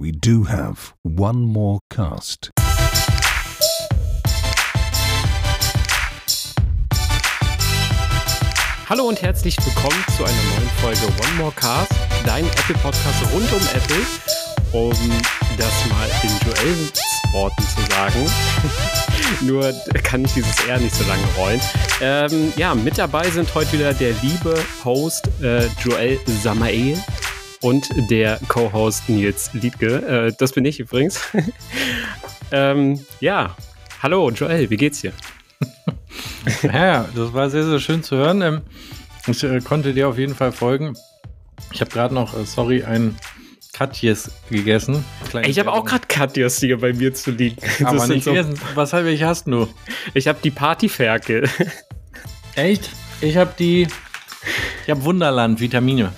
we 0.00 0.10
do 0.10 0.44
have 0.44 0.94
one 1.02 1.42
more 1.42 1.78
cast. 1.90 2.50
Hallo 8.88 9.04
und 9.04 9.20
herzlich 9.20 9.58
willkommen 9.58 10.02
zu 10.16 10.24
einer 10.24 10.32
neuen 10.32 10.70
Folge 10.80 11.06
One 11.22 11.34
More 11.36 11.52
Cast, 11.52 11.92
dein 12.24 12.46
Apple 12.46 12.76
Podcast 12.76 13.22
rund 13.30 13.52
um 13.52 13.60
Apple. 13.74 14.06
Um 14.72 14.90
das 15.58 15.86
mal 15.90 16.08
in 16.22 16.30
Joels 16.46 17.02
Worten 17.32 17.62
zu 17.62 17.82
sagen. 17.92 18.26
Nur 19.42 19.70
kann 20.02 20.24
ich 20.24 20.32
dieses 20.32 20.66
R 20.66 20.78
nicht 20.78 20.94
so 20.94 21.04
lange 21.04 21.24
rollen. 21.36 21.60
Ähm, 22.00 22.52
ja, 22.56 22.74
mit 22.74 22.96
dabei 22.96 23.28
sind 23.28 23.54
heute 23.54 23.72
wieder 23.74 23.92
der 23.92 24.14
liebe 24.22 24.58
Host 24.82 25.28
äh, 25.42 25.66
Joel 25.84 26.18
Samael 26.42 26.96
und 27.62 27.88
der 28.10 28.38
Co-Host 28.48 29.08
Nils 29.08 29.50
Liedke. 29.52 30.28
Äh, 30.28 30.32
das 30.38 30.52
bin 30.52 30.64
ich 30.64 30.80
übrigens. 30.80 31.20
ähm, 32.52 33.00
ja, 33.20 33.56
hallo 34.02 34.30
Joel, 34.30 34.70
wie 34.70 34.76
geht's 34.76 35.00
dir? 35.00 35.12
ja, 36.62 37.08
das 37.14 37.32
war 37.32 37.50
sehr, 37.50 37.64
sehr 37.64 37.80
schön 37.80 38.02
zu 38.02 38.16
hören. 38.16 38.42
Ähm, 38.42 38.60
ich 39.26 39.42
äh, 39.44 39.60
konnte 39.60 39.92
dir 39.92 40.08
auf 40.08 40.18
jeden 40.18 40.34
Fall 40.34 40.52
folgen. 40.52 40.94
Ich 41.72 41.80
habe 41.80 41.90
gerade 41.90 42.14
noch, 42.14 42.38
äh, 42.38 42.44
sorry, 42.44 42.82
ein 42.82 43.16
Katjes 43.72 44.30
gegessen. 44.50 45.04
Kleine 45.30 45.48
ich 45.48 45.58
habe 45.58 45.72
auch 45.72 45.84
gerade 45.84 46.06
Katjes 46.06 46.58
hier 46.58 46.78
bei 46.78 46.92
mir 46.92 47.14
zu 47.14 47.30
liegen. 47.30 47.56
Aber 47.84 48.06
nicht 48.06 48.24
so 48.24 48.32
gegessen. 48.32 48.60
Was 48.74 48.92
habe 48.92 49.10
ich 49.10 49.22
hast 49.22 49.46
du? 49.46 49.68
Ich 50.14 50.28
habe 50.28 50.38
die 50.42 50.50
Partyferkel. 50.50 51.48
Echt? 52.56 52.90
Ich 53.20 53.36
habe 53.36 53.54
die. 53.58 53.86
Ich 54.84 54.90
habe 54.90 55.04
Wunderland 55.04 55.60
Vitamine. 55.60 56.12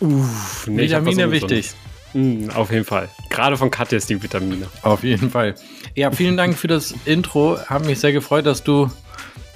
Uff, 0.00 0.66
nee, 0.66 0.82
Vitamine 0.82 1.30
wichtig. 1.30 1.72
Mm, 2.14 2.50
auf 2.50 2.70
jeden 2.70 2.84
Fall. 2.84 3.08
Gerade 3.30 3.56
von 3.56 3.70
Katjes 3.70 4.06
die 4.06 4.22
Vitamine. 4.22 4.66
Auf 4.82 5.02
jeden 5.02 5.30
Fall. 5.30 5.54
Ja, 5.94 6.10
vielen 6.10 6.36
Dank 6.36 6.56
für 6.56 6.68
das 6.68 6.94
Intro. 7.04 7.58
Hat 7.66 7.84
mich 7.84 8.00
sehr 8.00 8.12
gefreut, 8.12 8.46
dass 8.46 8.62
du 8.62 8.90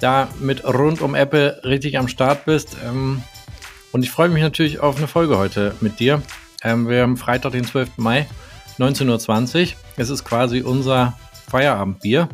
da 0.01 0.27
mit 0.39 0.63
rund 0.65 1.01
um 1.01 1.15
Apple 1.15 1.61
richtig 1.63 1.97
am 1.97 2.07
Start 2.07 2.45
bist. 2.45 2.77
Ähm, 2.85 3.23
und 3.91 4.03
ich 4.03 4.11
freue 4.11 4.29
mich 4.29 4.43
natürlich 4.43 4.79
auf 4.79 4.97
eine 4.97 5.07
Folge 5.07 5.37
heute 5.37 5.75
mit 5.81 5.99
dir. 5.99 6.21
Ähm, 6.63 6.89
wir 6.89 7.01
haben 7.01 7.17
Freitag, 7.17 7.53
den 7.53 7.63
12. 7.63 7.97
Mai, 7.97 8.27
19.20 8.79 9.61
Uhr. 9.61 9.67
Es 9.97 10.09
ist 10.09 10.23
quasi 10.23 10.61
unser 10.61 11.17
Feierabendbier. 11.49 12.29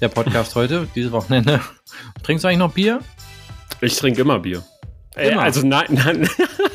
Der 0.00 0.08
Podcast 0.08 0.54
heute, 0.54 0.88
dieses 0.94 1.12
Wochenende. 1.12 1.60
Trinkst 2.22 2.44
du 2.44 2.48
eigentlich 2.48 2.58
noch 2.58 2.72
Bier? 2.72 3.00
Ich 3.80 3.96
trinke 3.96 4.20
immer 4.20 4.38
Bier. 4.38 4.62
Äh, 5.14 5.30
immer. 5.30 5.42
Äh, 5.42 5.44
also 5.44 5.66
nein, 5.66 5.86
nein. 5.90 6.28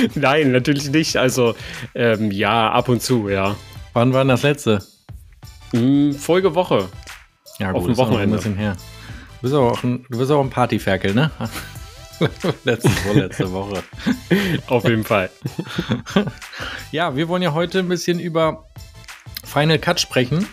nein, 0.14 0.52
natürlich 0.52 0.90
nicht. 0.90 1.16
Also 1.16 1.54
ähm, 1.94 2.30
ja, 2.30 2.70
ab 2.70 2.88
und 2.88 3.02
zu, 3.02 3.28
ja. 3.28 3.56
Wann 3.92 4.12
war 4.12 4.22
denn 4.22 4.28
das 4.28 4.42
letzte? 4.42 4.82
Hm, 5.72 6.14
Folge 6.14 6.54
Woche. 6.54 6.88
Ja, 7.58 7.72
gut, 7.72 7.80
Auf 7.80 7.86
dem 7.86 7.96
Wochenende. 7.96 8.36
Ein 8.36 8.36
bisschen 8.36 8.56
her. 8.56 8.76
Du 9.40 9.42
bist 9.42 9.54
auch 9.54 9.82
ein, 9.82 10.04
du 10.08 10.18
bist 10.18 10.30
auch 10.30 10.42
ein 10.42 10.50
Partyferkel, 10.50 11.14
ne? 11.14 11.30
letzte, 12.64 12.88
vorletzte 12.88 13.52
Woche. 13.52 13.82
Auf 14.66 14.84
jeden 14.84 15.04
Fall. 15.04 15.30
ja, 16.90 17.14
wir 17.14 17.28
wollen 17.28 17.42
ja 17.42 17.52
heute 17.52 17.78
ein 17.78 17.88
bisschen 17.88 18.18
über 18.18 18.68
Final 19.44 19.78
Cut 19.78 20.00
sprechen. 20.00 20.46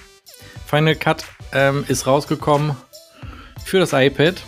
Final 0.66 0.96
Cut 0.96 1.26
ähm, 1.52 1.86
ist 1.88 2.08
rausgekommen 2.08 2.76
für 3.64 3.80
das 3.80 3.94
iPad. 3.94 4.44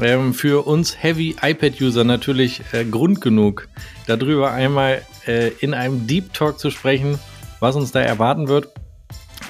Ähm, 0.00 0.34
für 0.34 0.66
uns 0.66 1.02
Heavy 1.02 1.36
iPad-User 1.40 2.04
natürlich 2.04 2.62
äh, 2.72 2.84
Grund 2.84 3.20
genug, 3.20 3.68
darüber 4.06 4.52
einmal 4.52 5.02
äh, 5.26 5.48
in 5.60 5.74
einem 5.74 6.06
Deep 6.06 6.32
Talk 6.32 6.58
zu 6.58 6.70
sprechen, 6.70 7.18
was 7.60 7.76
uns 7.76 7.92
da 7.92 8.00
erwarten 8.00 8.48
wird. 8.48 8.68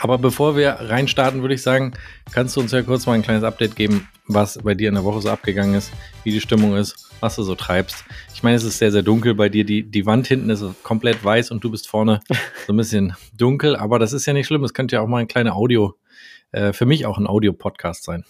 Aber 0.00 0.18
bevor 0.18 0.56
wir 0.56 0.70
reinstarten, 0.80 1.42
würde 1.42 1.54
ich 1.54 1.62
sagen, 1.62 1.92
kannst 2.32 2.56
du 2.56 2.60
uns 2.60 2.72
ja 2.72 2.82
kurz 2.82 3.06
mal 3.06 3.12
ein 3.12 3.22
kleines 3.22 3.44
Update 3.44 3.76
geben, 3.76 4.08
was 4.26 4.58
bei 4.58 4.74
dir 4.74 4.88
in 4.88 4.94
der 4.94 5.04
Woche 5.04 5.20
so 5.20 5.30
abgegangen 5.30 5.74
ist, 5.74 5.92
wie 6.24 6.32
die 6.32 6.40
Stimmung 6.40 6.76
ist, 6.76 7.10
was 7.20 7.36
du 7.36 7.42
so 7.42 7.54
treibst. 7.54 8.04
Ich 8.34 8.42
meine, 8.42 8.56
es 8.56 8.64
ist 8.64 8.78
sehr, 8.78 8.90
sehr 8.90 9.02
dunkel 9.02 9.34
bei 9.34 9.48
dir. 9.48 9.64
Die, 9.64 9.88
die 9.88 10.06
Wand 10.06 10.26
hinten 10.26 10.50
ist 10.50 10.64
komplett 10.82 11.24
weiß 11.24 11.50
und 11.50 11.62
du 11.62 11.70
bist 11.70 11.88
vorne 11.88 12.20
so 12.66 12.72
ein 12.72 12.76
bisschen 12.76 13.14
dunkel, 13.36 13.76
aber 13.76 13.98
das 13.98 14.12
ist 14.12 14.26
ja 14.26 14.32
nicht 14.32 14.46
schlimm. 14.46 14.64
Es 14.64 14.74
könnte 14.74 14.96
ja 14.96 15.02
auch 15.02 15.08
mal 15.08 15.18
ein 15.18 15.28
kleiner 15.28 15.54
Audio, 15.54 15.94
äh, 16.50 16.72
für 16.72 16.86
mich 16.86 17.06
auch 17.06 17.18
ein 17.18 17.26
Audio-Podcast 17.26 18.02
sein. 18.04 18.24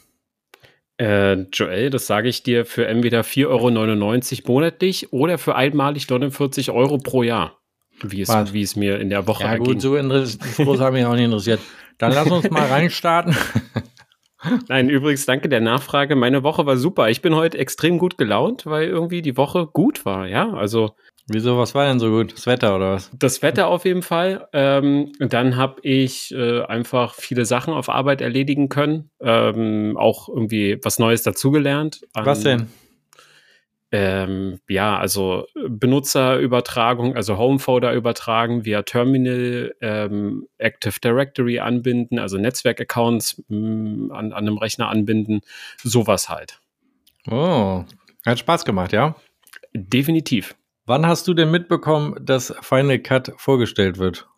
Äh, 0.98 1.34
Joel, 1.52 1.90
das 1.90 2.06
sage 2.06 2.28
ich 2.28 2.42
dir 2.42 2.64
für 2.64 2.86
entweder 2.86 3.22
4,99 3.22 4.44
Euro 4.44 4.52
monatlich 4.52 5.12
oder 5.12 5.38
für 5.38 5.54
einmalig 5.54 6.08
49 6.08 6.70
Euro 6.70 6.98
pro 6.98 7.22
Jahr 7.22 7.62
wie 8.02 8.22
es, 8.22 8.52
wie 8.52 8.62
es 8.62 8.76
mir 8.76 8.98
in 9.00 9.10
der 9.10 9.26
Woche 9.26 9.44
Ja, 9.44 9.56
gut, 9.56 9.80
so 9.80 9.92
groß 9.92 10.80
haben 10.80 10.94
mich 10.94 11.04
auch 11.04 11.14
nicht 11.14 11.24
interessiert. 11.24 11.60
Dann 11.98 12.12
lass 12.12 12.30
uns 12.30 12.50
mal 12.50 12.66
reinstarten. 12.66 13.36
Nein, 14.68 14.90
übrigens, 14.90 15.24
danke 15.24 15.48
der 15.48 15.60
Nachfrage. 15.60 16.16
Meine 16.16 16.42
Woche 16.42 16.66
war 16.66 16.76
super. 16.76 17.08
Ich 17.10 17.22
bin 17.22 17.34
heute 17.36 17.58
extrem 17.58 17.98
gut 17.98 18.18
gelaunt, 18.18 18.66
weil 18.66 18.88
irgendwie 18.88 19.22
die 19.22 19.36
Woche 19.36 19.66
gut 19.66 20.04
war, 20.04 20.26
ja. 20.26 20.52
Also. 20.52 20.96
Wieso, 21.28 21.56
was 21.56 21.74
war 21.74 21.86
denn 21.86 22.00
so 22.00 22.10
gut? 22.10 22.32
Das 22.32 22.46
Wetter 22.46 22.74
oder 22.74 22.92
was? 22.94 23.10
Das 23.16 23.42
Wetter 23.42 23.68
auf 23.68 23.84
jeden 23.84 24.02
Fall. 24.02 24.48
Ähm, 24.52 25.12
dann 25.20 25.56
habe 25.56 25.80
ich 25.82 26.34
äh, 26.34 26.62
einfach 26.62 27.14
viele 27.14 27.44
Sachen 27.44 27.72
auf 27.72 27.88
Arbeit 27.88 28.20
erledigen 28.20 28.68
können. 28.68 29.10
Ähm, 29.20 29.96
auch 29.96 30.28
irgendwie 30.28 30.78
was 30.82 30.98
Neues 30.98 31.22
dazugelernt. 31.22 32.00
Was 32.14 32.40
denn? 32.40 32.68
ähm, 33.92 34.58
ja, 34.68 34.98
also 34.98 35.46
Benutzerübertragung, 35.54 37.14
also 37.14 37.36
Homefolder 37.36 37.92
übertragen, 37.92 38.64
via 38.64 38.82
Terminal, 38.82 39.74
ähm, 39.82 40.48
Active 40.56 40.98
Directory 40.98 41.60
anbinden, 41.60 42.18
also 42.18 42.38
Netzwerkaccounts 42.38 43.44
mm, 43.48 44.10
an, 44.10 44.32
an 44.32 44.48
einem 44.48 44.56
Rechner 44.56 44.88
anbinden, 44.88 45.42
sowas 45.84 46.30
halt. 46.30 46.58
Oh, 47.30 47.84
hat 48.24 48.38
Spaß 48.38 48.64
gemacht, 48.64 48.92
ja? 48.92 49.14
Definitiv. 49.74 50.54
Wann 50.84 51.06
hast 51.06 51.28
du 51.28 51.34
denn 51.34 51.50
mitbekommen, 51.50 52.16
dass 52.24 52.54
Final 52.60 52.98
Cut 52.98 53.32
vorgestellt 53.36 53.98
wird? 53.98 54.28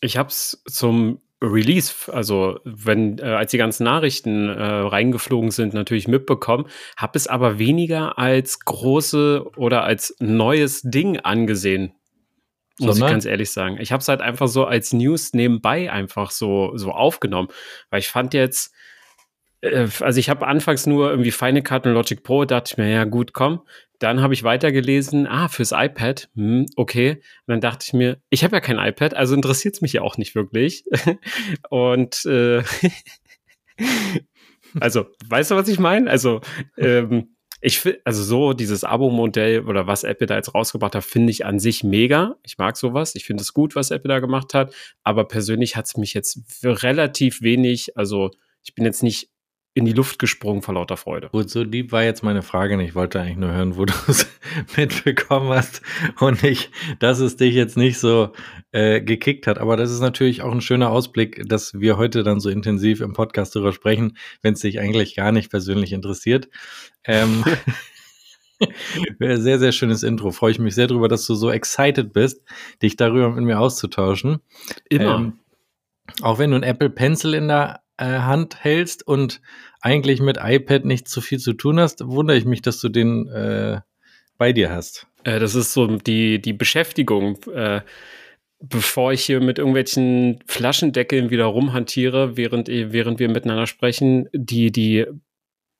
Ich 0.00 0.16
habe 0.16 0.28
es 0.28 0.62
zum 0.68 1.20
Release, 1.42 2.12
also 2.12 2.58
wenn 2.64 3.18
äh, 3.18 3.22
als 3.22 3.50
die 3.50 3.58
ganzen 3.58 3.84
Nachrichten 3.84 4.48
äh, 4.48 4.62
reingeflogen 4.62 5.50
sind, 5.50 5.74
natürlich 5.74 6.08
mitbekommen, 6.08 6.66
habe 6.96 7.18
es 7.18 7.26
aber 7.26 7.58
weniger 7.58 8.18
als 8.18 8.60
große 8.60 9.44
oder 9.56 9.84
als 9.84 10.16
neues 10.18 10.82
Ding 10.82 11.18
angesehen. 11.18 11.92
Muss 12.78 12.96
Sondern? 12.96 13.08
ich 13.08 13.12
ganz 13.14 13.24
ehrlich 13.24 13.50
sagen. 13.50 13.78
Ich 13.80 13.90
habe 13.92 14.00
es 14.00 14.08
halt 14.08 14.20
einfach 14.20 14.48
so 14.48 14.64
als 14.64 14.92
News 14.92 15.32
nebenbei 15.32 15.90
einfach 15.90 16.30
so, 16.30 16.76
so 16.76 16.92
aufgenommen. 16.92 17.48
Weil 17.90 18.00
ich 18.00 18.08
fand 18.08 18.34
jetzt, 18.34 18.74
also 19.62 20.18
ich 20.18 20.28
habe 20.28 20.46
anfangs 20.46 20.86
nur 20.86 21.10
irgendwie 21.10 21.30
Final 21.30 21.62
Cut 21.62 21.86
und 21.86 21.94
Logic 21.94 22.22
Pro, 22.22 22.44
dachte 22.44 22.72
ich 22.72 22.78
mir, 22.78 22.90
ja 22.90 23.04
gut, 23.04 23.32
komm. 23.32 23.62
Dann 23.98 24.20
habe 24.20 24.34
ich 24.34 24.42
weitergelesen, 24.42 25.26
ah, 25.26 25.48
fürs 25.48 25.72
iPad, 25.72 26.28
hm, 26.34 26.66
okay. 26.76 27.12
Und 27.12 27.52
dann 27.52 27.60
dachte 27.60 27.84
ich 27.86 27.92
mir, 27.94 28.20
ich 28.28 28.44
habe 28.44 28.56
ja 28.56 28.60
kein 28.60 28.78
iPad, 28.78 29.14
also 29.14 29.34
interessiert 29.34 29.74
es 29.74 29.80
mich 29.80 29.94
ja 29.94 30.02
auch 30.02 30.18
nicht 30.18 30.34
wirklich. 30.34 30.84
und 31.70 32.24
äh, 32.26 32.62
also, 34.80 35.06
weißt 35.28 35.50
du, 35.50 35.54
was 35.56 35.68
ich 35.68 35.78
meine? 35.78 36.10
Also, 36.10 36.42
ähm, 36.76 37.36
ich 37.62 37.80
finde, 37.80 38.00
also 38.04 38.22
so 38.22 38.52
dieses 38.52 38.84
Abo-Modell 38.84 39.64
oder 39.64 39.86
was 39.86 40.04
Apple 40.04 40.26
da 40.26 40.36
jetzt 40.36 40.54
rausgebracht 40.54 40.94
hat, 40.94 41.04
finde 41.04 41.30
ich 41.30 41.46
an 41.46 41.58
sich 41.58 41.82
mega. 41.82 42.36
Ich 42.44 42.58
mag 42.58 42.76
sowas. 42.76 43.14
Ich 43.14 43.24
finde 43.24 43.42
es 43.42 43.54
gut, 43.54 43.74
was 43.74 43.90
Apple 43.90 44.08
da 44.08 44.20
gemacht 44.20 44.52
hat. 44.52 44.74
Aber 45.02 45.26
persönlich 45.26 45.74
hat 45.74 45.86
es 45.86 45.96
mich 45.96 46.12
jetzt 46.12 46.38
relativ 46.62 47.40
wenig, 47.40 47.96
also 47.96 48.30
ich 48.62 48.74
bin 48.74 48.84
jetzt 48.84 49.02
nicht 49.02 49.30
in 49.76 49.84
die 49.84 49.92
Luft 49.92 50.18
gesprungen 50.18 50.62
vor 50.62 50.72
lauter 50.72 50.96
Freude. 50.96 51.28
Gut, 51.28 51.50
so 51.50 51.62
lieb 51.62 51.92
war 51.92 52.02
jetzt 52.02 52.22
meine 52.22 52.40
Frage 52.40 52.78
nicht. 52.78 52.88
Ich 52.88 52.94
wollte 52.94 53.20
eigentlich 53.20 53.36
nur 53.36 53.52
hören, 53.52 53.76
wo 53.76 53.84
du 53.84 53.92
es 54.08 54.26
mitbekommen 54.76 55.50
hast 55.50 55.82
und 56.18 56.42
nicht, 56.42 56.70
dass 56.98 57.20
es 57.20 57.36
dich 57.36 57.54
jetzt 57.54 57.76
nicht 57.76 57.98
so 57.98 58.32
äh, 58.72 59.02
gekickt 59.02 59.46
hat. 59.46 59.58
Aber 59.58 59.76
das 59.76 59.90
ist 59.90 60.00
natürlich 60.00 60.40
auch 60.40 60.50
ein 60.50 60.62
schöner 60.62 60.90
Ausblick, 60.90 61.46
dass 61.46 61.78
wir 61.78 61.98
heute 61.98 62.22
dann 62.22 62.40
so 62.40 62.48
intensiv 62.48 63.02
im 63.02 63.12
Podcast 63.12 63.54
darüber 63.54 63.74
sprechen, 63.74 64.16
wenn 64.40 64.54
es 64.54 64.60
dich 64.60 64.80
eigentlich 64.80 65.14
gar 65.14 65.30
nicht 65.30 65.50
persönlich 65.50 65.92
interessiert. 65.92 66.48
Ähm, 67.04 67.44
sehr, 69.20 69.58
sehr 69.58 69.72
schönes 69.72 70.02
Intro. 70.02 70.30
Freue 70.30 70.52
ich 70.52 70.58
mich 70.58 70.74
sehr 70.74 70.86
darüber, 70.86 71.08
dass 71.08 71.26
du 71.26 71.34
so 71.34 71.50
excited 71.50 72.14
bist, 72.14 72.42
dich 72.82 72.96
darüber 72.96 73.28
mit 73.28 73.44
mir 73.44 73.60
auszutauschen. 73.60 74.38
Immer. 74.88 75.16
Ähm, 75.16 75.32
auch 76.22 76.38
wenn 76.38 76.52
du 76.52 76.56
ein 76.56 76.62
Apple 76.62 76.88
Pencil 76.88 77.34
in 77.34 77.48
der 77.48 77.82
äh, 77.98 78.04
Hand 78.04 78.62
hältst 78.62 79.06
und 79.06 79.40
eigentlich 79.80 80.20
mit 80.20 80.38
iPad 80.40 80.84
nicht 80.84 81.08
zu 81.08 81.20
viel 81.20 81.38
zu 81.38 81.52
tun 81.52 81.80
hast, 81.80 82.06
wundere 82.06 82.36
ich 82.36 82.44
mich, 82.44 82.62
dass 82.62 82.80
du 82.80 82.88
den 82.88 83.28
äh, 83.28 83.80
bei 84.38 84.52
dir 84.52 84.70
hast. 84.70 85.06
Äh, 85.24 85.38
das 85.38 85.54
ist 85.54 85.72
so 85.72 85.86
die, 85.86 86.40
die 86.40 86.52
Beschäftigung. 86.52 87.38
Äh, 87.52 87.80
bevor 88.58 89.12
ich 89.12 89.24
hier 89.24 89.40
mit 89.40 89.58
irgendwelchen 89.58 90.42
Flaschendeckeln 90.46 91.30
wieder 91.30 91.44
rumhantiere, 91.44 92.36
während, 92.36 92.68
während 92.68 93.18
wir 93.18 93.28
miteinander 93.28 93.66
sprechen, 93.66 94.28
die, 94.32 94.72
die 94.72 95.06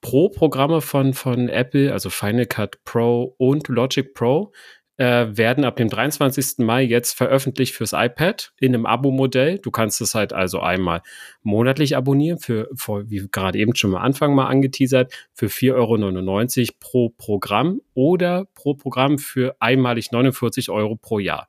Pro-Programme 0.03 0.83
von, 0.83 1.15
von 1.15 1.49
Apple, 1.49 1.93
also 1.93 2.11
Final 2.11 2.47
Cut 2.47 2.85
Pro 2.85 3.35
und 3.39 3.69
Logic 3.69 4.13
Pro, 4.15 4.53
äh, 4.97 5.27
werden 5.31 5.65
ab 5.65 5.77
dem 5.77 5.89
23. 5.89 6.59
Mai 6.59 6.83
jetzt 6.83 7.17
veröffentlicht 7.17 7.75
fürs 7.75 7.93
iPad 7.93 8.53
in 8.61 8.75
einem 8.75 8.87
Abo-Modell. 8.87 9.59
Du 9.59 9.71
kannst 9.71 10.01
es 10.01 10.15
halt 10.15 10.33
also 10.33 10.61
einmal 10.61 11.03
monatlich 11.43 11.97
abonnieren, 11.97 12.39
für, 12.39 12.69
für 12.75 13.09
wie 13.11 13.27
gerade 13.31 13.59
eben 13.59 13.75
schon 13.75 13.95
am 13.95 14.03
Anfang 14.03 14.35
mal 14.35 14.47
angeteasert, 14.47 15.13
für 15.35 15.47
4,99 15.47 16.61
Euro 16.61 16.75
pro 16.81 17.09
Programm 17.11 17.81
oder 17.95 18.47
pro 18.55 18.75
Programm 18.75 19.19
für 19.19 19.57
einmalig 19.61 20.13
49 20.13 20.71
Euro 20.71 20.97
pro 20.97 21.19
Jahr. 21.19 21.49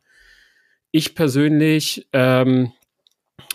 Ich 0.92 1.16
persönlich 1.16 2.08
ähm, 2.14 2.72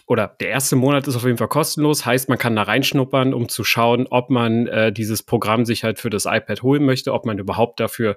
oder 0.07 0.37
der 0.41 0.51
erste 0.51 0.77
Monat 0.77 1.07
ist 1.07 1.17
auf 1.17 1.25
jeden 1.25 1.39
Fall 1.39 1.49
kostenlos, 1.49 2.05
heißt, 2.05 2.29
man 2.29 2.39
kann 2.39 2.57
da 2.57 2.63
reinschnuppern, 2.63 3.33
um 3.33 3.49
zu 3.49 3.65
schauen, 3.65 4.07
ob 4.11 4.31
man 4.31 4.67
äh, 4.67 4.93
dieses 4.93 5.23
Programm 5.23 5.65
sich 5.65 5.85
halt 5.85 5.99
für 5.99 6.11
das 6.11 6.27
iPad 6.27 6.63
holen 6.63 6.85
möchte, 6.85 7.13
ob 7.13 7.25
man 7.25 7.39
überhaupt 7.39 7.81
dafür, 7.81 8.17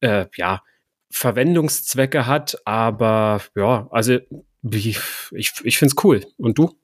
äh, 0.00 0.26
ja, 0.36 0.62
Verwendungszwecke 1.10 2.26
hat. 2.26 2.60
Aber 2.64 3.40
ja, 3.54 3.88
also 3.90 4.18
ich, 4.62 4.98
ich, 5.32 5.52
ich 5.62 5.78
finde 5.78 5.94
es 5.96 6.04
cool. 6.04 6.26
Und 6.36 6.58
du? 6.58 6.78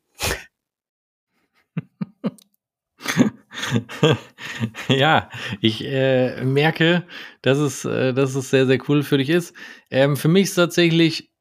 ja, 4.88 5.30
ich 5.60 5.84
äh, 5.84 6.44
merke, 6.44 7.04
dass 7.42 7.58
es, 7.58 7.84
äh, 7.84 8.12
dass 8.12 8.34
es 8.34 8.50
sehr, 8.50 8.66
sehr 8.66 8.78
cool 8.88 9.02
für 9.02 9.18
dich 9.18 9.30
ist. 9.30 9.54
Ähm, 9.90 10.16
für 10.16 10.28
mich 10.28 10.44
ist 10.44 10.54
tatsächlich, 10.54 11.32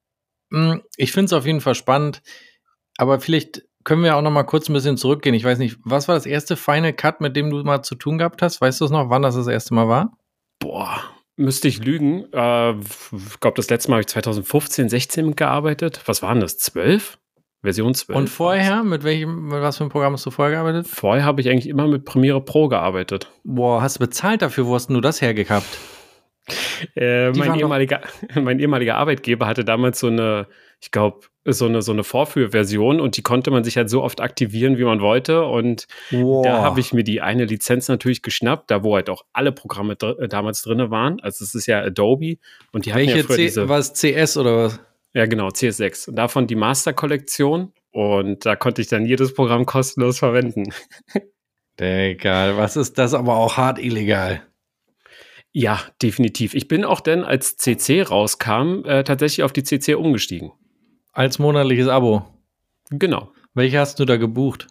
mh, 0.50 0.74
hm, 0.74 0.82
ich 0.98 1.12
finde 1.12 1.26
es 1.26 1.34
auf 1.34 1.46
jeden 1.46 1.62
Fall 1.62 1.76
spannend 1.76 2.22
aber 2.98 3.20
vielleicht 3.20 3.64
können 3.84 4.04
wir 4.04 4.16
auch 4.16 4.22
noch 4.22 4.32
mal 4.32 4.44
kurz 4.44 4.70
ein 4.70 4.74
bisschen 4.74 4.98
zurückgehen. 4.98 5.36
Ich 5.36 5.44
weiß 5.44 5.58
nicht, 5.58 5.78
was 5.84 6.08
war 6.08 6.16
das 6.16 6.26
erste 6.26 6.56
Final 6.56 6.94
Cut, 6.94 7.22
mit 7.22 7.36
dem 7.36 7.50
du 7.50 7.64
mal 7.64 7.84
zu 7.84 7.96
tun 7.96 8.18
gehabt 8.18 8.42
hast? 8.42 8.62
Weißt 8.62 8.80
du 8.80 8.86
es 8.86 8.92
noch, 8.92 9.10
wann 9.10 9.24
das 9.24 9.36
das 9.36 9.48
erste 9.48 9.74
Mal 9.74 9.88
war? 9.88 10.18
Boah, 10.60 11.02
müsste 11.36 11.68
ich 11.68 11.84
lügen. 11.84 12.26
Äh, 12.32 12.72
ich 12.80 13.40
glaube, 13.40 13.56
das 13.56 13.70
letzte 13.70 13.90
Mal 13.90 13.96
habe 13.96 14.02
ich 14.02 14.08
2015, 14.08 14.90
16 14.90 15.36
gearbeitet. 15.36 16.02
Was 16.06 16.22
waren 16.22 16.40
das? 16.40 16.58
12? 16.58 17.18
Version 17.64 17.94
12. 17.94 18.18
Und 18.18 18.28
vorher, 18.30 18.84
mit 18.84 19.04
welchem, 19.04 19.48
mit 19.48 19.62
was 19.62 19.78
für 19.78 19.86
einem 19.86 19.92
Programm 19.92 20.14
hast 20.14 20.26
du 20.26 20.32
vorher 20.32 20.54
gearbeitet? 20.54 20.86
Vorher 20.86 21.24
habe 21.24 21.40
ich 21.40 21.50
eigentlich 21.50 21.70
immer 21.70 21.88
mit 21.88 22.04
Premiere 22.04 22.42
Pro 22.42 22.68
gearbeitet. 22.68 23.32
Boah, 23.46 23.82
hast 23.82 23.96
du 23.96 24.00
bezahlt 24.02 24.42
dafür? 24.42 24.68
Wo 24.68 24.76
hast 24.76 24.90
du 24.90 25.00
das 25.00 25.22
hergehabt? 25.22 25.80
Äh, 26.96 27.32
mein, 27.32 27.58
ehemaliger, 27.58 28.02
mein 28.36 28.60
ehemaliger 28.60 28.98
Arbeitgeber 28.98 29.48
hatte 29.48 29.64
damals 29.64 30.00
so 30.00 30.08
eine, 30.08 30.48
ich 30.82 30.92
glaube, 30.92 31.22
so 31.46 31.66
eine, 31.66 31.82
so 31.82 31.92
eine 31.92 32.04
Vorführversion 32.04 33.00
und 33.02 33.18
die 33.18 33.22
konnte 33.22 33.52
man 33.52 33.64
sich 33.64 33.78
halt 33.78 33.90
so 33.90 34.02
oft 34.02 34.22
aktivieren, 34.22 34.78
wie 34.78 34.84
man 34.84 35.02
wollte. 35.02 35.44
Und 35.46 35.88
wow. 36.12 36.44
da 36.44 36.62
habe 36.62 36.80
ich 36.80 36.94
mir 36.94 37.04
die 37.04 37.22
eine 37.22 37.46
Lizenz 37.46 37.88
natürlich 37.88 38.22
geschnappt, 38.22 38.72
da 38.72 38.84
wo 38.84 38.96
halt 38.96 39.10
auch 39.10 39.26
alle 39.34 39.52
Programme 39.52 39.96
dr 39.96 40.20
äh, 40.20 40.28
damals 40.28 40.62
drin 40.62 40.90
waren. 40.90 41.20
Also 41.20 41.44
es 41.44 41.54
ist 41.54 41.68
ja 41.68 41.82
Adobe 41.82 42.38
und 42.72 42.86
die 42.86 42.94
Welche 42.94 43.18
ja 43.18 43.24
früher 43.24 43.36
C 43.36 43.44
diese. 43.44 43.70
Was 43.70 43.94
CS 43.94 44.38
oder 44.38 44.58
was? 44.58 44.80
Ja, 45.14 45.26
genau, 45.28 45.50
CS6. 45.50 46.10
Und 46.10 46.16
davon 46.16 46.48
die 46.48 46.56
Master-Kollektion. 46.56 47.72
Und 47.92 48.46
da 48.46 48.56
konnte 48.56 48.82
ich 48.82 48.88
dann 48.88 49.06
jedes 49.06 49.34
Programm 49.34 49.66
kostenlos 49.66 50.18
verwenden. 50.20 50.74
Egal, 51.78 52.58
was 52.58 52.76
ist 52.76 52.98
das 52.98 53.14
aber 53.14 53.36
auch 53.36 53.58
hart 53.58 53.80
illegal? 53.80 54.42
Ja, 55.52 55.80
definitiv. 56.02 56.56
Ich 56.56 56.68
bin 56.68 56.84
auch 56.84 57.00
dann, 57.00 57.24
als 57.24 57.58
CC 57.58 58.02
rauskam, 58.02 58.84
äh, 58.86 59.04
tatsächlich 59.04 59.44
auf 59.44 59.54
die 59.54 59.64
CC 59.64 59.94
umgestiegen. 59.94 60.52
Als 61.14 61.38
monatliches 61.38 61.88
Abo. 61.88 62.26
Genau. 62.90 63.32
Welche 63.54 63.80
hast 63.80 64.00
du 64.00 64.06
da 64.06 64.18
gebucht? 64.18 64.68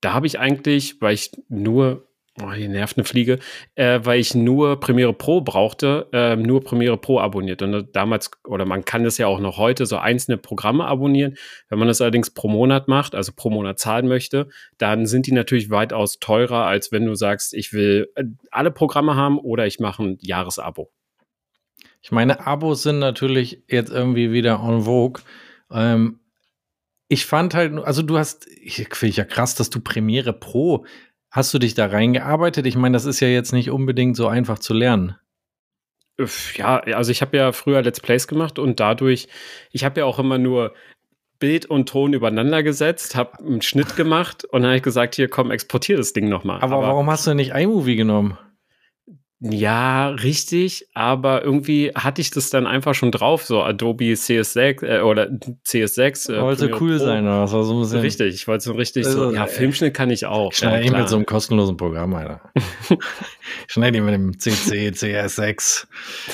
Da 0.00 0.12
habe 0.12 0.28
ich 0.28 0.38
eigentlich, 0.38 1.02
weil 1.02 1.14
ich 1.14 1.32
nur, 1.48 2.06
oh, 2.40 2.52
hier 2.52 2.68
nervt 2.68 2.96
eine 2.96 3.04
Fliege, 3.04 3.40
äh, 3.74 3.98
weil 4.04 4.20
ich 4.20 4.36
nur 4.36 4.78
Premiere 4.78 5.12
Pro 5.12 5.40
brauchte, 5.40 6.08
äh, 6.12 6.36
nur 6.36 6.62
Premiere 6.62 6.96
Pro 6.96 7.18
abonniert. 7.18 7.60
Und 7.62 7.88
damals, 7.92 8.30
oder 8.46 8.66
man 8.66 8.84
kann 8.84 9.02
das 9.02 9.18
ja 9.18 9.26
auch 9.26 9.40
noch 9.40 9.58
heute, 9.58 9.84
so 9.84 9.96
einzelne 9.96 10.38
Programme 10.38 10.84
abonnieren. 10.84 11.36
Wenn 11.68 11.80
man 11.80 11.88
das 11.88 12.00
allerdings 12.00 12.30
pro 12.30 12.46
Monat 12.46 12.86
macht, 12.86 13.16
also 13.16 13.32
pro 13.34 13.50
Monat 13.50 13.80
zahlen 13.80 14.06
möchte, 14.06 14.48
dann 14.78 15.06
sind 15.06 15.26
die 15.26 15.32
natürlich 15.32 15.70
weitaus 15.70 16.20
teurer, 16.20 16.66
als 16.66 16.92
wenn 16.92 17.04
du 17.04 17.16
sagst, 17.16 17.52
ich 17.52 17.72
will 17.72 18.08
äh, 18.14 18.26
alle 18.52 18.70
Programme 18.70 19.16
haben 19.16 19.40
oder 19.40 19.66
ich 19.66 19.80
mache 19.80 20.04
ein 20.04 20.18
Jahresabo. 20.20 20.92
Ich 22.00 22.12
meine, 22.12 22.46
Abos 22.46 22.84
sind 22.84 23.00
natürlich 23.00 23.64
jetzt 23.66 23.90
irgendwie 23.90 24.30
wieder 24.30 24.62
en 24.64 24.82
vogue. 24.82 25.20
Ähm, 25.72 26.20
ich 27.08 27.26
fand 27.26 27.54
halt, 27.54 27.74
also 27.78 28.02
du 28.02 28.18
hast, 28.18 28.46
ich 28.46 28.88
finde 28.92 29.10
ich 29.10 29.16
ja 29.16 29.24
krass, 29.24 29.54
dass 29.54 29.70
du 29.70 29.80
Premiere 29.80 30.32
Pro, 30.32 30.84
hast 31.30 31.52
du 31.52 31.58
dich 31.58 31.74
da 31.74 31.86
reingearbeitet? 31.86 32.66
Ich 32.66 32.76
meine, 32.76 32.94
das 32.94 33.04
ist 33.04 33.20
ja 33.20 33.28
jetzt 33.28 33.52
nicht 33.52 33.70
unbedingt 33.70 34.16
so 34.16 34.28
einfach 34.28 34.58
zu 34.58 34.74
lernen. 34.74 35.16
Ja, 36.54 36.80
also 36.80 37.10
ich 37.10 37.22
habe 37.22 37.36
ja 37.36 37.52
früher 37.52 37.82
Let's 37.82 38.00
Plays 38.00 38.28
gemacht 38.28 38.58
und 38.58 38.78
dadurch, 38.78 39.28
ich 39.72 39.84
habe 39.84 40.00
ja 40.00 40.06
auch 40.06 40.18
immer 40.18 40.38
nur 40.38 40.74
Bild 41.38 41.66
und 41.66 41.88
Ton 41.88 42.12
übereinander 42.12 42.62
gesetzt, 42.62 43.16
habe 43.16 43.38
einen 43.38 43.62
Schnitt 43.62 43.96
gemacht 43.96 44.44
und 44.44 44.62
dann 44.62 44.70
habe 44.70 44.76
ich 44.76 44.82
gesagt, 44.82 45.14
hier 45.14 45.28
komm, 45.28 45.50
exportier 45.50 45.96
das 45.96 46.12
Ding 46.12 46.28
nochmal. 46.28 46.60
Aber, 46.60 46.76
Aber 46.76 46.88
warum 46.88 47.10
hast 47.10 47.26
du 47.26 47.34
nicht 47.34 47.54
iMovie 47.54 47.96
genommen? 47.96 48.38
Ja, 49.42 50.10
richtig, 50.10 50.88
aber 50.92 51.42
irgendwie 51.42 51.92
hatte 51.94 52.20
ich 52.20 52.30
das 52.30 52.50
dann 52.50 52.66
einfach 52.66 52.94
schon 52.94 53.10
drauf, 53.10 53.42
so 53.42 53.62
Adobe 53.62 54.12
CS6 54.12 54.84
äh, 54.84 55.00
oder 55.00 55.30
CS6. 55.66 56.30
Äh, 56.30 56.42
wollte 56.42 56.70
cool 56.78 56.98
Pro. 56.98 57.04
sein, 57.06 57.24
oder 57.24 57.42
was 57.42 57.52
war 57.54 57.64
so 57.64 57.72
ein 57.72 57.80
bisschen. 57.80 58.00
Richtig, 58.00 58.34
ich 58.34 58.46
wollte 58.46 58.64
so 58.64 58.72
richtig 58.74 59.06
also, 59.06 59.30
so, 59.30 59.34
ja, 59.34 59.46
Filmschnitt 59.46 59.94
kann 59.94 60.10
ich 60.10 60.26
auch. 60.26 60.52
Schneid 60.52 60.84
ja, 60.84 60.90
ihn 60.90 60.98
mit 60.98 61.08
so 61.08 61.16
einem 61.16 61.24
kostenlosen 61.24 61.78
Programm, 61.78 62.12
Alter. 62.12 62.42
Schneid 63.66 63.96
ihn 63.96 64.04
mit 64.04 64.12
dem 64.12 64.38
CC, 64.38 64.90
CS6. 64.90 65.86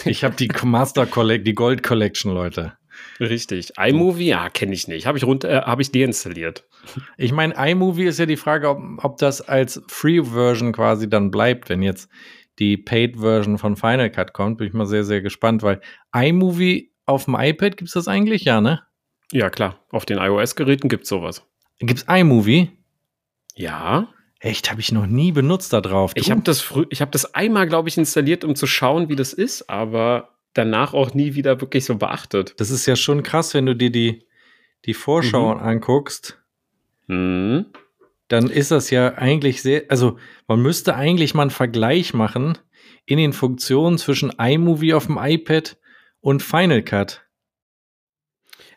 Ich 0.05 0.25
habe 0.25 0.35
die 0.35 0.51
Master 0.65 1.07
Collect, 1.07 1.47
die 1.47 1.55
Gold 1.55 1.85
Collection, 1.85 2.35
Leute. 2.35 2.73
Richtig. 3.21 3.73
iMovie, 3.79 4.27
ja, 4.27 4.49
kenne 4.49 4.75
ich 4.75 4.89
nicht. 4.89 5.07
Habe 5.07 5.17
ich 5.17 5.23
runter, 5.23 5.49
äh, 5.49 5.63
habe 5.63 5.81
ich 5.81 5.93
deinstalliert. 5.93 6.65
Ich 7.17 7.31
meine, 7.31 7.55
iMovie 7.57 8.07
ist 8.07 8.19
ja 8.19 8.27
die 8.27 8.37
Frage, 8.37 8.69
ob, 8.69 8.81
ob 8.99 9.19
das 9.19 9.43
als 9.43 9.81
Free-Version 9.87 10.73
quasi 10.73 11.09
dann 11.09 11.31
bleibt, 11.31 11.69
wenn 11.69 11.83
jetzt 11.83 12.09
die 12.59 12.77
Paid-Version 12.77 13.59
von 13.59 13.77
Final 13.77 14.11
Cut 14.11 14.33
kommt. 14.33 14.59
Bin 14.59 14.69
ich 14.69 14.73
mal 14.73 14.87
sehr, 14.87 15.05
sehr 15.05 15.21
gespannt, 15.21 15.63
weil 15.63 15.81
iMovie 16.15 16.93
auf 17.05 17.25
dem 17.25 17.35
iPad 17.35 17.77
gibt 17.77 17.89
es 17.89 17.95
das 17.95 18.09
eigentlich, 18.09 18.45
ja, 18.45 18.61
ne? 18.61 18.83
Ja, 19.33 19.51
klar. 19.51 19.81
Auf 19.91 20.07
den 20.07 20.19
iOS-Geräten 20.19 20.89
gibt 20.89 21.05
es 21.05 21.09
sowas. 21.09 21.45
Gibt 21.79 21.99
es 22.01 22.07
iMovie? 22.09 22.71
Ja. 23.55 24.09
Echt, 24.39 24.71
habe 24.71 24.81
ich 24.81 24.93
noch 24.93 25.07
nie 25.07 25.33
benutzt 25.33 25.73
da 25.73 25.81
drauf. 25.81 26.15
Du? 26.15 26.21
Ich 26.21 26.31
habe 26.31 26.43
das, 26.43 26.71
hab 26.71 27.13
das 27.13 27.35
einmal, 27.35 27.67
glaube 27.67 27.89
ich, 27.89 27.97
installiert, 27.97 28.45
um 28.45 28.55
zu 28.55 28.67
schauen, 28.67 29.09
wie 29.09 29.17
das 29.17 29.33
ist, 29.33 29.69
aber 29.69 30.37
danach 30.53 30.95
auch 30.95 31.15
nie 31.15 31.35
wieder 31.35 31.61
wirklich 31.61 31.85
so 31.85 31.97
beachtet. 31.97 32.55
Das 32.59 32.71
ist 32.71 32.87
ja 32.87 32.97
schon 32.97 33.23
krass, 33.23 33.55
wenn 33.55 33.67
du 33.67 33.75
dir 33.75 33.91
die, 33.91 34.27
die 34.85 34.95
Vorschau 34.95 35.55
mhm. 35.55 35.61
anguckst. 35.61 36.39
Mhm 37.07 37.67
dann 38.29 38.51
ist 38.51 38.71
das 38.71 38.91
ja 38.91 39.15
eigentlich 39.15 39.63
sehr, 39.63 39.85
also 39.89 40.19
man 40.49 40.61
müsste 40.61 40.97
eigentlich 40.97 41.35
mal 41.35 41.43
einen 41.43 41.51
Vergleich 41.51 42.15
machen 42.15 42.59
in 43.05 43.19
den 43.19 43.33
Funktionen 43.33 43.99
zwischen 43.99 44.31
iMovie 44.31 44.95
auf 44.95 45.07
dem 45.07 45.19
iPad 45.21 45.77
und 46.21 46.43
Final 46.43 46.83
Cut. 46.83 47.23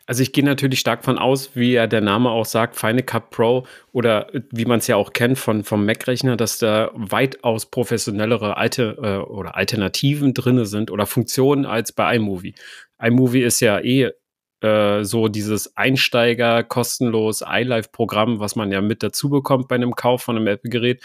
Also 0.06 0.24
ich 0.24 0.32
gehe 0.32 0.44
natürlich 0.44 0.80
stark 0.80 1.04
von 1.04 1.18
aus, 1.18 1.54
wie 1.54 1.72
ja 1.72 1.86
der 1.86 2.00
Name 2.00 2.30
auch 2.30 2.44
sagt, 2.44 2.76
Final 2.76 3.04
Cut 3.04 3.30
Pro 3.30 3.64
oder 3.92 4.26
wie 4.50 4.64
man 4.64 4.80
es 4.80 4.88
ja 4.88 4.96
auch 4.96 5.12
kennt 5.12 5.38
von, 5.38 5.62
vom 5.62 5.86
Mac-Rechner, 5.86 6.36
dass 6.36 6.58
da 6.58 6.90
weitaus 6.94 7.66
professionellere 7.70 8.56
alte 8.56 8.96
äh, 9.00 9.30
oder 9.30 9.56
Alternativen 9.56 10.34
drin 10.34 10.64
sind 10.64 10.90
oder 10.90 11.06
Funktionen 11.06 11.64
als 11.64 11.92
bei 11.92 12.16
iMovie. 12.16 12.56
iMovie 13.00 13.42
ist 13.42 13.60
ja 13.60 13.78
eh 13.78 14.10
äh, 14.60 15.04
so 15.04 15.28
dieses 15.28 15.76
Einsteiger 15.76 16.62
kostenlos 16.62 17.42
iLife-Programm, 17.46 18.40
was 18.40 18.56
man 18.56 18.70
ja 18.70 18.80
mit 18.80 19.02
dazu 19.02 19.30
bekommt 19.30 19.68
bei 19.68 19.74
einem 19.74 19.94
Kauf 19.94 20.22
von 20.22 20.36
einem 20.36 20.46
Apple-Gerät. 20.46 21.02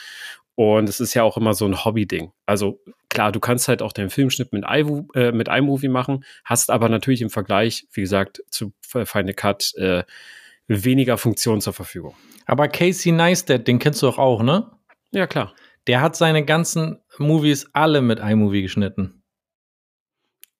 Und 0.55 0.87
es 0.87 0.99
ist 0.99 1.13
ja 1.13 1.23
auch 1.23 1.37
immer 1.37 1.53
so 1.53 1.65
ein 1.65 1.83
Hobby-Ding. 1.83 2.31
Also 2.45 2.81
klar, 3.09 3.31
du 3.31 3.39
kannst 3.39 3.67
halt 3.67 3.81
auch 3.81 3.91
den 3.91 4.09
Filmschnitt 4.09 4.53
mit, 4.53 4.63
iMovie, 4.69 5.07
äh, 5.15 5.31
mit 5.31 5.47
iMovie 5.47 5.89
machen, 5.89 6.23
hast 6.43 6.69
aber 6.69 6.89
natürlich 6.89 7.21
im 7.21 7.29
Vergleich, 7.29 7.87
wie 7.91 8.01
gesagt, 8.01 8.41
zu 8.49 8.73
Final 8.81 9.33
Cut 9.33 9.73
äh, 9.75 10.03
weniger 10.67 11.17
Funktionen 11.17 11.61
zur 11.61 11.73
Verfügung. 11.73 12.15
Aber 12.45 12.67
Casey 12.67 13.11
Neistat, 13.11 13.67
den 13.67 13.79
kennst 13.79 14.01
du 14.01 14.07
doch 14.07 14.17
auch, 14.17 14.43
ne? 14.43 14.71
Ja, 15.11 15.27
klar. 15.27 15.53
Der 15.87 16.01
hat 16.01 16.15
seine 16.15 16.43
ganzen 16.43 16.99
Movies 17.17 17.69
alle 17.73 18.01
mit 18.01 18.19
iMovie 18.19 18.63
geschnitten 18.63 19.21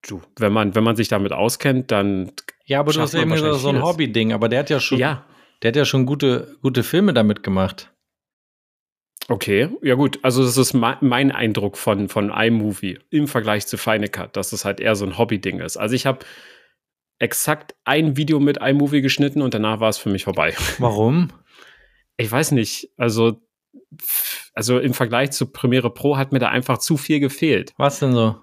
du, 0.02 0.22
wenn 0.38 0.52
man, 0.52 0.74
wenn 0.74 0.84
man 0.84 0.96
sich 0.96 1.08
damit 1.08 1.32
auskennt, 1.32 1.90
dann. 1.90 2.32
Ja, 2.64 2.80
aber 2.80 2.92
du 2.92 3.00
hast 3.00 3.14
eben 3.14 3.30
gesagt, 3.30 3.60
so 3.60 3.68
ein 3.68 3.82
Hobby-Ding, 3.82 4.32
aber 4.32 4.48
der 4.48 4.60
hat 4.60 4.70
ja 4.70 4.80
schon, 4.80 4.98
ja. 4.98 5.24
der 5.62 5.68
hat 5.68 5.76
ja 5.76 5.84
schon 5.84 6.06
gute, 6.06 6.56
gute 6.62 6.82
Filme 6.82 7.14
damit 7.14 7.42
gemacht. 7.42 7.92
Okay, 9.28 9.68
ja 9.82 9.94
gut, 9.94 10.20
also 10.22 10.44
das 10.44 10.56
ist 10.56 10.72
mein 10.72 11.32
Eindruck 11.32 11.76
von, 11.76 12.08
von 12.08 12.30
iMovie 12.30 13.00
im 13.10 13.26
Vergleich 13.26 13.66
zu 13.66 13.76
Final 13.76 14.08
Cut, 14.08 14.36
dass 14.36 14.52
es 14.52 14.64
halt 14.64 14.78
eher 14.78 14.94
so 14.94 15.04
ein 15.04 15.18
Hobby-Ding 15.18 15.58
ist. 15.58 15.76
Also 15.76 15.96
ich 15.96 16.06
habe 16.06 16.20
exakt 17.18 17.74
ein 17.84 18.16
Video 18.16 18.38
mit 18.38 18.58
iMovie 18.60 19.00
geschnitten 19.00 19.42
und 19.42 19.52
danach 19.52 19.80
war 19.80 19.88
es 19.88 19.98
für 19.98 20.10
mich 20.10 20.24
vorbei. 20.24 20.54
Warum? 20.78 21.30
Ich 22.16 22.30
weiß 22.30 22.52
nicht, 22.52 22.90
also, 22.96 23.40
also 24.54 24.78
im 24.78 24.94
Vergleich 24.94 25.32
zu 25.32 25.50
Premiere 25.50 25.92
Pro 25.92 26.16
hat 26.16 26.30
mir 26.30 26.38
da 26.38 26.48
einfach 26.48 26.78
zu 26.78 26.96
viel 26.96 27.18
gefehlt. 27.18 27.72
Was 27.78 27.98
denn 27.98 28.12
so? 28.12 28.36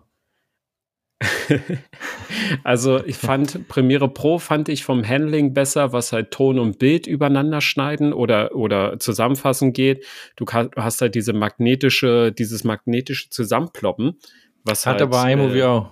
also 2.63 3.03
ich 3.05 3.17
fand 3.17 3.67
Premiere 3.67 4.09
Pro 4.09 4.39
fand 4.39 4.69
ich 4.69 4.83
vom 4.83 5.07
Handling 5.07 5.53
besser, 5.53 5.93
was 5.93 6.11
halt 6.11 6.31
Ton 6.31 6.59
und 6.59 6.79
Bild 6.79 7.07
übereinander 7.07 7.61
schneiden 7.61 8.13
oder, 8.13 8.55
oder 8.55 8.99
zusammenfassen 8.99 9.73
geht. 9.73 10.05
Du 10.35 10.45
hast 10.45 11.01
halt 11.01 11.15
diese 11.15 11.33
magnetische, 11.33 12.31
dieses 12.31 12.63
magnetische 12.63 13.29
Zusammenploppen. 13.29 14.19
Was 14.63 14.85
Hat 14.85 15.01
halt, 15.01 15.01
aber 15.03 15.29
iMovie 15.29 15.59
äh, 15.59 15.63
auch. 15.63 15.91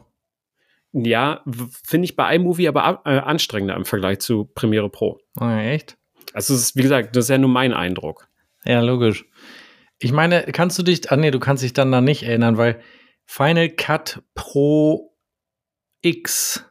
Ja, 0.94 1.44
finde 1.86 2.06
ich 2.06 2.16
bei 2.16 2.36
iMovie 2.36 2.68
aber 2.68 3.02
äh, 3.06 3.18
anstrengender 3.20 3.76
im 3.76 3.86
Vergleich 3.86 4.20
zu 4.20 4.46
Premiere 4.46 4.90
Pro. 4.90 5.20
Oh, 5.40 5.48
echt? 5.48 5.98
Also 6.34 6.54
es 6.54 6.62
ist, 6.62 6.76
wie 6.76 6.82
gesagt, 6.82 7.16
das 7.16 7.26
ist 7.26 7.30
ja 7.30 7.38
nur 7.38 7.50
mein 7.50 7.74
Eindruck. 7.74 8.28
Ja, 8.66 8.82
logisch. 8.82 9.26
Ich 10.00 10.12
meine, 10.12 10.44
kannst 10.52 10.78
du 10.80 10.84
dich, 10.84 11.12
ah 11.12 11.16
nee, 11.16 11.32
du 11.32 11.40
kannst 11.40 11.64
dich 11.64 11.74
dann 11.74 11.92
da 11.92 12.02
nicht 12.02 12.24
erinnern, 12.24 12.58
weil 12.58 12.82
Final 13.26 13.70
Cut 13.70 14.22
Pro 14.34 15.11
X 16.02 16.66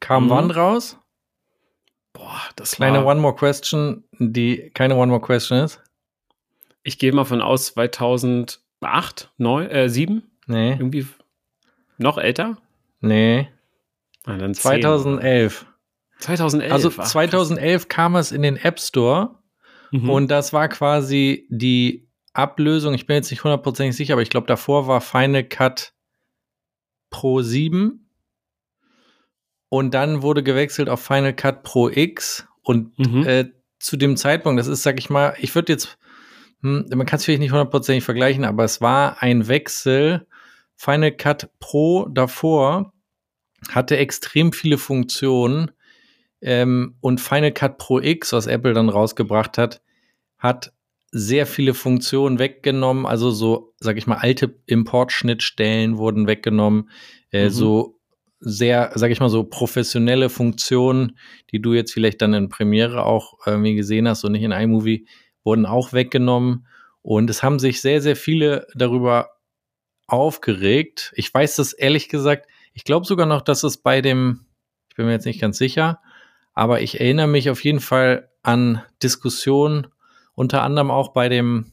kam 0.00 0.24
Mhm. 0.26 0.30
wann 0.30 0.50
raus? 0.50 0.98
Boah, 2.12 2.40
das 2.56 2.72
Kleine 2.72 2.98
war, 3.04 3.06
One 3.12 3.20
More 3.20 3.34
Question, 3.36 4.04
die 4.18 4.70
keine 4.74 4.96
One 4.96 5.10
More 5.10 5.20
Question 5.20 5.58
ist. 5.58 5.82
ich 6.82 6.98
gehe 6.98 7.12
mal 7.12 7.24
von 7.24 7.42
aus 7.42 7.66
2008, 7.74 9.32
9, 9.38 9.68
äh, 9.70 9.88
7, 9.88 10.22
Nee, 10.46 10.72
irgendwie 10.72 11.06
noch 11.98 12.16
älter. 12.18 12.58
nee. 13.00 13.48
Ah, 14.24 14.36
dann 14.36 14.54
10. 14.54 14.62
2011. 14.82 15.66
2011. 16.18 16.72
Also 16.72 16.88
ach, 16.90 16.94
krass. 16.96 17.10
2011 17.10 17.88
kam 17.88 18.16
es 18.16 18.32
in 18.32 18.42
den 18.42 18.56
App 18.56 18.80
Store 18.80 19.38
Mhm. 19.92 20.10
und 20.10 20.28
das 20.30 20.52
war 20.52 20.68
quasi 20.68 21.46
die 21.50 22.08
Ablösung. 22.32 22.94
Ich 22.94 23.06
bin 23.06 23.14
jetzt 23.16 23.30
nicht 23.30 23.44
hundertprozentig 23.44 23.96
sicher, 23.96 24.14
aber 24.14 24.22
ich 24.22 24.30
glaube, 24.30 24.46
davor 24.46 24.86
war 24.88 25.00
Final 25.00 25.44
Cut 25.44 25.92
Pro 27.10 27.40
7 27.42 28.05
und 29.68 29.92
dann 29.94 30.22
wurde 30.22 30.42
gewechselt 30.42 30.88
auf 30.88 31.00
Final 31.00 31.34
Cut 31.34 31.62
Pro 31.62 31.88
X 31.88 32.46
und 32.62 32.98
Mhm. 32.98 33.26
äh, 33.26 33.44
zu 33.78 33.96
dem 33.96 34.16
Zeitpunkt, 34.16 34.58
das 34.58 34.66
ist, 34.66 34.82
sag 34.82 34.98
ich 34.98 35.10
mal, 35.10 35.34
ich 35.38 35.54
würde 35.54 35.72
jetzt, 35.72 35.98
hm, 36.62 36.86
man 36.94 37.06
kann 37.06 37.18
es 37.18 37.24
vielleicht 37.24 37.40
nicht 37.40 37.52
hundertprozentig 37.52 38.04
vergleichen, 38.04 38.44
aber 38.44 38.64
es 38.64 38.80
war 38.80 39.22
ein 39.22 39.48
Wechsel. 39.48 40.26
Final 40.76 41.12
Cut 41.12 41.50
Pro 41.58 42.06
davor 42.10 42.92
hatte 43.70 43.96
extrem 43.96 44.52
viele 44.52 44.78
Funktionen 44.78 45.70
ähm, 46.40 46.96
und 47.00 47.20
Final 47.20 47.52
Cut 47.52 47.78
Pro 47.78 48.00
X, 48.00 48.32
was 48.32 48.46
Apple 48.46 48.72
dann 48.74 48.88
rausgebracht 48.88 49.58
hat, 49.58 49.82
hat 50.38 50.72
sehr 51.12 51.46
viele 51.46 51.72
Funktionen 51.72 52.38
weggenommen. 52.38 53.06
Also 53.06 53.30
so, 53.30 53.72
sag 53.80 53.96
ich 53.96 54.06
mal, 54.06 54.16
alte 54.18 54.58
Importschnittstellen 54.66 55.96
wurden 55.98 56.26
weggenommen. 56.26 56.90
Äh, 57.30 57.44
Mhm. 57.46 57.50
So 57.50 57.95
sehr, 58.40 58.92
sag 58.94 59.10
ich 59.10 59.20
mal, 59.20 59.28
so 59.28 59.44
professionelle 59.44 60.28
Funktionen, 60.28 61.18
die 61.50 61.60
du 61.60 61.74
jetzt 61.74 61.92
vielleicht 61.92 62.20
dann 62.22 62.34
in 62.34 62.48
Premiere 62.48 63.04
auch 63.04 63.34
irgendwie 63.46 63.74
gesehen 63.74 64.08
hast 64.08 64.24
und 64.24 64.32
nicht 64.32 64.42
in 64.42 64.52
iMovie, 64.52 65.06
wurden 65.44 65.66
auch 65.66 65.92
weggenommen. 65.92 66.66
Und 67.02 67.30
es 67.30 67.42
haben 67.42 67.58
sich 67.58 67.80
sehr, 67.80 68.02
sehr 68.02 68.16
viele 68.16 68.66
darüber 68.74 69.30
aufgeregt. 70.06 71.12
Ich 71.16 71.32
weiß 71.32 71.56
das 71.56 71.72
ehrlich 71.72 72.08
gesagt, 72.08 72.46
ich 72.74 72.84
glaube 72.84 73.06
sogar 73.06 73.26
noch, 73.26 73.42
dass 73.42 73.62
es 73.64 73.78
bei 73.78 74.00
dem, 74.00 74.46
ich 74.90 74.96
bin 74.96 75.06
mir 75.06 75.12
jetzt 75.12 75.26
nicht 75.26 75.40
ganz 75.40 75.58
sicher, 75.58 76.00
aber 76.52 76.80
ich 76.80 77.00
erinnere 77.00 77.26
mich 77.26 77.50
auf 77.50 77.64
jeden 77.64 77.80
Fall 77.80 78.30
an 78.42 78.82
Diskussionen, 79.02 79.88
unter 80.34 80.62
anderem 80.62 80.90
auch 80.90 81.08
bei 81.12 81.28
dem, 81.28 81.72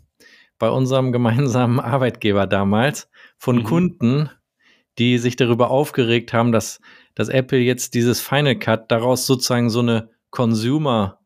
bei 0.60 0.70
unserem 0.70 1.12
gemeinsamen 1.12 1.80
Arbeitgeber 1.80 2.48
damals, 2.48 3.10
von 3.38 3.58
Mhm. 3.58 3.64
Kunden, 3.64 4.30
die 5.00 5.18
sich 5.18 5.36
darüber 5.36 5.72
aufgeregt 5.72 6.34
haben, 6.34 6.52
dass, 6.52 6.80
dass 7.16 7.30
Apple 7.30 7.60
jetzt 7.60 7.94
dieses 7.94 8.22
Final 8.22 8.56
Cut 8.56 8.92
daraus 8.92 9.26
sozusagen 9.26 9.70
so 9.70 9.80
eine 9.80 10.10
Consumer, 10.30 11.20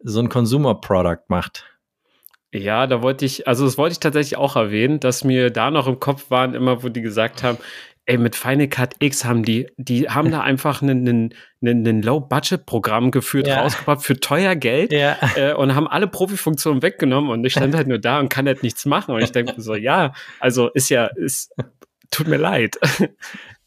so 0.00 0.20
ein 0.20 0.28
Consumer 0.28 0.74
Product 0.74 1.24
macht. 1.28 1.66
Ja, 2.54 2.86
da 2.86 3.00
wollte 3.02 3.24
ich, 3.24 3.48
also 3.48 3.64
das 3.64 3.78
wollte 3.78 3.92
ich 3.92 4.00
tatsächlich 4.00 4.36
auch 4.36 4.56
erwähnen, 4.56 5.00
dass 5.00 5.24
mir 5.24 5.50
da 5.50 5.70
noch 5.70 5.86
im 5.86 6.00
Kopf 6.00 6.30
waren, 6.30 6.52
immer 6.54 6.82
wo 6.82 6.90
die 6.90 7.00
gesagt 7.00 7.42
haben, 7.42 7.56
ey, 8.04 8.18
mit 8.18 8.36
Final 8.36 8.68
Cut 8.68 8.96
X 8.98 9.24
haben 9.24 9.42
die, 9.44 9.68
die 9.76 10.10
haben 10.10 10.30
da 10.30 10.40
einfach 10.40 10.82
einen, 10.82 11.08
einen, 11.08 11.86
einen, 11.86 12.02
Low-Budget-Programm 12.02 13.10
geführt, 13.10 13.46
Ja. 13.46 13.62
rausgebracht 13.62 14.02
für 14.02 14.18
teuer 14.18 14.56
Geld 14.56 14.92
Ja. 14.92 15.16
äh, 15.36 15.54
und 15.54 15.74
haben 15.74 15.86
alle 15.86 16.08
Profifunktionen 16.08 16.82
weggenommen 16.82 17.30
und 17.30 17.44
ich 17.44 17.52
stand 17.52 17.74
halt 17.74 17.86
nur 17.86 17.98
da 17.98 18.18
und 18.18 18.28
kann 18.28 18.46
halt 18.46 18.62
nichts 18.62 18.84
machen. 18.86 19.14
Und 19.14 19.22
ich 19.22 19.32
denke 19.32 19.54
mir 19.54 19.62
so, 19.62 19.74
ja, 19.74 20.12
also 20.40 20.68
ist 20.68 20.88
ja, 20.90 21.06
ist, 21.06 21.54
tut 22.12 22.28
mir 22.28 22.36
leid. 22.38 22.78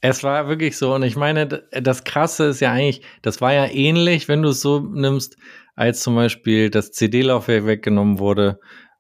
Es 0.02 0.24
war 0.24 0.48
wirklich 0.48 0.78
so. 0.78 0.94
Und 0.94 1.02
ich 1.02 1.16
meine, 1.16 1.48
das 1.72 2.04
Krasse 2.04 2.46
ist 2.46 2.60
ja 2.60 2.72
eigentlich, 2.72 3.02
das 3.24 3.42
war 3.42 3.54
ja 3.54 3.66
ähnlich, 3.66 4.28
wenn 4.28 4.44
du 4.44 4.50
es 4.50 4.62
so 4.62 4.80
nimmst, 4.80 5.36
als 5.76 6.02
zum 6.02 6.14
Beispiel 6.14 6.70
das 6.70 6.92
CD-Laufwerk 6.92 7.66
weggenommen 7.66 8.20
wurde, 8.20 8.60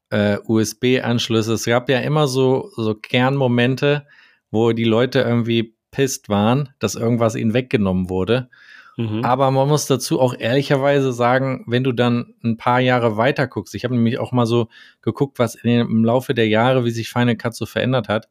äh, 0.10 0.38
USB-Anschlüsse. 0.48 1.54
Es 1.54 1.66
gab 1.66 1.90
ja 1.90 2.00
immer 2.00 2.28
so, 2.28 2.72
so 2.76 2.96
Kernmomente, 2.96 4.08
wo 4.50 4.72
die 4.72 4.84
Leute 4.84 5.20
irgendwie 5.22 5.76
pisst 5.92 6.28
waren, 6.30 6.70
dass 6.80 6.96
irgendwas 6.96 7.36
ihnen 7.36 7.54
weggenommen 7.54 8.10
wurde. 8.10 8.50
Mhm. 8.98 9.24
Aber 9.24 9.52
man 9.52 9.68
muss 9.68 9.86
dazu 9.86 10.20
auch 10.20 10.34
ehrlicherweise 10.38 11.14
sagen, 11.14 11.66
wenn 11.68 11.84
du 11.84 11.92
dann 11.92 12.34
ein 12.44 12.58
paar 12.58 12.80
Jahre 12.80 13.16
weiter 13.18 13.46
guckst, 13.46 13.76
ich 13.76 13.84
habe 13.84 13.94
nämlich 13.94 14.18
auch 14.18 14.32
mal 14.32 14.46
so 14.48 14.70
geguckt, 15.04 15.38
was 15.38 15.54
dem- 15.54 15.88
im 15.88 16.04
Laufe 16.04 16.34
der 16.34 16.48
Jahre, 16.48 16.84
wie 16.84 16.92
sich 16.92 17.10
Final 17.10 17.36
Cut 17.36 17.56
so 17.56 17.66
verändert 17.66 18.08
hat. 18.10 18.28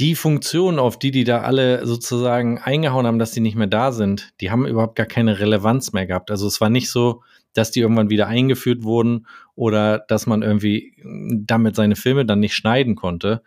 Die 0.00 0.14
Funktionen, 0.14 0.78
auf 0.78 0.98
die 0.98 1.10
die 1.10 1.24
da 1.24 1.42
alle 1.42 1.86
sozusagen 1.86 2.58
eingehauen 2.58 3.06
haben, 3.06 3.18
dass 3.18 3.32
die 3.32 3.40
nicht 3.40 3.54
mehr 3.54 3.66
da 3.66 3.92
sind, 3.92 4.32
die 4.40 4.50
haben 4.50 4.66
überhaupt 4.66 4.96
gar 4.96 5.04
keine 5.04 5.38
Relevanz 5.38 5.92
mehr 5.92 6.06
gehabt. 6.06 6.30
Also 6.30 6.46
es 6.46 6.58
war 6.58 6.70
nicht 6.70 6.88
so, 6.90 7.22
dass 7.52 7.70
die 7.70 7.80
irgendwann 7.80 8.08
wieder 8.08 8.26
eingeführt 8.26 8.82
wurden 8.82 9.26
oder 9.54 9.98
dass 9.98 10.26
man 10.26 10.40
irgendwie 10.40 10.94
damit 11.04 11.76
seine 11.76 11.96
Filme 11.96 12.24
dann 12.24 12.40
nicht 12.40 12.54
schneiden 12.54 12.96
konnte. 12.96 13.42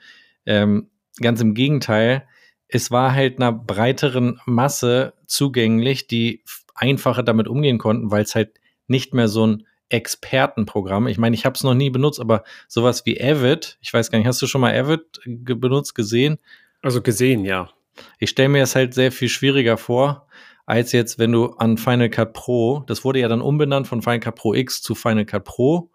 Ähm, 0.45 0.91
ganz 1.19 1.41
im 1.41 1.55
Gegenteil, 1.55 2.27
es 2.67 2.91
war 2.91 3.15
halt 3.15 3.39
einer 3.39 3.51
breiteren 3.51 4.39
Masse 4.45 5.13
zugänglich, 5.25 6.05
die 6.05 6.43
einfacher 6.75 7.23
damit 7.23 7.47
umgehen 7.47 7.79
konnten, 7.79 8.11
weil 8.11 8.21
es 8.21 8.35
halt 8.35 8.59
nicht 8.87 9.15
mehr 9.15 9.27
so 9.27 9.47
ein 9.47 9.65
Expertenprogramm. 9.93 11.07
Ich 11.07 11.19
meine, 11.19 11.35
ich 11.35 11.45
habe 11.45 11.53
es 11.55 11.63
noch 11.63 11.75
nie 11.75 11.91
benutzt, 11.91 12.19
aber 12.19 12.43
sowas 12.67 13.05
wie 13.05 13.21
Avid, 13.21 13.77
ich 13.79 13.93
weiß 13.93 14.09
gar 14.09 14.17
nicht, 14.17 14.27
hast 14.27 14.41
du 14.41 14.47
schon 14.47 14.61
mal 14.61 14.75
Avid 14.75 15.21
ge 15.23 15.55
benutzt, 15.55 15.93
gesehen? 15.93 16.39
Also 16.81 17.03
gesehen, 17.03 17.45
ja. 17.45 17.69
Ich 18.17 18.31
stelle 18.31 18.49
mir 18.49 18.61
das 18.61 18.75
halt 18.75 18.95
sehr 18.95 19.11
viel 19.11 19.29
schwieriger 19.29 19.77
vor, 19.77 20.25
als 20.65 20.93
jetzt, 20.93 21.19
wenn 21.19 21.31
du 21.31 21.51
an 21.57 21.77
Final 21.77 22.09
Cut 22.09 22.33
Pro, 22.33 22.83
das 22.87 23.05
wurde 23.05 23.19
ja 23.19 23.27
dann 23.27 23.41
umbenannt 23.41 23.87
von 23.87 24.01
Final 24.01 24.19
Cut 24.19 24.35
Pro 24.35 24.55
X 24.55 24.81
zu 24.81 24.95
Final 24.95 25.25
Cut 25.25 25.43
Pro, 25.43 25.91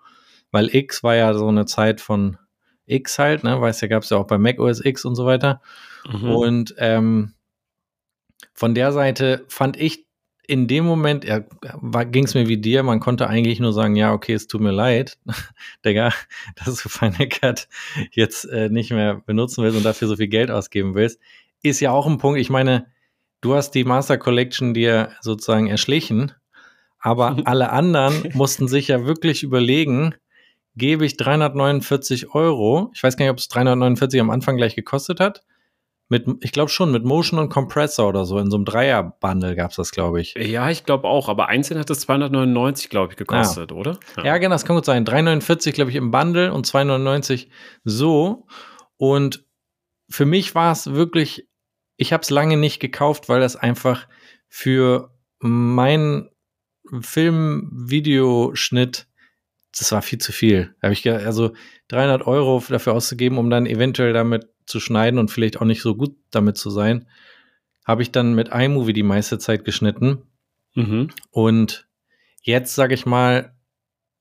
weil 0.52 0.72
X 0.72 1.02
war 1.02 1.16
ja 1.16 1.34
so 1.34 1.48
eine 1.48 1.66
Zeit 1.66 2.00
von 2.00 2.38
X 2.86 3.18
halt, 3.18 3.42
ne, 3.42 3.60
weißt 3.60 3.82
ja, 3.82 3.88
gab 3.88 4.04
es 4.04 4.10
ja 4.10 4.16
auch 4.16 4.28
bei 4.28 4.38
Mac 4.38 4.60
OS 4.60 4.84
X 4.84 5.04
und 5.04 5.16
so 5.16 5.26
weiter. 5.26 5.60
Mhm. 6.08 6.30
Und 6.30 6.74
ähm, 6.78 7.34
von 8.54 8.76
der 8.76 8.92
Seite 8.92 9.44
fand 9.48 9.76
ich 9.76 10.06
in 10.48 10.66
dem 10.66 10.86
Moment, 10.86 11.24
ja, 11.24 11.44
ging 12.04 12.24
es 12.24 12.34
mir 12.34 12.48
wie 12.48 12.56
dir, 12.56 12.82
man 12.82 13.00
konnte 13.00 13.28
eigentlich 13.28 13.60
nur 13.60 13.74
sagen, 13.74 13.96
ja, 13.96 14.14
okay, 14.14 14.32
es 14.32 14.46
tut 14.46 14.62
mir 14.62 14.72
leid, 14.72 15.18
Digga, 15.84 16.10
dass 16.56 16.82
du 16.82 16.88
Final 16.88 17.28
Cut 17.28 17.68
jetzt 18.12 18.46
äh, 18.46 18.70
nicht 18.70 18.90
mehr 18.90 19.20
benutzen 19.26 19.62
willst 19.62 19.76
und 19.76 19.84
dafür 19.84 20.08
so 20.08 20.16
viel 20.16 20.28
Geld 20.28 20.50
ausgeben 20.50 20.94
willst. 20.94 21.20
Ist 21.62 21.80
ja 21.80 21.92
auch 21.92 22.06
ein 22.06 22.16
Punkt, 22.16 22.40
ich 22.40 22.48
meine, 22.48 22.86
du 23.42 23.54
hast 23.54 23.72
die 23.72 23.84
Master 23.84 24.16
Collection 24.16 24.72
dir 24.72 25.10
sozusagen 25.20 25.66
erschlichen, 25.66 26.32
aber 26.98 27.36
alle 27.44 27.70
anderen 27.70 28.30
mussten 28.32 28.68
sich 28.68 28.88
ja 28.88 29.04
wirklich 29.04 29.42
überlegen, 29.42 30.14
gebe 30.76 31.04
ich 31.04 31.18
349 31.18 32.34
Euro, 32.34 32.90
ich 32.94 33.02
weiß 33.02 33.18
gar 33.18 33.26
nicht, 33.26 33.32
ob 33.32 33.38
es 33.38 33.48
349 33.48 34.18
am 34.18 34.30
Anfang 34.30 34.56
gleich 34.56 34.74
gekostet 34.74 35.20
hat, 35.20 35.44
mit, 36.08 36.26
ich 36.40 36.52
glaube 36.52 36.70
schon, 36.70 36.90
mit 36.90 37.04
Motion 37.04 37.38
und 37.38 37.50
Compressor 37.50 38.08
oder 38.08 38.24
so. 38.24 38.38
In 38.38 38.50
so 38.50 38.56
einem 38.56 38.64
Dreier-Bundle 38.64 39.54
gab 39.54 39.70
es 39.70 39.76
das, 39.76 39.90
glaube 39.90 40.22
ich. 40.22 40.34
Ja, 40.34 40.70
ich 40.70 40.84
glaube 40.84 41.06
auch, 41.06 41.28
aber 41.28 41.48
einzeln 41.48 41.78
hat 41.78 41.90
es 41.90 42.00
299, 42.00 42.88
glaube 42.88 43.12
ich, 43.12 43.18
gekostet, 43.18 43.72
oder? 43.72 43.98
Ja. 44.24 44.38
genau, 44.38 44.54
das 44.54 44.64
kann 44.64 44.76
gut 44.76 44.86
sein. 44.86 45.04
3,49 45.04 45.72
glaube 45.72 45.90
ich 45.90 45.96
im 45.96 46.10
Bundle 46.10 46.52
und 46.52 46.66
2,99 46.66 47.48
so. 47.84 48.46
Und 48.96 49.44
für 50.08 50.24
mich 50.24 50.54
war 50.54 50.72
es 50.72 50.92
wirklich, 50.92 51.46
ich 51.98 52.14
habe 52.14 52.22
es 52.22 52.30
lange 52.30 52.56
nicht 52.56 52.80
gekauft, 52.80 53.28
weil 53.28 53.40
das 53.40 53.56
einfach 53.56 54.08
für 54.48 55.12
meinen 55.40 56.30
Film-Videoschnitt, 57.00 59.06
das 59.76 59.92
war 59.92 60.00
viel 60.00 60.18
zu 60.18 60.32
viel. 60.32 60.74
Da 60.80 60.86
habe 60.86 60.94
ich 60.94 61.08
also 61.10 61.52
300 61.88 62.26
Euro 62.26 62.64
dafür 62.66 62.94
auszugeben, 62.94 63.36
um 63.36 63.50
dann 63.50 63.66
eventuell 63.66 64.14
damit 64.14 64.48
zu 64.68 64.80
schneiden 64.80 65.18
und 65.18 65.30
vielleicht 65.30 65.60
auch 65.60 65.64
nicht 65.64 65.82
so 65.82 65.94
gut 65.94 66.14
damit 66.30 66.56
zu 66.56 66.70
sein, 66.70 67.08
habe 67.86 68.02
ich 68.02 68.12
dann 68.12 68.34
mit 68.34 68.50
iMovie 68.52 68.92
die 68.92 69.02
meiste 69.02 69.38
Zeit 69.38 69.64
geschnitten. 69.64 70.22
Mhm. 70.74 71.08
Und 71.30 71.88
jetzt 72.42 72.74
sage 72.74 72.94
ich 72.94 73.06
mal, 73.06 73.54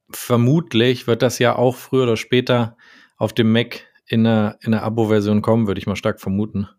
vermutlich 0.10 1.08
wird 1.08 1.22
das 1.22 1.39
ja 1.39 1.56
auch 1.56 1.75
früher 1.75 2.04
oder 2.04 2.18
später 2.18 2.77
auf 3.18 3.34
dem 3.34 3.51
Mac 3.51 3.86
in 4.06 4.25
einer, 4.25 4.58
in 4.62 4.74
einer 4.74 4.84
Abo-Version 4.84 5.42
kommen, 5.42 5.68
würde 5.68 5.80
ich 5.80 5.88
mal 5.88 5.96
stark 5.96 6.22
vermuten. 6.22 6.70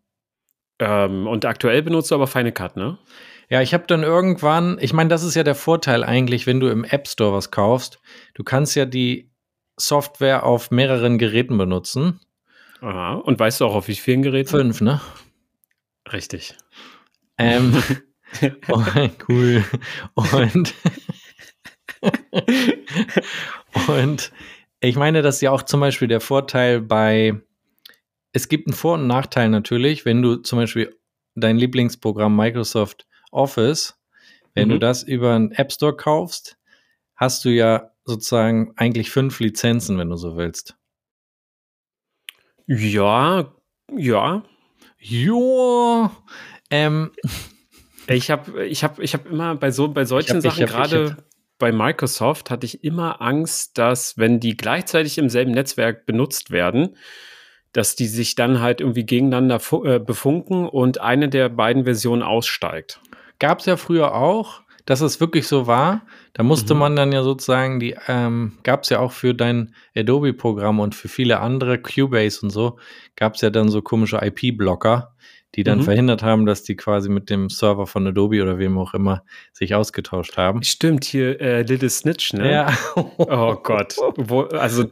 Ähm, 0.78 1.26
und 1.26 1.44
aktuell 1.44 1.82
benutzt 1.82 2.10
du 2.10 2.14
aber 2.14 2.26
Final 2.26 2.52
Cut, 2.52 2.76
ne? 2.76 2.98
Ja, 3.50 3.62
ich 3.62 3.72
habe 3.72 3.84
dann 3.86 4.02
irgendwann, 4.02 4.76
ich 4.80 4.92
meine, 4.92 5.08
das 5.08 5.22
ist 5.22 5.34
ja 5.34 5.42
der 5.42 5.54
Vorteil 5.54 6.04
eigentlich, 6.04 6.46
wenn 6.46 6.60
du 6.60 6.68
im 6.68 6.84
App 6.84 7.08
Store 7.08 7.32
was 7.32 7.50
kaufst. 7.50 7.98
Du 8.34 8.44
kannst 8.44 8.76
ja 8.76 8.84
die 8.84 9.30
Software 9.76 10.44
auf 10.44 10.70
mehreren 10.70 11.18
Geräten 11.18 11.56
benutzen. 11.56 12.20
Aha. 12.80 13.14
Und 13.14 13.38
weißt 13.38 13.60
du 13.60 13.66
auch, 13.66 13.74
auf 13.74 13.88
wie 13.88 13.94
vielen 13.94 14.22
Geräten? 14.22 14.50
Fünf, 14.50 14.80
ne? 14.80 15.00
Richtig. 16.12 16.54
Ähm, 17.38 17.82
oh, 18.68 18.82
cool. 19.28 19.64
Und, 20.14 20.74
und 23.88 24.32
ich 24.80 24.96
meine, 24.96 25.22
das 25.22 25.36
ist 25.36 25.40
ja 25.42 25.50
auch 25.50 25.62
zum 25.62 25.80
Beispiel 25.80 26.08
der 26.08 26.20
Vorteil 26.20 26.80
bei, 26.80 27.40
es 28.32 28.48
gibt 28.48 28.68
einen 28.68 28.74
Vor- 28.76 28.94
und 28.94 29.06
Nachteil 29.06 29.48
natürlich, 29.48 30.04
wenn 30.04 30.22
du 30.22 30.36
zum 30.36 30.58
Beispiel 30.58 30.96
dein 31.34 31.58
Lieblingsprogramm 31.58 32.34
Microsoft 32.36 33.06
Office, 33.30 33.98
wenn 34.54 34.68
Mhm. 34.68 34.72
du 34.72 34.78
das 34.78 35.02
über 35.02 35.34
einen 35.34 35.52
App 35.52 35.72
Store 35.72 35.94
kaufst, 35.96 36.56
hast 37.16 37.44
du 37.44 37.50
ja 37.50 37.90
sozusagen 38.04 38.72
eigentlich 38.76 39.10
fünf 39.10 39.40
Lizenzen, 39.40 39.98
wenn 39.98 40.08
du 40.08 40.16
so 40.16 40.36
willst. 40.36 40.76
Ja, 42.68 43.52
ja. 43.96 44.42
Jo, 45.00 46.10
ähm, 46.70 47.10
Ich 48.10 48.30
habe 48.30 48.64
ich 48.66 48.84
hab, 48.84 48.98
ich 49.00 49.12
hab 49.12 49.26
immer 49.26 49.54
bei 49.54 49.70
so 49.70 49.88
bei 49.88 50.04
solchen 50.04 50.36
hab- 50.36 50.42
Sachen, 50.42 50.64
gerade 50.66 51.16
bei 51.58 51.72
Microsoft, 51.72 52.50
hatte 52.50 52.64
ich 52.64 52.82
immer 52.84 53.20
Angst, 53.20 53.76
dass, 53.76 54.16
wenn 54.16 54.40
die 54.40 54.56
gleichzeitig 54.56 55.18
im 55.18 55.28
selben 55.28 55.50
Netzwerk 55.50 56.06
benutzt 56.06 56.50
werden, 56.50 56.96
dass 57.72 57.96
die 57.96 58.06
sich 58.06 58.34
dann 58.34 58.60
halt 58.60 58.80
irgendwie 58.80 59.04
gegeneinander 59.04 59.60
äh, 59.84 59.98
befunken 59.98 60.68
und 60.68 61.00
eine 61.00 61.28
der 61.28 61.48
beiden 61.48 61.84
Versionen 61.84 62.22
aussteigt. 62.22 63.00
gab 63.38 63.58
es 63.60 63.66
ja 63.66 63.76
früher 63.76 64.14
auch, 64.14 64.62
dass 64.88 65.02
es 65.02 65.20
wirklich 65.20 65.46
so 65.46 65.66
war. 65.66 66.06
Da 66.32 66.42
musste 66.42 66.72
Mhm. 66.72 66.80
man 66.80 66.96
dann 66.96 67.12
ja 67.12 67.22
sozusagen 67.22 67.78
die, 67.78 67.94
ähm, 68.06 68.52
gab 68.62 68.84
es 68.84 68.88
ja 68.88 69.00
auch 69.00 69.12
für 69.12 69.34
dein 69.34 69.74
Adobe-Programm 69.94 70.80
und 70.80 70.94
für 70.94 71.08
viele 71.08 71.40
andere, 71.40 71.76
Cubase 71.78 72.40
und 72.42 72.48
so, 72.50 72.78
gab 73.14 73.34
es 73.34 73.42
ja 73.42 73.50
dann 73.50 73.68
so 73.68 73.82
komische 73.82 74.16
IP-Blocker, 74.22 75.14
die 75.54 75.62
dann 75.64 75.78
Mhm. 75.78 75.82
verhindert 75.84 76.22
haben, 76.22 76.44
dass 76.44 76.62
die 76.62 76.76
quasi 76.76 77.08
mit 77.08 77.30
dem 77.30 77.48
Server 77.48 77.86
von 77.86 78.06
Adobe 78.06 78.42
oder 78.42 78.58
wem 78.58 78.76
auch 78.78 78.92
immer 78.92 79.22
sich 79.52 79.74
ausgetauscht 79.74 80.36
haben. 80.36 80.62
Stimmt, 80.62 81.04
hier 81.04 81.40
äh, 81.40 81.62
Little 81.62 81.88
Snitch, 81.88 82.34
ne? 82.34 82.52
Ja. 82.52 82.78
Oh 83.16 83.54
Gott. 83.62 83.96
Wo, 84.16 84.42
also, 84.42 84.84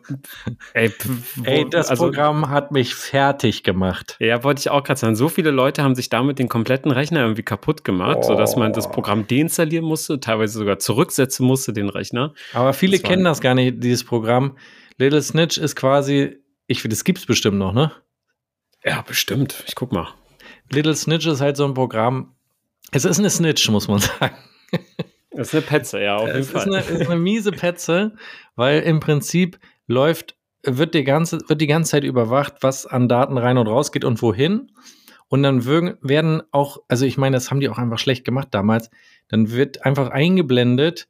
ey, 0.72 0.90
wo, 1.36 1.44
Ey, 1.44 1.68
das 1.68 1.88
also, 1.90 2.04
Programm 2.04 2.48
hat 2.48 2.72
mich 2.72 2.94
fertig 2.94 3.64
gemacht. 3.64 4.16
Ja, 4.18 4.42
wollte 4.44 4.60
ich 4.60 4.70
auch 4.70 4.82
gerade 4.82 4.98
sagen. 4.98 5.14
So 5.14 5.28
viele 5.28 5.50
Leute 5.50 5.82
haben 5.82 5.94
sich 5.94 6.08
damit 6.08 6.38
den 6.38 6.48
kompletten 6.48 6.90
Rechner 6.90 7.20
irgendwie 7.20 7.42
kaputt 7.42 7.84
gemacht, 7.84 8.24
sodass 8.24 8.56
man 8.56 8.72
das 8.72 8.86
Oh. 8.86 8.92
Programm 8.92 9.26
deinstallieren 9.26 9.84
musste, 9.84 10.20
teilweise 10.20 10.58
sogar 10.58 10.78
zurücksetzen 10.78 11.46
musste, 11.46 11.74
den 11.74 11.90
Rechner. 11.90 12.32
Aber 12.54 12.72
viele 12.72 12.98
Das 12.98 13.02
kennen 13.08 13.24
das 13.24 13.40
gar 13.42 13.54
nicht, 13.54 13.82
dieses 13.84 14.04
Programm. 14.04 14.56
Little 14.96 15.20
Snitch 15.20 15.58
ist 15.58 15.76
quasi, 15.76 16.38
ich 16.66 16.80
finde, 16.80 16.96
das 16.96 17.04
gibt's 17.04 17.26
bestimmt 17.26 17.58
noch, 17.58 17.74
ne? 17.74 17.92
Ja, 18.84 19.02
bestimmt. 19.02 19.62
Ich 19.66 19.74
guck 19.74 19.92
mal. 19.92 20.08
Little 20.70 20.94
Snitch 20.94 21.26
ist 21.26 21.40
halt 21.40 21.56
so 21.56 21.64
ein 21.64 21.74
Programm. 21.74 22.34
Es 22.92 23.04
ist 23.04 23.18
eine 23.18 23.30
Snitch, 23.30 23.68
muss 23.68 23.88
man 23.88 23.98
sagen. 24.00 24.36
Das 25.30 25.48
ist 25.48 25.54
eine 25.54 25.62
Petze, 25.62 26.02
ja, 26.02 26.16
auf 26.16 26.26
jeden 26.26 26.38
Es 26.38 26.46
ist 26.46 26.52
Fall. 26.52 26.74
eine, 26.74 26.78
ist 26.78 27.10
eine 27.10 27.20
miese 27.20 27.52
Petze, 27.52 28.14
weil 28.54 28.80
im 28.80 29.00
Prinzip 29.00 29.58
läuft, 29.86 30.36
wird 30.62 30.94
die, 30.94 31.04
ganze, 31.04 31.38
wird 31.48 31.60
die 31.60 31.66
ganze 31.66 31.92
Zeit 31.92 32.04
überwacht, 32.04 32.54
was 32.60 32.86
an 32.86 33.08
Daten 33.08 33.36
rein 33.38 33.58
und 33.58 33.66
raus 33.68 33.92
geht 33.92 34.04
und 34.04 34.20
wohin. 34.22 34.72
Und 35.28 35.42
dann 35.42 35.64
werden 35.66 36.42
auch, 36.52 36.78
also 36.88 37.04
ich 37.04 37.18
meine, 37.18 37.36
das 37.36 37.50
haben 37.50 37.60
die 37.60 37.68
auch 37.68 37.78
einfach 37.78 37.98
schlecht 37.98 38.24
gemacht 38.24 38.48
damals, 38.52 38.90
dann 39.28 39.50
wird 39.50 39.84
einfach 39.84 40.08
eingeblendet, 40.10 41.08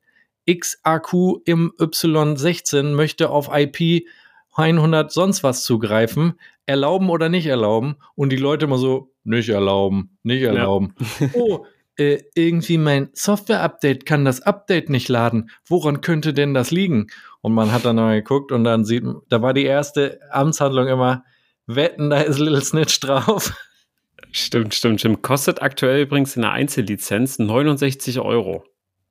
XAQ 0.50 1.42
im 1.44 1.72
Y16 1.78 2.94
möchte 2.94 3.30
auf 3.30 3.50
IP 3.52 4.06
100 4.56 5.12
sonst 5.12 5.42
was 5.42 5.64
zugreifen, 5.64 6.40
erlauben 6.66 7.10
oder 7.10 7.28
nicht 7.28 7.47
erlauben. 7.47 7.97
Und 8.14 8.30
die 8.30 8.36
Leute 8.36 8.66
immer 8.66 8.78
so, 8.78 9.12
nicht 9.25 9.49
erlauben, 9.49 10.19
nicht 10.23 10.42
erlauben. 10.42 10.95
Oh, 11.34 11.66
äh, 11.99 12.23
irgendwie 12.34 12.78
mein 12.78 13.08
Software-Update 13.14 14.04
kann 14.06 14.25
das 14.25 14.42
Update 14.42 14.90
nicht 14.90 15.08
laden. 15.08 15.50
Woran 15.66 16.00
könnte 16.00 16.34
denn 16.34 16.54
das 16.54 16.71
liegen? 16.71 17.08
Und 17.40 17.54
man 17.54 17.73
hat 17.73 17.84
dann 17.84 17.97
mal 17.97 18.21
geguckt 18.21 18.52
und 18.52 18.64
dann 18.64 18.84
sieht, 18.84 19.04
da 19.28 19.42
war 19.42 19.54
die 19.54 19.64
erste 19.64 20.21
Amtshandlung 20.30 20.88
immer, 20.88 21.25
wetten, 21.66 22.10
da 22.10 22.21
ist 22.21 22.38
Little 22.38 22.60
Snitch 22.60 23.00
drauf. 23.00 23.52
Stimmt, 24.30 24.75
stimmt, 24.75 25.00
stimmt. 25.00 25.23
Kostet 25.23 25.62
aktuell 25.62 26.02
übrigens 26.02 26.36
in 26.36 26.42
der 26.42 26.52
Einzellizenz 26.52 27.38
69 27.38 28.21
Euro. 28.21 28.64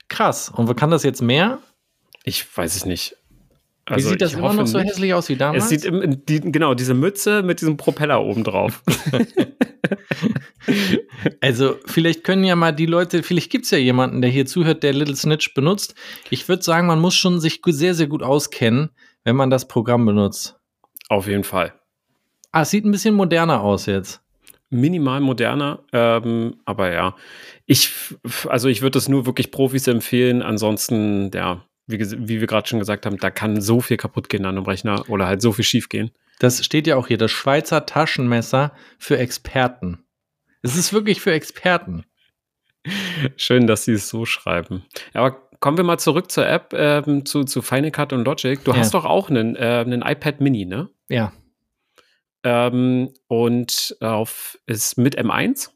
Krass. 0.08 0.50
Und 0.50 0.74
kann 0.76 0.92
das 0.92 1.04
jetzt 1.04 1.22
mehr? 1.22 1.60
Ich 2.24 2.46
weiß 2.56 2.76
es 2.76 2.86
nicht. 2.86 3.18
Wie 3.90 4.02
sieht 4.02 4.22
das 4.22 4.34
Also 4.34 4.46
immer 4.46 4.54
noch 4.54 4.68
so 4.68 4.80
hässlich 4.80 5.14
aus 5.14 5.30
wie 5.30 5.36
damals? 5.36 5.66
Es 5.66 5.70
sieht 5.70 5.86
im, 5.86 6.26
die, 6.26 6.42
genau 6.42 6.74
diese 6.74 6.94
Mütze 6.94 7.44
mit 7.44 7.62
diesem 7.62 7.78
Propeller 7.78 8.24
oben 8.24 8.44
drauf. 8.44 8.84
Also, 11.42 11.78
vielleicht 11.86 12.24
können 12.24 12.44
ja 12.44 12.56
mal 12.56 12.72
die 12.72 12.86
Leute, 12.86 13.24
vielleicht 13.24 13.52
gibt 13.52 13.66
es 13.66 13.72
ja 13.72 13.78
jemanden, 13.78 14.22
der 14.22 14.30
hier 14.30 14.46
zuhört, 14.46 14.84
der 14.84 14.94
Little 14.94 15.16
Snitch 15.16 15.54
benutzt. 15.54 15.96
Ich 16.30 16.48
würde 16.48 16.64
sagen, 16.64 16.88
man 16.88 17.00
muss 17.00 17.16
schon 17.16 17.40
sich 17.40 17.62
sehr, 17.66 17.94
sehr 17.94 18.08
gut 18.08 18.24
auskennen, 18.24 18.90
wenn 19.24 19.36
man 19.36 19.50
das 19.50 19.68
Programm 19.68 20.06
benutzt. 20.06 20.60
Auf 21.10 21.28
jeden 21.28 21.44
Fall. 21.44 21.74
Ah, 22.52 22.62
es 22.62 22.72
sieht 22.72 22.86
ein 22.86 22.92
bisschen 22.92 23.16
moderner 23.16 23.62
aus 23.62 23.86
jetzt. 23.86 24.22
Minimal 24.70 25.22
moderner, 25.22 25.84
ähm, 25.94 26.56
aber 26.66 26.92
ja. 26.92 27.16
Ich, 27.66 27.92
also 28.48 28.68
ich 28.68 28.82
würde 28.82 28.98
das 28.98 29.08
nur 29.08 29.26
wirklich 29.26 29.52
Profis 29.52 29.88
empfehlen. 29.88 30.42
Ansonsten, 30.42 31.32
ja, 31.34 31.66
wie, 31.88 32.00
wie 32.00 32.40
wir 32.40 32.48
gerade 32.48 32.68
schon 32.68 32.80
gesagt 32.80 33.06
haben, 33.06 33.18
da 33.18 33.30
kann 33.30 33.62
so 33.62 33.82
viel 33.82 33.98
kaputt 33.98 34.30
gehen 34.30 34.46
an 34.46 34.58
einem 34.58 34.66
Rechner 34.66 35.10
oder 35.10 35.28
halt 35.28 35.42
so 35.42 35.52
viel 35.52 35.66
schief 35.66 35.90
gehen. 35.90 36.12
Das 36.40 36.64
steht 36.66 36.88
ja 36.88 36.96
auch 36.98 37.08
hier, 37.08 37.18
das 37.18 37.32
Schweizer 37.32 37.86
Taschenmesser 37.86 38.74
für 38.98 39.18
Experten. 39.18 40.04
Es 40.62 40.76
ist 40.76 40.92
wirklich 40.94 41.22
für 41.22 41.32
Experten. 41.32 42.04
Schön, 43.38 43.68
dass 43.68 43.86
sie 43.86 43.94
es 43.94 44.10
so 44.10 44.26
schreiben. 44.26 44.84
Aber 45.14 45.32
kommen 45.60 45.78
wir 45.78 45.84
mal 45.84 45.98
zurück 45.98 46.32
zur 46.32 46.48
App, 46.48 46.74
ähm, 46.76 47.26
zu, 47.26 47.44
zu 47.44 47.62
Final 47.62 47.92
Cut 47.92 48.14
und 48.14 48.26
Logic. 48.26 48.64
Du 48.64 48.72
Ja. 48.72 48.78
hast 48.78 48.94
doch 48.94 49.06
auch 49.06 49.30
einen, 49.30 49.56
äh, 49.56 49.84
einen 49.86 50.02
iPad 50.02 50.42
Mini, 50.42 50.66
ne? 50.66 50.90
Ja. 51.08 51.32
Ähm, 52.44 53.12
und 53.28 53.96
auf 54.02 54.58
ist 54.68 54.98
mit 54.98 55.18
M1? 55.18 55.70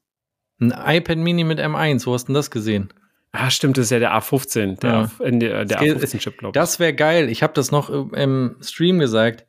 Ein 0.60 0.74
iPad 0.98 1.18
Mini 1.18 1.44
mit 1.44 1.60
M1, 1.60 2.06
wo 2.06 2.14
hast 2.14 2.24
du 2.26 2.28
denn 2.28 2.36
das 2.36 2.52
gesehen? 2.52 2.94
Ah, 3.32 3.52
stimmt, 3.52 3.78
das 3.78 3.86
ist 3.86 3.92
ja 3.92 4.00
der 4.00 4.14
A15, 4.14 4.80
der, 4.80 4.90
Ja. 4.90 5.02
A- 5.20 5.24
äh, 5.24 5.38
der, 5.38 5.66
der 5.66 5.78
Es 5.78 5.84
geht- 5.84 5.98
A15-Chip, 5.98 6.38
glaube 6.40 6.50
ich. 6.58 6.62
Das 6.62 6.80
wäre 6.80 6.94
geil. 6.94 7.30
Ich 7.30 7.44
habe 7.44 7.54
das 7.54 7.72
noch 7.72 7.90
im- 7.90 8.58
Stream 8.62 8.98
gesagt. 9.00 9.46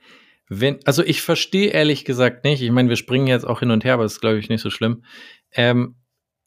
Wenn, 0.49 0.81
also 0.85 1.03
ich 1.05 1.23
verstehe 1.23 1.71
ehrlich 1.71 2.05
gesagt 2.05 2.45
nicht. 2.45 2.61
Ich 2.61 2.71
meine, 2.73 2.89
wir 2.89 2.97
springen 2.97 3.27
jetzt 3.27 3.47
auch 3.47 3.61
hin 3.61 3.71
und 3.71 3.85
her, 3.85 3.95
aber 3.95 4.03
das 4.03 4.15
ist, 4.15 4.21
glaube 4.21 4.39
ich, 4.39 4.49
nicht 4.49 4.61
so 4.61 4.69
schlimm. 4.69 5.05
Ähm, 5.53 5.95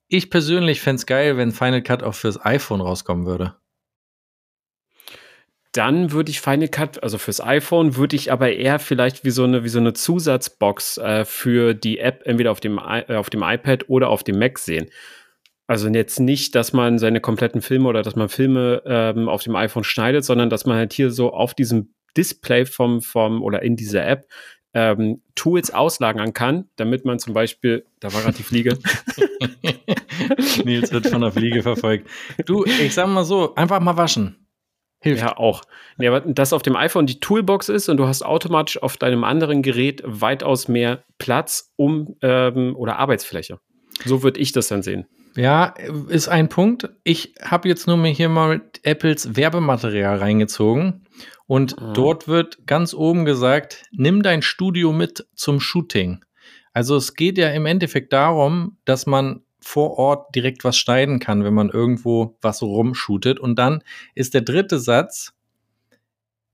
ich 0.10 0.30
persönlich 0.30 0.82
fände 0.82 0.98
es 0.98 1.06
geil, 1.06 1.38
wenn 1.38 1.52
Final 1.54 1.82
Cut 1.82 2.04
auch 2.04 2.14
fürs 2.14 2.44
iPhone 2.46 2.82
rauskommen 2.82 3.26
würde. 3.26 3.56
Dann 5.72 6.12
würde 6.12 6.30
ich 6.30 6.40
Final 6.40 6.68
Cut, 6.68 7.02
also 7.02 7.18
fürs 7.18 7.42
iPhone, 7.42 7.96
würde 7.96 8.16
ich 8.16 8.32
aber 8.32 8.52
eher 8.52 8.78
vielleicht 8.78 9.24
wie 9.26 9.32
so 9.32 9.44
eine, 9.46 9.64
wie 9.64 9.70
so 9.70 9.80
eine 9.80 9.94
Zusatzbox 9.94 11.00
äh, 11.00 11.26
für 11.26 11.74
die 11.74 11.98
App 11.98 12.22
entweder 12.26 12.52
auf 12.52 12.60
dem, 12.60 12.78
I 12.78 13.04
äh, 13.08 13.16
auf 13.16 13.32
dem 13.32 13.42
iPad 13.42 13.90
oder 13.90 14.10
auf 14.10 14.24
dem 14.24 14.38
Mac 14.38 14.60
sehen. 14.60 14.90
Also 15.68 15.88
jetzt 15.88 16.20
nicht, 16.20 16.56
dass 16.56 16.74
man 16.74 17.00
seine 17.00 17.22
kompletten 17.22 17.62
Filme 17.62 17.88
oder 17.88 18.02
dass 18.02 18.16
man 18.16 18.30
Filme 18.30 18.82
ähm, 18.86 19.30
auf 19.30 19.44
dem 19.44 19.56
iPhone 19.56 19.84
schneidet, 19.84 20.26
sondern 20.26 20.50
dass 20.50 20.66
man 20.66 20.78
halt 20.78 20.94
hier 20.94 21.10
so 21.10 21.32
auf 21.32 21.54
diesem 21.54 21.94
Display 22.18 22.66
vom, 22.66 23.02
vom 23.02 23.42
oder 23.42 23.62
in 23.62 23.76
dieser 23.76 24.06
App 24.06 24.28
ähm, 24.74 25.22
Tools 25.36 25.74
auslagern 25.74 26.34
kann, 26.34 26.70
damit 26.76 27.06
man 27.06 27.20
zum 27.20 27.34
Beispiel, 27.34 27.86
da 28.00 28.14
war 28.14 28.22
gerade 28.22 28.38
die 28.38 28.44
Fliege, 28.44 28.78
Nils 30.64 30.92
wird 30.92 31.08
von 31.08 31.22
der 31.22 31.32
Fliege 31.32 31.62
verfolgt. 31.62 32.10
Du, 32.46 32.66
ich 32.66 32.94
sag 32.94 33.08
mal 33.08 33.24
so, 33.24 33.56
einfach 33.56 33.80
mal 33.80 33.98
waschen. 33.98 34.48
Hilft. 35.00 35.22
Ja, 35.22 35.38
auch. 35.38 35.64
Nee, 35.98 36.08
aber 36.08 36.22
dass 36.22 36.54
auf 36.54 36.62
dem 36.62 36.78
iPhone 36.78 37.06
die 37.06 37.20
Toolbox 37.20 37.68
ist 37.68 37.90
und 37.90 37.98
du 37.98 38.08
hast 38.08 38.24
automatisch 38.24 38.82
auf 38.82 38.96
deinem 38.96 39.26
anderen 39.26 39.62
Gerät 39.62 40.02
weitaus 40.06 40.70
mehr 40.70 41.04
Platz 41.18 41.74
um 41.76 42.16
ähm, 42.22 42.76
oder 42.76 43.00
Arbeitsfläche. 43.00 43.60
So 44.06 44.24
würde 44.24 44.40
ich 44.40 44.54
das 44.54 44.70
dann 44.70 44.82
sehen. 44.82 45.06
Ja, 45.36 45.74
ist 46.10 46.28
ein 46.28 46.50
Punkt. 46.50 46.90
Ich 47.04 47.34
habe 47.42 47.68
jetzt 47.68 47.88
nur 47.88 47.98
mir 47.98 48.12
hier 48.12 48.30
mal 48.30 48.62
Apples 48.84 49.36
Werbematerial 49.36 50.18
reingezogen 50.18 51.06
und 51.48 51.80
Mhm. 51.80 51.94
dort 51.94 52.28
wird 52.28 52.68
ganz 52.68 52.94
oben 52.94 53.26
gesagt, 53.26 53.84
nimm 53.92 54.22
dein 54.22 54.42
Studio 54.42 54.94
mit 54.94 55.26
zum 55.36 55.60
Shooting. 55.60 56.24
Also 56.72 56.96
es 56.96 57.16
geht 57.16 57.38
ja 57.38 57.50
im 57.50 57.66
Endeffekt 57.66 58.14
darum, 58.14 58.78
dass 58.86 59.06
man 59.06 59.42
vor 59.60 59.98
Ort 59.98 60.36
direkt 60.36 60.64
was 60.64 60.78
schneiden 60.78 61.20
kann, 61.20 61.44
wenn 61.44 61.54
man 61.54 61.70
irgendwo 61.70 62.38
was 62.42 62.62
rumshootet. 62.62 63.40
Und 63.40 63.58
dann 63.58 63.82
ist 64.14 64.34
der 64.34 64.42
dritte 64.42 64.78
Satz, 64.78 65.34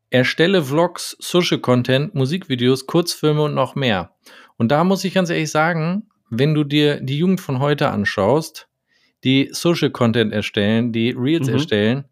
erstelle 0.10 0.64
Vlogs, 0.64 1.18
Social 1.20 1.60
Content, 1.60 2.14
Musikvideos, 2.16 2.86
Kurzfilme 2.88 3.44
und 3.44 3.54
noch 3.56 3.76
mehr. 3.76 4.16
Und 4.58 4.72
da 4.72 4.84
muss 4.84 5.04
ich 5.04 5.14
ganz 5.14 5.30
ehrlich 5.30 5.52
sagen, 5.52 6.08
wenn 6.30 6.54
du 6.54 6.64
dir 6.64 7.02
die 7.02 7.18
Jugend 7.18 7.42
von 7.42 7.60
heute 7.60 7.90
anschaust, 7.90 8.68
die 9.24 9.50
Social 9.52 9.90
Content 9.92 10.34
erstellen, 10.34 10.92
die 10.92 11.12
Reels 11.12 11.48
Mhm. 11.48 11.54
erstellen, 11.54 12.06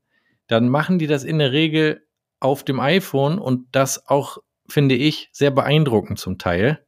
dann 0.48 0.70
machen 0.70 1.00
die 1.00 1.08
das 1.08 1.24
in 1.24 1.40
der 1.40 1.52
Regel 1.52 2.06
auf 2.40 2.64
dem 2.64 2.80
iPhone 2.80 3.40
und 3.40 3.68
das 3.72 4.08
auch, 4.08 4.38
finde 4.70 4.96
ich, 4.96 5.30
sehr 5.32 5.52
beeindruckend 5.52 6.20
zum 6.20 6.38
Teil, 6.38 6.86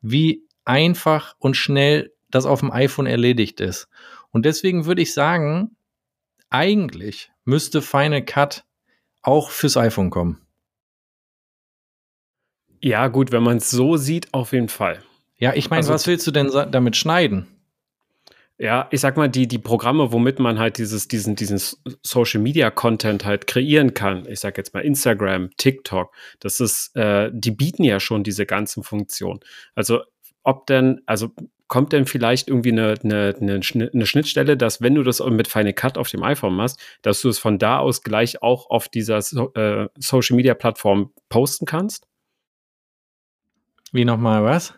wie 0.00 0.46
einfach 0.64 1.34
und 1.38 1.56
schnell 1.56 2.12
das 2.30 2.46
auf 2.46 2.60
dem 2.60 2.70
iPhone 2.70 3.06
erledigt 3.06 3.60
ist. 3.60 3.88
Und 4.30 4.44
deswegen 4.44 4.86
würde 4.86 5.02
ich 5.02 5.14
sagen, 5.14 5.76
eigentlich 6.50 7.30
müsste 7.44 7.82
Final 7.82 8.24
Cut 8.24 8.64
auch 9.22 9.50
fürs 9.50 9.76
iPhone 9.76 10.10
kommen. 10.10 10.40
Ja, 12.80 13.08
gut, 13.08 13.32
wenn 13.32 13.42
man 13.42 13.56
es 13.58 13.70
so 13.70 13.96
sieht, 13.96 14.32
auf 14.34 14.52
jeden 14.52 14.68
Fall. 14.68 15.02
Ja, 15.38 15.54
ich 15.54 15.70
meine, 15.70 15.80
Also 15.80 15.92
was 15.92 16.06
willst 16.06 16.26
du 16.26 16.30
denn 16.30 16.50
damit 16.70 16.96
schneiden? 16.96 17.46
Ja, 18.58 18.88
ich 18.90 19.02
sag 19.02 19.18
mal, 19.18 19.28
die, 19.28 19.46
die 19.46 19.58
Programme, 19.58 20.12
womit 20.12 20.38
man 20.38 20.58
halt 20.58 20.78
dieses, 20.78 21.08
diesen, 21.08 21.36
diesen 21.36 21.60
Social 22.02 22.40
Media 22.40 22.70
Content 22.70 23.26
halt 23.26 23.46
kreieren 23.46 23.92
kann, 23.92 24.26
ich 24.26 24.40
sag 24.40 24.56
jetzt 24.56 24.72
mal 24.72 24.80
Instagram, 24.80 25.50
TikTok, 25.58 26.14
das 26.40 26.60
ist, 26.60 26.96
äh, 26.96 27.30
die 27.34 27.50
bieten 27.50 27.84
ja 27.84 28.00
schon 28.00 28.24
diese 28.24 28.46
ganzen 28.46 28.82
Funktionen. 28.82 29.40
Also, 29.74 30.00
ob 30.42 30.66
denn, 30.68 31.02
also 31.04 31.32
kommt 31.68 31.92
denn 31.92 32.06
vielleicht 32.06 32.48
irgendwie 32.48 32.72
eine, 32.72 32.94
eine, 33.04 33.34
eine, 33.38 33.62
Schnitt- 33.62 33.92
eine 33.92 34.06
Schnittstelle, 34.06 34.56
dass 34.56 34.80
wenn 34.80 34.94
du 34.94 35.02
das 35.02 35.20
mit 35.20 35.48
Final 35.48 35.74
Cut 35.74 35.98
auf 35.98 36.08
dem 36.08 36.22
iPhone 36.22 36.54
machst, 36.54 36.80
dass 37.02 37.20
du 37.20 37.28
es 37.28 37.38
von 37.38 37.58
da 37.58 37.78
aus 37.78 38.02
gleich 38.02 38.40
auch 38.42 38.70
auf 38.70 38.88
dieser 38.88 39.20
so, 39.20 39.52
äh, 39.52 39.88
Social 39.98 40.34
Media 40.36 40.54
Plattform 40.54 41.12
posten 41.28 41.66
kannst? 41.66 42.06
Wie 43.92 44.04
nochmal 44.06 44.44
was? 44.44 44.72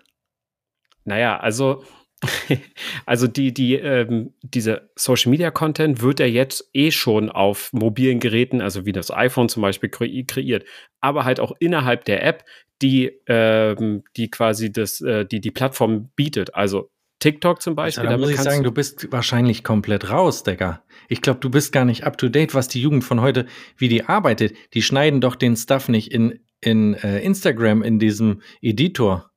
Naja, 1.04 1.38
also, 1.38 1.84
also 3.06 3.26
die, 3.26 3.54
die, 3.54 3.74
ähm, 3.74 4.34
diese 4.42 4.90
Social 4.96 5.30
Media 5.30 5.50
Content 5.50 6.02
wird 6.02 6.20
ja 6.20 6.26
jetzt 6.26 6.68
eh 6.72 6.90
schon 6.90 7.30
auf 7.30 7.72
mobilen 7.72 8.20
Geräten, 8.20 8.60
also 8.60 8.86
wie 8.86 8.92
das 8.92 9.10
iPhone 9.10 9.48
zum 9.48 9.62
Beispiel, 9.62 9.88
kre 9.88 10.24
kreiert, 10.24 10.64
aber 11.00 11.24
halt 11.24 11.40
auch 11.40 11.52
innerhalb 11.60 12.04
der 12.04 12.24
App, 12.24 12.44
die, 12.82 13.12
ähm, 13.26 14.04
die 14.16 14.30
quasi 14.30 14.72
das, 14.72 15.00
äh, 15.00 15.24
die, 15.24 15.40
die 15.40 15.50
Plattform 15.50 16.10
bietet. 16.16 16.54
Also 16.54 16.90
TikTok 17.20 17.60
zum 17.60 17.74
Beispiel. 17.74 18.08
da 18.08 18.16
muss 18.16 18.30
ich 18.30 18.40
sagen, 18.40 18.62
du 18.62 18.70
bist 18.70 19.10
wahrscheinlich 19.10 19.64
komplett 19.64 20.10
raus, 20.10 20.44
Digga. 20.44 20.84
Ich 21.08 21.20
glaube, 21.20 21.40
du 21.40 21.50
bist 21.50 21.72
gar 21.72 21.84
nicht 21.84 22.04
up 22.04 22.16
to 22.16 22.28
date, 22.28 22.54
was 22.54 22.68
die 22.68 22.80
Jugend 22.80 23.02
von 23.02 23.20
heute, 23.20 23.46
wie 23.76 23.88
die 23.88 24.04
arbeitet. 24.04 24.54
Die 24.74 24.82
schneiden 24.82 25.20
doch 25.20 25.34
den 25.34 25.56
Stuff 25.56 25.88
nicht 25.88 26.12
in, 26.12 26.40
in 26.60 26.94
äh, 26.94 27.20
Instagram, 27.20 27.82
in 27.82 27.98
diesem 27.98 28.42
Editor. 28.60 29.27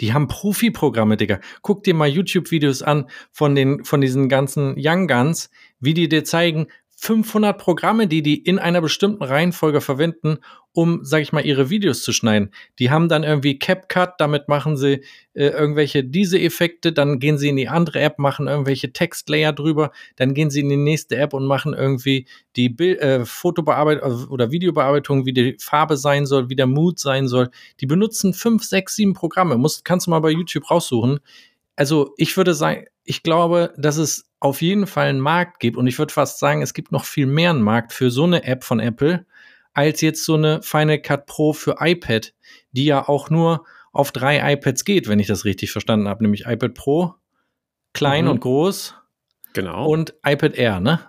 Die 0.00 0.12
haben 0.12 0.28
Profi-Programme, 0.28 1.16
Digga. 1.16 1.40
Guck 1.62 1.84
dir 1.84 1.94
mal 1.94 2.08
YouTube-Videos 2.08 2.82
an 2.82 3.08
von 3.32 3.54
den, 3.54 3.84
von 3.84 4.00
diesen 4.00 4.28
ganzen 4.28 4.74
Young 4.76 5.08
Guns, 5.08 5.50
wie 5.80 5.94
die 5.94 6.08
dir 6.08 6.24
zeigen, 6.24 6.66
500 6.98 7.58
Programme, 7.58 8.06
die 8.06 8.22
die 8.22 8.38
in 8.38 8.58
einer 8.58 8.80
bestimmten 8.80 9.22
Reihenfolge 9.22 9.82
verwenden, 9.82 10.38
um, 10.72 11.00
sag 11.04 11.20
ich 11.20 11.32
mal, 11.32 11.44
ihre 11.44 11.68
Videos 11.68 12.02
zu 12.02 12.12
schneiden. 12.12 12.50
Die 12.78 12.90
haben 12.90 13.08
dann 13.08 13.22
irgendwie 13.22 13.58
CapCut, 13.58 14.14
damit 14.18 14.48
machen 14.48 14.76
sie 14.78 15.04
äh, 15.34 15.48
irgendwelche 15.48 16.04
diese 16.04 16.40
Effekte, 16.40 16.92
dann 16.92 17.18
gehen 17.18 17.36
sie 17.36 17.50
in 17.50 17.56
die 17.56 17.68
andere 17.68 18.00
App, 18.00 18.18
machen 18.18 18.48
irgendwelche 18.48 18.92
Textlayer 18.92 19.52
drüber, 19.52 19.92
dann 20.16 20.32
gehen 20.32 20.48
sie 20.50 20.60
in 20.60 20.70
die 20.70 20.76
nächste 20.76 21.16
App 21.16 21.34
und 21.34 21.46
machen 21.46 21.74
irgendwie 21.74 22.26
die 22.56 22.70
Bild, 22.70 22.98
äh, 23.00 23.26
Fotobearbeitung 23.26 24.28
oder 24.28 24.50
Videobearbeitung, 24.50 25.26
wie 25.26 25.34
die 25.34 25.56
Farbe 25.60 25.98
sein 25.98 26.24
soll, 26.24 26.48
wie 26.48 26.56
der 26.56 26.66
Mood 26.66 26.98
sein 26.98 27.28
soll. 27.28 27.50
Die 27.80 27.86
benutzen 27.86 28.32
fünf, 28.32 28.64
sechs, 28.64 28.96
sieben 28.96 29.12
Programme. 29.12 29.58
Musst, 29.58 29.84
kannst 29.84 30.06
du 30.06 30.10
mal 30.10 30.20
bei 30.20 30.30
YouTube 30.30 30.70
raussuchen. 30.70 31.20
Also 31.76 32.14
ich 32.16 32.36
würde 32.36 32.54
sagen, 32.54 32.86
ich 33.04 33.22
glaube, 33.22 33.72
dass 33.76 33.96
es 33.98 34.28
auf 34.40 34.62
jeden 34.62 34.86
Fall 34.86 35.08
einen 35.08 35.20
Markt 35.20 35.60
gibt 35.60 35.76
und 35.76 35.86
ich 35.86 35.98
würde 35.98 36.12
fast 36.12 36.38
sagen, 36.38 36.62
es 36.62 36.74
gibt 36.74 36.92
noch 36.92 37.04
viel 37.04 37.26
mehr 37.26 37.50
einen 37.50 37.62
Markt 37.62 37.92
für 37.92 38.10
so 38.10 38.24
eine 38.24 38.44
App 38.44 38.64
von 38.64 38.80
Apple 38.80 39.26
als 39.74 40.00
jetzt 40.00 40.24
so 40.24 40.34
eine 40.34 40.62
Final 40.62 40.98
Cut 41.00 41.26
Pro 41.26 41.52
für 41.52 41.76
iPad, 41.80 42.32
die 42.72 42.86
ja 42.86 43.06
auch 43.08 43.28
nur 43.28 43.64
auf 43.92 44.10
drei 44.10 44.52
iPads 44.54 44.84
geht, 44.86 45.06
wenn 45.06 45.18
ich 45.18 45.26
das 45.26 45.44
richtig 45.44 45.70
verstanden 45.70 46.08
habe, 46.08 46.24
nämlich 46.24 46.46
iPad 46.46 46.72
Pro, 46.74 47.14
klein 47.92 48.24
Mhm. 48.24 48.30
und 48.30 48.40
groß 48.40 48.94
Genau. 49.52 49.86
und 49.86 50.14
iPad 50.24 50.54
Air, 50.54 50.80
ne? 50.80 51.00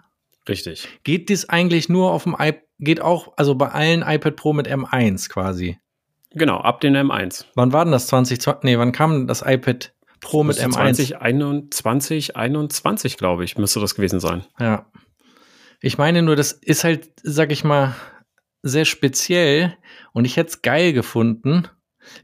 richtig. 0.50 0.88
Geht 1.04 1.30
das 1.30 1.48
eigentlich 1.50 1.90
nur 1.90 2.12
auf 2.12 2.24
dem 2.24 2.34
iPad, 2.34 2.62
geht 2.80 3.02
auch, 3.02 3.34
also 3.38 3.56
bei 3.56 3.70
allen 3.70 4.02
iPad 4.02 4.36
Pro 4.36 4.54
mit 4.54 4.68
M1 4.70 5.30
quasi. 5.30 5.78
Genau, 6.32 6.58
ab 6.58 6.80
den 6.82 6.96
M1. 6.96 7.46
Wann 7.56 7.74
war 7.74 7.84
denn 7.86 7.92
das 7.92 8.08
2020? 8.08 8.64
Nee, 8.64 8.78
wann 8.78 8.92
kam 8.92 9.28
das 9.28 9.42
iPad 9.46 9.94
Pro 10.20 10.44
mit 10.44 10.58
Müsste 10.58 10.70
M1? 10.70 10.94
2021, 11.70 12.36
21, 12.36 13.18
glaube 13.18 13.44
ich, 13.44 13.58
müsste 13.58 13.80
das 13.80 13.96
gewesen 13.96 14.20
sein. 14.20 14.46
Ja. 14.60 14.90
Ich 15.80 15.98
meine 15.98 16.22
nur, 16.22 16.36
das 16.36 16.52
ist 16.52 16.84
halt, 16.84 17.10
sag 17.24 17.52
ich 17.52 17.64
mal, 17.64 17.96
sehr 18.64 18.86
speziell 18.86 19.78
und 20.14 20.26
ich 20.26 20.38
hätte 20.38 20.50
es 20.50 20.62
geil 20.62 20.94
gefunden. 20.94 21.68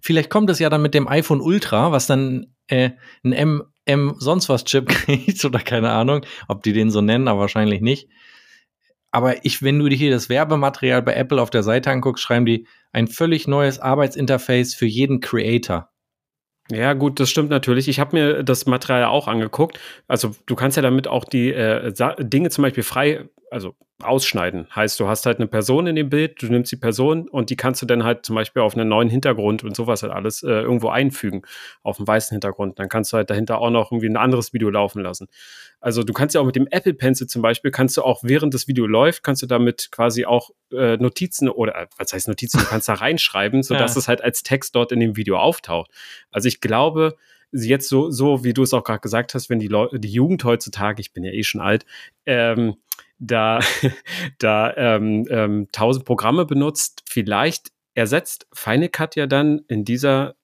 Vielleicht 0.01 0.29
kommt 0.29 0.49
es 0.49 0.59
ja 0.59 0.69
dann 0.69 0.81
mit 0.81 0.93
dem 0.93 1.07
iPhone 1.07 1.41
Ultra, 1.41 1.91
was 1.91 2.07
dann 2.07 2.55
äh, 2.67 2.91
ein 3.23 3.33
M, 3.33 3.63
M 3.85 4.15
sonst 4.17 4.49
was 4.49 4.65
Chip 4.65 4.87
kriegt 4.89 5.43
oder 5.45 5.59
keine 5.59 5.91
Ahnung, 5.91 6.25
ob 6.47 6.63
die 6.63 6.73
den 6.73 6.91
so 6.91 7.01
nennen, 7.01 7.27
aber 7.27 7.41
wahrscheinlich 7.41 7.81
nicht. 7.81 8.09
Aber 9.11 9.45
ich, 9.45 9.61
wenn 9.61 9.77
du 9.77 9.87
dir 9.89 9.95
hier 9.95 10.09
das 10.09 10.27
Werbematerial 10.27 11.03
bei 11.03 11.13
Apple 11.13 11.39
auf 11.39 11.51
der 11.51 11.61
Seite 11.61 11.91
anguckst, 11.91 12.23
schreiben 12.23 12.47
die 12.47 12.67
ein 12.91 13.07
völlig 13.07 13.47
neues 13.47 13.77
Arbeitsinterface 13.79 14.73
für 14.73 14.87
jeden 14.87 15.19
Creator. 15.19 15.92
Ja, 16.71 16.93
gut, 16.93 17.19
das 17.19 17.29
stimmt 17.29 17.49
natürlich. 17.49 17.89
Ich 17.89 17.99
habe 17.99 18.15
mir 18.15 18.43
das 18.43 18.65
Material 18.65 19.05
auch 19.05 19.27
angeguckt. 19.27 19.79
Also 20.07 20.33
du 20.45 20.55
kannst 20.55 20.77
ja 20.77 20.83
damit 20.83 21.07
auch 21.07 21.25
die 21.25 21.51
äh, 21.51 21.93
Dinge 22.19 22.49
zum 22.49 22.61
Beispiel 22.61 22.83
frei, 22.83 23.25
also 23.53 23.75
ausschneiden. 24.01 24.67
Heißt, 24.75 24.99
du 24.99 25.07
hast 25.07 25.25
halt 25.25 25.37
eine 25.37 25.47
Person 25.47 25.87
in 25.87 25.95
dem 25.95 26.09
Bild, 26.09 26.41
du 26.41 26.47
nimmst 26.47 26.71
die 26.71 26.75
Person 26.75 27.29
und 27.29 27.49
die 27.49 27.55
kannst 27.55 27.81
du 27.81 27.85
dann 27.85 28.03
halt 28.03 28.25
zum 28.25 28.35
Beispiel 28.35 28.61
auf 28.61 28.75
einen 28.75 28.89
neuen 28.89 29.07
Hintergrund 29.09 29.63
und 29.63 29.75
sowas 29.75 30.03
halt 30.03 30.11
alles 30.11 30.43
äh, 30.43 30.49
irgendwo 30.49 30.89
einfügen, 30.89 31.43
auf 31.83 31.99
einen 31.99 32.07
weißen 32.07 32.35
Hintergrund. 32.35 32.79
Dann 32.79 32.89
kannst 32.89 33.13
du 33.13 33.17
halt 33.17 33.29
dahinter 33.29 33.59
auch 33.59 33.69
noch 33.69 33.91
irgendwie 33.91 34.09
ein 34.09 34.17
anderes 34.17 34.51
Video 34.51 34.69
laufen 34.69 35.01
lassen. 35.01 35.27
Also 35.79 36.03
du 36.03 36.11
kannst 36.11 36.35
ja 36.35 36.41
auch 36.41 36.45
mit 36.45 36.55
dem 36.55 36.67
Apple 36.71 36.93
Pencil 36.93 37.27
zum 37.27 37.41
Beispiel, 37.41 37.71
kannst 37.71 37.95
du 37.95 38.01
auch 38.01 38.23
während 38.23 38.53
das 38.53 38.67
Video 38.67 38.87
läuft, 38.87 39.23
kannst 39.23 39.41
du 39.41 39.45
damit 39.45 39.89
quasi 39.91 40.25
auch 40.25 40.49
äh, 40.73 40.97
Notizen 40.97 41.47
oder 41.47 41.75
äh, 41.75 41.87
was 41.97 42.11
heißt 42.11 42.27
Notizen, 42.27 42.59
du 42.59 42.65
kannst 42.65 42.89
da 42.89 42.95
reinschreiben, 42.95 43.63
sodass 43.63 43.95
Ja. 43.95 43.99
es 43.99 44.07
halt 44.07 44.21
als 44.23 44.43
Text 44.43 44.75
dort 44.75 44.91
in 44.91 44.99
dem 44.99 45.15
Video 45.15 45.37
auftaucht. 45.37 45.91
Also 46.31 46.47
ich 46.47 46.59
glaube, 46.59 47.15
jetzt 47.51 47.87
so, 47.87 48.09
so 48.09 48.43
wie 48.43 48.53
du 48.53 48.63
es 48.63 48.73
auch 48.73 48.83
gerade 48.83 48.99
gesagt 49.01 49.33
hast, 49.35 49.49
wenn 49.49 49.59
die, 49.59 49.67
Leu 49.67 49.87
die 49.93 50.09
Jugend 50.11 50.43
heutzutage, 50.43 50.99
ich 51.01 51.13
bin 51.13 51.23
ja 51.23 51.31
eh 51.31 51.43
schon 51.43 51.61
alt, 51.61 51.85
ähm, 52.25 52.75
da, 53.27 53.59
da 54.39 54.73
ähm, 54.75 55.25
ähm, 55.29 55.67
tausend 55.71 56.05
Programme 56.05 56.45
benutzt, 56.45 57.03
vielleicht 57.07 57.71
ersetzt 57.95 58.47
Final 58.53 58.89
Cut 58.89 59.15
ja 59.15 59.27
dann 59.27 59.61
in 59.67 59.85
dieser 59.85 60.35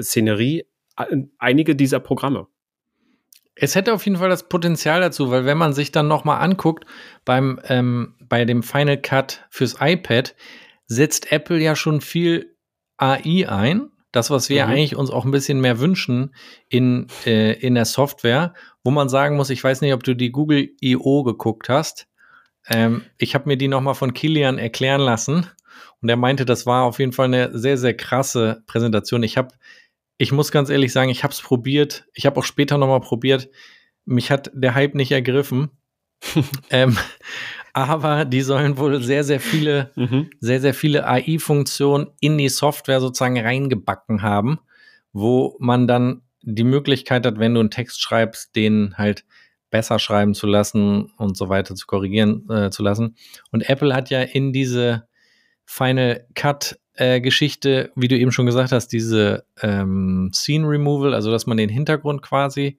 Szenerie 0.00 0.64
ein- 0.96 1.30
einige 1.38 1.76
dieser 1.76 2.00
Programme. 2.00 2.46
Es 3.54 3.74
hätte 3.74 3.92
auf 3.92 4.04
jeden 4.04 4.18
Fall 4.18 4.28
das 4.28 4.48
Potenzial 4.48 5.00
dazu, 5.00 5.30
weil 5.30 5.44
wenn 5.44 5.58
man 5.58 5.72
sich 5.72 5.90
dann 5.90 6.06
noch 6.08 6.24
mal 6.24 6.38
anguckt 6.38 6.84
beim 7.24 7.60
ähm, 7.64 8.14
bei 8.28 8.44
dem 8.44 8.62
Final 8.62 8.98
Cut 9.00 9.46
fürs 9.50 9.76
iPad 9.80 10.34
setzt 10.86 11.32
Apple 11.32 11.58
ja 11.58 11.74
schon 11.74 12.00
viel 12.00 12.56
AI 12.98 13.46
ein, 13.48 13.90
das 14.12 14.30
was 14.30 14.48
wir 14.48 14.64
Mhm. 14.64 14.72
eigentlich 14.72 14.96
uns 14.96 15.10
auch 15.10 15.24
ein 15.24 15.30
bisschen 15.32 15.60
mehr 15.60 15.80
wünschen 15.80 16.34
in 16.68 17.08
äh, 17.26 17.52
in 17.54 17.74
der 17.74 17.84
Software, 17.84 18.54
wo 18.84 18.90
man 18.90 19.08
sagen 19.08 19.36
muss, 19.36 19.50
ich 19.50 19.62
weiß 19.62 19.80
nicht, 19.82 19.92
ob 19.92 20.02
du 20.04 20.14
die 20.14 20.30
Google 20.30 20.70
I.O. 20.82 21.24
geguckt 21.24 21.68
hast. 21.68 22.07
Ähm, 22.70 23.02
ich 23.18 23.34
habe 23.34 23.48
mir 23.48 23.56
die 23.56 23.68
noch 23.68 23.80
mal 23.80 23.94
von 23.94 24.14
Kilian 24.14 24.58
erklären 24.58 25.00
lassen 25.00 25.46
und 26.00 26.08
er 26.08 26.16
meinte, 26.16 26.44
das 26.44 26.66
war 26.66 26.84
auf 26.84 26.98
jeden 26.98 27.12
Fall 27.12 27.26
eine 27.26 27.56
sehr 27.56 27.76
sehr 27.78 27.94
krasse 27.94 28.62
Präsentation. 28.66 29.22
Ich 29.22 29.36
habe 29.36 29.54
ich 30.18 30.32
muss 30.32 30.50
ganz 30.50 30.68
ehrlich 30.68 30.92
sagen, 30.92 31.10
ich 31.10 31.22
habe 31.22 31.32
es 31.32 31.40
probiert. 31.40 32.04
Ich 32.12 32.26
habe 32.26 32.38
auch 32.40 32.44
später 32.44 32.76
noch 32.76 32.88
mal 32.88 33.00
probiert. 33.00 33.48
Mich 34.04 34.30
hat 34.30 34.50
der 34.52 34.74
Hype 34.74 34.94
nicht 34.96 35.12
ergriffen. 35.12 35.70
ähm, 36.70 36.98
aber 37.72 38.24
die 38.24 38.40
sollen 38.40 38.76
wohl 38.78 39.00
sehr, 39.00 39.22
sehr 39.22 39.38
viele, 39.38 39.92
Mhm. 39.94 40.30
sehr, 40.40 40.60
sehr 40.60 40.74
viele 40.74 41.06
AI-Funktionen 41.06 42.08
in 42.18 42.36
die 42.36 42.48
Software 42.48 43.00
sozusagen 43.00 43.38
reingebacken 43.38 44.22
haben, 44.22 44.58
wo 45.12 45.56
man 45.60 45.86
dann 45.86 46.22
die 46.42 46.64
Möglichkeit 46.64 47.24
hat, 47.24 47.38
wenn 47.38 47.54
du 47.54 47.60
einen 47.60 47.70
Text 47.70 48.02
schreibst, 48.02 48.56
den 48.56 48.96
halt 48.98 49.24
besser 49.70 49.98
schreiben 49.98 50.34
zu 50.34 50.46
lassen 50.46 51.12
und 51.16 51.36
so 51.36 51.48
weiter 51.48 51.74
zu 51.74 51.86
korrigieren 51.86 52.48
äh, 52.50 52.70
zu 52.70 52.82
lassen. 52.82 53.16
Und 53.50 53.68
Apple 53.68 53.94
hat 53.94 54.10
ja 54.10 54.22
in 54.22 54.52
diese 54.52 55.06
Final 55.64 56.26
Cut 56.34 56.78
äh, 56.94 57.20
Geschichte, 57.20 57.92
wie 57.94 58.08
du 58.08 58.16
eben 58.18 58.32
schon 58.32 58.46
gesagt 58.46 58.72
hast, 58.72 58.88
diese 58.88 59.44
ähm, 59.62 60.30
Scene 60.32 60.66
Removal, 60.66 61.14
also 61.14 61.30
dass 61.30 61.46
man 61.46 61.56
den 61.56 61.68
Hintergrund 61.68 62.22
quasi 62.22 62.78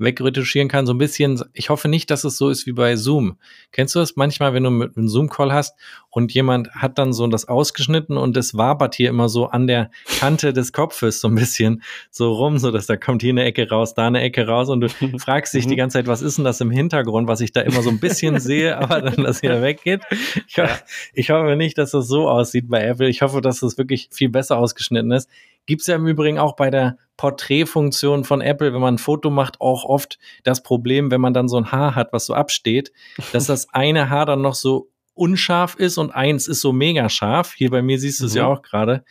wegretuschieren 0.00 0.68
kann. 0.68 0.86
So 0.86 0.94
ein 0.94 0.98
bisschen, 0.98 1.42
ich 1.52 1.70
hoffe 1.70 1.88
nicht, 1.88 2.10
dass 2.10 2.24
es 2.24 2.36
so 2.36 2.48
ist 2.48 2.66
wie 2.66 2.72
bei 2.72 2.96
Zoom. 2.96 3.36
Kennst 3.70 3.94
du 3.94 3.98
das 4.00 4.16
manchmal, 4.16 4.54
wenn 4.54 4.64
du 4.64 4.70
mit 4.70 4.96
einem 4.96 5.08
Zoom-Call 5.08 5.52
hast 5.52 5.76
und 6.08 6.32
jemand 6.32 6.70
hat 6.74 6.98
dann 6.98 7.12
so 7.12 7.26
das 7.26 7.46
ausgeschnitten 7.46 8.16
und 8.16 8.36
es 8.36 8.56
wabert 8.56 8.94
hier 8.94 9.10
immer 9.10 9.28
so 9.28 9.46
an 9.46 9.66
der 9.66 9.90
Kante 10.18 10.52
des 10.52 10.72
Kopfes 10.72 11.20
so 11.20 11.28
ein 11.28 11.34
bisschen 11.34 11.82
so 12.10 12.32
rum, 12.32 12.58
so 12.58 12.70
dass 12.70 12.86
da 12.86 12.96
kommt 12.96 13.22
hier 13.22 13.30
eine 13.30 13.44
Ecke 13.44 13.68
raus, 13.68 13.94
da 13.94 14.06
eine 14.06 14.22
Ecke 14.22 14.46
raus 14.46 14.68
und 14.68 14.80
du 14.80 14.88
fragst 15.18 15.54
dich 15.54 15.66
die 15.66 15.76
ganze 15.76 15.98
Zeit, 15.98 16.06
was 16.06 16.22
ist 16.22 16.38
denn 16.38 16.44
das 16.44 16.60
im 16.60 16.70
Hintergrund, 16.70 17.28
was 17.28 17.40
ich 17.40 17.52
da 17.52 17.60
immer 17.60 17.82
so 17.82 17.90
ein 17.90 18.00
bisschen 18.00 18.40
sehe, 18.40 18.76
aber 18.78 19.02
dann 19.02 19.24
das 19.24 19.42
wieder 19.42 19.62
weggeht. 19.62 20.00
Ich, 20.48 20.58
ho 20.58 20.64
ich 21.12 21.30
hoffe 21.30 21.56
nicht, 21.56 21.78
dass 21.78 21.92
das 21.92 22.08
so 22.08 22.28
aussieht 22.28 22.68
bei 22.68 22.82
Apple. 22.82 23.08
Ich 23.08 23.22
hoffe, 23.22 23.40
dass 23.40 23.60
das 23.60 23.78
wirklich 23.78 24.08
viel 24.10 24.30
besser 24.30 24.58
ausgeschnitten 24.58 25.12
ist. 25.12 25.28
Gibt 25.70 25.82
es 25.82 25.86
ja 25.86 25.94
im 25.94 26.06
Übrigen 26.08 26.40
auch 26.40 26.56
bei 26.56 26.68
der 26.68 26.96
Porträtfunktion 27.16 28.24
von 28.24 28.40
Apple, 28.40 28.74
wenn 28.74 28.80
man 28.80 28.96
ein 28.96 28.98
Foto 28.98 29.30
macht, 29.30 29.60
auch 29.60 29.84
oft 29.84 30.18
das 30.42 30.64
Problem, 30.64 31.12
wenn 31.12 31.20
man 31.20 31.32
dann 31.32 31.46
so 31.46 31.58
ein 31.58 31.70
Haar 31.70 31.94
hat, 31.94 32.12
was 32.12 32.26
so 32.26 32.34
absteht, 32.34 32.90
dass 33.32 33.46
das 33.46 33.68
eine 33.72 34.10
Haar 34.10 34.26
dann 34.26 34.40
noch 34.40 34.56
so 34.56 34.90
unscharf 35.14 35.76
ist 35.76 35.96
und 35.96 36.10
eins 36.10 36.48
ist 36.48 36.60
so 36.60 36.72
mega 36.72 37.08
scharf. 37.08 37.54
Hier 37.54 37.70
bei 37.70 37.82
mir 37.82 38.00
siehst 38.00 38.18
du 38.18 38.26
es 38.26 38.32
mhm. 38.32 38.38
ja 38.38 38.46
auch 38.48 38.62
gerade. 38.62 39.04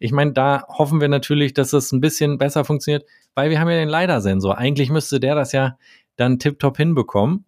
Ich 0.00 0.12
meine, 0.12 0.34
da 0.34 0.66
hoffen 0.68 1.00
wir 1.00 1.08
natürlich, 1.08 1.54
dass 1.54 1.72
es 1.72 1.92
ein 1.92 2.02
bisschen 2.02 2.36
besser 2.36 2.66
funktioniert, 2.66 3.06
weil 3.34 3.48
wir 3.48 3.58
haben 3.58 3.70
ja 3.70 3.76
den 3.76 3.88
LiDAR-Sensor. 3.88 4.58
Eigentlich 4.58 4.90
müsste 4.90 5.18
der 5.18 5.34
das 5.34 5.52
ja 5.52 5.78
dann 6.16 6.38
tiptop 6.38 6.76
hinbekommen. 6.76 7.46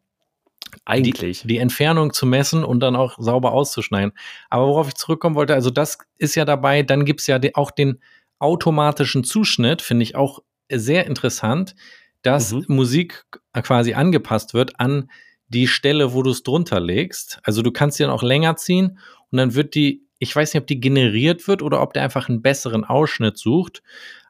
Eigentlich. 0.87 1.43
Die, 1.43 1.49
die, 1.49 1.59
Entfernung 1.59 2.15
zu 2.15 2.25
messen 2.25 2.65
und 2.65 2.81
dann 2.81 2.97
auch 2.97 3.19
sauber 3.19 3.53
auszuschneiden. 3.53 4.15
Aber 4.49 4.69
worauf 4.69 4.89
ich 4.89 4.95
zurückkommen 4.95 5.37
wollte, 5.37 5.53
also 5.53 5.69
das 5.69 5.99
ist 6.17 6.35
ja 6.35 6.47
dabei, 6.47 6.83
dann 6.83 7.05
gibt 7.05 7.21
es 7.21 7.27
ja 7.27 7.39
auch 7.53 7.71
den 7.71 8.01
automatischen 8.39 9.25
Zuschnitt, 9.25 9.83
finde 9.83 10.03
ich 10.03 10.17
auch 10.17 10.41
sehr 10.71 11.07
interessant, 11.07 11.75
dass 12.23 12.53
mhm. 12.53 12.65
Musik 12.69 13.25
quasi 13.53 13.95
angepasst 13.95 14.55
wird 14.55 14.81
an 14.81 15.11
die 15.49 15.69
Stelle, 15.69 16.15
wo 16.15 16.23
du 16.23 16.31
es 16.31 16.43
drunter 16.43 16.81
legst. 16.81 17.39
Also 17.43 17.63
du 17.63 17.71
kannst 17.71 17.99
die 17.99 18.03
dann 18.03 18.13
auch 18.13 18.23
länger 18.23 18.57
ziehen 18.57 18.99
und 19.31 19.39
dann 19.39 19.55
wird 19.55 19.75
die, 19.75 20.07
ich 20.19 20.35
weiß 20.35 20.55
nicht, 20.55 20.61
ob 20.61 20.67
die 20.67 20.81
generiert 20.81 21.47
wird 21.47 21.63
oder 21.63 21.83
ob 21.83 21.93
der 21.93 22.03
einfach 22.03 22.29
einen 22.29 22.43
besseren 22.43 22.85
Ausschnitt 22.85 23.39
sucht. 23.39 23.83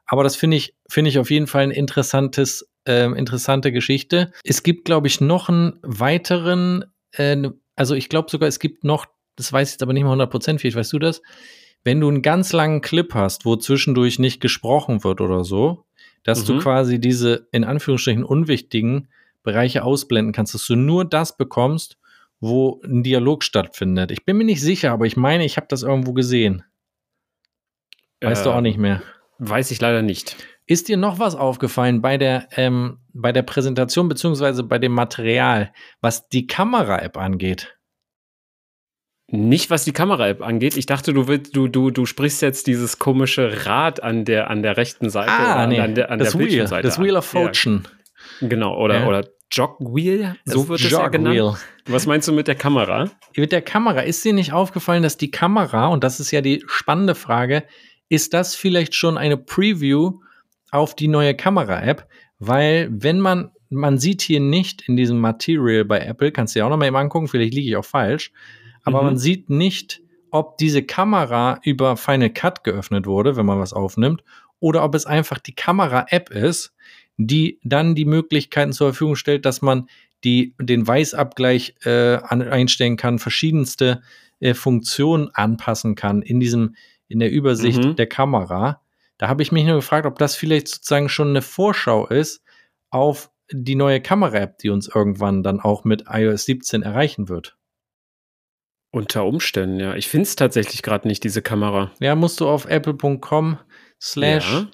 Aber 0.05 0.23
das 0.23 0.35
finde 0.35 0.57
ich, 0.57 0.75
finde 0.87 1.09
ich 1.09 1.17
auf 1.17 1.31
jeden 1.31 1.47
Fall 1.47 1.63
ein 1.63 1.71
interessantes, 1.71 2.69
äh, 2.87 3.05
interessante 3.05 3.71
Geschichte. 3.71 4.31
Es 4.43 4.61
gibt, 4.61 4.85
glaube 4.85 5.07
ich, 5.07 5.21
noch 5.21 5.49
einen 5.49 5.79
weiteren, 5.81 6.85
äh, 7.13 7.49
also 7.75 7.95
ich 7.95 8.09
glaube 8.09 8.29
sogar, 8.29 8.47
es 8.47 8.59
gibt 8.59 8.83
noch, 8.83 9.05
das 9.35 9.51
weiß 9.51 9.69
ich 9.69 9.73
jetzt 9.75 9.83
aber 9.83 9.93
nicht 9.93 10.03
mal 10.03 10.19
100% 10.19 10.59
vielleicht 10.59 10.75
weißt 10.75 10.93
du 10.93 10.99
das, 10.99 11.21
wenn 11.85 12.01
du 12.01 12.09
einen 12.09 12.23
ganz 12.23 12.51
langen 12.51 12.81
Clip 12.81 13.13
hast, 13.13 13.45
wo 13.45 13.55
zwischendurch 13.55 14.19
nicht 14.19 14.41
gesprochen 14.41 15.03
wird 15.03 15.21
oder 15.21 15.45
so, 15.45 15.85
dass 16.23 16.41
mhm. 16.41 16.45
du 16.47 16.59
quasi 16.59 16.99
diese 16.99 17.47
in 17.51 17.63
Anführungsstrichen 17.63 18.25
unwichtigen 18.25 19.07
Bereiche 19.43 19.83
ausblenden 19.83 20.33
kannst, 20.33 20.55
dass 20.55 20.65
du 20.65 20.75
nur 20.75 21.05
das 21.05 21.37
bekommst, 21.37 21.97
wo 22.39 22.81
ein 22.83 23.03
Dialog 23.03 23.43
stattfindet. 23.43 24.11
Ich 24.11 24.25
bin 24.25 24.35
mir 24.35 24.43
nicht 24.43 24.61
sicher, 24.61 24.91
aber 24.91 25.05
ich 25.05 25.15
meine, 25.15 25.45
ich 25.45 25.57
habe 25.57 25.67
das 25.69 25.83
irgendwo 25.83 26.13
gesehen. 26.13 26.63
Weißt 28.21 28.41
äh, 28.41 28.43
du 28.45 28.55
auch 28.55 28.61
nicht 28.61 28.79
mehr? 28.79 29.03
Weiß 29.37 29.69
ich 29.69 29.79
leider 29.79 30.01
nicht. 30.01 30.35
Ist 30.65 30.87
dir 30.87 30.97
noch 30.97 31.19
was 31.19 31.35
aufgefallen 31.35 32.01
bei 32.01 32.17
der, 32.17 32.47
ähm, 32.55 32.97
bei 33.13 33.31
der 33.31 33.43
Präsentation 33.43 34.09
beziehungsweise 34.09 34.63
bei 34.63 34.79
dem 34.79 34.93
Material, 34.93 35.71
was 36.01 36.27
die 36.29 36.47
Kamera-App 36.47 37.17
angeht? 37.17 37.74
Nicht, 39.27 39.71
was 39.71 39.83
die 39.83 39.91
Kamera-App 39.91 40.43
angeht. 40.43 40.77
Ich 40.77 40.85
dachte, 40.85 41.11
du, 41.11 41.27
willst, 41.27 41.55
du, 41.55 41.67
du, 41.67 41.89
du 41.89 42.05
sprichst 42.05 42.41
jetzt 42.43 42.67
dieses 42.67 42.99
komische 42.99 43.65
Rad 43.65 44.03
an 44.03 44.23
der, 44.23 44.51
an 44.51 44.61
der 44.61 44.77
rechten 44.77 45.09
Seite. 45.09 45.31
Ah, 45.31 45.65
nee. 45.65 45.79
an 45.79 45.95
der, 45.95 46.11
an 46.11 46.19
das 46.19 46.33
der 46.33 46.41
Wheel, 46.41 46.65
das 46.65 47.01
Wheel 47.01 47.17
of 47.17 47.25
Fortune. 47.25 47.83
Ja. 48.39 48.47
Genau, 48.47 48.77
oder, 48.77 48.99
ja. 48.99 49.07
oder 49.07 49.27
Jogwheel, 49.51 50.35
so 50.45 50.59
das 50.59 50.69
wird 50.69 50.81
es 50.81 50.91
ja 50.91 51.07
genannt. 51.07 51.57
Was 51.87 52.05
meinst 52.05 52.27
du 52.27 52.33
mit 52.33 52.47
der 52.47 52.55
Kamera? 52.55 53.09
Mit 53.35 53.51
der 53.51 53.61
Kamera. 53.61 54.01
Ist 54.01 54.25
dir 54.25 54.33
nicht 54.33 54.53
aufgefallen, 54.53 55.03
dass 55.03 55.17
die 55.17 55.31
Kamera, 55.31 55.87
und 55.87 56.03
das 56.03 56.19
ist 56.19 56.31
ja 56.31 56.41
die 56.41 56.63
spannende 56.67 57.15
Frage, 57.15 57.63
ist 58.09 58.33
das 58.33 58.55
vielleicht 58.55 58.95
schon 58.95 59.17
eine 59.17 59.37
Preview 59.37 60.19
auf 60.71 60.95
die 60.95 61.07
neue 61.07 61.35
Kamera-App? 61.35 62.07
Weil, 62.39 62.89
wenn 62.91 63.19
man, 63.19 63.51
man 63.69 63.97
sieht 63.97 64.21
hier 64.21 64.39
nicht 64.39 64.87
in 64.87 64.97
diesem 64.97 65.19
Material 65.19 65.85
bei 65.85 65.99
Apple, 65.99 66.31
kannst 66.31 66.55
du 66.55 66.59
dir 66.59 66.65
auch 66.65 66.69
noch 66.69 66.77
mal 66.77 66.87
eben 66.87 66.95
angucken, 66.95 67.27
vielleicht 67.27 67.53
liege 67.53 67.69
ich 67.69 67.75
auch 67.77 67.85
falsch, 67.85 68.31
aber 68.85 69.01
mhm. 69.01 69.05
man 69.05 69.17
sieht 69.17 69.49
nicht, 69.49 70.01
ob 70.31 70.57
diese 70.57 70.83
Kamera 70.83 71.59
über 71.63 71.97
Final 71.97 72.29
Cut 72.29 72.63
geöffnet 72.63 73.05
wurde, 73.05 73.35
wenn 73.35 73.45
man 73.45 73.59
was 73.59 73.73
aufnimmt, 73.73 74.23
oder 74.59 74.83
ob 74.83 74.95
es 74.95 75.05
einfach 75.05 75.39
die 75.39 75.55
Kamera-App 75.55 76.29
ist, 76.29 76.73
die 77.17 77.59
dann 77.63 77.95
die 77.95 78.05
Möglichkeiten 78.05 78.73
zur 78.73 78.87
Verfügung 78.87 79.15
stellt, 79.15 79.45
dass 79.45 79.61
man 79.61 79.87
die, 80.23 80.55
den 80.59 80.87
Weißabgleich 80.87 81.75
äh, 81.85 82.15
an, 82.15 82.41
einstellen 82.41 82.97
kann, 82.97 83.19
verschiedenste 83.19 84.01
äh, 84.39 84.53
Funktionen 84.53 85.29
anpassen 85.33 85.95
kann 85.95 86.21
in 86.21 86.39
diesem, 86.39 86.75
in 87.07 87.19
der 87.19 87.31
Übersicht 87.31 87.83
mhm. 87.83 87.95
der 87.95 88.07
Kamera. 88.07 88.81
Da 89.17 89.27
habe 89.27 89.43
ich 89.43 89.51
mich 89.51 89.65
nur 89.65 89.75
gefragt, 89.75 90.05
ob 90.05 90.17
das 90.17 90.35
vielleicht 90.35 90.67
sozusagen 90.67 91.09
schon 91.09 91.29
eine 91.29 91.41
Vorschau 91.41 92.07
ist 92.07 92.41
auf 92.89 93.29
die 93.51 93.75
neue 93.75 94.01
Kamera-App, 94.01 94.57
die 94.57 94.69
uns 94.69 94.87
irgendwann 94.93 95.43
dann 95.43 95.59
auch 95.59 95.83
mit 95.83 96.05
iOS 96.09 96.45
17 96.45 96.81
erreichen 96.81 97.29
wird. 97.29 97.54
Unter 98.95 99.25
Umständen, 99.25 99.81
ja. 99.81 99.93
Ich 99.95 100.07
finde 100.07 100.23
es 100.23 100.37
tatsächlich 100.37 100.81
gerade 100.81 101.05
nicht, 101.05 101.21
diese 101.25 101.41
Kamera. 101.41 101.91
Ja, 101.99 102.15
musst 102.15 102.39
du 102.39 102.47
auf 102.47 102.65
apple.com 102.65 103.57
slash 104.01 104.67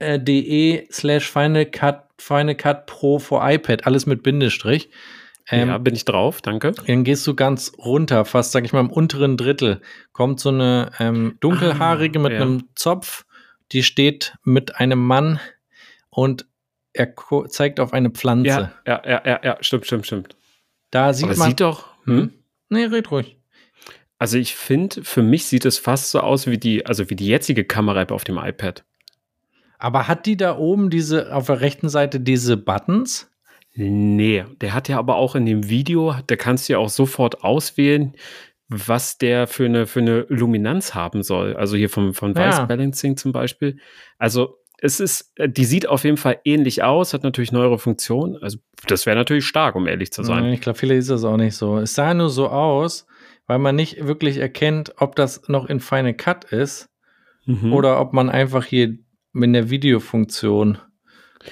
äh, 0.00 0.20
de 0.20 0.86
slash 0.92 1.30
Final 1.30 1.64
Cut, 1.64 2.02
Final 2.18 2.54
Cut 2.54 2.84
Pro 2.84 3.18
for 3.18 3.40
iPad, 3.50 3.86
alles 3.86 4.04
mit 4.04 4.22
Bindestrich. 4.22 4.90
Ähm, 5.48 5.68
ja, 5.70 5.78
bin 5.78 5.94
ich 5.94 6.04
drauf, 6.04 6.42
danke. 6.42 6.72
Dann 6.72 7.04
gehst 7.04 7.26
du 7.26 7.34
ganz 7.34 7.72
runter, 7.78 8.26
fast, 8.26 8.52
sag 8.52 8.66
ich 8.66 8.74
mal, 8.74 8.80
im 8.80 8.90
unteren 8.90 9.38
Drittel. 9.38 9.80
Kommt 10.12 10.40
so 10.40 10.50
eine 10.50 10.90
ähm, 10.98 11.38
dunkelhaarige 11.40 12.18
ah, 12.18 12.22
mit 12.22 12.32
ja. 12.32 12.42
einem 12.42 12.68
Zopf, 12.74 13.24
die 13.72 13.82
steht 13.82 14.34
mit 14.44 14.76
einem 14.76 15.02
Mann 15.02 15.40
und 16.10 16.44
er 16.92 17.14
zeigt 17.48 17.80
auf 17.80 17.94
eine 17.94 18.10
Pflanze. 18.10 18.72
Ja, 18.86 19.02
ja, 19.02 19.02
ja, 19.06 19.22
ja, 19.24 19.40
ja. 19.42 19.56
stimmt, 19.62 19.86
stimmt, 19.86 20.04
stimmt. 20.04 20.36
Da 20.90 21.14
sieht 21.14 21.24
Aber 21.24 21.38
man. 21.38 21.48
sieht 21.48 21.60
doch. 21.60 21.86
Hm? 22.04 22.18
hm? 22.18 22.32
Nee, 22.68 22.84
red 22.84 23.10
ruhig. 23.10 23.37
Also 24.18 24.36
ich 24.36 24.56
finde, 24.56 25.04
für 25.04 25.22
mich 25.22 25.46
sieht 25.46 25.64
es 25.64 25.78
fast 25.78 26.10
so 26.10 26.20
aus 26.20 26.46
wie 26.46 26.58
die, 26.58 26.86
also 26.86 27.08
wie 27.08 27.16
die 27.16 27.26
jetzige 27.26 27.64
Kamera-App 27.64 28.10
auf 28.10 28.24
dem 28.24 28.38
iPad. 28.38 28.84
Aber 29.78 30.08
hat 30.08 30.26
die 30.26 30.36
da 30.36 30.58
oben 30.58 30.90
diese, 30.90 31.34
auf 31.34 31.46
der 31.46 31.60
rechten 31.60 31.88
Seite 31.88 32.18
diese 32.18 32.56
Buttons? 32.56 33.30
Nee, 33.74 34.44
der 34.60 34.74
hat 34.74 34.88
ja 34.88 34.98
aber 34.98 35.16
auch 35.16 35.36
in 35.36 35.46
dem 35.46 35.68
Video, 35.68 36.16
da 36.26 36.34
kannst 36.34 36.68
du 36.68 36.72
ja 36.72 36.78
auch 36.80 36.88
sofort 36.88 37.44
auswählen, 37.44 38.14
was 38.68 39.18
der 39.18 39.46
für 39.46 39.66
eine, 39.66 39.86
für 39.86 40.00
eine 40.00 40.26
Luminanz 40.28 40.94
haben 40.94 41.22
soll. 41.22 41.56
Also 41.56 41.76
hier 41.76 41.88
vom, 41.88 42.12
ja. 42.12 42.34
Vice 42.34 42.66
Balancing 42.66 43.16
zum 43.16 43.30
Beispiel. 43.30 43.78
Also 44.18 44.58
es 44.80 45.00
ist, 45.00 45.32
die 45.38 45.64
sieht 45.64 45.88
auf 45.88 46.04
jeden 46.04 46.16
Fall 46.16 46.40
ähnlich 46.44 46.82
aus, 46.82 47.14
hat 47.14 47.22
natürlich 47.22 47.52
neuere 47.52 47.78
Funktionen. 47.78 48.36
Also 48.36 48.58
das 48.86 49.06
wäre 49.06 49.16
natürlich 49.16 49.46
stark, 49.46 49.74
um 49.74 49.86
ehrlich 49.86 50.12
zu 50.12 50.22
sein. 50.22 50.44
Ich 50.46 50.60
glaube, 50.60 50.78
vielleicht 50.78 51.00
ist 51.00 51.10
das 51.10 51.24
auch 51.24 51.36
nicht 51.36 51.56
so. 51.56 51.78
Es 51.78 51.94
sah 51.94 52.14
nur 52.14 52.30
so 52.30 52.48
aus, 52.48 53.06
weil 53.48 53.58
man 53.58 53.74
nicht 53.74 54.06
wirklich 54.06 54.36
erkennt, 54.36 54.92
ob 54.98 55.16
das 55.16 55.48
noch 55.48 55.66
in 55.66 55.80
Final 55.80 56.14
Cut 56.14 56.44
ist 56.44 56.88
mhm. 57.46 57.72
oder 57.72 58.00
ob 58.00 58.12
man 58.12 58.30
einfach 58.30 58.64
hier 58.64 58.96
mit 59.32 59.54
der 59.54 59.70
Videofunktion 59.70 60.78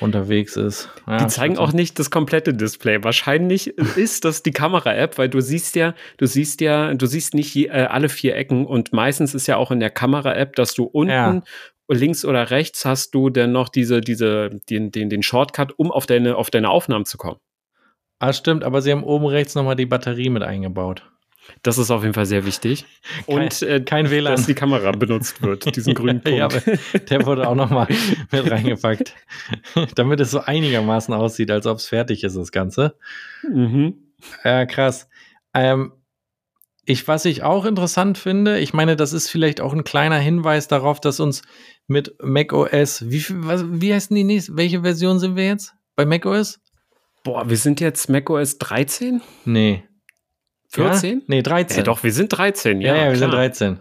unterwegs 0.00 0.56
ist. 0.56 0.90
Ja, 1.06 1.18
die 1.18 1.26
zeigen 1.28 1.58
auch 1.58 1.72
nicht 1.72 1.98
das 1.98 2.10
komplette 2.10 2.52
Display. 2.52 3.02
Wahrscheinlich 3.02 3.68
ist 3.96 4.24
das 4.24 4.42
die 4.42 4.50
Kamera-App, 4.50 5.16
weil 5.16 5.28
du 5.28 5.40
siehst 5.40 5.74
ja, 5.74 5.94
du 6.18 6.26
siehst 6.26 6.60
ja, 6.60 6.92
du 6.94 7.06
siehst 7.06 7.34
nicht 7.34 7.56
äh, 7.56 7.70
alle 7.70 8.08
vier 8.08 8.36
Ecken 8.36 8.66
und 8.66 8.92
meistens 8.92 9.34
ist 9.34 9.46
ja 9.46 9.56
auch 9.56 9.70
in 9.70 9.80
der 9.80 9.90
Kamera-App, 9.90 10.54
dass 10.56 10.74
du 10.74 10.84
unten 10.84 11.12
ja. 11.12 11.42
links 11.88 12.24
oder 12.24 12.50
rechts 12.50 12.84
hast 12.84 13.14
du 13.14 13.30
dann 13.30 13.52
noch 13.52 13.68
diese, 13.68 14.00
diese, 14.00 14.50
den, 14.68 14.90
den, 14.90 15.08
den 15.08 15.22
Shortcut, 15.22 15.72
um 15.78 15.90
auf 15.90 16.06
deine, 16.06 16.36
auf 16.36 16.50
deine 16.50 16.68
Aufnahmen 16.68 17.06
zu 17.06 17.16
kommen. 17.16 17.38
Ah, 18.18 18.32
stimmt, 18.32 18.64
aber 18.64 18.82
sie 18.82 18.92
haben 18.92 19.04
oben 19.04 19.26
rechts 19.26 19.54
nochmal 19.54 19.76
die 19.76 19.86
Batterie 19.86 20.30
mit 20.30 20.42
eingebaut. 20.42 21.04
Das 21.62 21.78
ist 21.78 21.90
auf 21.90 22.02
jeden 22.02 22.14
Fall 22.14 22.26
sehr 22.26 22.44
wichtig. 22.44 22.84
Und 23.26 23.60
kein, 23.60 23.68
äh, 23.68 23.80
kein 23.80 24.10
WLAN. 24.10 24.36
Dass 24.36 24.46
die 24.46 24.54
Kamera 24.54 24.92
benutzt 24.92 25.42
wird, 25.42 25.74
diesen 25.76 25.94
grünen 25.94 26.20
Punkt. 26.20 26.38
ja, 26.38 26.48
der 27.10 27.26
wurde 27.26 27.48
auch 27.48 27.54
nochmal 27.54 27.88
mit 28.30 28.50
reingepackt. 28.50 29.14
Damit 29.94 30.20
es 30.20 30.30
so 30.30 30.40
einigermaßen 30.40 31.12
aussieht, 31.14 31.50
als 31.50 31.66
ob 31.66 31.78
es 31.78 31.86
fertig 31.86 32.24
ist, 32.24 32.36
das 32.36 32.52
Ganze. 32.52 32.96
Mhm. 33.48 33.94
Ja, 34.44 34.66
krass. 34.66 35.08
Ähm, 35.54 35.92
ich, 36.84 37.08
was 37.08 37.24
ich 37.24 37.42
auch 37.42 37.64
interessant 37.64 38.16
finde, 38.16 38.60
ich 38.60 38.72
meine, 38.72 38.94
das 38.94 39.12
ist 39.12 39.28
vielleicht 39.28 39.60
auch 39.60 39.72
ein 39.72 39.84
kleiner 39.84 40.18
Hinweis 40.18 40.68
darauf, 40.68 41.00
dass 41.00 41.18
uns 41.18 41.42
mit 41.88 42.14
macOS, 42.22 43.10
wie, 43.10 43.24
was, 43.30 43.64
wie 43.68 43.92
heißen 43.92 44.14
die 44.14 44.24
nächste, 44.24 44.56
welche 44.56 44.82
Version 44.82 45.18
sind 45.18 45.34
wir 45.34 45.46
jetzt 45.46 45.74
bei 45.96 46.06
macOS? 46.06 46.60
Boah, 47.24 47.50
wir 47.50 47.56
sind 47.56 47.80
jetzt 47.80 48.08
macOS 48.08 48.58
13? 48.58 49.20
Nee. 49.44 49.82
14? 50.76 51.18
Ja? 51.18 51.24
Nee, 51.26 51.42
13. 51.42 51.78
Ja, 51.78 51.82
doch, 51.82 52.02
wir 52.02 52.12
sind 52.12 52.28
13, 52.28 52.80
ja. 52.80 52.94
Ja, 52.94 53.04
ja 53.04 53.10
wir 53.10 53.16
klar. 53.16 53.50
sind 53.52 53.80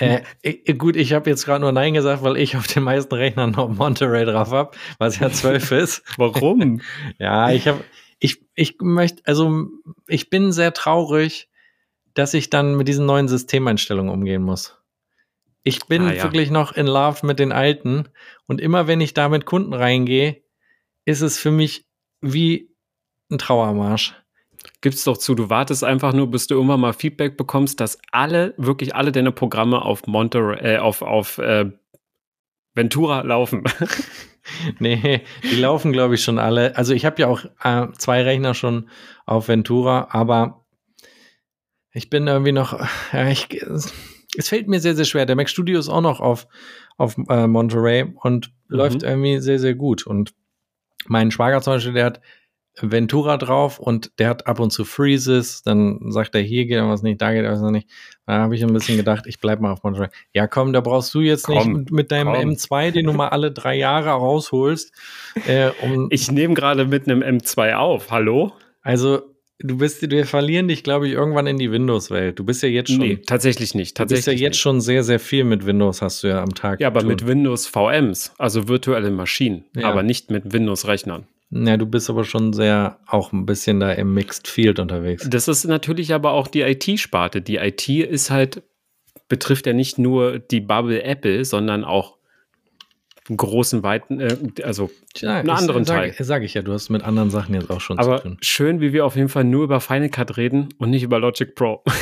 13. 0.00 0.22
äh, 0.42 0.74
gut, 0.78 0.96
ich 0.96 1.12
habe 1.12 1.30
jetzt 1.30 1.44
gerade 1.44 1.60
nur 1.60 1.72
Nein 1.72 1.94
gesagt, 1.94 2.22
weil 2.22 2.36
ich 2.36 2.56
auf 2.56 2.66
den 2.66 2.82
meisten 2.82 3.14
Rechnern 3.14 3.52
noch 3.52 3.68
Monterey 3.68 4.24
drauf 4.24 4.50
habe, 4.50 4.76
was 4.98 5.18
ja 5.18 5.30
12 5.30 5.70
ist. 5.72 6.02
Warum? 6.16 6.80
ja, 7.18 7.50
ich 7.50 7.68
habe, 7.68 7.82
ich, 8.18 8.44
ich 8.54 8.76
möchte, 8.80 9.22
also 9.24 9.68
ich 10.06 10.30
bin 10.30 10.52
sehr 10.52 10.72
traurig, 10.72 11.48
dass 12.14 12.34
ich 12.34 12.50
dann 12.50 12.76
mit 12.76 12.88
diesen 12.88 13.06
neuen 13.06 13.28
Systemeinstellungen 13.28 14.12
umgehen 14.12 14.42
muss. 14.42 14.78
Ich 15.62 15.86
bin 15.86 16.02
ah, 16.02 16.12
ja. 16.12 16.22
wirklich 16.22 16.50
noch 16.50 16.72
in 16.72 16.86
Love 16.86 17.26
mit 17.26 17.38
den 17.38 17.50
alten 17.50 18.08
und 18.46 18.60
immer 18.60 18.86
wenn 18.86 19.00
ich 19.00 19.14
da 19.14 19.28
mit 19.28 19.46
Kunden 19.46 19.72
reingehe, 19.72 20.42
ist 21.06 21.22
es 21.22 21.38
für 21.38 21.50
mich 21.50 21.86
wie 22.20 22.70
ein 23.30 23.38
Trauermarsch. 23.38 24.14
Gib's 24.80 25.04
doch 25.04 25.16
zu, 25.16 25.34
du 25.34 25.50
wartest 25.50 25.84
einfach 25.84 26.12
nur, 26.12 26.30
bis 26.30 26.46
du 26.46 26.54
irgendwann 26.54 26.80
mal 26.80 26.92
Feedback 26.92 27.36
bekommst, 27.36 27.80
dass 27.80 27.98
alle, 28.12 28.54
wirklich 28.56 28.94
alle 28.94 29.12
deine 29.12 29.32
Programme 29.32 29.82
auf 29.82 30.06
Monterey, 30.06 30.74
äh, 30.74 30.78
auf, 30.78 31.02
auf 31.02 31.38
äh, 31.38 31.70
Ventura 32.74 33.22
laufen. 33.22 33.64
nee, 34.78 35.22
die 35.42 35.56
laufen, 35.56 35.92
glaube 35.92 36.14
ich, 36.16 36.24
schon 36.24 36.38
alle. 36.38 36.76
Also 36.76 36.92
ich 36.92 37.04
habe 37.04 37.20
ja 37.20 37.28
auch 37.28 37.44
äh, 37.62 37.92
zwei 37.96 38.22
Rechner 38.22 38.54
schon 38.54 38.88
auf 39.26 39.48
Ventura, 39.48 40.08
aber 40.10 40.64
ich 41.92 42.10
bin 42.10 42.26
irgendwie 42.26 42.52
noch, 42.52 42.78
ja, 43.12 43.28
ich, 43.28 43.48
es 44.36 44.48
fällt 44.48 44.68
mir 44.68 44.80
sehr, 44.80 44.96
sehr 44.96 45.04
schwer. 45.04 45.26
Der 45.26 45.36
Mac 45.36 45.48
Studio 45.48 45.78
ist 45.78 45.88
auch 45.88 46.00
noch 46.00 46.20
auf, 46.20 46.46
auf 46.96 47.16
äh, 47.28 47.46
Monterey 47.46 48.12
und 48.22 48.48
mhm. 48.48 48.76
läuft 48.76 49.02
irgendwie 49.02 49.38
sehr, 49.38 49.58
sehr 49.58 49.74
gut. 49.74 50.06
Und 50.06 50.34
mein 51.06 51.30
Schwager 51.30 51.62
zum 51.62 51.74
Beispiel, 51.74 51.92
der 51.92 52.06
hat 52.06 52.20
Ventura 52.80 53.36
drauf 53.36 53.78
und 53.78 54.18
der 54.18 54.28
hat 54.28 54.46
ab 54.46 54.58
und 54.58 54.70
zu 54.70 54.84
Freezes, 54.84 55.62
dann 55.62 56.10
sagt 56.10 56.34
er, 56.34 56.40
hier 56.40 56.66
geht 56.66 56.82
was 56.82 57.02
nicht, 57.02 57.22
da 57.22 57.32
geht 57.32 57.44
was 57.44 57.60
nicht. 57.60 57.88
Da 58.26 58.34
habe 58.34 58.56
ich 58.56 58.64
ein 58.64 58.72
bisschen 58.72 58.96
gedacht, 58.96 59.26
ich 59.26 59.38
bleib 59.38 59.60
mal 59.60 59.72
auf 59.72 59.82
Monterey. 59.84 60.08
Ja, 60.32 60.46
komm, 60.46 60.72
da 60.72 60.80
brauchst 60.80 61.14
du 61.14 61.20
jetzt 61.20 61.44
komm, 61.44 61.72
nicht 61.72 61.90
mit 61.92 62.10
deinem 62.10 62.32
komm. 62.32 62.50
M2, 62.50 62.90
den 62.90 63.06
du 63.06 63.12
mal 63.12 63.28
alle 63.28 63.52
drei 63.52 63.76
Jahre 63.76 64.10
rausholst. 64.10 64.92
Äh, 65.46 65.70
um 65.82 66.08
ich 66.10 66.30
nehme 66.32 66.54
gerade 66.54 66.86
mit 66.86 67.08
einem 67.08 67.22
M2 67.22 67.74
auf, 67.74 68.10
hallo? 68.10 68.52
Also, 68.82 69.22
du 69.60 69.78
bist, 69.78 70.10
wir 70.10 70.26
verlieren 70.26 70.66
dich, 70.66 70.82
glaube 70.82 71.06
ich, 71.06 71.14
irgendwann 71.14 71.46
in 71.46 71.58
die 71.58 71.70
Windows-Welt. 71.70 72.38
Du 72.38 72.44
bist 72.44 72.62
ja 72.62 72.68
jetzt 72.68 72.90
schon. 72.90 72.98
Nee, 72.98 73.16
tatsächlich 73.18 73.74
nicht. 73.74 73.96
Tatsächlich 73.96 74.24
du 74.24 74.30
bist 74.30 74.40
ja 74.40 74.46
jetzt 74.46 74.54
nicht. 74.54 74.60
schon 74.60 74.80
sehr, 74.80 75.04
sehr 75.04 75.20
viel 75.20 75.44
mit 75.44 75.64
Windows, 75.64 76.02
hast 76.02 76.24
du 76.24 76.28
ja 76.28 76.42
am 76.42 76.54
Tag. 76.54 76.80
Ja, 76.80 76.88
aber 76.88 77.04
mit 77.04 77.26
Windows 77.26 77.68
VMs, 77.68 78.34
also 78.36 78.66
virtuelle 78.66 79.10
Maschinen, 79.12 79.64
ja. 79.76 79.88
aber 79.88 80.02
nicht 80.02 80.30
mit 80.30 80.52
Windows-Rechnern. 80.52 81.28
Ja, 81.54 81.76
du 81.76 81.86
bist 81.86 82.10
aber 82.10 82.24
schon 82.24 82.52
sehr 82.52 82.98
auch 83.06 83.32
ein 83.32 83.46
bisschen 83.46 83.78
da 83.78 83.92
im 83.92 84.12
Mixed 84.12 84.48
Field 84.48 84.80
unterwegs. 84.80 85.28
Das 85.30 85.46
ist 85.46 85.64
natürlich 85.64 86.12
aber 86.12 86.32
auch 86.32 86.48
die 86.48 86.62
IT-Sparte. 86.62 87.42
Die 87.42 87.56
IT 87.56 87.88
ist 87.88 88.30
halt, 88.30 88.64
betrifft 89.28 89.66
ja 89.66 89.72
nicht 89.72 89.96
nur 89.96 90.40
die 90.40 90.60
Bubble 90.60 91.04
Apple, 91.04 91.44
sondern 91.44 91.84
auch 91.84 92.16
einen 93.28 93.36
großen, 93.36 93.84
weiten, 93.84 94.20
äh, 94.20 94.36
also 94.64 94.90
ja, 95.16 95.36
einen 95.36 95.50
anderen 95.50 95.84
sag, 95.84 95.96
Teil. 95.96 96.24
Sage 96.24 96.44
ich 96.44 96.54
ja, 96.54 96.62
du 96.62 96.72
hast 96.72 96.90
mit 96.90 97.04
anderen 97.04 97.30
Sachen 97.30 97.54
jetzt 97.54 97.70
auch 97.70 97.80
schon 97.80 97.98
aber 97.98 98.16
zu 98.16 98.24
tun. 98.24 98.38
Schön, 98.40 98.80
wie 98.80 98.92
wir 98.92 99.06
auf 99.06 99.14
jeden 99.14 99.28
Fall 99.28 99.44
nur 99.44 99.62
über 99.62 99.80
Final 99.80 100.08
Cut 100.08 100.36
reden 100.36 100.70
und 100.78 100.90
nicht 100.90 101.04
über 101.04 101.20
Logic 101.20 101.54
Pro. 101.54 101.84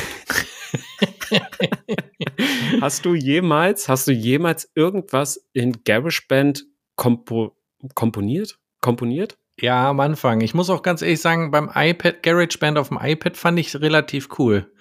hast 2.81 3.05
du 3.05 3.13
jemals, 3.13 3.87
hast 3.87 4.07
du 4.07 4.11
jemals 4.11 4.71
irgendwas 4.73 5.47
in 5.53 5.83
GarageBand 5.83 6.65
kompo 6.95 7.55
komponiert? 7.93 8.57
Komponiert? 8.81 9.37
Ja, 9.59 9.89
am 9.89 9.99
Anfang. 9.99 10.41
Ich 10.41 10.53
muss 10.53 10.69
auch 10.69 10.81
ganz 10.81 11.01
ehrlich 11.01 11.21
sagen, 11.21 11.51
beim 11.51 11.69
iPad, 11.73 12.23
GarageBand 12.23 12.77
auf 12.77 12.89
dem 12.89 12.99
iPad 13.01 13.37
fand 13.37 13.59
ich 13.59 13.75
relativ 13.79 14.29
cool. 14.39 14.71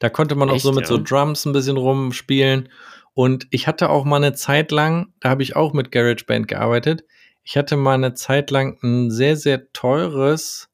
Da 0.00 0.10
konnte 0.10 0.34
man 0.34 0.48
Echt, 0.48 0.56
auch 0.58 0.60
so 0.60 0.72
mit 0.72 0.82
ja? 0.82 0.88
so 0.88 0.98
Drums 1.02 1.44
ein 1.44 1.52
bisschen 1.52 1.76
rumspielen. 1.76 2.68
Und 3.14 3.48
ich 3.50 3.66
hatte 3.66 3.90
auch 3.90 4.04
mal 4.04 4.16
eine 4.16 4.34
Zeit 4.34 4.70
lang, 4.70 5.12
da 5.20 5.30
habe 5.30 5.42
ich 5.42 5.56
auch 5.56 5.72
mit 5.72 5.90
GarageBand 5.90 6.46
gearbeitet. 6.46 7.04
Ich 7.42 7.56
hatte 7.56 7.76
mal 7.76 7.94
eine 7.94 8.14
Zeit 8.14 8.50
lang 8.50 8.78
ein 8.82 9.10
sehr, 9.10 9.36
sehr 9.36 9.72
teures, 9.72 10.68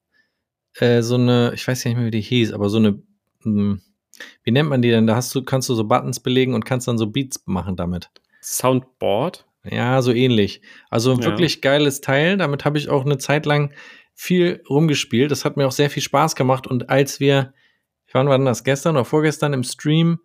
äh, 0.75 1.01
so 1.01 1.15
eine, 1.15 1.53
ich 1.55 1.67
weiß 1.67 1.85
nicht 1.85 1.95
mehr, 1.95 2.05
wie 2.05 2.11
die 2.11 2.21
hieß, 2.21 2.53
aber 2.53 2.69
so 2.69 2.77
eine, 2.77 3.01
mh, 3.43 3.43
hm, 3.43 3.81
wie 4.43 4.51
nennt 4.51 4.69
man 4.69 4.81
die 4.81 4.91
denn? 4.91 5.07
Da 5.07 5.15
hast 5.15 5.33
du, 5.33 5.43
kannst 5.43 5.69
du 5.69 5.73
so 5.73 5.85
Buttons 5.85 6.19
belegen 6.19 6.53
und 6.53 6.65
kannst 6.65 6.87
dann 6.87 6.97
so 6.97 7.07
Beats 7.07 7.41
machen 7.45 7.75
damit. 7.75 8.11
Soundboard? 8.41 9.45
Ja, 9.69 10.01
so 10.01 10.11
ähnlich. 10.11 10.61
Also 10.89 11.11
ein 11.11 11.19
ja. 11.19 11.25
wirklich 11.25 11.61
geiles 11.61 12.01
Teil. 12.01 12.37
Damit 12.37 12.65
habe 12.65 12.77
ich 12.77 12.89
auch 12.89 13.05
eine 13.05 13.17
Zeit 13.17 13.45
lang 13.45 13.73
viel 14.13 14.63
rumgespielt. 14.69 15.31
Das 15.31 15.45
hat 15.45 15.57
mir 15.57 15.67
auch 15.67 15.71
sehr 15.71 15.89
viel 15.89 16.03
Spaß 16.03 16.35
gemacht. 16.35 16.67
Und 16.67 16.89
als 16.89 17.19
wir, 17.19 17.53
wann 18.11 18.29
war 18.29 18.37
denn 18.37 18.45
das, 18.45 18.63
gestern 18.63 18.95
oder 18.95 19.05
vorgestern 19.05 19.53
im 19.53 19.63
Stream, 19.63 20.19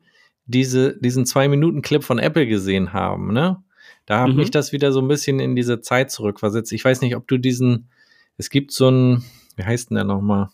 diese, 0.44 0.98
diesen 0.98 1.26
Zwei-Minuten-Clip 1.26 2.02
von 2.02 2.18
Apple 2.18 2.46
gesehen 2.46 2.92
haben, 2.92 3.32
ne? 3.32 3.62
Da 4.06 4.22
hat 4.22 4.30
mhm. 4.30 4.36
mich 4.36 4.50
das 4.50 4.72
wieder 4.72 4.92
so 4.92 5.00
ein 5.00 5.08
bisschen 5.08 5.38
in 5.38 5.54
diese 5.54 5.80
Zeit 5.82 6.10
zurückversetzt. 6.10 6.72
Ich 6.72 6.84
weiß 6.84 7.00
nicht, 7.00 7.14
ob 7.14 7.28
du 7.28 7.38
diesen, 7.38 7.90
es 8.38 8.50
gibt 8.50 8.72
so 8.72 8.88
ein, 8.88 9.24
wie 9.56 9.64
heißt 9.64 9.90
denn 9.90 9.96
der 9.96 10.04
nochmal? 10.04 10.48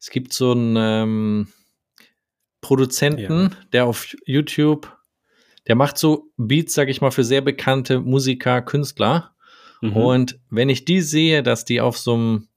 Es 0.00 0.10
gibt 0.10 0.32
so 0.32 0.52
einen 0.52 0.76
ähm, 0.76 1.48
Produzenten, 2.60 3.42
ja. 3.42 3.50
der 3.72 3.86
auf 3.86 4.16
YouTube 4.26 4.93
der 5.66 5.76
macht 5.76 5.98
so 5.98 6.30
Beats, 6.36 6.74
sag 6.74 6.88
ich 6.88 7.00
mal, 7.00 7.10
für 7.10 7.24
sehr 7.24 7.40
bekannte 7.40 8.00
Musiker, 8.00 8.62
Künstler. 8.62 9.32
Mhm. 9.80 9.96
Und 9.96 10.40
wenn 10.50 10.68
ich 10.68 10.84
die 10.84 11.00
sehe, 11.00 11.42
dass 11.42 11.64
die 11.64 11.80
auf 11.80 11.98
so 11.98 12.14
einem 12.14 12.48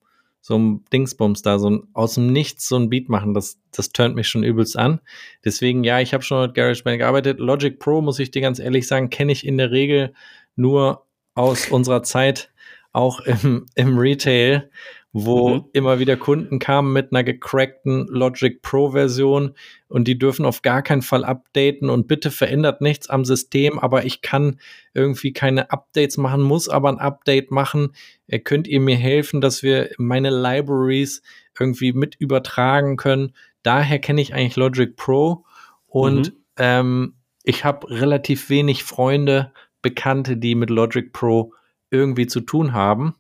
so 0.47 0.55
einem 0.55 0.85
Dingsbums 0.93 1.41
da, 1.41 1.59
so 1.59 1.69
ein, 1.69 1.83
aus 1.91 2.15
dem 2.15 2.27
Nichts 2.27 2.69
so 2.69 2.77
ein 2.77 2.89
Beat 2.89 3.09
machen, 3.09 3.33
das, 3.33 3.59
das 3.73 3.89
turnt 3.89 4.15
mich 4.15 4.29
schon 4.29 4.43
übelst 4.43 4.77
an. 4.77 5.01
Deswegen, 5.43 5.83
ja, 5.83 5.99
ich 5.99 6.13
habe 6.13 6.23
schon 6.23 6.41
mit 6.41 6.53
GarageBand 6.53 6.99
gearbeitet. 6.99 7.39
Logic 7.39 7.77
Pro, 7.77 8.01
muss 8.01 8.17
ich 8.17 8.31
dir 8.31 8.41
ganz 8.41 8.57
ehrlich 8.59 8.87
sagen, 8.87 9.09
kenne 9.09 9.33
ich 9.33 9.45
in 9.45 9.57
der 9.57 9.71
Regel 9.71 10.13
nur 10.55 11.05
aus 11.33 11.67
unserer 11.69 12.01
Zeit 12.01 12.49
auch 12.93 13.19
im, 13.19 13.65
im 13.75 13.97
Retail, 13.97 14.69
wo 15.13 15.49
mhm. 15.49 15.65
immer 15.73 15.99
wieder 15.99 16.17
Kunden 16.17 16.59
kamen 16.59 16.93
mit 16.93 17.11
einer 17.11 17.23
gecrackten 17.23 18.07
Logic 18.07 18.61
Pro 18.61 18.91
Version 18.91 19.53
und 19.87 20.07
die 20.07 20.19
dürfen 20.19 20.45
auf 20.45 20.61
gar 20.61 20.81
keinen 20.81 21.01
Fall 21.01 21.23
updaten 21.23 21.89
und 21.89 22.07
bitte 22.07 22.29
verändert 22.29 22.81
nichts 22.81 23.09
am 23.09 23.25
System, 23.25 23.79
aber 23.79 24.05
ich 24.05 24.21
kann 24.21 24.59
irgendwie 24.93 25.33
keine 25.33 25.71
Updates 25.71 26.17
machen, 26.17 26.41
muss 26.41 26.69
aber 26.69 26.89
ein 26.89 26.99
Update 26.99 27.51
machen. 27.51 27.93
Äh, 28.27 28.39
könnt 28.39 28.67
ihr 28.67 28.81
mir 28.81 28.97
helfen, 28.97 29.41
dass 29.41 29.63
wir 29.63 29.89
meine 29.97 30.29
Libraries 30.29 31.21
irgendwie 31.57 31.93
mit 31.93 32.15
übertragen 32.15 32.97
können? 32.97 33.33
Daher 33.63 33.99
kenne 33.99 34.21
ich 34.21 34.33
eigentlich 34.33 34.57
Logic 34.57 34.95
Pro 34.95 35.45
und 35.87 36.33
mhm. 36.33 36.37
ähm, 36.57 37.13
ich 37.43 37.63
habe 37.63 37.89
relativ 37.89 38.49
wenig 38.49 38.83
Freunde, 38.83 39.53
Bekannte, 39.81 40.35
die 40.35 40.53
mit 40.53 40.69
Logic 40.69 41.13
Pro 41.13 41.53
irgendwie 41.89 42.27
zu 42.27 42.41
tun 42.41 42.73
haben. 42.73 43.15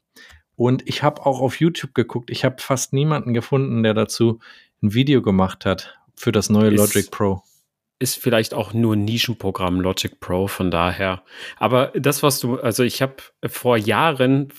Und 0.57 0.87
ich 0.87 1.03
habe 1.03 1.25
auch 1.25 1.39
auf 1.39 1.59
YouTube 1.61 1.93
geguckt. 1.93 2.31
Ich 2.31 2.43
habe 2.43 2.57
fast 2.59 2.91
niemanden 2.91 3.33
gefunden, 3.33 3.83
der 3.83 3.93
dazu 3.93 4.39
ein 4.81 4.93
Video 4.93 5.21
gemacht 5.21 5.65
hat 5.65 5.97
für 6.15 6.31
das 6.31 6.49
neue 6.49 6.71
ist, 6.71 6.77
Logic 6.77 7.11
Pro. 7.11 7.43
Ist 7.99 8.17
vielleicht 8.17 8.55
auch 8.55 8.73
nur 8.73 8.95
ein 8.95 9.05
Nischenprogramm 9.05 9.79
Logic 9.79 10.19
Pro, 10.19 10.47
von 10.47 10.71
daher. 10.71 11.21
Aber 11.57 11.93
das, 11.95 12.23
was 12.23 12.39
du, 12.39 12.59
also 12.59 12.83
ich 12.83 13.03
habe 13.03 13.15
vor 13.47 13.77
Jahren, 13.77 14.49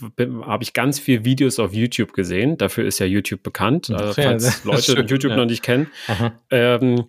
habe 0.43 0.63
ich 0.63 0.73
ganz 0.73 1.01
viele 1.01 1.25
Videos 1.25 1.59
auf 1.59 1.75
YouTube 1.75 2.13
gesehen. 2.13 2.57
Dafür 2.59 2.87
ist 2.87 3.01
ja 3.01 3.07
YouTube 3.07 3.43
bekannt, 3.43 3.91
also, 3.91 4.13
falls 4.15 4.45
ja, 4.65 4.71
Leute 4.71 4.83
schön, 4.83 5.07
YouTube 5.09 5.33
ja. 5.33 5.37
noch 5.37 5.47
nicht 5.47 5.65
kennen. 5.65 5.89
Ähm, 6.51 7.07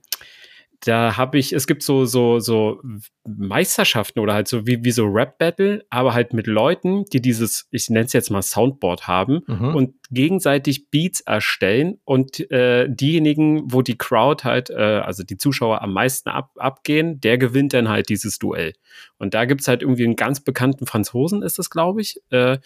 da 0.86 1.18
habe 1.18 1.38
ich, 1.38 1.52
es 1.52 1.68
gibt 1.68 1.84
so, 1.84 2.06
so, 2.06 2.40
so 2.40 2.82
Meisterschaften 3.28 4.20
oder 4.20 4.34
halt 4.34 4.48
so 4.48 4.66
wie, 4.66 4.84
wie 4.84 4.92
so 4.92 5.06
Rap-Battle, 5.06 5.86
aber 5.90 6.14
halt 6.14 6.34
mit 6.34 6.48
Leuten, 6.48 7.04
die 7.06 7.22
dieses, 7.22 7.68
ich 7.72 7.90
nenne 7.90 8.06
es 8.06 8.14
jetzt 8.14 8.30
mal 8.30 8.42
Soundboard 8.42 9.08
haben 9.08 9.42
mhm. 9.46 9.76
und 9.76 9.96
gegenseitig 10.10 10.90
Beats 10.90 11.20
erstellen 11.22 12.00
und 12.06 12.50
äh, 12.52 12.88
diejenigen, 12.90 13.64
wo 13.74 13.82
die 13.82 13.98
Crowd 13.98 14.46
halt, 14.46 14.70
äh, 14.70 14.76
also 14.76 15.24
die 15.24 15.38
Zuschauer 15.38 15.82
am 15.82 15.92
meisten 15.92 16.30
ab, 16.30 16.52
abgehen, 16.56 17.20
der 17.20 17.38
gewinnt 17.38 17.74
dann 17.74 17.90
halt 17.90 18.08
dieses 18.08 18.40
Duell. 18.40 18.74
Und 19.18 19.34
da 19.34 19.46
gibt 19.46 19.62
es 19.62 19.68
halt 19.68 19.82
irgendwie 19.82 20.06
einen 20.06 20.16
ganz 20.16 20.40
bekannten 20.40 20.86
Franzosen, 20.86 21.44
ist 21.44 21.60
das, 21.60 21.70
glaube 21.70 22.02
ich. 22.02 22.22
Äh, 22.30 22.58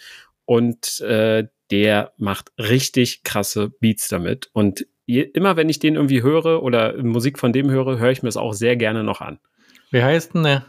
und 0.44 1.00
äh, 1.00 1.48
der 1.70 2.12
macht 2.16 2.52
richtig 2.58 3.24
krasse 3.24 3.70
Beats 3.80 4.08
damit. 4.08 4.50
Und 4.52 4.86
immer 5.06 5.56
wenn 5.56 5.68
ich 5.68 5.78
den 5.78 5.96
irgendwie 5.96 6.22
höre 6.22 6.62
oder 6.62 7.02
Musik 7.02 7.38
von 7.38 7.52
dem 7.52 7.70
höre, 7.70 7.98
höre 7.98 8.10
ich 8.10 8.22
mir 8.22 8.28
es 8.28 8.36
auch 8.36 8.52
sehr 8.52 8.76
gerne 8.76 9.04
noch 9.04 9.20
an. 9.20 9.38
Wie 9.90 10.02
heißt 10.02 10.34
denn 10.34 10.44
der? 10.44 10.66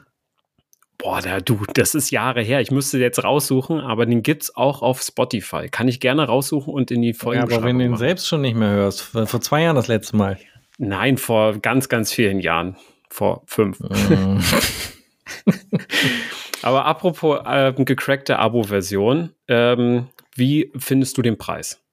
Boah, 0.97 1.21
der, 1.21 1.41
du, 1.41 1.59
das 1.73 1.93
ist 1.93 2.09
Jahre 2.11 2.41
her. 2.41 2.61
Ich 2.61 2.71
müsste 2.71 2.97
jetzt 2.97 3.23
raussuchen, 3.23 3.79
aber 3.81 4.05
den 4.05 4.23
gibt 4.23 4.43
es 4.43 4.55
auch 4.55 4.81
auf 4.81 5.01
Spotify. 5.01 5.67
Kann 5.69 5.88
ich 5.88 5.99
gerne 5.99 6.25
raussuchen 6.25 6.73
und 6.73 6.89
in 6.89 7.01
die 7.01 7.13
Folge. 7.13 7.39
Ja, 7.39 7.43
aber 7.57 7.65
wenn 7.65 7.77
du 7.77 7.86
ihn 7.86 7.97
selbst 7.97 8.27
schon 8.27 8.41
nicht 8.41 8.55
mehr 8.55 8.71
hörst, 8.71 9.01
vor 9.01 9.41
zwei 9.41 9.63
Jahren 9.63 9.75
das 9.75 9.88
letzte 9.88 10.15
Mal. 10.15 10.39
Nein, 10.77 11.17
vor 11.17 11.57
ganz, 11.59 11.89
ganz 11.89 12.13
vielen 12.13 12.39
Jahren. 12.39 12.77
Vor 13.09 13.43
fünf. 13.45 13.79
Mm. 13.79 14.39
aber 16.61 16.86
apropos 16.86 17.39
äh, 17.45 17.73
gecrackte 17.73 18.39
Abo-Version, 18.39 19.31
ähm, 19.47 20.07
wie 20.36 20.71
findest 20.77 21.17
du 21.17 21.21
den 21.21 21.38
Preis? 21.38 21.84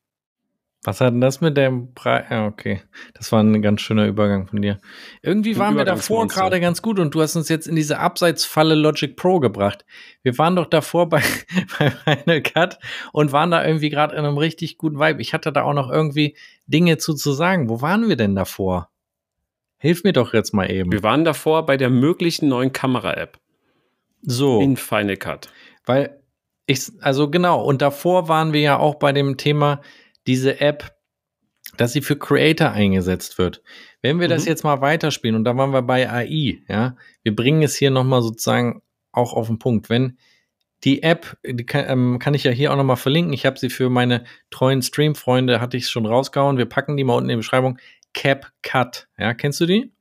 Was 0.84 1.00
hat 1.00 1.12
denn 1.14 1.20
das 1.20 1.40
mit 1.40 1.56
dem 1.56 1.94
Preis? 1.94 2.24
Ja, 2.28 2.46
okay. 2.46 2.82
Das 3.14 3.30
war 3.30 3.40
ein 3.40 3.62
ganz 3.62 3.80
schöner 3.82 4.06
Übergang 4.06 4.48
von 4.48 4.60
dir. 4.60 4.80
Irgendwie 5.22 5.56
waren 5.56 5.76
wir 5.76 5.84
davor 5.84 6.26
gerade 6.26 6.58
ganz 6.58 6.82
gut 6.82 6.98
und 6.98 7.14
du 7.14 7.22
hast 7.22 7.36
uns 7.36 7.48
jetzt 7.48 7.68
in 7.68 7.76
diese 7.76 8.00
Abseitsfalle 8.00 8.74
Logic 8.74 9.16
Pro 9.16 9.38
gebracht. 9.38 9.84
Wir 10.24 10.36
waren 10.38 10.56
doch 10.56 10.66
davor 10.66 11.08
bei, 11.08 11.22
bei 11.78 11.90
Final 11.90 12.42
Cut 12.42 12.78
und 13.12 13.30
waren 13.30 13.52
da 13.52 13.64
irgendwie 13.64 13.90
gerade 13.90 14.16
in 14.16 14.24
einem 14.24 14.38
richtig 14.38 14.76
guten 14.76 14.98
Vibe. 14.98 15.22
Ich 15.22 15.32
hatte 15.32 15.52
da 15.52 15.62
auch 15.62 15.74
noch 15.74 15.88
irgendwie 15.88 16.36
Dinge 16.66 16.98
zu, 16.98 17.14
zu 17.14 17.32
sagen. 17.32 17.68
Wo 17.68 17.80
waren 17.80 18.08
wir 18.08 18.16
denn 18.16 18.34
davor? 18.34 18.88
Hilf 19.78 20.02
mir 20.02 20.12
doch 20.12 20.34
jetzt 20.34 20.52
mal 20.52 20.68
eben. 20.68 20.90
Wir 20.90 21.04
waren 21.04 21.24
davor 21.24 21.64
bei 21.64 21.76
der 21.76 21.90
möglichen 21.90 22.48
neuen 22.48 22.72
Kamera-App 22.72 23.38
So. 24.22 24.60
in 24.60 24.76
Final 24.76 25.16
Cut. 25.16 25.48
Weil 25.86 26.20
ich, 26.66 26.90
also 27.00 27.30
genau, 27.30 27.62
und 27.62 27.82
davor 27.82 28.28
waren 28.28 28.52
wir 28.52 28.60
ja 28.60 28.78
auch 28.78 28.96
bei 28.96 29.12
dem 29.12 29.36
Thema, 29.36 29.80
diese 30.26 30.60
App, 30.60 30.96
dass 31.76 31.92
sie 31.92 32.02
für 32.02 32.18
Creator 32.18 32.70
eingesetzt 32.70 33.38
wird. 33.38 33.62
Wenn 34.02 34.20
wir 34.20 34.28
das 34.28 34.42
Mhm. 34.44 34.48
jetzt 34.48 34.64
mal 34.64 34.80
weiterspielen, 34.80 35.36
und 35.36 35.44
da 35.44 35.56
waren 35.56 35.70
wir 35.72 35.82
bei 35.82 36.08
AI, 36.10 36.62
ja, 36.68 36.96
wir 37.22 37.34
bringen 37.34 37.62
es 37.62 37.76
hier 37.76 37.90
nochmal 37.90 38.22
sozusagen 38.22 38.82
auch 39.12 39.32
auf 39.32 39.46
den 39.46 39.58
Punkt. 39.58 39.88
Wenn 39.88 40.18
die 40.84 41.02
App, 41.02 41.36
die 41.46 41.64
kann, 41.64 41.84
ähm, 41.88 42.18
kann 42.18 42.34
ich 42.34 42.44
ja 42.44 42.50
hier 42.50 42.72
auch 42.72 42.76
nochmal 42.76 42.96
verlinken. 42.96 43.32
Ich 43.32 43.46
habe 43.46 43.58
sie 43.58 43.70
für 43.70 43.88
meine 43.88 44.24
treuen 44.50 44.82
Stream-Freunde, 44.82 45.60
hatte 45.60 45.76
ich 45.76 45.88
schon 45.88 46.06
rausgehauen. 46.06 46.58
Wir 46.58 46.66
packen 46.66 46.96
die 46.96 47.04
mal 47.04 47.14
unten 47.14 47.30
in 47.30 47.36
die 47.36 47.40
Beschreibung. 47.42 47.78
CapCut. 48.14 49.08
Ja, 49.16 49.32
kennst 49.34 49.60
du 49.60 49.66
die? 49.66 49.92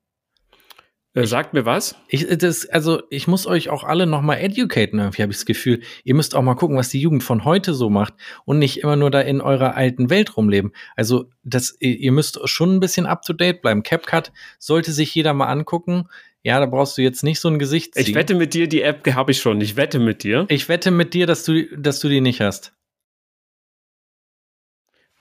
Äh, 1.14 1.26
sagt 1.26 1.53
mir 1.53 1.66
was? 1.66 1.95
Ich, 2.07 2.26
das, 2.38 2.70
also 2.70 3.01
ich 3.09 3.28
muss 3.28 3.45
euch 3.45 3.70
auch 3.70 3.84
alle 3.84 4.05
nochmal 4.05 4.39
educaten, 4.39 4.99
irgendwie 4.99 5.22
habe 5.22 5.32
ich 5.32 5.39
das 5.39 5.45
Gefühl. 5.45 5.82
Ihr 6.05 6.16
müsst 6.16 6.36
auch 6.36 6.41
mal 6.41 6.55
gucken, 6.55 6.78
was 6.78 6.89
die 6.89 7.01
Jugend 7.01 7.24
von 7.24 7.43
heute 7.43 7.74
so 7.74 7.89
macht 7.89 8.14
und 8.45 8.59
nicht 8.59 8.78
immer 8.78 8.95
nur 8.95 9.12
da 9.12 9.20
in 9.20 9.41
eurer 9.41 9.76
alten 9.76 10.09
Welt 10.09 10.38
rumleben. 10.38 10.72
Also 10.95 11.30
das, 11.43 11.76
ihr 11.80 12.12
müsst 12.14 12.39
schon 12.47 12.76
ein 12.76 12.80
bisschen 12.80 13.05
up-to-date 13.05 13.62
bleiben. 13.62 13.84
CapCut 13.84 14.32
sollte 14.57 14.93
sich 14.93 15.14
jeder 15.14 15.34
mal 15.34 15.47
angucken. 15.47 16.07
Ja, 16.43 16.59
da 16.59 16.66
brauchst 16.66 16.97
du 16.97 17.01
jetzt 17.01 17.24
nicht 17.24 17.39
so 17.39 17.49
ein 17.49 17.59
Gesicht 17.59 17.95
ziehen. 17.95 18.03
Ich 18.07 18.16
wette 18.16 18.34
mit 18.34 18.53
dir, 18.53 18.68
die 18.68 18.82
App 18.82 19.05
habe 19.14 19.32
ich 19.32 19.39
schon. 19.39 19.59
Ich 19.59 19.76
wette 19.76 19.99
mit 19.99 20.24
dir. 20.24 20.45
ich 20.47 20.70
wette 20.70 20.91
mit 20.91 21.14
dir, 21.14 21.28
dass 21.28 21.43
du, 21.43 21.66
dass 21.78 21.99
du 21.99 22.07
die 22.07 22.22
nicht 22.22 22.39
hast. 22.39 22.74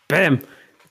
Bam! 0.09 0.41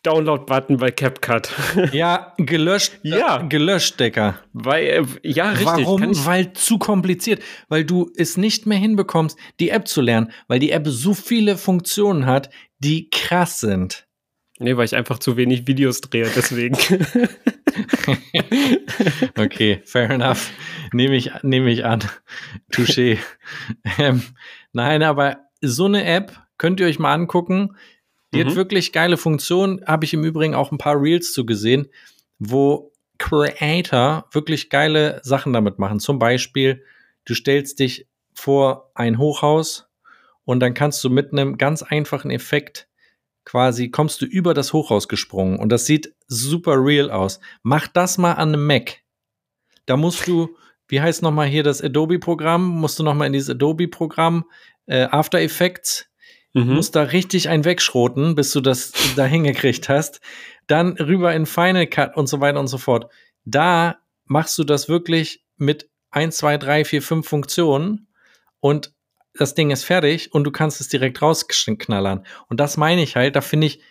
Download-Button 0.04 0.78
bei 0.78 0.91
CapCut. 0.91 1.50
Ja, 1.91 2.34
gelöscht. 2.38 3.00
Ja. 3.04 3.41
Gelöscht, 3.43 4.00
Decker. 4.00 4.39
Weil, 4.54 4.86
äh, 4.86 5.06
ja, 5.24 5.50
richtig. 5.50 5.66
Warum? 5.66 6.26
Weil 6.26 6.54
zu 6.54 6.78
kompliziert. 6.80 7.41
Weil 7.68 7.84
du 7.84 8.12
es 8.16 8.38
nicht 8.38 8.66
mehr 8.66 8.78
hinbekommst, 8.78 9.38
die 9.60 9.70
App 9.70 9.88
zu 9.88 10.02
lernen. 10.02 10.32
Weil 10.47 10.60
die 10.60 10.72
App 10.72 10.88
so 10.88 11.14
viele 11.14 11.58
Funktionen 11.58 12.26
hat, 12.26 12.50
die 12.80 13.10
krass 13.10 13.60
sind. 13.60 14.08
nee, 14.60 14.76
weil 14.78 14.86
ich 14.86 14.95
einfach 14.95 15.20
zu 15.20 15.38
wenig 15.38 15.68
Videos 15.68 16.02
drehe, 16.02 16.30
deswegen. 16.36 16.78
Okay, 19.38 19.82
fair 19.86 20.10
enough. 20.10 20.52
Nehme 20.91 21.16
ich, 21.16 21.32
nehme 21.43 21.72
ich 21.72 21.86
an. 21.86 22.04
Touché. 22.72 23.18
ähm, 23.97 24.22
nein, 24.74 25.04
aber 25.04 25.38
so 25.62 25.86
eine 25.86 26.06
App 26.06 26.38
könnt 26.58 26.80
ihr 26.80 26.88
euch 26.88 27.00
mal 27.00 27.14
angucken. 27.14 27.76
Die 28.34 28.39
hat 28.41 28.47
Mhm. 28.47 28.55
wirklich 28.55 28.91
geile 28.91 29.17
Funktionen. 29.17 29.84
Habe 29.86 30.05
ich 30.05 30.13
im 30.13 30.23
Übrigen 30.23 30.53
auch 30.55 30.71
ein 30.71 30.77
paar 30.77 31.01
Reels 31.01 31.34
zu 31.34 31.45
gesehen, 31.45 31.88
wo 32.38 32.91
Creator 33.17 34.25
wirklich 34.32 34.69
geile 34.69 35.19
Sachen 35.23 35.51
damit 35.53 35.80
machen. 35.80 35.99
Zum 35.99 36.19
Beispiel, 36.19 36.84
du 37.25 37.34
stellst 37.34 37.80
dich 37.80 38.07
vor 38.34 38.91
ein 38.95 39.17
Hochhaus 39.17 39.89
und 40.45 40.59
dann 40.61 40.73
kannst 40.73 41.03
du 41.03 41.09
mit 41.09 41.32
einem 41.32 41.57
ganz 41.57 41.84
einfachen 41.84 42.32
Effekt 42.32 42.88
quasi 43.45 43.89
kommst 43.89 44.21
du 44.21 44.25
über 44.25 44.53
das 44.53 44.73
Hochhaus 44.73 45.07
gesprungen 45.07 45.57
und 45.57 45.69
das 45.69 45.88
sieht 45.88 46.13
super 46.27 46.75
real 46.77 47.09
aus. 47.09 47.39
Mach 47.63 47.88
das 47.88 48.19
mal 48.19 48.34
an 48.34 48.49
einem 48.49 48.67
Mac. 48.67 48.97
Da 49.88 49.97
musst 49.97 50.27
du, 50.27 50.55
wie 50.88 51.01
heißt 51.01 51.23
nochmal 51.23 51.47
hier 51.47 51.63
das 51.63 51.82
Adobe-Programm? 51.82 52.63
Musst 52.67 52.99
du 52.99 53.03
nochmal 53.03 53.25
in 53.27 53.34
dieses 53.34 53.49
Adobe-Programm 53.49 54.45
äh, 54.86 55.07
After 55.09 55.39
Effects 55.39 56.09
Mhm. 56.54 56.76
musst 56.76 56.95
da 56.95 57.04
richtig 57.04 57.50
einen 57.50 57.66
wegschroten, 57.66 58.36
bis 58.36 58.52
du 58.52 58.62
das 58.62 58.91
da 59.16 59.26
hingekriegt 59.26 59.89
hast. 59.89 60.20
Dann 60.68 60.93
rüber 60.93 61.34
in 61.34 61.45
Final 61.45 61.88
Cut 61.88 62.16
und 62.18 62.28
so 62.28 62.41
weiter 62.41 62.60
und 62.60 62.68
so 62.68 62.78
fort. 62.78 63.12
Da 63.45 63.97
machst 64.26 64.58
du 64.58 64.64
das 64.64 64.89
wirklich 64.89 65.43
mit 65.58 65.89
1, 66.12 66.38
2, 66.38 66.58
3, 66.58 66.86
4, 66.86 67.02
5 67.02 67.28
Funktionen 67.28 68.08
und 68.60 68.93
das 69.34 69.54
Ding 69.54 69.72
ist 69.72 69.84
fertig 69.84 70.34
und 70.34 70.43
du 70.43 70.52
kannst 70.52 70.82
es 70.82 70.89
direkt 70.89 71.22
rausknallern. 71.22 72.26
Und 72.50 72.60
das 72.60 72.78
meine 72.78 73.04
ich 73.04 73.16
halt, 73.16 73.36
da 73.36 73.41
finde 73.41 73.68
ich, 73.68 73.82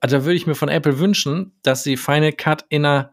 also 0.00 0.18
da 0.18 0.24
würde 0.24 0.36
ich 0.36 0.46
mir 0.46 0.54
von 0.54 0.68
Apple 0.68 0.98
wünschen, 0.98 1.52
dass 1.62 1.82
sie 1.82 1.96
Final 1.96 2.32
Cut 2.32 2.64
in 2.68 2.84
einer 2.84 3.12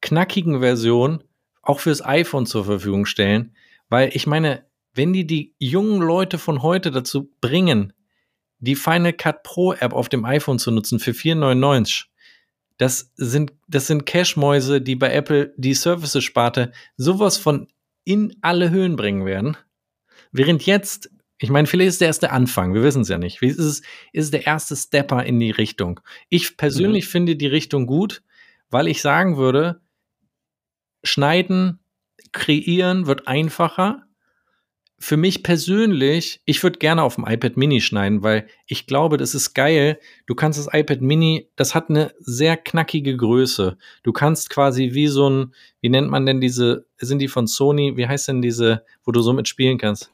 knackigen 0.00 0.60
Version 0.60 1.24
auch 1.62 1.80
fürs 1.80 2.04
iPhone 2.04 2.46
zur 2.46 2.64
Verfügung 2.64 3.06
stellen, 3.06 3.54
weil 3.88 4.10
ich 4.14 4.26
meine, 4.26 4.66
wenn 4.94 5.12
die 5.12 5.26
die 5.26 5.54
jungen 5.58 6.00
Leute 6.00 6.38
von 6.38 6.62
heute 6.62 6.90
dazu 6.90 7.30
bringen, 7.40 7.92
die 8.60 8.74
Final 8.74 9.12
Cut 9.12 9.42
Pro 9.42 9.72
App 9.72 9.92
auf 9.92 10.08
dem 10.08 10.24
iPhone 10.24 10.58
zu 10.58 10.70
nutzen 10.70 10.98
für 10.98 11.12
4,99. 11.12 12.06
Das 12.76 13.12
sind, 13.16 13.52
das 13.66 13.86
sind 13.86 14.06
Cash-Mäuse, 14.06 14.80
die 14.80 14.96
bei 14.96 15.12
Apple 15.12 15.52
die 15.56 15.74
Services-Sparte 15.74 16.72
sowas 16.96 17.36
von 17.36 17.68
in 18.04 18.36
alle 18.40 18.70
Höhen 18.70 18.96
bringen 18.96 19.26
werden. 19.26 19.56
Während 20.32 20.64
jetzt, 20.64 21.10
ich 21.38 21.50
meine, 21.50 21.66
vielleicht 21.66 21.88
ist 21.88 22.00
der 22.00 22.08
erste 22.08 22.30
Anfang, 22.30 22.74
wir 22.74 22.82
wissen 22.82 23.02
es 23.02 23.08
ja 23.08 23.18
nicht. 23.18 23.42
Ist 23.42 23.58
es, 23.58 23.82
ist 24.12 24.32
der 24.32 24.46
erste 24.46 24.76
Stepper 24.76 25.24
in 25.24 25.40
die 25.40 25.50
Richtung? 25.50 26.00
Ich 26.28 26.56
persönlich 26.56 27.08
finde 27.08 27.36
die 27.36 27.46
Richtung 27.46 27.86
gut, 27.86 28.22
weil 28.70 28.88
ich 28.88 29.02
sagen 29.02 29.36
würde, 29.36 29.80
schneiden, 31.02 31.80
kreieren 32.32 33.06
wird 33.06 33.26
einfacher 33.26 34.07
für 35.00 35.16
mich 35.16 35.44
persönlich, 35.44 36.40
ich 36.44 36.62
würde 36.62 36.78
gerne 36.78 37.02
auf 37.02 37.14
dem 37.14 37.24
iPad 37.26 37.56
Mini 37.56 37.80
schneiden, 37.80 38.22
weil 38.22 38.46
ich 38.66 38.86
glaube, 38.86 39.16
das 39.16 39.34
ist 39.34 39.54
geil. 39.54 40.00
Du 40.26 40.34
kannst 40.34 40.58
das 40.58 40.68
iPad 40.72 41.00
Mini, 41.00 41.48
das 41.54 41.74
hat 41.74 41.88
eine 41.88 42.12
sehr 42.18 42.56
knackige 42.56 43.16
Größe. 43.16 43.78
Du 44.02 44.12
kannst 44.12 44.50
quasi 44.50 44.90
wie 44.94 45.06
so 45.06 45.30
ein, 45.30 45.54
wie 45.80 45.88
nennt 45.88 46.10
man 46.10 46.26
denn 46.26 46.40
diese, 46.40 46.84
sind 46.98 47.20
die 47.20 47.28
von 47.28 47.46
Sony, 47.46 47.96
wie 47.96 48.08
heißt 48.08 48.28
denn 48.28 48.42
diese, 48.42 48.84
wo 49.04 49.12
du 49.12 49.20
so 49.20 49.32
mitspielen 49.32 49.78
kannst? 49.78 50.10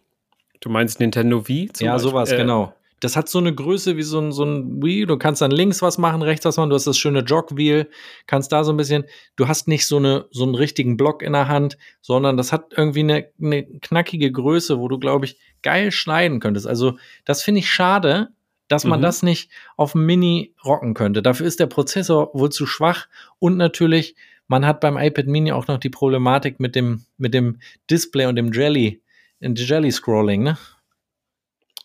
Du 0.60 0.68
meinst 0.68 1.00
Nintendo 1.00 1.48
Wii? 1.48 1.70
zum 1.72 1.86
ja, 1.86 1.94
Beispiel? 1.94 2.10
sowas, 2.10 2.32
Äh, 2.32 2.36
genau. 2.36 2.74
Das 3.04 3.16
hat 3.16 3.28
so 3.28 3.38
eine 3.38 3.54
Größe 3.54 3.96
wie 3.96 4.02
so 4.02 4.18
ein, 4.18 4.32
so 4.32 4.44
ein 4.44 4.82
Wii. 4.82 5.06
Du 5.06 5.18
kannst 5.18 5.42
dann 5.42 5.50
links 5.50 5.82
was 5.82 5.98
machen, 5.98 6.22
rechts 6.22 6.44
was 6.46 6.56
machen. 6.56 6.70
Du 6.70 6.74
hast 6.76 6.86
das 6.86 6.96
schöne 6.96 7.20
Jogwheel, 7.20 7.90
kannst 8.26 8.50
da 8.50 8.64
so 8.64 8.72
ein 8.72 8.76
bisschen. 8.76 9.04
Du 9.36 9.46
hast 9.46 9.68
nicht 9.68 9.86
so, 9.86 9.98
eine, 9.98 10.26
so 10.30 10.44
einen 10.44 10.54
richtigen 10.54 10.96
Block 10.96 11.22
in 11.22 11.34
der 11.34 11.48
Hand, 11.48 11.76
sondern 12.00 12.36
das 12.36 12.52
hat 12.52 12.72
irgendwie 12.76 13.00
eine, 13.00 13.28
eine 13.40 13.64
knackige 13.80 14.32
Größe, 14.32 14.78
wo 14.78 14.88
du, 14.88 14.98
glaube 14.98 15.26
ich, 15.26 15.38
geil 15.62 15.92
schneiden 15.92 16.40
könntest. 16.40 16.66
Also, 16.66 16.96
das 17.24 17.42
finde 17.42 17.60
ich 17.60 17.70
schade, 17.70 18.28
dass 18.68 18.84
man 18.84 19.00
Mhm. 19.00 19.02
das 19.02 19.22
nicht 19.22 19.50
auf 19.76 19.92
dem 19.92 20.06
Mini 20.06 20.54
rocken 20.64 20.94
könnte. 20.94 21.20
Dafür 21.20 21.46
ist 21.46 21.60
der 21.60 21.66
Prozessor 21.66 22.30
wohl 22.32 22.50
zu 22.50 22.64
schwach 22.66 23.08
und 23.38 23.58
natürlich, 23.58 24.16
man 24.48 24.64
hat 24.64 24.80
beim 24.80 24.96
iPad 24.96 25.26
Mini 25.26 25.52
auch 25.52 25.66
noch 25.66 25.78
die 25.78 25.90
Problematik 25.90 26.60
mit 26.60 26.74
dem, 26.74 27.04
mit 27.18 27.34
dem 27.34 27.58
Display 27.90 28.24
und 28.26 28.36
dem 28.36 28.52
Jelly, 28.52 29.02
dem 29.40 29.54
Jelly 29.54 29.90
Scrolling, 29.92 30.42
ne? 30.42 30.58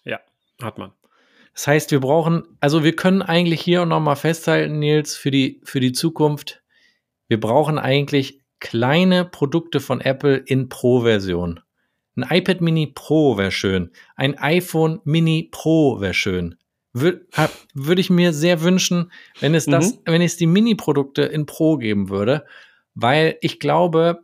Ja, 0.05 0.19
hat 0.61 0.77
man. 0.77 0.91
Das 1.59 1.67
heißt, 1.67 1.91
wir 1.91 1.99
brauchen, 1.99 2.43
also 2.61 2.85
wir 2.85 2.95
können 2.95 3.21
eigentlich 3.21 3.59
hier 3.59 3.85
noch 3.85 3.99
mal 3.99 4.15
festhalten, 4.15 4.79
Nils, 4.79 5.17
für 5.17 5.29
die, 5.29 5.59
für 5.65 5.81
die 5.81 5.91
Zukunft, 5.91 6.63
wir 7.27 7.37
brauchen 7.37 7.77
eigentlich 7.77 8.39
kleine 8.61 9.25
Produkte 9.25 9.81
von 9.81 9.99
Apple 9.99 10.37
in 10.37 10.69
Pro-Version. 10.69 11.59
Ein 12.15 12.37
iPad 12.37 12.61
Mini 12.61 12.87
Pro 12.87 13.37
wäre 13.37 13.51
schön. 13.51 13.91
Ein 14.15 14.37
iPhone 14.37 15.01
Mini 15.03 15.49
Pro 15.51 15.99
wäre 15.99 16.13
schön. 16.13 16.55
Würde 16.93 17.27
würd 17.73 17.99
ich 17.99 18.09
mir 18.09 18.31
sehr 18.31 18.61
wünschen, 18.61 19.11
wenn 19.41 19.53
es 19.53 19.65
das, 19.65 19.95
Mhm. 19.95 19.99
wenn 20.05 20.21
es 20.21 20.37
die 20.37 20.47
Mini-Produkte 20.47 21.23
in 21.23 21.45
Pro 21.45 21.75
geben 21.75 22.07
würde, 22.07 22.45
weil 22.93 23.37
ich 23.41 23.59
glaube, 23.59 24.23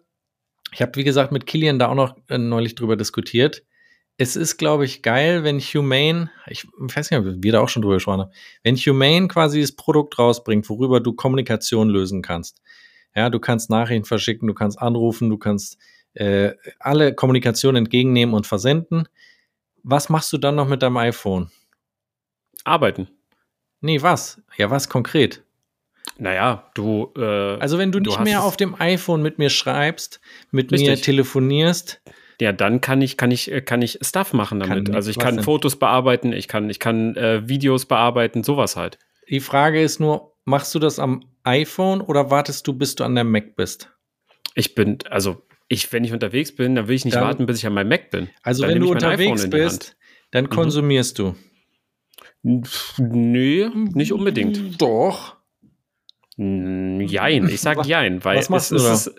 ich 0.71 0.81
habe 0.81 0.95
wie 0.95 1.03
gesagt 1.03 1.33
mit 1.33 1.45
Kilian 1.45 1.79
da 1.79 1.89
auch 1.89 1.95
noch 1.95 2.15
äh, 2.29 2.37
neulich 2.37 2.75
drüber 2.75 2.95
diskutiert. 2.95 3.64
Es 4.17 4.35
ist, 4.37 4.57
glaube 4.57 4.85
ich, 4.85 5.01
geil, 5.01 5.43
wenn 5.43 5.59
Humane, 5.59 6.31
ich 6.47 6.65
weiß 6.77 7.11
nicht, 7.11 7.19
ob 7.19 7.25
wir 7.43 7.51
da 7.51 7.59
auch 7.59 7.67
schon 7.67 7.81
drüber 7.81 7.95
gesprochen 7.95 8.21
haben, 8.21 8.31
wenn 8.63 8.77
Humane 8.77 9.27
quasi 9.27 9.59
das 9.59 9.73
Produkt 9.73 10.17
rausbringt, 10.17 10.69
worüber 10.69 11.01
du 11.01 11.13
Kommunikation 11.13 11.89
lösen 11.89 12.21
kannst. 12.21 12.61
Ja, 13.13 13.29
du 13.29 13.39
kannst 13.39 13.69
Nachrichten 13.69 14.05
verschicken, 14.05 14.47
du 14.47 14.53
kannst 14.53 14.79
anrufen, 14.81 15.29
du 15.29 15.37
kannst 15.37 15.77
äh, 16.13 16.53
alle 16.79 17.13
Kommunikation 17.13 17.75
entgegennehmen 17.75 18.33
und 18.35 18.47
versenden. 18.47 19.07
Was 19.83 20.09
machst 20.09 20.31
du 20.31 20.37
dann 20.37 20.55
noch 20.55 20.67
mit 20.67 20.81
deinem 20.81 20.97
iPhone? 20.97 21.51
Arbeiten. 22.63 23.09
Nee, 23.81 24.01
was? 24.01 24.41
Ja, 24.57 24.69
was 24.69 24.89
konkret? 24.89 25.43
Naja, 26.17 26.71
du. 26.73 27.11
Äh, 27.17 27.57
Also, 27.59 27.77
wenn 27.77 27.91
du 27.91 27.99
Du 27.99 28.11
nicht 28.11 28.21
mehr 28.21 28.43
auf 28.43 28.57
dem 28.57 28.75
iPhone 28.79 29.21
mit 29.21 29.37
mir 29.37 29.49
schreibst, 29.49 30.21
mit 30.51 30.71
mir 30.71 30.79
Richtig. 30.79 31.01
telefonierst, 31.01 32.01
ja, 32.41 32.51
dann 32.51 32.81
kann 32.81 33.01
ich, 33.01 33.17
kann 33.17 33.31
ich, 33.31 33.51
äh, 33.51 33.61
kann 33.61 33.81
ich 33.81 33.99
Stuff 34.01 34.33
machen 34.33 34.59
damit. 34.59 34.85
Kann- 34.87 34.95
also 34.95 35.09
ich 35.09 35.17
kann? 35.19 35.41
Fotos 35.41 35.77
bearbeiten, 35.77 36.33
ich 36.33 36.47
kann, 36.47 36.69
ich 36.69 36.79
kann 36.79 37.15
äh, 37.15 37.47
Videos 37.47 37.85
bearbeiten, 37.85 38.43
sowas 38.43 38.75
halt. 38.75 38.99
Die 39.29 39.39
Frage 39.39 39.81
ist 39.81 39.99
nur, 39.99 40.35
machst 40.45 40.73
du 40.75 40.79
das 40.79 40.99
am 40.99 41.23
iPhone 41.43 42.01
oder 42.01 42.29
wartest 42.31 42.67
du, 42.67 42.73
bis 42.73 42.95
du 42.95 43.03
an 43.03 43.15
der 43.15 43.23
Mac 43.23 43.55
bist? 43.55 43.89
Ich 44.53 44.75
bin, 44.75 44.97
also 45.09 45.43
ich, 45.67 45.91
wenn 45.91 46.03
ich 46.03 46.13
unterwegs 46.13 46.55
bin, 46.55 46.75
dann 46.75 46.87
will 46.87 46.95
ich 46.95 47.05
nicht 47.05 47.15
Dann- 47.15 47.23
warten, 47.23 47.45
bis 47.45 47.57
ich 47.59 47.65
an 47.65 47.73
meinem 47.73 47.89
Mac 47.89 48.11
bin. 48.11 48.29
Also 48.43 48.63
Dann 48.63 48.71
wenn 48.75 48.81
du 48.81 48.91
unterwegs 48.91 49.49
bist, 49.49 49.97
dann 50.31 50.49
konsumierst 50.49 51.17
du. 51.19 51.35
Hand. 52.43 52.93
Nö, 52.99 53.71
nicht 53.93 54.13
unbedingt. 54.13 54.79
Doch. 54.81 55.35
Jein, 56.37 57.47
ich 57.49 57.61
sag 57.61 57.85
jein, 57.85 58.23
weil 58.25 58.37
was 58.37 58.49
machst 58.49 58.71
es, 58.73 58.83
du 58.83 58.89
es 58.89 59.07
ist, 59.07 59.15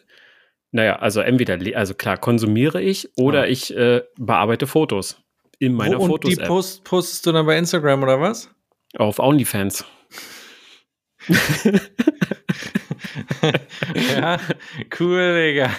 naja, 0.73 0.97
also 0.97 1.21
entweder, 1.21 1.59
also 1.77 1.95
klar, 1.95 2.17
konsumiere 2.19 2.83
ich 2.83 3.09
oder 3.17 3.43
Ah. 3.43 3.47
ich 3.47 3.75
äh, 3.77 4.03
bearbeite 4.19 4.67
Fotos 4.67 5.17
in 5.59 5.73
meiner 5.75 5.99
Wo- 5.99 6.05
Und 6.05 6.25
die 6.25 6.31
Fotos-App 6.35 6.47
post, 6.49 6.85
postest 6.85 7.27
du 7.27 7.33
dann 7.33 7.47
bei 7.47 7.57
Instagram 7.59 8.03
oder 8.03 8.21
was? 8.21 8.51
auf 8.99 9.19
OnlyFans. 9.19 9.85
ja, 13.95 14.39
cool, 15.01 15.35
Digga. 15.35 15.71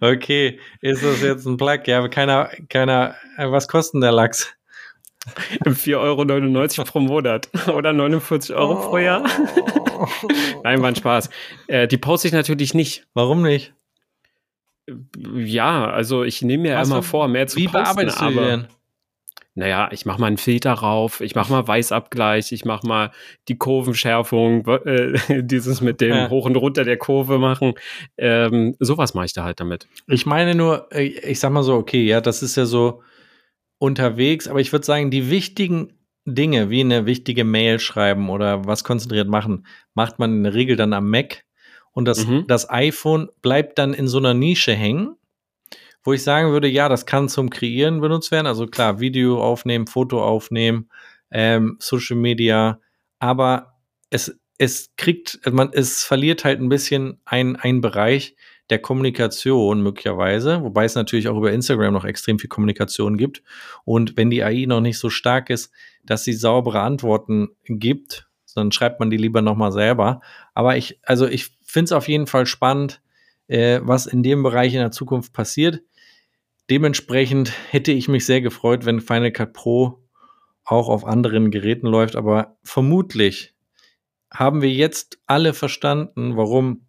okay, 0.00 0.58
ist 0.80 1.02
das 1.02 1.22
jetzt 1.22 1.46
ein 1.46 1.56
Plug? 1.56 1.80
Ja, 1.86 1.98
aber 1.98 2.08
keiner, 2.08 2.50
keiner, 2.68 3.14
äh, 3.38 3.50
was 3.50 3.68
kostet 3.68 3.94
denn 3.94 4.00
der 4.02 4.12
Lachs? 4.12 4.52
4,99 5.64 6.78
Euro 6.78 6.84
pro 6.84 7.00
Monat 7.00 7.48
oder 7.74 7.92
49 7.92 8.54
Euro 8.54 8.76
pro 8.76 8.98
Jahr. 8.98 9.22
Nein, 10.62 10.82
war 10.82 10.88
ein 10.88 10.96
Spaß. 10.96 11.30
Äh, 11.66 11.88
die 11.88 11.98
poste 11.98 12.28
ich 12.28 12.34
natürlich 12.34 12.74
nicht. 12.74 13.06
Warum 13.14 13.42
nicht? 13.42 13.72
Ja, 15.36 15.86
also 15.90 16.24
ich 16.24 16.42
nehme 16.42 16.64
mir 16.64 16.76
Was 16.76 16.88
immer 16.88 17.02
vor, 17.02 17.28
mehr 17.28 17.46
zu 17.46 17.56
Wie 17.56 17.64
posten, 17.66 17.82
bearbeitest 17.82 18.20
du 18.20 18.26
die 18.28 18.38
aber 18.38 18.46
denn? 18.46 18.66
naja, 19.54 19.88
ich 19.92 20.04
mache 20.04 20.20
mal 20.20 20.26
einen 20.26 20.36
Filter 20.36 20.72
rauf, 20.72 21.20
ich 21.22 21.34
mache 21.34 21.50
mal 21.50 21.66
Weißabgleich, 21.66 22.52
ich 22.52 22.64
mache 22.66 22.86
mal 22.86 23.10
die 23.48 23.56
Kurvenschärfung, 23.56 24.66
äh, 24.84 25.14
dieses 25.42 25.80
mit 25.80 26.00
dem 26.02 26.10
Ja. 26.14 26.28
Hoch 26.28 26.44
und 26.44 26.56
Runter 26.56 26.84
der 26.84 26.98
Kurve 26.98 27.38
machen. 27.38 27.74
Ähm, 28.18 28.76
sowas 28.78 29.14
mache 29.14 29.26
ich 29.26 29.32
da 29.32 29.44
halt 29.44 29.60
damit. 29.60 29.86
Ich 30.06 30.26
meine 30.26 30.54
nur, 30.54 30.88
äh, 30.92 31.04
ich 31.04 31.40
sag 31.40 31.50
mal 31.52 31.62
so, 31.62 31.74
okay, 31.76 32.02
ja, 32.04 32.20
das 32.20 32.42
ist 32.42 32.56
ja 32.56 32.66
so 32.66 33.00
unterwegs, 33.78 34.48
aber 34.48 34.60
ich 34.60 34.72
würde 34.72 34.86
sagen, 34.86 35.10
die 35.10 35.30
wichtigen 35.30 35.92
Dinge, 36.26 36.70
wie 36.70 36.80
eine 36.80 37.06
wichtige 37.06 37.44
Mail 37.44 37.78
schreiben 37.78 38.30
oder 38.30 38.66
was 38.66 38.84
konzentriert 38.84 39.28
machen, 39.28 39.66
macht 39.94 40.18
man 40.18 40.32
in 40.32 40.42
der 40.44 40.54
Regel 40.54 40.76
dann 40.76 40.92
am 40.92 41.10
Mac. 41.10 41.44
Und 41.92 42.06
das, 42.06 42.26
Mhm. 42.26 42.46
das 42.48 42.70
iPhone 42.70 43.28
bleibt 43.42 43.78
dann 43.78 43.94
in 43.94 44.08
so 44.08 44.18
einer 44.18 44.34
Nische 44.34 44.72
hängen, 44.72 45.16
wo 46.02 46.12
ich 46.12 46.22
sagen 46.22 46.50
würde, 46.50 46.68
ja, 46.68 46.88
das 46.88 47.06
kann 47.06 47.28
zum 47.28 47.50
Kreieren 47.50 48.00
benutzt 48.00 48.30
werden. 48.30 48.46
Also 48.46 48.66
klar, 48.66 49.00
Video 49.00 49.42
aufnehmen, 49.42 49.86
Foto 49.86 50.22
aufnehmen, 50.22 50.88
ähm, 51.30 51.76
Social 51.78 52.16
Media, 52.16 52.80
aber 53.18 53.78
es, 54.10 54.38
es 54.58 54.90
kriegt, 54.96 55.40
man, 55.50 55.70
es 55.72 56.04
verliert 56.04 56.44
halt 56.44 56.60
ein 56.60 56.68
bisschen 56.68 57.20
ein, 57.24 57.56
ein 57.56 57.80
Bereich 57.80 58.36
der 58.70 58.78
Kommunikation 58.78 59.82
möglicherweise, 59.82 60.62
wobei 60.62 60.84
es 60.84 60.94
natürlich 60.94 61.28
auch 61.28 61.36
über 61.36 61.52
Instagram 61.52 61.92
noch 61.92 62.04
extrem 62.04 62.38
viel 62.38 62.48
Kommunikation 62.48 63.18
gibt. 63.18 63.42
Und 63.84 64.16
wenn 64.16 64.30
die 64.30 64.42
AI 64.42 64.64
noch 64.66 64.80
nicht 64.80 64.98
so 64.98 65.10
stark 65.10 65.50
ist, 65.50 65.70
dass 66.04 66.24
sie 66.24 66.32
saubere 66.32 66.80
Antworten 66.80 67.48
gibt, 67.64 68.28
dann 68.54 68.72
schreibt 68.72 69.00
man 69.00 69.10
die 69.10 69.16
lieber 69.16 69.42
nochmal 69.42 69.72
selber. 69.72 70.20
Aber 70.54 70.76
ich, 70.76 70.98
also 71.02 71.26
ich 71.26 71.56
finde 71.64 71.86
es 71.86 71.92
auf 71.92 72.08
jeden 72.08 72.26
Fall 72.26 72.46
spannend, 72.46 73.02
äh, 73.48 73.80
was 73.82 74.06
in 74.06 74.22
dem 74.22 74.42
Bereich 74.42 74.72
in 74.74 74.80
der 74.80 74.92
Zukunft 74.92 75.32
passiert. 75.32 75.82
Dementsprechend 76.70 77.52
hätte 77.70 77.92
ich 77.92 78.08
mich 78.08 78.24
sehr 78.24 78.40
gefreut, 78.40 78.86
wenn 78.86 79.00
Final 79.00 79.32
Cut 79.32 79.52
Pro 79.52 80.02
auch 80.64 80.88
auf 80.88 81.04
anderen 81.04 81.50
Geräten 81.50 81.86
läuft, 81.86 82.16
aber 82.16 82.56
vermutlich 82.62 83.54
haben 84.32 84.62
wir 84.62 84.70
jetzt 84.70 85.18
alle 85.26 85.52
verstanden, 85.52 86.36
warum 86.36 86.83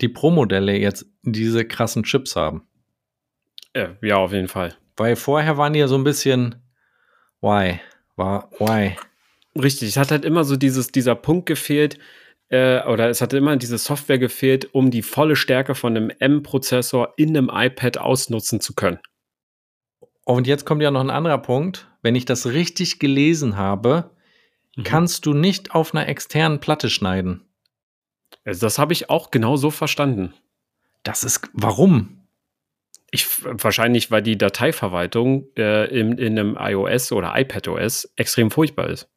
die 0.00 0.08
Pro-Modelle 0.08 0.76
jetzt 0.78 1.06
diese 1.22 1.64
krassen 1.64 2.02
Chips 2.02 2.36
haben. 2.36 2.66
Ja, 3.74 4.16
auf 4.16 4.32
jeden 4.32 4.48
Fall. 4.48 4.76
Weil 4.96 5.16
vorher 5.16 5.56
waren 5.56 5.72
die 5.72 5.78
ja 5.78 5.88
so 5.88 5.94
ein 5.96 6.04
bisschen 6.04 6.56
why? 7.40 7.80
War 8.16 8.50
why? 8.58 8.96
Richtig, 9.60 9.90
es 9.90 9.96
hat 9.96 10.10
halt 10.10 10.24
immer 10.24 10.44
so 10.44 10.56
dieses, 10.56 10.88
dieser 10.88 11.14
Punkt 11.14 11.46
gefehlt, 11.46 11.98
äh, 12.48 12.82
oder 12.84 13.08
es 13.08 13.20
hatte 13.20 13.38
immer 13.38 13.56
diese 13.56 13.78
Software 13.78 14.18
gefehlt, 14.18 14.74
um 14.74 14.90
die 14.90 15.02
volle 15.02 15.36
Stärke 15.36 15.74
von 15.74 15.96
einem 15.96 16.10
M-Prozessor 16.10 17.14
in 17.16 17.36
einem 17.36 17.50
iPad 17.52 17.98
ausnutzen 17.98 18.60
zu 18.60 18.74
können. 18.74 18.98
Und 20.24 20.46
jetzt 20.46 20.66
kommt 20.66 20.82
ja 20.82 20.90
noch 20.90 21.00
ein 21.00 21.10
anderer 21.10 21.38
Punkt. 21.38 21.88
Wenn 22.02 22.14
ich 22.14 22.24
das 22.24 22.46
richtig 22.46 22.98
gelesen 22.98 23.56
habe, 23.56 24.10
Mhm. 24.76 24.84
kannst 24.84 25.26
du 25.26 25.34
nicht 25.34 25.74
auf 25.74 25.94
einer 25.94 26.08
externen 26.08 26.60
Platte 26.60 26.88
schneiden. 26.88 27.46
Also 28.44 28.66
das 28.66 28.78
habe 28.78 28.92
ich 28.92 29.10
auch 29.10 29.30
genau 29.30 29.56
so 29.56 29.70
verstanden. 29.70 30.34
Das 31.02 31.24
ist 31.24 31.48
warum? 31.52 32.18
Ich, 33.10 33.26
wahrscheinlich, 33.44 34.10
weil 34.10 34.22
die 34.22 34.38
Dateiverwaltung 34.38 35.46
äh, 35.56 35.86
in, 35.86 36.16
in 36.16 36.38
einem 36.38 36.56
iOS 36.58 37.12
oder 37.12 37.38
iPadOS 37.38 38.10
extrem 38.16 38.50
furchtbar 38.50 38.88
ist. 38.88 39.08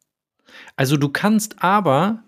Also 0.76 0.96
du 0.96 1.08
kannst 1.08 1.62
aber 1.62 2.22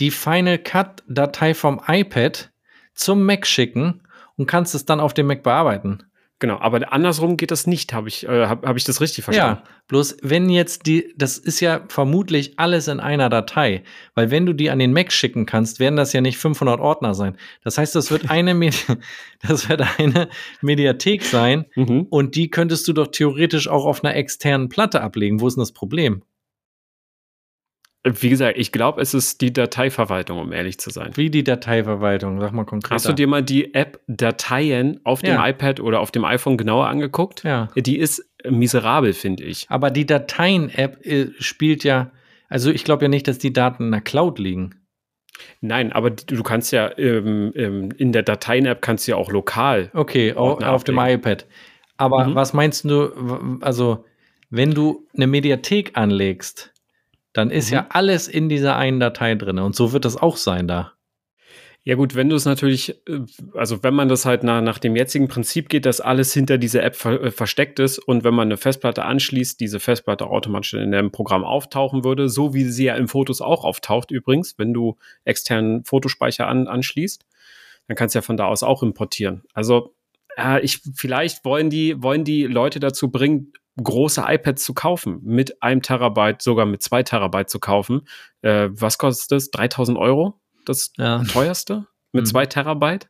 die 0.00 0.10
Final 0.10 0.58
Cut 0.58 1.04
Datei 1.06 1.54
vom 1.54 1.80
iPad 1.86 2.50
zum 2.94 3.24
Mac 3.24 3.46
schicken 3.46 4.02
und 4.36 4.46
kannst 4.46 4.74
es 4.74 4.86
dann 4.86 5.00
auf 5.00 5.14
dem 5.14 5.26
Mac 5.26 5.42
bearbeiten. 5.42 6.02
Genau, 6.44 6.58
aber 6.60 6.92
andersrum 6.92 7.38
geht 7.38 7.50
das 7.50 7.66
nicht, 7.66 7.94
habe 7.94 8.08
ich, 8.08 8.28
äh, 8.28 8.44
hab, 8.44 8.66
hab 8.66 8.76
ich 8.76 8.84
das 8.84 9.00
richtig 9.00 9.24
verstanden? 9.24 9.62
Ja, 9.64 9.70
bloß 9.88 10.18
wenn 10.20 10.50
jetzt 10.50 10.84
die, 10.86 11.14
das 11.16 11.38
ist 11.38 11.60
ja 11.60 11.80
vermutlich 11.88 12.58
alles 12.58 12.86
in 12.86 13.00
einer 13.00 13.30
Datei, 13.30 13.82
weil 14.14 14.30
wenn 14.30 14.44
du 14.44 14.52
die 14.52 14.68
an 14.68 14.78
den 14.78 14.92
Mac 14.92 15.10
schicken 15.10 15.46
kannst, 15.46 15.80
werden 15.80 15.96
das 15.96 16.12
ja 16.12 16.20
nicht 16.20 16.36
500 16.36 16.80
Ordner 16.80 17.14
sein. 17.14 17.38
Das 17.62 17.78
heißt, 17.78 17.94
das 17.94 18.10
wird 18.10 18.28
eine, 18.30 18.52
Medi 18.52 18.76
das 19.40 19.70
wird 19.70 19.84
eine 19.98 20.28
Mediathek 20.60 21.24
sein 21.24 21.64
Mhm. 21.76 22.08
und 22.10 22.34
die 22.34 22.50
könntest 22.50 22.86
du 22.88 22.92
doch 22.92 23.06
theoretisch 23.06 23.66
auch 23.68 23.86
auf 23.86 24.04
einer 24.04 24.14
externen 24.14 24.68
Platte 24.68 25.00
ablegen. 25.00 25.40
Wo 25.40 25.48
ist 25.48 25.54
denn 25.56 25.62
das 25.62 25.72
Problem? 25.72 26.24
Wie 28.06 28.28
gesagt, 28.28 28.58
ich 28.58 28.70
glaube, 28.70 29.00
es 29.00 29.14
ist 29.14 29.40
die 29.40 29.50
Dateiverwaltung, 29.52 30.38
um 30.38 30.52
ehrlich 30.52 30.78
zu 30.78 30.90
sein. 30.90 31.12
Wie 31.14 31.30
die 31.30 31.42
Dateiverwaltung? 31.42 32.38
Sag 32.38 32.52
mal 32.52 32.64
konkret. 32.64 32.92
Hast 32.92 33.08
du 33.08 33.14
dir 33.14 33.26
mal 33.26 33.42
die 33.42 33.72
App 33.74 34.00
Dateien 34.06 35.00
auf 35.04 35.22
dem 35.22 35.34
Ja. 35.36 35.48
iPad 35.48 35.80
oder 35.80 36.00
auf 36.00 36.10
dem 36.10 36.24
iPhone 36.26 36.58
genauer 36.58 36.86
angeguckt? 36.88 37.44
Ja. 37.44 37.70
Die 37.74 37.98
ist 37.98 38.28
miserabel, 38.46 39.14
finde 39.14 39.44
ich. 39.44 39.64
Aber 39.70 39.90
die 39.90 40.04
Dateien-App 40.04 41.04
äh, 41.06 41.28
spielt 41.38 41.82
ja, 41.82 42.10
also 42.50 42.70
ich 42.70 42.84
glaube 42.84 43.04
ja 43.06 43.08
nicht, 43.08 43.26
dass 43.26 43.38
die 43.38 43.54
Daten 43.54 43.84
in 43.84 43.90
der 43.92 44.02
Cloud 44.02 44.38
liegen. 44.38 44.74
Nein, 45.62 45.90
aber 45.90 46.10
du 46.10 46.42
kannst 46.42 46.72
ja 46.72 46.90
ähm, 46.98 47.52
ähm, 47.56 47.90
in 47.96 48.12
der 48.12 48.22
Dateien-App 48.22 48.82
kannst 48.82 49.06
du 49.08 49.12
ja 49.12 49.16
auch 49.16 49.32
lokal. 49.32 49.90
Okay, 49.94 50.34
Ordner 50.34 50.72
auf 50.72 50.84
dem 50.84 50.98
iPad. 50.98 51.46
Aber 51.96 52.26
Mhm. 52.26 52.34
was 52.34 52.52
meinst 52.52 52.84
du, 52.84 53.58
also 53.62 54.04
wenn 54.50 54.72
du 54.72 55.06
eine 55.14 55.26
Mediathek 55.26 55.92
anlegst, 55.94 56.73
dann 57.34 57.50
ist 57.50 57.70
Mhm. 57.70 57.74
ja 57.74 57.86
alles 57.90 58.26
in 58.28 58.48
dieser 58.48 58.76
einen 58.76 59.00
Datei 59.00 59.34
drin. 59.34 59.58
Und 59.58 59.76
so 59.76 59.92
wird 59.92 60.06
das 60.06 60.16
auch 60.16 60.38
sein 60.38 60.66
da. 60.66 60.92
Ja 61.86 61.96
gut, 61.96 62.14
wenn 62.14 62.30
du 62.30 62.36
es 62.36 62.46
natürlich, 62.46 62.96
äh, 63.06 63.20
also 63.52 63.82
wenn 63.82 63.92
man 63.92 64.08
das 64.08 64.24
halt 64.24 64.42
nach, 64.42 64.62
nach 64.62 64.78
dem 64.78 64.96
jetzigen 64.96 65.28
Prinzip 65.28 65.68
geht, 65.68 65.84
dass 65.84 66.00
alles 66.00 66.32
hinter 66.32 66.56
dieser 66.56 66.82
App 66.82 66.96
ver 66.96 67.20
äh, 67.22 67.30
versteckt 67.30 67.78
ist 67.78 67.98
und 67.98 68.24
wenn 68.24 68.32
man 68.32 68.48
eine 68.48 68.56
Festplatte 68.56 69.04
anschließt, 69.04 69.60
diese 69.60 69.80
Festplatte 69.80 70.26
automatisch 70.26 70.72
in 70.72 70.92
dem 70.92 71.10
Programm 71.10 71.44
auftauchen 71.44 72.02
würde, 72.02 72.30
so 72.30 72.54
wie 72.54 72.64
sie 72.64 72.84
ja 72.84 72.94
in 72.94 73.06
Fotos 73.06 73.42
auch 73.42 73.64
auftaucht 73.64 74.10
übrigens, 74.10 74.54
wenn 74.56 74.72
du 74.72 74.96
externen 75.26 75.84
Fotospeicher 75.84 76.48
an, 76.48 76.68
anschließt, 76.68 77.26
dann 77.88 77.96
kannst 77.98 78.14
du 78.14 78.18
ja 78.18 78.22
von 78.22 78.38
da 78.38 78.46
aus 78.46 78.62
auch 78.62 78.82
importieren. 78.82 79.42
Also 79.52 79.94
äh, 80.38 80.64
ich, 80.64 80.80
vielleicht 80.94 81.44
wollen 81.44 81.68
die, 81.68 82.02
wollen 82.02 82.24
die 82.24 82.44
Leute 82.44 82.80
dazu 82.80 83.10
bringen, 83.10 83.52
große 83.82 84.22
iPads 84.26 84.64
zu 84.64 84.74
kaufen, 84.74 85.20
mit 85.22 85.62
einem 85.62 85.82
Terabyte, 85.82 86.42
sogar 86.42 86.66
mit 86.66 86.82
zwei 86.82 87.02
Terabyte 87.02 87.50
zu 87.50 87.58
kaufen. 87.58 88.02
Äh, 88.42 88.68
was 88.70 88.98
kostet 88.98 89.32
das? 89.32 89.50
3000 89.50 89.98
Euro? 89.98 90.40
Das 90.64 90.92
Ja. 90.96 91.22
teuerste 91.24 91.86
mit 92.12 92.24
Mhm. 92.24 92.28
zwei 92.28 92.46
Terabyte. 92.46 93.08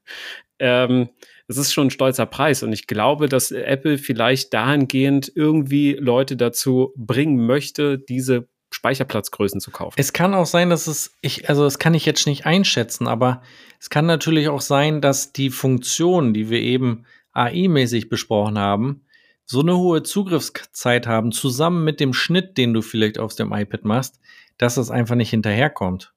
Ähm, 0.58 1.08
das 1.46 1.58
ist 1.58 1.72
schon 1.74 1.88
ein 1.88 1.90
stolzer 1.90 2.24
Preis 2.26 2.62
und 2.62 2.72
ich 2.72 2.86
glaube, 2.86 3.28
dass 3.28 3.50
Apple 3.50 3.98
vielleicht 3.98 4.54
dahingehend 4.54 5.30
irgendwie 5.34 5.92
Leute 5.92 6.36
dazu 6.36 6.92
bringen 6.96 7.44
möchte, 7.44 7.98
diese 7.98 8.48
Speicherplatzgrößen 8.70 9.60
zu 9.60 9.70
kaufen. 9.70 9.94
Es 9.98 10.12
kann 10.12 10.34
auch 10.34 10.46
sein, 10.46 10.70
dass 10.70 10.86
es, 10.86 11.14
ich, 11.20 11.48
also 11.48 11.64
das 11.64 11.78
kann 11.78 11.94
ich 11.94 12.06
jetzt 12.06 12.26
nicht 12.26 12.46
einschätzen, 12.46 13.06
aber 13.06 13.42
es 13.78 13.90
kann 13.90 14.06
natürlich 14.06 14.48
auch 14.48 14.60
sein, 14.62 15.00
dass 15.00 15.32
die 15.32 15.50
Funktionen, 15.50 16.32
die 16.34 16.48
wir 16.50 16.60
eben 16.60 17.04
AI-mäßig 17.32 18.08
besprochen 18.08 18.58
haben, 18.58 19.03
so 19.44 19.60
eine 19.60 19.76
hohe 19.76 20.02
Zugriffszeit 20.02 21.06
haben, 21.06 21.32
zusammen 21.32 21.84
mit 21.84 22.00
dem 22.00 22.12
Schnitt, 22.14 22.56
den 22.56 22.72
du 22.72 22.82
vielleicht 22.82 23.18
auf 23.18 23.34
dem 23.34 23.52
iPad 23.52 23.84
machst, 23.84 24.20
dass 24.58 24.76
es 24.76 24.90
einfach 24.90 25.16
nicht 25.16 25.30
hinterherkommt. 25.30 26.14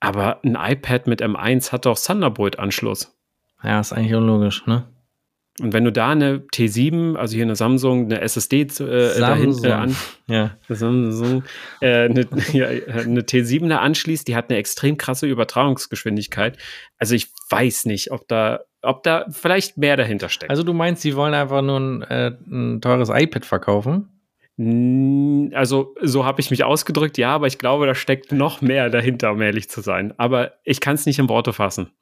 Aber 0.00 0.42
ein 0.44 0.56
iPad 0.56 1.06
mit 1.06 1.22
M1 1.22 1.72
hat 1.72 1.86
doch 1.86 1.98
Thunderbolt-Anschluss. 1.98 3.16
Ja, 3.62 3.80
ist 3.80 3.92
eigentlich 3.92 4.14
unlogisch, 4.14 4.66
ne? 4.66 4.88
Und 5.60 5.72
wenn 5.72 5.84
du 5.84 5.92
da 5.92 6.10
eine 6.10 6.38
T7, 6.38 7.16
also 7.16 7.34
hier 7.34 7.44
eine 7.44 7.56
Samsung, 7.56 8.04
eine 8.04 8.20
SSD 8.20 8.62
äh, 8.62 9.18
dahinter 9.18 9.78
an, 9.78 9.96
Ja. 10.26 10.56
Samsung, 10.68 11.44
äh, 11.80 12.04
eine, 12.04 12.26
ja, 12.52 12.68
eine 12.68 13.22
T7 13.22 13.68
da 13.68 13.78
anschließt, 13.78 14.26
die 14.28 14.36
hat 14.36 14.50
eine 14.50 14.58
extrem 14.58 14.96
krasse 14.96 15.26
Übertragungsgeschwindigkeit. 15.26 16.58
Also 16.98 17.14
ich 17.14 17.28
weiß 17.50 17.86
nicht, 17.86 18.12
ob 18.12 18.28
da, 18.28 18.60
ob 18.82 19.02
da 19.02 19.26
vielleicht 19.30 19.78
mehr 19.78 19.96
dahinter 19.96 20.28
steckt. 20.28 20.50
Also 20.50 20.62
du 20.62 20.72
meinst, 20.72 21.02
sie 21.02 21.16
wollen 21.16 21.34
einfach 21.34 21.62
nur 21.62 21.80
ein, 21.80 22.02
äh, 22.02 22.32
ein 22.46 22.80
teures 22.80 23.10
iPad 23.10 23.44
verkaufen? 23.44 24.08
Also, 25.54 25.94
so 26.02 26.24
habe 26.24 26.40
ich 26.40 26.50
mich 26.50 26.64
ausgedrückt, 26.64 27.16
ja, 27.16 27.32
aber 27.32 27.46
ich 27.46 27.58
glaube, 27.58 27.86
da 27.86 27.94
steckt 27.94 28.32
noch 28.32 28.60
mehr 28.60 28.90
dahinter, 28.90 29.30
um 29.30 29.40
ehrlich 29.40 29.70
zu 29.70 29.82
sein. 29.82 30.12
Aber 30.18 30.54
ich 30.64 30.80
kann 30.80 30.96
es 30.96 31.06
nicht 31.06 31.20
in 31.20 31.28
Worte 31.28 31.52
fassen. 31.52 31.92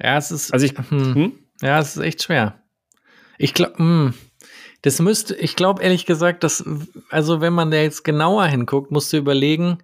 Ja, 0.00 0.16
es 0.16 0.30
ist. 0.30 0.52
Also 0.52 0.64
ich, 0.64 0.72
hm, 0.88 1.14
hm? 1.14 1.32
Ja, 1.60 1.78
es 1.78 1.96
ist 1.96 2.02
echt 2.02 2.22
schwer. 2.22 2.62
Ich 3.38 3.54
glaube, 3.54 4.14
das 4.82 5.00
müsste, 5.00 5.34
ich 5.36 5.56
glaube 5.56 5.82
ehrlich 5.82 6.06
gesagt, 6.06 6.44
dass, 6.44 6.64
also 7.10 7.40
wenn 7.40 7.52
man 7.52 7.70
da 7.70 7.78
jetzt 7.78 8.04
genauer 8.04 8.46
hinguckt, 8.46 8.90
musst 8.90 9.12
du 9.12 9.16
überlegen, 9.16 9.78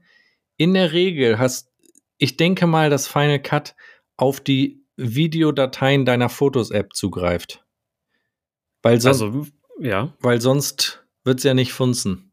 in 0.56 0.74
der 0.74 0.92
Regel 0.92 1.38
hast, 1.38 1.72
ich 2.18 2.36
denke 2.36 2.66
mal, 2.66 2.90
dass 2.90 3.08
Final 3.08 3.40
Cut 3.40 3.74
auf 4.16 4.40
die 4.40 4.84
Videodateien 4.96 6.04
deiner 6.04 6.28
Fotos-App 6.28 6.92
zugreift. 6.92 7.64
Weil 8.82 9.00
sonst, 9.00 9.22
also, 9.22 9.46
ja. 9.78 10.12
weil 10.20 10.40
sonst 10.40 11.02
wird 11.24 11.38
es 11.38 11.44
ja 11.44 11.54
nicht 11.54 11.72
funzen. 11.72 12.32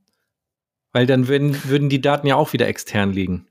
Weil 0.92 1.06
dann 1.06 1.28
würden, 1.30 1.58
würden 1.66 1.90
die 1.90 2.02
Daten 2.02 2.28
ja 2.28 2.36
auch 2.36 2.52
wieder 2.52 2.68
extern 2.68 3.14
liegen. 3.14 3.48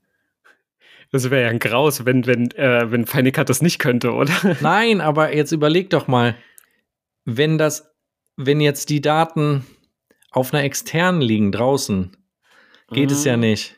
Das 1.11 1.29
wäre 1.29 1.43
ja 1.43 1.49
ein 1.49 1.59
Graus, 1.59 2.05
wenn, 2.05 2.25
wenn, 2.25 2.51
äh, 2.51 2.91
wenn 2.91 3.05
Cut 3.31 3.49
das 3.49 3.61
nicht 3.61 3.79
könnte, 3.79 4.11
oder? 4.13 4.33
Nein, 4.61 5.01
aber 5.01 5.33
jetzt 5.35 5.51
überleg 5.51 5.89
doch 5.89 6.07
mal, 6.07 6.35
wenn 7.25 7.57
das, 7.57 7.93
wenn 8.35 8.59
jetzt 8.61 8.89
die 8.89 9.01
Daten 9.01 9.65
auf 10.31 10.53
einer 10.53 10.63
externen 10.63 11.21
liegen 11.21 11.51
draußen, 11.51 12.15
geht 12.91 13.11
es 13.11 13.23
ja 13.25 13.35
Mhm. 13.35 13.41
nicht. 13.41 13.75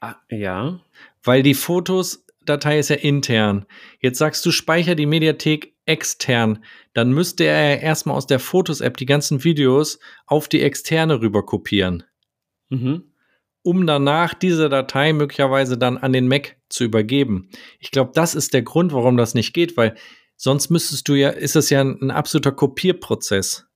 Ah, 0.00 0.16
ja. 0.30 0.80
Weil 1.22 1.42
die 1.42 1.54
Fotos-Datei 1.54 2.78
ist 2.78 2.90
ja 2.90 2.96
intern. 2.96 3.64
Jetzt 4.00 4.18
sagst 4.18 4.44
du, 4.44 4.50
speicher 4.50 4.94
die 4.94 5.06
Mediathek 5.06 5.74
extern. 5.86 6.62
Dann 6.92 7.12
müsste 7.12 7.44
er 7.44 7.74
ja 7.74 7.80
erstmal 7.80 8.16
aus 8.16 8.26
der 8.26 8.38
Fotos-App 8.38 8.96
die 8.98 9.06
ganzen 9.06 9.44
Videos 9.44 9.98
auf 10.26 10.48
die 10.48 10.62
externe 10.62 11.20
rüber 11.20 11.44
kopieren, 11.44 12.04
Mhm. 12.68 13.04
Um 13.64 13.86
danach 13.86 14.34
diese 14.34 14.68
Datei 14.68 15.12
möglicherweise 15.14 15.78
dann 15.78 15.96
an 15.96 16.12
den 16.12 16.28
Mac 16.28 16.56
zu 16.68 16.84
übergeben. 16.84 17.48
Ich 17.80 17.90
glaube, 17.90 18.12
das 18.14 18.34
ist 18.34 18.52
der 18.52 18.62
Grund, 18.62 18.92
warum 18.92 19.16
das 19.16 19.34
nicht 19.34 19.54
geht, 19.54 19.76
weil 19.78 19.96
sonst 20.36 20.68
müsstest 20.68 21.08
du 21.08 21.14
ja, 21.14 21.30
ist 21.30 21.56
es 21.56 21.70
ja 21.70 21.80
ein, 21.80 21.98
ein 22.02 22.10
absoluter 22.10 22.52
Kopierprozess. 22.52 23.66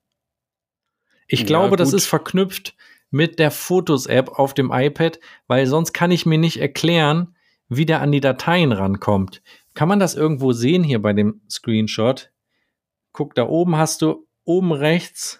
Ich 1.27 1.41
Ja, 1.41 1.45
glaube, 1.47 1.75
das 1.75 1.89
gut. 1.89 1.97
ist 1.97 2.05
verknüpft 2.05 2.75
mit 3.09 3.39
der 3.39 3.49
Fotos-App 3.49 4.29
auf 4.29 4.53
dem 4.53 4.71
iPad, 4.71 5.19
weil 5.47 5.65
sonst 5.65 5.93
kann 5.93 6.11
ich 6.11 6.27
mir 6.27 6.37
nicht 6.37 6.57
erklären, 6.61 7.35
wie 7.67 7.87
der 7.87 8.01
an 8.01 8.11
die 8.11 8.21
Dateien 8.21 8.71
rankommt. 8.71 9.41
Kann 9.73 9.89
man 9.89 9.99
das 9.99 10.13
irgendwo 10.13 10.53
sehen 10.53 10.83
hier 10.83 11.01
bei 11.01 11.13
dem 11.13 11.41
Screenshot? 11.49 12.31
Guck, 13.11 13.33
da 13.33 13.47
oben 13.47 13.75
hast 13.75 14.03
du, 14.03 14.27
oben 14.43 14.71
rechts 14.71 15.38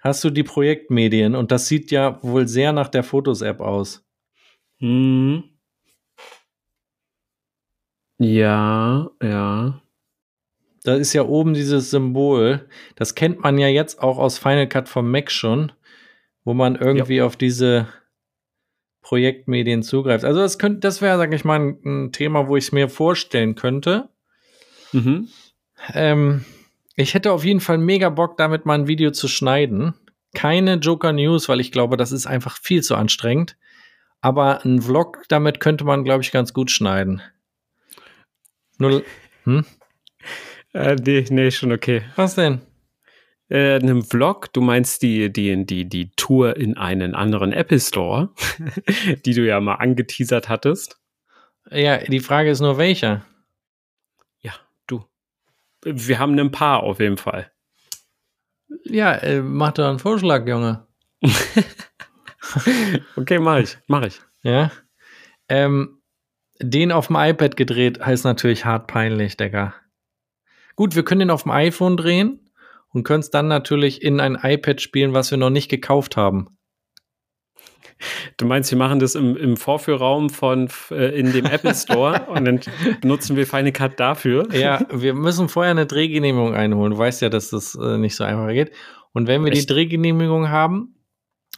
hast 0.00 0.24
du 0.24 0.30
die 0.30 0.42
Projektmedien 0.42 1.34
und 1.34 1.52
das 1.52 1.68
sieht 1.68 1.90
ja 1.90 2.22
wohl 2.22 2.48
sehr 2.48 2.72
nach 2.72 2.88
der 2.88 3.02
Fotos-App 3.02 3.60
aus. 3.60 4.04
Mhm. 4.80 5.44
Ja, 8.18 9.10
ja. 9.22 9.80
Da 10.82 10.94
ist 10.94 11.12
ja 11.12 11.22
oben 11.22 11.54
dieses 11.54 11.90
Symbol. 11.90 12.68
Das 12.96 13.14
kennt 13.14 13.40
man 13.40 13.58
ja 13.58 13.68
jetzt 13.68 14.02
auch 14.02 14.18
aus 14.18 14.38
Final 14.38 14.66
Cut 14.68 14.88
vom 14.88 15.10
Mac 15.10 15.30
schon, 15.30 15.72
wo 16.44 16.54
man 16.54 16.76
irgendwie 16.76 17.22
auf 17.22 17.36
diese 17.36 17.88
Projektmedien 19.02 19.82
zugreift. 19.82 20.24
Also 20.24 20.40
das 20.40 20.58
könnte, 20.58 20.80
das 20.80 21.02
wäre, 21.02 21.18
sag 21.18 21.32
ich 21.34 21.44
mal, 21.44 21.60
ein, 21.60 21.78
ein 21.84 22.12
Thema, 22.12 22.48
wo 22.48 22.56
ich 22.56 22.64
es 22.64 22.72
mir 22.72 22.88
vorstellen 22.88 23.54
könnte. 23.54 24.08
Mhm. 24.92 25.28
Ähm, 25.94 26.44
ich 26.96 27.14
hätte 27.14 27.32
auf 27.32 27.44
jeden 27.44 27.60
Fall 27.60 27.78
mega 27.78 28.10
Bock, 28.10 28.36
damit 28.36 28.66
mal 28.66 28.74
ein 28.74 28.88
Video 28.88 29.10
zu 29.10 29.28
schneiden. 29.28 29.94
Keine 30.34 30.74
Joker 30.74 31.12
News, 31.12 31.48
weil 31.48 31.60
ich 31.60 31.72
glaube, 31.72 31.96
das 31.96 32.12
ist 32.12 32.26
einfach 32.26 32.58
viel 32.58 32.82
zu 32.82 32.94
anstrengend. 32.94 33.56
Aber 34.20 34.64
ein 34.64 34.82
Vlog, 34.82 35.24
damit 35.28 35.60
könnte 35.60 35.84
man, 35.84 36.04
glaube 36.04 36.22
ich, 36.22 36.30
ganz 36.30 36.52
gut 36.52 36.70
schneiden. 36.70 37.22
Nur, 38.78 39.02
hm? 39.44 39.64
Äh, 40.72 40.96
nee, 40.96 41.24
nee, 41.30 41.50
schon 41.50 41.72
okay. 41.72 42.02
Was 42.16 42.34
denn? 42.34 42.60
Äh, 43.48 43.76
einem 43.76 44.02
Vlog, 44.02 44.52
du 44.52 44.60
meinst 44.60 45.02
die, 45.02 45.32
die, 45.32 45.66
die, 45.66 45.88
die 45.88 46.12
Tour 46.16 46.56
in 46.56 46.76
einen 46.76 47.14
anderen 47.14 47.52
Apple 47.52 47.80
Store, 47.80 48.30
die 49.24 49.34
du 49.34 49.44
ja 49.44 49.60
mal 49.60 49.74
angeteasert 49.74 50.48
hattest. 50.48 51.00
Ja, 51.70 51.98
die 51.98 52.20
Frage 52.20 52.50
ist 52.50 52.60
nur, 52.60 52.78
welcher? 52.78 53.24
Wir 55.82 56.18
haben 56.18 56.38
ein 56.38 56.50
paar 56.50 56.82
auf 56.82 57.00
jeden 57.00 57.16
Fall. 57.16 57.50
Ja, 58.84 59.14
äh, 59.14 59.40
mach 59.40 59.72
doch 59.72 59.88
einen 59.88 59.98
Vorschlag, 59.98 60.46
Junge. 60.46 60.86
Okay, 63.16 63.38
mach 63.38 63.58
ich, 63.58 63.78
mach 63.86 64.02
ich. 64.02 64.20
Ja. 64.42 64.72
Ähm, 65.48 66.00
den 66.60 66.92
auf 66.92 67.08
dem 67.08 67.16
iPad 67.16 67.56
gedreht 67.56 68.04
heißt 68.04 68.24
natürlich 68.24 68.64
hart 68.64 68.86
peinlich, 68.86 69.36
Digga. 69.36 69.74
Gut, 70.76 70.94
wir 70.94 71.04
können 71.04 71.20
den 71.20 71.30
auf 71.30 71.42
dem 71.44 71.52
iPhone 71.52 71.96
drehen 71.96 72.50
und 72.88 73.04
können 73.04 73.20
es 73.20 73.30
dann 73.30 73.48
natürlich 73.48 74.02
in 74.02 74.20
ein 74.20 74.38
iPad 74.42 74.80
spielen, 74.80 75.12
was 75.12 75.30
wir 75.30 75.38
noch 75.38 75.50
nicht 75.50 75.68
gekauft 75.68 76.16
haben. 76.16 76.58
Du 78.36 78.46
meinst, 78.46 78.70
wir 78.70 78.78
machen 78.78 78.98
das 78.98 79.14
im, 79.14 79.36
im 79.36 79.56
Vorführraum 79.56 80.30
von 80.30 80.68
äh, 80.90 81.18
in 81.18 81.32
dem 81.32 81.44
Apple 81.44 81.74
Store 81.74 82.26
und 82.28 82.44
dann 82.44 82.60
nutzen 83.04 83.36
wir 83.36 83.46
Final 83.46 83.72
Cut 83.72 84.00
dafür. 84.00 84.48
Ja, 84.54 84.86
wir 84.90 85.14
müssen 85.14 85.48
vorher 85.48 85.70
eine 85.70 85.86
Drehgenehmigung 85.86 86.54
einholen. 86.54 86.92
Du 86.92 86.98
weißt 86.98 87.22
ja, 87.22 87.28
dass 87.28 87.50
das 87.50 87.74
äh, 87.74 87.98
nicht 87.98 88.16
so 88.16 88.24
einfach 88.24 88.48
geht. 88.48 88.72
Und 89.12 89.26
wenn 89.26 89.44
wir 89.44 89.50
die 89.50 89.58
Echt? 89.58 89.70
Drehgenehmigung 89.70 90.48
haben, 90.48 90.94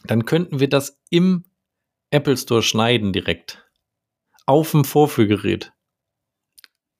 dann 0.05 0.25
könnten 0.25 0.59
wir 0.59 0.69
das 0.69 0.99
im 1.09 1.45
Apple 2.11 2.37
Store 2.37 2.61
schneiden 2.61 3.13
direkt. 3.13 3.65
Auf 4.45 4.71
dem 4.71 4.83
Vorführgerät. 4.83 5.73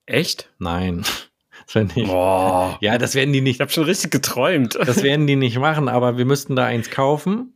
Echt? 0.05 0.53
Nein. 0.59 1.03
Das 1.65 1.75
wäre 1.75 1.85
nicht. 1.85 2.07
Boah. 2.07 2.77
Ja, 2.81 2.97
das 2.97 3.15
werden 3.15 3.31
die 3.31 3.39
nicht. 3.39 3.55
Ich 3.55 3.61
habe 3.61 3.71
schon 3.71 3.85
richtig 3.85 4.11
geträumt. 4.11 4.75
Das 4.75 5.01
werden 5.01 5.27
die 5.27 5.37
nicht 5.37 5.57
machen, 5.59 5.87
aber 5.87 6.17
wir 6.17 6.25
müssten 6.25 6.57
da 6.57 6.65
eins 6.65 6.89
kaufen. 6.89 7.52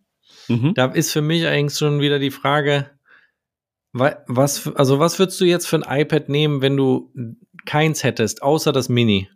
Mhm. 0.47 0.73
Da 0.73 0.86
ist 0.88 1.11
für 1.11 1.21
mich 1.21 1.45
eigentlich 1.45 1.78
schon 1.78 1.99
wieder 1.99 2.19
die 2.19 2.32
Frage, 2.32 2.89
wa- 3.93 4.17
was, 4.28 4.67
also 4.75 4.99
was 4.99 5.19
würdest 5.19 5.39
du 5.41 5.45
jetzt 5.45 5.67
für 5.67 5.78
ein 5.84 6.01
iPad 6.01 6.30
nehmen, 6.30 6.61
wenn 6.61 6.78
du 6.78 7.11
keins 7.65 8.03
hättest, 8.03 8.41
außer 8.43 8.71
das 8.71 8.89
Mini? 8.89 9.30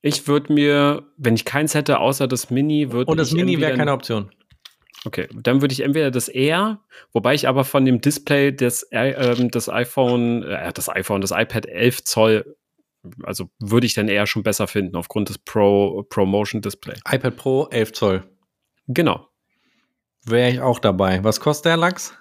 Ich 0.00 0.28
würde 0.28 0.52
mir, 0.52 1.06
wenn 1.16 1.34
ich 1.34 1.44
keins 1.44 1.74
hätte, 1.74 1.98
außer 1.98 2.28
das 2.28 2.50
Mini, 2.50 2.92
würde 2.92 3.10
Und 3.10 3.16
das 3.18 3.32
Mini 3.32 3.60
wäre 3.60 3.76
keine 3.76 3.92
Option. 3.92 4.30
Okay, 5.04 5.28
dann 5.34 5.60
würde 5.60 5.72
ich 5.72 5.80
entweder 5.80 6.10
das 6.10 6.28
Air, 6.28 6.80
wobei 7.12 7.34
ich 7.34 7.46
aber 7.46 7.64
von 7.64 7.84
dem 7.84 8.00
Display 8.00 8.52
des, 8.52 8.82
äh, 8.90 9.10
ähm, 9.10 9.50
des 9.50 9.68
iPhone, 9.68 10.42
äh, 10.42 10.72
das 10.72 10.88
iPhone, 10.88 11.20
das 11.20 11.30
iPad 11.30 11.66
11 11.66 12.04
Zoll, 12.04 12.56
also 13.22 13.48
würde 13.60 13.86
ich 13.86 13.94
dann 13.94 14.08
eher 14.08 14.26
schon 14.26 14.42
besser 14.42 14.66
finden 14.66 14.96
aufgrund 14.96 15.28
des 15.28 15.38
Pro 15.38 16.02
Promotion 16.08 16.62
Display. 16.62 16.94
iPad 17.08 17.36
Pro 17.36 17.66
11 17.70 17.92
Zoll. 17.92 18.24
Genau. 18.88 19.28
Wäre 20.30 20.50
ich 20.50 20.60
auch 20.60 20.78
dabei. 20.78 21.24
Was 21.24 21.40
kostet 21.40 21.66
der 21.66 21.76
Lachs? 21.78 22.14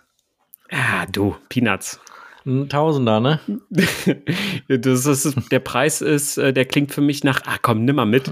Ah, 0.71 1.05
du, 1.05 1.35
Peanuts. 1.49 1.99
Ein 2.45 2.69
Tausender, 2.69 3.19
ne? 3.19 3.41
das 4.69 5.05
ist, 5.05 5.51
der 5.51 5.59
Preis 5.59 6.01
ist, 6.01 6.37
äh, 6.37 6.53
der 6.53 6.63
klingt 6.63 6.93
für 6.93 7.01
mich 7.01 7.25
nach, 7.25 7.41
ah 7.45 7.57
komm, 7.61 7.83
nimm 7.83 7.97
mal 7.97 8.05
mit. 8.05 8.31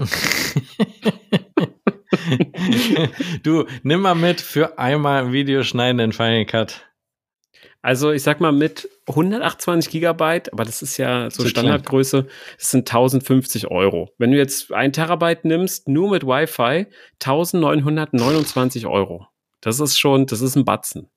du, 3.42 3.66
nimm 3.82 4.00
mal 4.00 4.14
mit 4.14 4.40
für 4.40 4.78
einmal 4.78 5.24
ein 5.24 5.32
Video 5.32 5.62
schneiden 5.62 5.98
in 5.98 6.12
Final 6.12 6.46
Cut. 6.46 6.82
Also 7.82 8.10
ich 8.10 8.22
sag 8.22 8.40
mal 8.40 8.52
mit 8.52 8.88
128 9.06 9.92
Gigabyte, 9.92 10.50
aber 10.52 10.64
das 10.64 10.80
ist 10.80 10.96
ja 10.96 11.30
so 11.30 11.42
Zu 11.42 11.50
Standardgröße, 11.50 12.26
das 12.58 12.70
sind 12.70 12.88
1050 12.88 13.70
Euro. 13.70 14.10
Wenn 14.16 14.32
du 14.32 14.38
jetzt 14.38 14.72
ein 14.72 14.94
Terabyte 14.94 15.44
nimmst, 15.44 15.88
nur 15.88 16.10
mit 16.10 16.24
Wi-Fi, 16.24 16.86
1929 17.22 18.86
Euro. 18.86 19.28
Das 19.60 19.80
ist 19.80 19.98
schon, 19.98 20.26
das 20.26 20.40
ist 20.40 20.56
ein 20.56 20.64
Batzen. 20.64 21.10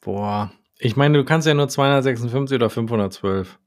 Boah. 0.00 0.52
Ich 0.78 0.96
meine, 0.96 1.18
du 1.18 1.24
kannst 1.24 1.46
ja 1.46 1.54
nur 1.54 1.68
256 1.68 2.56
oder 2.56 2.68
512. 2.70 3.58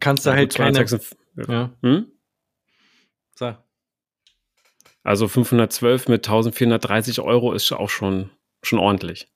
Kannst 0.00 0.26
du 0.26 0.30
Ja, 0.30 0.36
halt 0.36 0.54
keine. 0.54 0.72
256 0.84 1.18
Ja, 1.48 1.70
Hm? 1.82 2.06
so. 3.34 3.56
Also 5.04 5.28
512 5.28 6.08
mit 6.08 6.26
1430 6.26 7.20
Euro 7.20 7.52
ist 7.52 7.72
auch 7.72 7.88
schon, 7.90 8.30
schon 8.62 8.78
ordentlich. 8.78 9.28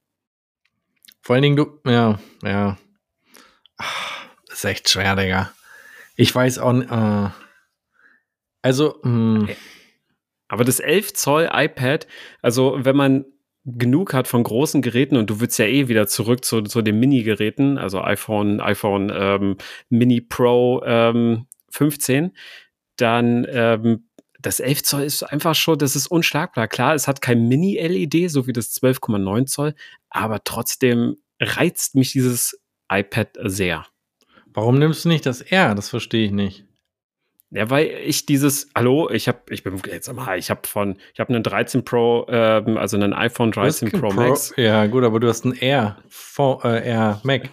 Vor 1.23 1.35
allen 1.35 1.43
Dingen 1.43 1.57
du, 1.57 1.81
ja, 1.85 2.21
ja. 2.43 2.77
ist 4.49 4.65
echt 4.65 4.89
schwer, 4.89 5.17
Digga. 5.17 5.53
Ich 6.15 6.33
weiß 6.35 6.59
auch 6.59 6.73
nicht. 6.73 6.91
Äh, 6.91 7.31
also, 8.63 9.01
mh. 9.03 9.49
Aber 10.49 10.65
das 10.65 10.81
11 10.81 11.15
Zoll 11.15 11.51
iPad, 11.53 12.07
also 12.43 12.79
wenn 12.79 12.97
man 12.97 13.25
genug 13.65 14.15
hat 14.15 14.29
von 14.29 14.45
großen 14.45 14.81
Geräten 14.81 15.17
und 15.17 15.29
du 15.29 15.41
willst 15.41 15.59
ja 15.59 15.67
eh 15.67 15.89
wieder 15.89 16.07
zurück 16.07 16.45
zu, 16.45 16.63
zu 16.63 16.83
den 16.83 17.01
Mini-Geräten, 17.01 17.79
also 17.79 18.01
iPhone, 18.01 18.61
iPhone 18.61 19.13
ähm, 19.13 19.57
Mini 19.89 20.21
Pro 20.21 20.83
ähm, 20.85 21.47
15, 21.71 22.33
dann 22.97 23.45
ähm, 23.51 24.09
das 24.41 24.61
11 24.61 24.83
Zoll 24.85 25.03
ist 25.03 25.25
einfach 25.25 25.57
schon, 25.57 25.79
das 25.79 25.97
ist 25.97 26.07
unschlagbar. 26.07 26.69
Klar, 26.69 26.95
es 26.95 27.09
hat 27.09 27.21
kein 27.21 27.49
Mini-LED, 27.49 28.31
so 28.31 28.47
wie 28.47 28.53
das 28.53 28.73
12,9 28.81 29.47
Zoll, 29.47 29.75
aber 30.11 30.45
trotzdem 30.45 31.17
reizt 31.41 31.97
mich 31.97 32.13
dieses 32.13 32.61
iPad 32.89 33.31
sehr. 33.43 33.87
Warum 34.47 34.79
nimmst 34.79 35.05
du 35.05 35.09
nicht 35.09 35.27
das 35.27 35.43
R? 35.43 35.75
Das 35.75 35.89
verstehe 35.89 36.27
ich 36.27 36.33
nicht. 36.33 36.65
Ja, 37.51 37.71
weil 37.71 37.87
ich 38.05 38.27
dieses, 38.27 38.69
hallo, 38.75 39.09
ich 39.09 39.29
habe, 39.29 39.39
ich 39.51 39.63
bin 39.63 39.81
jetzt 39.91 40.13
mal, 40.13 40.37
ich 40.39 40.51
habe 40.51 40.67
von, 40.67 40.97
ich 41.15 41.21
habe 41.21 41.33
einen 41.33 41.45
13 41.45 41.85
Pro, 41.85 42.27
ähm, 42.29 42.77
also 42.77 42.97
einen 42.97 43.13
iPhone 43.13 43.53
13 43.53 43.93
Pro, 43.93 44.09
Pro, 44.09 44.13
Max. 44.13 44.53
Ja, 44.57 44.87
gut, 44.87 45.05
aber 45.05 45.21
du 45.21 45.29
hast 45.29 45.45
ein 45.45 45.57
R, 45.57 45.97
v, 46.09 46.61
äh, 46.65 46.89
R 46.89 47.21
Mac. 47.23 47.51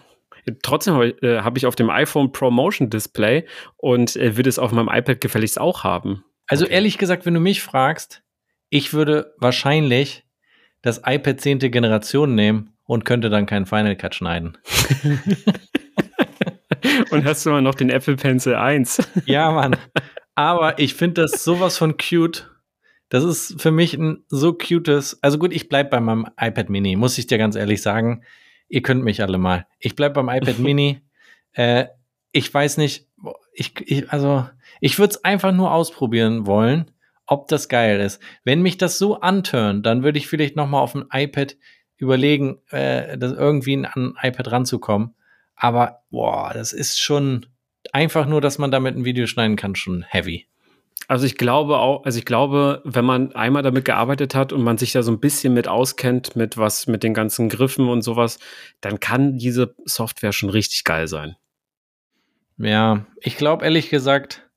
Trotzdem 0.61 0.95
habe 0.95 1.09
ich, 1.09 1.23
äh, 1.23 1.39
hab 1.41 1.57
ich 1.57 1.67
auf 1.67 1.75
dem 1.75 1.89
iPhone 1.89 2.31
Pro 2.31 2.49
Motion 2.49 2.89
Display 2.89 3.45
und 3.77 4.15
äh, 4.15 4.35
würde 4.35 4.49
es 4.49 4.59
auf 4.59 4.71
meinem 4.71 4.89
iPad 4.89 5.21
gefälligst 5.21 5.59
auch 5.59 5.83
haben. 5.83 6.25
Also 6.47 6.65
okay. 6.65 6.73
ehrlich 6.73 6.97
gesagt, 6.97 7.25
wenn 7.25 7.35
du 7.35 7.39
mich 7.39 7.61
fragst, 7.61 8.23
ich 8.69 8.93
würde 8.93 9.33
wahrscheinlich 9.37 10.25
das 10.81 11.01
iPad 11.05 11.39
10. 11.39 11.59
Generation 11.59 12.35
nehmen 12.35 12.73
und 12.85 13.05
könnte 13.05 13.29
dann 13.29 13.45
keinen 13.45 13.67
Final 13.67 13.95
Cut 13.95 14.15
schneiden. 14.15 14.57
und 17.13 17.25
hast 17.25 17.45
du 17.45 17.51
mal 17.51 17.61
noch 17.61 17.75
den 17.75 17.89
Apple 17.89 18.15
Pencil 18.15 18.55
1. 18.55 19.07
ja, 19.25 19.51
Mann. 19.51 19.75
Aber 20.35 20.79
ich 20.79 20.95
finde 20.95 21.21
das 21.21 21.43
sowas 21.43 21.77
von 21.77 21.97
cute. 21.97 22.49
Das 23.09 23.23
ist 23.23 23.61
für 23.61 23.71
mich 23.71 23.93
ein 23.93 24.23
so 24.27 24.53
cutes. 24.53 25.19
Also 25.21 25.37
gut, 25.37 25.53
ich 25.53 25.69
bleibe 25.69 25.91
bei 25.91 25.99
meinem 25.99 26.25
iPad 26.39 26.69
Mini, 26.69 26.95
muss 26.95 27.17
ich 27.17 27.27
dir 27.27 27.37
ganz 27.37 27.55
ehrlich 27.55 27.81
sagen. 27.81 28.23
Ihr 28.67 28.81
könnt 28.81 29.03
mich 29.03 29.21
alle 29.21 29.37
mal. 29.37 29.67
Ich 29.79 29.95
bleibe 29.95 30.15
beim 30.15 30.29
iPad 30.29 30.57
Mini. 30.59 31.01
Äh, 31.51 31.85
ich 32.31 32.51
weiß 32.51 32.77
nicht, 32.77 33.07
ich, 33.53 33.73
ich 33.85 34.11
also 34.11 34.47
ich 34.81 34.97
würde 34.97 35.11
es 35.11 35.23
einfach 35.23 35.51
nur 35.51 35.71
ausprobieren 35.71 36.47
wollen, 36.47 36.91
ob 37.27 37.47
das 37.47 37.69
geil 37.69 37.99
ist. 37.99 38.19
Wenn 38.43 38.61
mich 38.61 38.77
das 38.77 38.97
so 38.97 39.19
anturnt, 39.19 39.85
dann 39.85 40.03
würde 40.03 40.17
ich 40.17 40.27
vielleicht 40.27 40.55
noch 40.55 40.67
mal 40.67 40.79
auf 40.79 40.93
dem 40.93 41.05
iPad 41.11 41.55
überlegen, 41.97 42.59
äh, 42.69 43.17
das 43.17 43.31
irgendwie 43.31 43.75
an 43.85 44.15
ein 44.21 44.29
iPad 44.29 44.51
ranzukommen. 44.51 45.15
Aber 45.55 46.03
boah, 46.09 46.51
das 46.53 46.73
ist 46.73 46.99
schon 46.99 47.45
einfach 47.91 48.25
nur, 48.25 48.41
dass 48.41 48.57
man 48.57 48.71
damit 48.71 48.95
ein 48.95 49.05
Video 49.05 49.27
schneiden 49.27 49.55
kann, 49.55 49.75
schon 49.75 50.03
heavy. 50.03 50.47
Also 51.07 51.25
ich 51.25 51.37
glaube 51.37 51.79
auch, 51.79 52.05
also 52.05 52.17
ich 52.17 52.25
glaube, 52.25 52.81
wenn 52.85 53.03
man 53.03 53.33
einmal 53.35 53.61
damit 53.61 53.85
gearbeitet 53.85 54.35
hat 54.35 54.53
und 54.53 54.63
man 54.63 54.77
sich 54.77 54.93
da 54.93 55.03
so 55.03 55.11
ein 55.11 55.19
bisschen 55.19 55.53
mit 55.53 55.67
auskennt, 55.67 56.35
mit 56.35 56.57
was, 56.57 56.87
mit 56.87 57.03
den 57.03 57.13
ganzen 57.13 57.49
Griffen 57.49 57.89
und 57.89 58.03
sowas, 58.03 58.39
dann 58.79 58.99
kann 58.99 59.37
diese 59.37 59.75
Software 59.85 60.31
schon 60.31 60.49
richtig 60.49 60.85
geil 60.85 61.07
sein. 61.07 61.35
Ja, 62.57 63.05
ich 63.19 63.35
glaube 63.35 63.65
ehrlich 63.65 63.89
gesagt, 63.89 64.49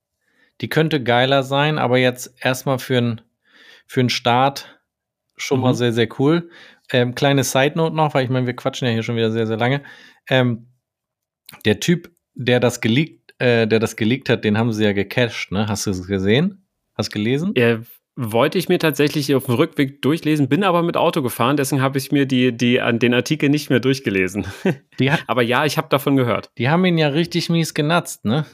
die 0.61 0.69
könnte 0.69 1.03
geiler 1.03 1.43
sein, 1.43 1.79
aber 1.79 1.99
jetzt 1.99 2.35
erstmal 2.41 2.79
für 2.79 2.99
einen 2.99 3.21
für 3.87 4.01
einen 4.01 4.11
Start 4.11 4.81
schon 5.37 5.59
mhm. 5.59 5.65
mal 5.65 5.75
sehr, 5.75 5.93
sehr 5.93 6.09
cool. 6.19 6.51
Ähm, 6.93 7.15
kleine 7.15 7.45
Side 7.45 7.73
Note 7.77 7.95
noch, 7.95 8.15
weil 8.15 8.25
ich 8.25 8.31
meine, 8.31 8.47
wir 8.47 8.57
quatschen 8.57 8.87
ja 8.87 8.93
hier 8.93 9.03
schon 9.03 9.17
wieder 9.17 9.31
sehr, 9.31 9.47
sehr 9.47 9.57
lange. 9.57 9.83
Ähm, 10.29 10.69
der 11.65 11.81
Typ, 11.81 12.11
der 12.35 12.61
das 12.61 12.81
geleakt, 12.81 13.35
äh, 13.39 13.67
der 13.67 13.79
das 13.79 13.97
geleakt 13.97 14.29
hat, 14.29 14.45
den 14.45 14.59
haben 14.59 14.73
sie 14.73 14.85
ja 14.85 14.93
gecached, 14.93 15.53
ne? 15.53 15.69
Hast 15.69 15.87
du 15.87 15.91
es 15.91 16.07
gesehen? 16.07 16.67
Hast 16.95 17.11
du 17.11 17.19
gelesen? 17.19 17.53
Ja, 17.57 17.81
wollte 18.17 18.57
ich 18.57 18.69
mir 18.71 18.79
tatsächlich 18.79 19.35
auf 19.35 19.45
dem 19.45 19.55
Rückweg 19.55 20.01
durchlesen, 20.01 20.49
bin 20.49 20.65
aber 20.65 20.83
mit 20.83 20.97
Auto 20.97 21.23
gefahren, 21.23 21.59
deswegen 21.59 21.83
habe 21.83 21.99
ich 21.99 22.13
mir 22.13 22.25
die, 22.25 22.57
die, 22.57 22.81
an 22.81 22.99
den 22.99 23.13
Artikel 23.13 23.51
nicht 23.51 23.69
mehr 23.69 23.81
durchgelesen. 23.81 24.47
aber 25.27 25.43
ja, 25.43 25.67
ich 25.67 25.77
habe 25.77 25.89
davon 25.91 26.17
gehört. 26.17 26.51
Die 26.57 26.71
haben 26.71 26.85
ihn 26.87 26.97
ja 26.97 27.09
richtig 27.09 27.51
mies 27.51 27.75
genatzt, 27.75 28.25
ne? 28.25 28.47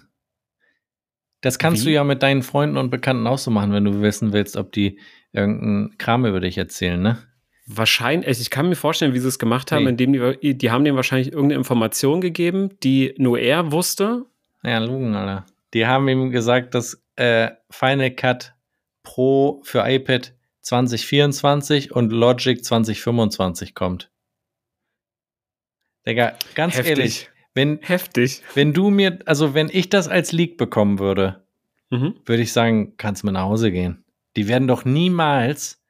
Das 1.42 1.58
kannst 1.58 1.82
Wie? 1.82 1.86
du 1.86 1.92
ja 1.92 2.04
mit 2.04 2.22
deinen 2.22 2.42
Freunden 2.42 2.76
und 2.76 2.90
Bekannten 2.90 3.26
auch 3.26 3.38
so 3.38 3.50
machen, 3.50 3.72
wenn 3.72 3.84
du 3.84 4.00
wissen 4.00 4.32
willst, 4.32 4.56
ob 4.56 4.72
die 4.72 4.98
irgendeinen 5.32 5.96
Kram 5.98 6.26
über 6.26 6.40
dich 6.40 6.58
erzählen, 6.58 7.00
ne? 7.00 7.18
Wahrscheinlich, 7.66 8.26
also 8.26 8.40
ich 8.42 8.50
kann 8.50 8.68
mir 8.68 8.74
vorstellen, 8.74 9.14
wie 9.14 9.20
sie 9.20 9.28
es 9.28 9.38
gemacht 9.38 9.70
haben, 9.70 9.84
nee. 9.84 9.90
indem 9.90 10.12
die, 10.12 10.58
die 10.58 10.70
haben 10.70 10.84
dem 10.84 10.96
wahrscheinlich 10.96 11.32
irgendeine 11.32 11.58
Information 11.58 12.20
gegeben, 12.20 12.70
die 12.82 13.14
nur 13.18 13.38
er 13.38 13.70
wusste. 13.70 14.26
Ja, 14.64 14.78
Lugen, 14.78 15.14
Alter. 15.14 15.46
Die 15.72 15.86
haben 15.86 16.08
ihm 16.08 16.30
gesagt, 16.30 16.74
dass 16.74 17.02
äh, 17.16 17.50
Final 17.70 18.10
Cut 18.10 18.54
Pro 19.02 19.60
für 19.64 19.88
iPad 19.88 20.34
2024 20.62 21.92
und 21.92 22.10
Logic 22.10 22.64
2025 22.64 23.74
kommt. 23.74 24.10
Digga, 26.06 26.34
ganz 26.54 26.76
Heftig. 26.76 26.90
ehrlich, 26.90 27.30
wenn, 27.54 27.78
Heftig. 27.82 28.42
wenn 28.54 28.72
du 28.72 28.90
mir, 28.90 29.18
also 29.26 29.54
wenn 29.54 29.68
ich 29.70 29.88
das 29.88 30.08
als 30.08 30.32
Leak 30.32 30.56
bekommen 30.56 30.98
würde, 30.98 31.44
mhm. 31.90 32.14
würde 32.24 32.42
ich 32.42 32.52
sagen, 32.52 32.94
kannst 32.96 33.22
du 33.22 33.26
mir 33.26 33.32
nach 33.32 33.44
Hause 33.44 33.70
gehen. 33.70 34.04
Die 34.36 34.48
werden 34.48 34.68
doch 34.68 34.84
niemals 34.84 35.81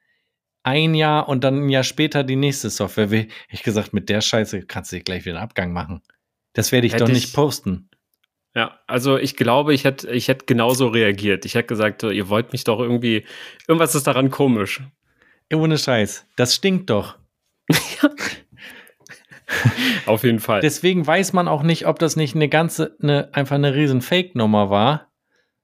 ein 0.63 0.95
Jahr 0.95 1.27
und 1.29 1.43
dann 1.43 1.65
ein 1.65 1.69
Jahr 1.69 1.83
später 1.83 2.23
die 2.23 2.35
nächste 2.35 2.69
Software. 2.69 3.27
Ich 3.49 3.63
gesagt, 3.63 3.93
mit 3.93 4.09
der 4.09 4.21
Scheiße 4.21 4.63
kannst 4.63 4.91
du 4.91 4.99
gleich 5.01 5.25
wieder 5.25 5.35
einen 5.35 5.43
Abgang 5.43 5.73
machen. 5.73 6.01
Das 6.53 6.71
werde 6.71 6.87
ich 6.87 6.93
Hätte 6.93 7.05
doch 7.05 7.11
nicht 7.11 7.29
ich, 7.29 7.33
posten. 7.33 7.89
Ja, 8.55 8.79
also 8.87 9.17
ich 9.17 9.35
glaube, 9.35 9.73
ich 9.73 9.83
hätte 9.83 10.09
ich 10.11 10.27
hätte 10.27 10.45
genauso 10.45 10.87
reagiert. 10.87 11.45
Ich 11.45 11.55
hätte 11.55 11.67
gesagt, 11.67 12.03
ihr 12.03 12.29
wollt 12.29 12.51
mich 12.53 12.63
doch 12.63 12.79
irgendwie, 12.79 13.25
irgendwas 13.67 13.95
ist 13.95 14.07
daran 14.07 14.29
komisch. 14.29 14.81
Ohne 15.51 15.77
Scheiß. 15.77 16.27
Das 16.35 16.55
stinkt 16.55 16.89
doch. 16.89 17.17
Auf 20.05 20.23
jeden 20.23 20.39
Fall. 20.39 20.61
Deswegen 20.61 21.05
weiß 21.05 21.33
man 21.33 21.47
auch 21.47 21.63
nicht, 21.63 21.85
ob 21.87 21.99
das 21.99 22.15
nicht 22.15 22.35
eine 22.35 22.49
ganze, 22.49 22.95
eine, 23.01 23.33
einfach 23.33 23.55
eine 23.55 23.75
riesen 23.75 24.01
Fake-Nummer 24.01 24.69
war 24.69 25.11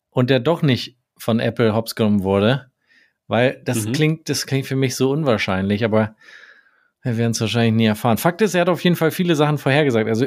und 0.09 0.29
der 0.29 0.39
doch 0.39 0.61
nicht 0.61 0.97
von 1.17 1.39
Apple 1.39 1.73
hops 1.73 1.95
genommen 1.95 2.23
wurde. 2.23 2.68
Weil 3.30 3.61
das 3.63 3.86
mhm. 3.86 3.91
klingt, 3.93 4.27
das 4.27 4.47
klingt 4.47 4.65
für 4.65 4.75
mich 4.75 4.95
so 4.95 5.11
unwahrscheinlich, 5.11 5.86
aber 5.86 6.15
wir 7.03 7.15
werden 7.15 7.32
es 7.32 7.39
wahrscheinlich 7.39 7.75
nie 7.75 7.86
erfahren. 7.86 8.17
Fakt 8.17 8.41
ist, 8.41 8.55
er 8.55 8.61
hat 8.61 8.69
auf 8.69 8.84
jeden 8.84 8.95
Fall 8.95 9.11
viele 9.11 9.36
Sachen 9.36 9.59
vorhergesagt. 9.59 10.09
Also 10.09 10.25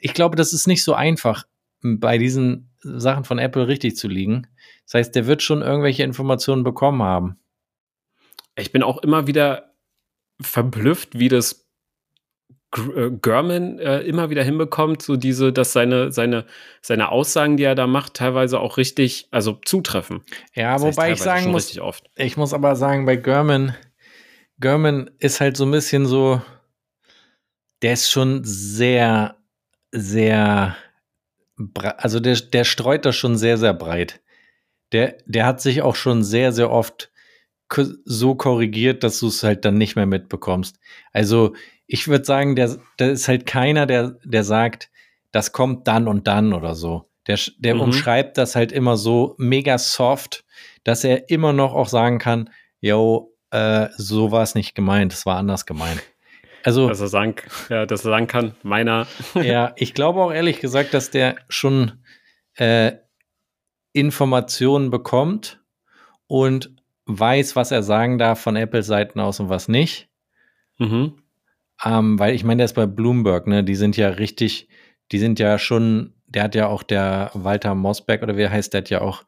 ich 0.00 0.12
glaube, 0.14 0.36
das 0.36 0.52
ist 0.52 0.66
nicht 0.66 0.84
so 0.84 0.92
einfach, 0.92 1.46
bei 1.80 2.18
diesen 2.18 2.70
Sachen 2.80 3.24
von 3.24 3.38
Apple 3.38 3.66
richtig 3.66 3.96
zu 3.96 4.08
liegen. 4.08 4.46
Das 4.84 4.94
heißt, 4.94 5.14
der 5.14 5.26
wird 5.26 5.42
schon 5.42 5.62
irgendwelche 5.62 6.02
Informationen 6.02 6.64
bekommen 6.64 7.02
haben. 7.02 7.38
Ich 8.54 8.70
bin 8.70 8.82
auch 8.82 8.98
immer 8.98 9.26
wieder 9.26 9.72
verblüfft, 10.40 11.18
wie 11.18 11.28
das 11.28 11.67
German 12.70 13.78
äh, 13.78 14.00
immer 14.00 14.28
wieder 14.28 14.42
hinbekommt, 14.42 15.00
so 15.00 15.16
diese, 15.16 15.52
dass 15.52 15.72
seine, 15.72 16.12
seine, 16.12 16.44
seine 16.82 17.10
Aussagen, 17.10 17.56
die 17.56 17.64
er 17.64 17.74
da 17.74 17.86
macht, 17.86 18.14
teilweise 18.14 18.60
auch 18.60 18.76
richtig, 18.76 19.28
also 19.30 19.58
zutreffen. 19.64 20.20
Ja, 20.54 20.74
das 20.74 20.82
wobei 20.82 21.12
ich 21.12 21.22
sagen 21.22 21.50
muss, 21.50 21.78
ich 22.16 22.36
muss 22.36 22.52
aber 22.52 22.76
sagen, 22.76 23.06
bei 23.06 23.16
German, 23.16 23.74
German 24.60 25.10
ist 25.18 25.40
halt 25.40 25.56
so 25.56 25.64
ein 25.64 25.70
bisschen 25.70 26.04
so, 26.04 26.42
der 27.80 27.94
ist 27.94 28.10
schon 28.10 28.42
sehr 28.44 29.38
sehr, 29.92 30.76
also 31.96 32.20
der, 32.20 32.36
der 32.36 32.64
streut 32.64 33.04
das 33.04 33.16
schon 33.16 33.36
sehr, 33.36 33.58
sehr 33.58 33.74
breit. 33.74 34.20
Der, 34.92 35.18
der 35.26 35.46
hat 35.46 35.60
sich 35.60 35.82
auch 35.82 35.96
schon 35.96 36.22
sehr, 36.22 36.52
sehr 36.52 36.70
oft 36.70 37.10
so 38.04 38.34
korrigiert, 38.34 39.04
dass 39.04 39.20
du 39.20 39.28
es 39.28 39.42
halt 39.42 39.64
dann 39.64 39.76
nicht 39.76 39.94
mehr 39.94 40.06
mitbekommst. 40.06 40.78
Also 41.12 41.54
ich 41.88 42.06
würde 42.06 42.24
sagen, 42.24 42.54
der, 42.54 42.76
der 42.98 43.10
ist 43.10 43.26
halt 43.26 43.46
keiner, 43.46 43.86
der, 43.86 44.16
der 44.22 44.44
sagt, 44.44 44.90
das 45.32 45.52
kommt 45.52 45.88
dann 45.88 46.06
und 46.06 46.28
dann 46.28 46.52
oder 46.52 46.74
so. 46.74 47.10
Der, 47.26 47.38
der 47.58 47.74
mhm. 47.74 47.80
umschreibt 47.80 48.38
das 48.38 48.54
halt 48.54 48.70
immer 48.72 48.96
so 48.96 49.34
mega 49.38 49.78
soft, 49.78 50.44
dass 50.84 51.02
er 51.02 51.30
immer 51.30 51.52
noch 51.52 51.74
auch 51.74 51.88
sagen 51.88 52.18
kann, 52.18 52.50
yo, 52.80 53.34
äh, 53.50 53.88
so 53.96 54.30
war 54.30 54.42
es 54.42 54.54
nicht 54.54 54.74
gemeint, 54.74 55.12
es 55.12 55.26
war 55.26 55.38
anders 55.38 55.66
gemeint. 55.66 56.02
Also, 56.62 56.88
dass 56.88 57.00
er 57.00 57.08
sagen, 57.08 57.36
ja, 57.70 57.86
dass 57.86 58.04
er 58.04 58.10
sagen 58.10 58.26
kann, 58.26 58.54
meiner. 58.62 59.06
ja, 59.34 59.72
ich 59.76 59.94
glaube 59.94 60.20
auch 60.20 60.32
ehrlich 60.32 60.60
gesagt, 60.60 60.92
dass 60.92 61.10
der 61.10 61.36
schon 61.48 62.04
äh, 62.56 62.92
Informationen 63.92 64.90
bekommt 64.90 65.62
und 66.26 66.74
weiß, 67.06 67.56
was 67.56 67.70
er 67.70 67.82
sagen 67.82 68.18
darf 68.18 68.40
von 68.40 68.56
Apple-Seiten 68.56 69.20
aus 69.20 69.40
und 69.40 69.48
was 69.48 69.68
nicht. 69.68 70.08
Mhm. 70.78 71.14
Ähm, 71.84 72.18
weil 72.18 72.34
ich 72.34 72.44
meine, 72.44 72.58
der 72.58 72.64
ist 72.66 72.74
bei 72.74 72.86
Bloomberg, 72.86 73.46
ne? 73.46 73.62
Die 73.64 73.76
sind 73.76 73.96
ja 73.96 74.08
richtig, 74.08 74.68
die 75.12 75.18
sind 75.18 75.38
ja 75.38 75.58
schon, 75.58 76.14
der 76.26 76.44
hat 76.44 76.54
ja 76.54 76.66
auch 76.66 76.82
der 76.82 77.30
Walter 77.34 77.74
Mosberg 77.74 78.22
oder 78.22 78.36
wie 78.36 78.48
heißt, 78.48 78.72
der 78.72 78.80
hat 78.80 78.90
ja 78.90 79.00
auch 79.00 79.24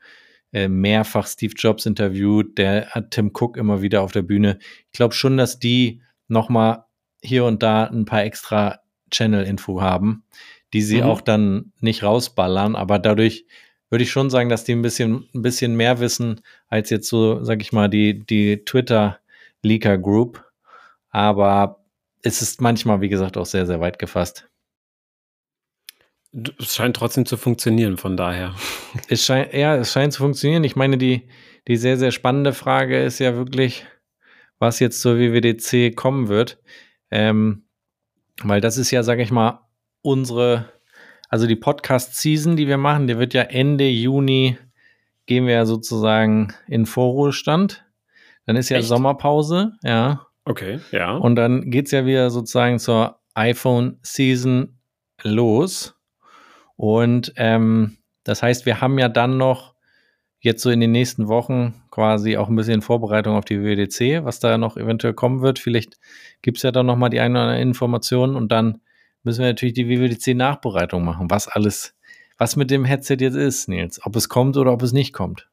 äh, 0.52 0.68
mehrfach 0.68 1.26
Steve 1.26 1.54
Jobs 1.56 1.86
interviewt, 1.86 2.58
der 2.58 2.90
hat 2.90 3.12
Tim 3.12 3.30
Cook 3.32 3.56
immer 3.56 3.82
wieder 3.82 4.02
auf 4.02 4.12
der 4.12 4.22
Bühne. 4.22 4.58
Ich 4.86 4.92
glaube 4.92 5.14
schon, 5.14 5.36
dass 5.36 5.58
die 5.60 6.02
noch 6.28 6.48
mal 6.48 6.86
hier 7.22 7.44
und 7.44 7.62
da 7.62 7.84
ein 7.84 8.04
paar 8.04 8.24
extra 8.24 8.80
Channel-Info 9.10 9.80
haben, 9.80 10.24
die 10.72 10.82
sie 10.82 10.98
Mhm. 10.98 11.02
auch 11.04 11.20
dann 11.20 11.72
nicht 11.80 12.02
rausballern, 12.02 12.74
aber 12.74 12.98
dadurch 12.98 13.46
würde 13.90 14.04
ich 14.04 14.10
schon 14.10 14.30
sagen, 14.30 14.48
dass 14.48 14.64
die 14.64 14.72
ein 14.72 14.82
bisschen, 14.82 15.28
ein 15.34 15.42
bisschen 15.42 15.76
mehr 15.76 15.98
wissen 16.00 16.40
als 16.68 16.90
jetzt 16.90 17.08
so, 17.08 17.42
sag 17.44 17.60
ich 17.60 17.72
mal, 17.72 17.88
die, 17.88 18.24
die 18.24 18.64
Twitter-Leaker-Group. 18.64 20.44
Aber 21.10 21.80
es 22.22 22.42
ist 22.42 22.60
manchmal, 22.60 23.00
wie 23.00 23.08
gesagt, 23.08 23.36
auch 23.36 23.46
sehr, 23.46 23.66
sehr 23.66 23.80
weit 23.80 23.98
gefasst. 23.98 24.48
Es 26.58 26.76
scheint 26.76 26.96
trotzdem 26.96 27.26
zu 27.26 27.36
funktionieren, 27.36 27.96
von 27.96 28.16
daher. 28.16 28.54
Es 29.08 29.24
scheint, 29.24 29.52
ja, 29.52 29.76
es 29.76 29.92
scheint 29.92 30.12
zu 30.12 30.22
funktionieren. 30.22 30.64
Ich 30.64 30.76
meine, 30.76 30.98
die, 30.98 31.28
die 31.66 31.76
sehr, 31.76 31.96
sehr 31.96 32.12
spannende 32.12 32.52
Frage 32.52 33.02
ist 33.02 33.18
ja 33.18 33.34
wirklich, 33.36 33.86
was 34.58 34.78
jetzt 34.80 35.00
zur 35.00 35.18
WWDC 35.18 35.96
kommen 35.96 36.28
wird. 36.28 36.60
Ähm, 37.10 37.64
weil 38.42 38.60
das 38.60 38.78
ist 38.78 38.90
ja, 38.90 39.02
sag 39.02 39.18
ich 39.18 39.30
mal, 39.30 39.66
unsere, 40.02 40.72
also 41.28 41.46
die 41.46 41.56
Podcast-Season, 41.56 42.56
die 42.56 42.68
wir 42.68 42.78
machen, 42.78 43.06
die 43.06 43.18
wird 43.18 43.34
ja 43.34 43.42
Ende 43.42 43.88
Juni, 43.88 44.56
gehen 45.26 45.46
wir 45.46 45.54
ja 45.54 45.66
sozusagen 45.66 46.54
in 46.66 46.86
Vorruhestand. 46.86 47.84
Dann 48.46 48.56
ist 48.56 48.68
ja 48.68 48.78
Echt? 48.78 48.88
Sommerpause, 48.88 49.72
ja. 49.82 50.26
Okay, 50.44 50.80
ja. 50.90 51.16
Und 51.16 51.36
dann 51.36 51.70
geht's 51.70 51.90
ja 51.90 52.06
wieder 52.06 52.30
sozusagen 52.30 52.78
zur 52.78 53.20
iPhone-Season 53.34 54.78
los. 55.22 55.94
Und 56.76 57.32
ähm, 57.36 57.98
das 58.24 58.42
heißt, 58.42 58.66
wir 58.66 58.80
haben 58.80 58.98
ja 58.98 59.08
dann 59.08 59.36
noch 59.36 59.74
jetzt 60.40 60.62
so 60.62 60.70
in 60.70 60.80
den 60.80 60.92
nächsten 60.92 61.28
Wochen 61.28 61.82
quasi 61.90 62.36
auch 62.36 62.48
ein 62.48 62.56
bisschen 62.56 62.80
Vorbereitung 62.80 63.36
auf 63.36 63.44
die 63.44 63.62
WWDC, 63.62 64.24
was 64.24 64.40
da 64.40 64.56
noch 64.56 64.76
eventuell 64.76 65.12
kommen 65.12 65.42
wird. 65.42 65.58
Vielleicht 65.58 65.98
gibt's 66.40 66.62
ja 66.62 66.72
dann 66.72 66.86
noch 66.86 66.96
mal 66.96 67.10
die 67.10 67.20
eine 67.20 67.34
oder 67.34 67.42
andere 67.42 67.60
Information 67.60 68.36
und 68.36 68.50
dann 68.50 68.80
müssen 69.22 69.40
wir 69.40 69.48
natürlich 69.48 69.74
die 69.74 69.88
WWDC-Nachbereitung 69.88 71.04
machen, 71.04 71.30
was 71.30 71.46
alles, 71.48 71.94
was 72.38 72.56
mit 72.56 72.70
dem 72.70 72.86
Headset 72.86 73.16
jetzt 73.20 73.34
ist, 73.34 73.68
Nils. 73.68 74.00
Ob 74.04 74.16
es 74.16 74.30
kommt 74.30 74.56
oder 74.56 74.72
ob 74.72 74.82
es 74.82 74.92
nicht 74.92 75.12
kommt. 75.12 75.49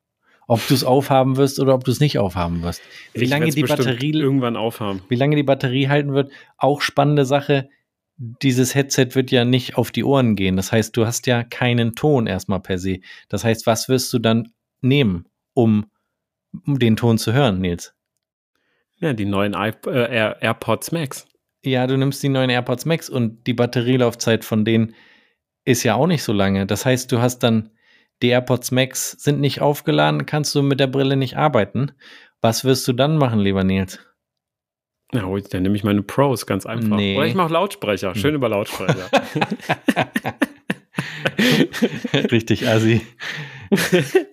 Ob 0.47 0.65
du 0.67 0.73
es 0.73 0.83
aufhaben 0.85 1.35
wirst 1.35 1.59
oder 1.59 1.73
ob 1.73 1.83
du 1.83 1.91
es 1.91 1.99
nicht 1.99 2.17
aufhaben 2.19 2.63
wirst. 2.63 2.81
Wie 3.13 3.25
Ich 3.25 3.29
lange 3.29 3.49
die 3.51 3.63
Batterie 3.63 4.11
irgendwann 4.13 4.55
aufhaben. 4.55 5.01
wie 5.09 5.15
lange 5.15 5.35
die 5.35 5.43
Batterie 5.43 5.89
halten 5.89 6.13
wird. 6.13 6.31
Auch 6.57 6.81
spannende 6.81 7.25
Sache. 7.25 7.69
Dieses 8.17 8.73
Headset 8.73 9.09
wird 9.11 9.29
ja 9.29 9.45
nicht 9.45 9.77
auf 9.77 9.91
die 9.91 10.03
Ohren 10.05 10.35
gehen. 10.35 10.55
Das 10.55 10.71
heißt, 10.71 10.95
du 10.95 11.05
hast 11.05 11.27
ja 11.27 11.43
keinen 11.43 11.95
Ton 11.95 12.27
erstmal 12.27 12.61
per 12.61 12.79
se. 12.79 12.99
Das 13.29 13.43
heißt, 13.43 13.67
was 13.67 13.89
wirst 13.89 14.11
du 14.13 14.19
dann 14.19 14.53
nehmen, 14.81 15.25
um, 15.53 15.85
um 16.65 16.79
den 16.79 16.95
Ton 16.95 17.17
zu 17.17 17.33
hören, 17.33 17.59
Nils? 17.59 17.93
Ja, 18.99 19.13
die 19.13 19.25
neuen 19.25 19.53
iP 19.53 19.85
äh, 19.85 20.11
Air 20.15 20.37
AirPods 20.41 20.91
Max. 20.91 21.27
Ja, 21.63 21.85
du 21.85 21.97
nimmst 21.97 22.23
die 22.23 22.29
neuen 22.29 22.49
AirPods 22.49 22.85
Max 22.85 23.09
und 23.09 23.45
die 23.45 23.53
Batterielaufzeit 23.53 24.45
von 24.45 24.63
denen 24.65 24.95
ist 25.65 25.83
ja 25.83 25.95
auch 25.95 26.07
nicht 26.07 26.23
so 26.23 26.31
lange. 26.31 26.65
Das 26.65 26.85
heißt, 26.85 27.11
du 27.11 27.19
hast 27.19 27.39
dann 27.39 27.69
die 28.21 28.29
AirPods 28.29 28.71
Max 28.71 29.11
sind 29.11 29.39
nicht 29.39 29.61
aufgeladen, 29.61 30.25
kannst 30.25 30.53
du 30.55 30.61
mit 30.61 30.79
der 30.79 30.87
Brille 30.87 31.17
nicht 31.17 31.37
arbeiten. 31.37 31.91
Was 32.41 32.65
wirst 32.65 32.87
du 32.87 32.93
dann 32.93 33.17
machen, 33.17 33.39
lieber 33.39 33.63
Nils? 33.63 33.99
Na 35.13 35.21
gut, 35.21 35.53
dann 35.53 35.63
nehme 35.63 35.75
ich 35.75 35.83
meine 35.83 36.01
Pros, 36.01 36.45
ganz 36.45 36.65
einfach. 36.65 36.97
Nee. 36.97 37.15
Oder 37.17 37.27
ich 37.27 37.35
mache 37.35 37.53
Lautsprecher, 37.53 38.13
schön 38.15 38.35
über 38.35 38.49
Lautsprecher. 38.49 39.09
Richtig 42.31 42.67
assi. 42.67 43.01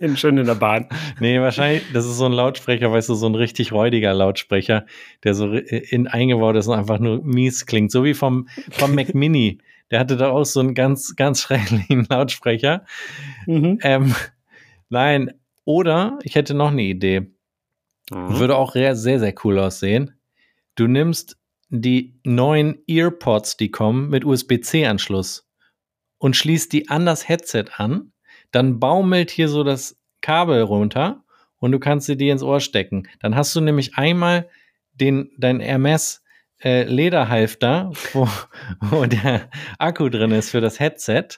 in, 0.01 0.17
schön 0.17 0.39
in 0.39 0.47
der 0.47 0.55
Bahn. 0.55 0.89
Nee, 1.21 1.41
wahrscheinlich, 1.41 1.83
das 1.93 2.07
ist 2.07 2.17
so 2.17 2.27
ein 2.27 2.33
Lautsprecher, 2.33 2.91
weißt 2.91 3.09
du, 3.09 3.15
so 3.15 3.27
ein 3.27 3.35
richtig 3.35 3.73
räudiger 3.73 4.15
Lautsprecher, 4.15 4.87
der 5.23 5.35
so 5.35 5.53
in 5.53 6.07
eingebaut 6.09 6.57
ist 6.57 6.67
und 6.67 6.79
einfach 6.79 6.99
nur 6.99 7.23
mies 7.23 7.67
klingt. 7.67 7.93
So 7.93 8.05
wie 8.05 8.15
vom, 8.15 8.49
vom 8.71 8.95
Mac 8.95 9.15
Mini. 9.15 9.59
Der 9.91 10.01
hatte 10.01 10.17
da 10.17 10.31
auch 10.31 10.45
so 10.45 10.61
einen 10.61 10.75
ganz, 10.75 11.17
ganz 11.17 11.41
schrecklichen 11.43 12.07
Lautsprecher. 12.09 12.85
Mhm. 13.47 13.79
Ähm, 13.83 14.15
nein, 14.89 15.33
oder 15.65 16.19
ich 16.23 16.35
hätte 16.35 16.55
noch 16.55 16.71
eine 16.71 16.83
Idee. 16.83 17.21
Mhm. 18.11 18.39
Würde 18.39 18.57
auch 18.57 18.73
sehr, 18.73 18.97
sehr, 18.97 19.35
cool 19.45 19.59
aussehen. 19.59 20.19
Du 20.75 20.87
nimmst 20.87 21.39
die 21.69 22.19
neuen 22.25 22.79
Earpods, 22.87 23.57
die 23.57 23.71
kommen, 23.71 24.11
mit 24.11 24.25
USB-C-Anschluss 24.25 25.49
und 26.19 26.37
schließt 26.37 26.73
die 26.73 26.89
an 26.89 27.07
das 27.07 27.29
Headset 27.29 27.67
an. 27.77 28.13
Dann 28.51 28.79
baumelt 28.79 29.31
hier 29.31 29.49
so 29.49 29.65
das 29.65 29.99
Kabel 30.21 30.63
runter 30.63 31.25
und 31.59 31.73
du 31.73 31.79
kannst 31.79 32.07
sie 32.07 32.17
dir 32.17 32.33
ins 32.33 32.43
Ohr 32.43 32.61
stecken. 32.61 33.09
Dann 33.21 33.35
hast 33.35 33.55
du 33.57 33.61
nämlich 33.61 33.97
einmal 33.97 34.49
den, 34.93 35.31
dein 35.39 35.61
Hermes 35.61 36.24
äh, 36.63 36.85
Lederhalfter, 36.85 37.91
wo, 38.13 38.29
wo 38.81 39.05
der 39.07 39.51
Akku 39.79 40.09
drin 40.09 40.31
ist 40.33 40.51
für 40.51 40.61
das 40.61 40.81
Headset. 40.81 41.29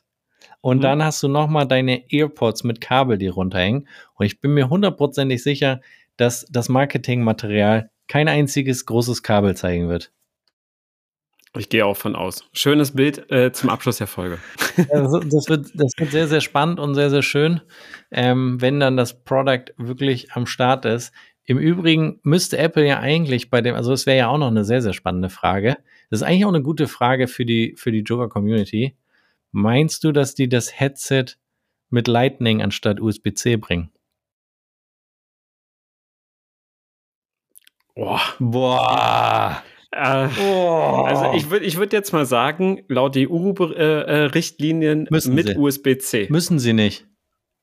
Und 0.60 0.78
Mhm. 0.78 0.82
dann 0.82 1.04
hast 1.04 1.22
du 1.22 1.28
nochmal 1.28 1.66
deine 1.66 2.04
Earpods 2.10 2.64
mit 2.64 2.80
Kabel, 2.80 3.18
die 3.18 3.28
runterhängen. 3.28 3.88
Und 4.14 4.26
ich 4.26 4.40
bin 4.40 4.52
mir 4.54 4.68
hundertprozentig 4.68 5.42
sicher, 5.42 5.80
dass 6.16 6.46
das 6.50 6.68
Marketingmaterial 6.68 7.90
kein 8.08 8.28
einziges 8.28 8.86
großes 8.86 9.22
Kabel 9.22 9.56
zeigen 9.56 9.88
wird. 9.88 10.12
Ich 11.56 11.68
gehe 11.70 11.86
auch 11.86 11.96
von 11.96 12.16
aus. 12.16 12.44
Schönes 12.52 12.92
Bild 12.94 13.30
äh, 13.30 13.50
zum 13.52 13.70
Abschluss 13.70 13.98
der 13.98 14.06
Folge. 14.06 14.38
Also, 14.90 15.20
das, 15.20 15.48
wird, 15.48 15.68
das 15.74 15.92
wird 15.96 16.10
sehr, 16.10 16.28
sehr 16.28 16.42
spannend 16.42 16.78
und 16.80 16.94
sehr, 16.94 17.08
sehr 17.08 17.22
schön, 17.22 17.62
ähm, 18.10 18.60
wenn 18.60 18.78
dann 18.78 18.98
das 18.98 19.24
Product 19.24 19.72
wirklich 19.78 20.32
am 20.32 20.44
Start 20.44 20.84
ist. 20.84 21.14
Im 21.48 21.58
Übrigen 21.58 22.18
müsste 22.24 22.58
Apple 22.58 22.84
ja 22.86 22.98
eigentlich 22.98 23.50
bei 23.50 23.60
dem, 23.60 23.74
also 23.76 23.90
das 23.92 24.04
wäre 24.04 24.18
ja 24.18 24.28
auch 24.28 24.38
noch 24.38 24.48
eine 24.48 24.64
sehr, 24.64 24.82
sehr 24.82 24.92
spannende 24.92 25.30
Frage. 25.30 25.76
Das 26.10 26.20
ist 26.20 26.26
eigentlich 26.26 26.44
auch 26.44 26.50
eine 26.52 26.62
gute 26.62 26.88
Frage 26.88 27.28
für 27.28 27.44
die, 27.46 27.74
für 27.76 27.92
die 27.92 28.00
Joker-Community. 28.00 28.96
Meinst 29.52 30.02
du, 30.04 30.10
dass 30.12 30.34
die 30.34 30.48
das 30.48 30.78
Headset 30.78 31.26
mit 31.88 32.08
Lightning 32.08 32.62
anstatt 32.62 33.00
USB-C 33.00 33.56
bringen? 33.56 33.90
Boah. 37.94 38.20
Boah. 38.38 39.62
Äh, 39.92 39.98
also 39.98 41.32
ich 41.34 41.48
würde 41.50 41.64
ich 41.64 41.76
würd 41.78 41.92
jetzt 41.92 42.12
mal 42.12 42.26
sagen, 42.26 42.82
laut 42.88 43.16
EU-Richtlinien 43.16 45.06
Müssen 45.10 45.34
mit 45.34 45.46
sie. 45.48 45.56
USB-C. 45.56 46.26
Müssen 46.28 46.58
sie 46.58 46.72
nicht. 46.74 47.06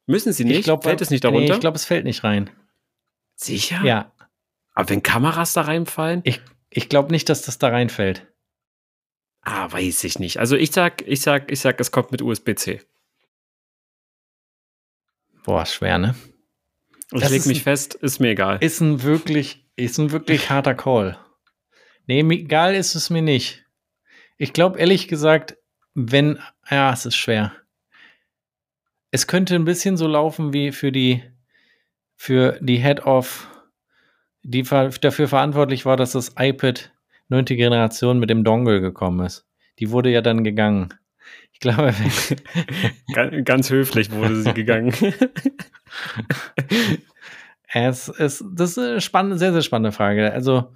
Müssen 0.07 0.34
sie 0.34 0.43
nicht? 0.45 0.59
Ich 0.59 0.63
glaub, 0.63 0.84
Fällt 0.84 1.01
es 1.01 1.09
nicht 1.11 1.23
Nee, 1.23 1.29
darunter? 1.29 1.53
ich 1.53 1.59
glaube, 1.59 1.75
es 1.75 1.86
fällt 1.86 2.05
nicht 2.05 2.23
rein. 2.23 2.49
Sicher? 3.43 3.81
Ja. 3.83 4.11
Aber 4.73 4.89
wenn 4.89 5.03
Kameras 5.03 5.53
da 5.53 5.61
reinfallen? 5.61 6.21
Ich, 6.23 6.41
ich 6.69 6.89
glaube 6.89 7.11
nicht, 7.11 7.29
dass 7.29 7.41
das 7.43 7.59
da 7.59 7.69
reinfällt. 7.69 8.27
Ah, 9.41 9.71
weiß 9.71 10.03
ich 10.05 10.19
nicht. 10.19 10.37
Also 10.39 10.55
ich 10.55 10.71
sag, 10.71 11.01
ich 11.07 11.21
sag, 11.21 11.51
ich 11.51 11.59
sag, 11.59 11.79
es 11.79 11.91
kommt 11.91 12.11
mit 12.11 12.21
USB-C. 12.21 12.81
Boah, 15.43 15.65
schwer, 15.65 15.97
ne? 15.97 16.15
Ich 17.11 17.19
Das 17.21 17.31
leg 17.31 17.45
mich 17.45 17.59
ein- 17.59 17.63
fest, 17.63 17.95
ist 17.95 18.19
mir 18.19 18.29
egal. 18.29 18.57
Ist 18.63 18.79
ein 18.81 19.03
wirklich, 19.03 19.67
ist 19.75 19.97
ein 19.99 20.11
wirklich 20.11 20.49
harter 20.49 20.73
Call. 20.73 21.17
Nee, 22.07 22.21
egal 22.21 22.75
ist 22.75 22.95
es 22.95 23.09
mir 23.09 23.21
nicht. 23.21 23.65
Ich 24.37 24.53
glaube 24.53 24.79
ehrlich 24.79 25.07
gesagt, 25.07 25.57
wenn, 25.93 26.39
ja, 26.69 26.91
es 26.93 27.05
ist 27.05 27.15
schwer. 27.15 27.53
Es 29.11 29.27
könnte 29.27 29.55
ein 29.55 29.65
bisschen 29.65 29.95
so 29.95 30.07
laufen 30.07 30.53
wie 30.53 30.71
für 30.71 30.91
die, 30.91 31.23
für 32.24 32.57
die 32.61 32.78
Head 32.78 33.05
of, 33.05 33.49
die 34.43 34.63
dafür 34.63 35.28
verantwortlich 35.28 35.86
war, 35.86 35.97
dass 35.97 36.13
das 36.13 36.36
iPad 36.39 36.93
9. 37.28 37.43
Generation 37.43 38.17
mit 38.17 38.30
dem 38.30 38.45
Dongle 38.45 38.80
gekommen 38.80 39.26
ist. 39.26 39.45
Die 39.80 39.91
wurde 39.91 40.09
ja 40.09 40.21
dann 40.21 40.45
gegangen. 40.45 40.93
Ich 41.51 41.59
glaube, 41.59 41.93
Ga- 43.13 43.41
Ganz 43.41 43.69
höflich 43.69 44.09
wurde 44.11 44.38
sie 44.41 44.53
gegangen. 44.53 44.93
Es 47.74 48.07
ist, 48.07 48.45
das 48.53 48.71
ist 48.71 48.78
eine 48.78 49.01
spannende, 49.01 49.38
sehr, 49.38 49.51
sehr 49.51 49.61
spannende 49.63 49.91
Frage. 49.91 50.32
Also, 50.32 50.74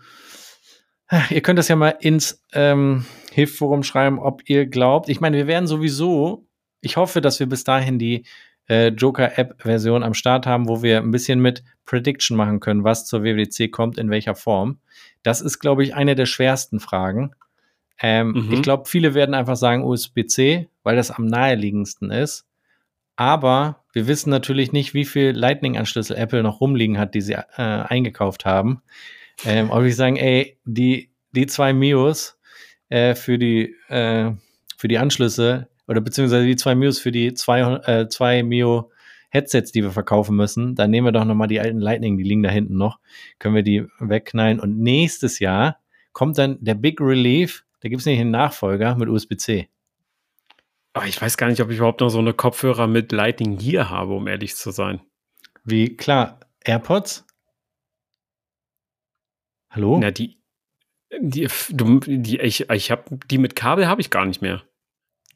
ihr 1.29 1.41
könnt 1.41 1.59
das 1.59 1.67
ja 1.69 1.75
mal 1.77 1.95
ins 2.01 2.43
ähm, 2.53 3.05
Hilfforum 3.31 3.83
schreiben, 3.83 4.19
ob 4.19 4.41
ihr 4.49 4.65
glaubt. 4.65 5.07
Ich 5.07 5.21
meine, 5.21 5.37
wir 5.37 5.47
werden 5.47 5.67
sowieso, 5.67 6.47
ich 6.81 6.97
hoffe, 6.97 7.21
dass 7.21 7.39
wir 7.39 7.47
bis 7.47 7.63
dahin 7.63 7.99
die 7.99 8.25
äh, 8.69 8.87
Joker-App-Version 8.89 10.03
am 10.03 10.13
Start 10.13 10.45
haben, 10.45 10.67
wo 10.67 10.81
wir 10.83 10.97
ein 10.99 11.11
bisschen 11.11 11.39
mit 11.39 11.63
Prediction 11.85 12.35
machen 12.35 12.59
können, 12.59 12.83
was 12.83 13.05
zur 13.05 13.23
WWDC 13.23 13.71
kommt, 13.71 13.97
in 13.97 14.09
welcher 14.09 14.35
Form. 14.35 14.79
Das 15.23 15.41
ist, 15.41 15.59
glaube 15.59 15.83
ich, 15.83 15.95
eine 15.95 16.15
der 16.15 16.25
schwersten 16.25 16.79
Fragen. 16.79 17.31
Ähm, 18.01 18.33
Mhm. 18.33 18.53
Ich 18.53 18.61
glaube, 18.61 18.87
viele 18.87 19.13
werden 19.13 19.33
einfach 19.33 19.55
sagen 19.55 19.83
USB-C, 19.83 20.67
weil 20.83 20.95
das 20.95 21.11
am 21.11 21.25
naheliegendsten 21.25 22.11
ist. 22.11 22.45
Aber 23.15 23.83
wir 23.93 24.07
wissen 24.07 24.29
natürlich 24.29 24.71
nicht, 24.71 24.93
wie 24.93 25.05
viel 25.05 25.31
Lightning-Anschlüsse 25.31 26.15
Apple 26.15 26.43
noch 26.43 26.61
rumliegen 26.61 26.99
hat, 26.99 27.15
die 27.15 27.21
sie 27.21 27.33
äh, 27.33 27.43
eingekauft 27.57 28.45
haben. 28.45 28.83
Ähm, 29.45 29.71
ob 29.71 29.83
ich 29.83 29.95
sagen, 29.95 30.17
ey, 30.17 30.57
die, 30.65 31.09
die 31.31 31.47
zwei 31.47 31.73
Mios 31.73 32.37
äh, 32.89 33.15
für, 33.15 33.39
die, 33.39 33.75
äh, 33.89 34.31
für 34.77 34.87
die 34.87 34.99
Anschlüsse 34.99 35.67
oder 35.87 36.01
beziehungsweise 36.01 36.45
die 36.45 36.55
zwei 36.55 36.75
Mios 36.75 36.99
für 36.99 37.11
die 37.11 37.33
zwei, 37.33 37.61
äh, 37.61 38.07
zwei 38.09 38.43
Mio 38.43 38.91
Headsets, 39.29 39.71
die 39.71 39.83
wir 39.83 39.91
verkaufen 39.91 40.35
müssen, 40.35 40.75
dann 40.75 40.91
nehmen 40.91 41.07
wir 41.07 41.11
doch 41.11 41.25
nochmal 41.25 41.47
die 41.47 41.59
alten 41.59 41.79
Lightning, 41.79 42.17
die 42.17 42.23
liegen 42.23 42.43
da 42.43 42.49
hinten 42.49 42.77
noch, 42.77 42.99
können 43.39 43.55
wir 43.55 43.63
die 43.63 43.85
wegknallen. 43.99 44.59
Und 44.59 44.79
nächstes 44.79 45.39
Jahr 45.39 45.79
kommt 46.13 46.37
dann 46.37 46.57
der 46.61 46.75
Big 46.75 47.01
Relief, 47.01 47.65
Da 47.81 47.89
gibt 47.89 47.99
es 47.99 48.05
nicht 48.05 48.19
einen 48.19 48.31
Nachfolger 48.31 48.95
mit 48.95 49.07
USB-C. 49.07 49.69
Aber 50.93 51.05
ich 51.05 51.21
weiß 51.21 51.37
gar 51.37 51.47
nicht, 51.47 51.61
ob 51.61 51.69
ich 51.69 51.77
überhaupt 51.77 52.01
noch 52.01 52.09
so 52.09 52.17
eine 52.17 52.33
Kopfhörer 52.33 52.87
mit 52.87 53.11
Lightning 53.11 53.59
hier 53.59 53.91
habe, 53.91 54.15
um 54.15 54.27
ehrlich 54.27 54.55
zu 54.55 54.71
sein. 54.71 55.01
Wie, 55.63 55.95
klar, 55.95 56.39
AirPods? 56.63 57.25
Hallo? 59.69 59.99
Na, 60.01 60.09
die, 60.09 60.39
die, 61.19 61.47
du, 61.69 61.99
die 61.99 62.39
ich, 62.39 62.69
ich 62.69 62.89
habe 62.89 63.03
die 63.29 63.37
mit 63.37 63.55
Kabel 63.55 63.87
habe 63.87 64.01
ich 64.01 64.09
gar 64.09 64.25
nicht 64.25 64.41
mehr. 64.41 64.63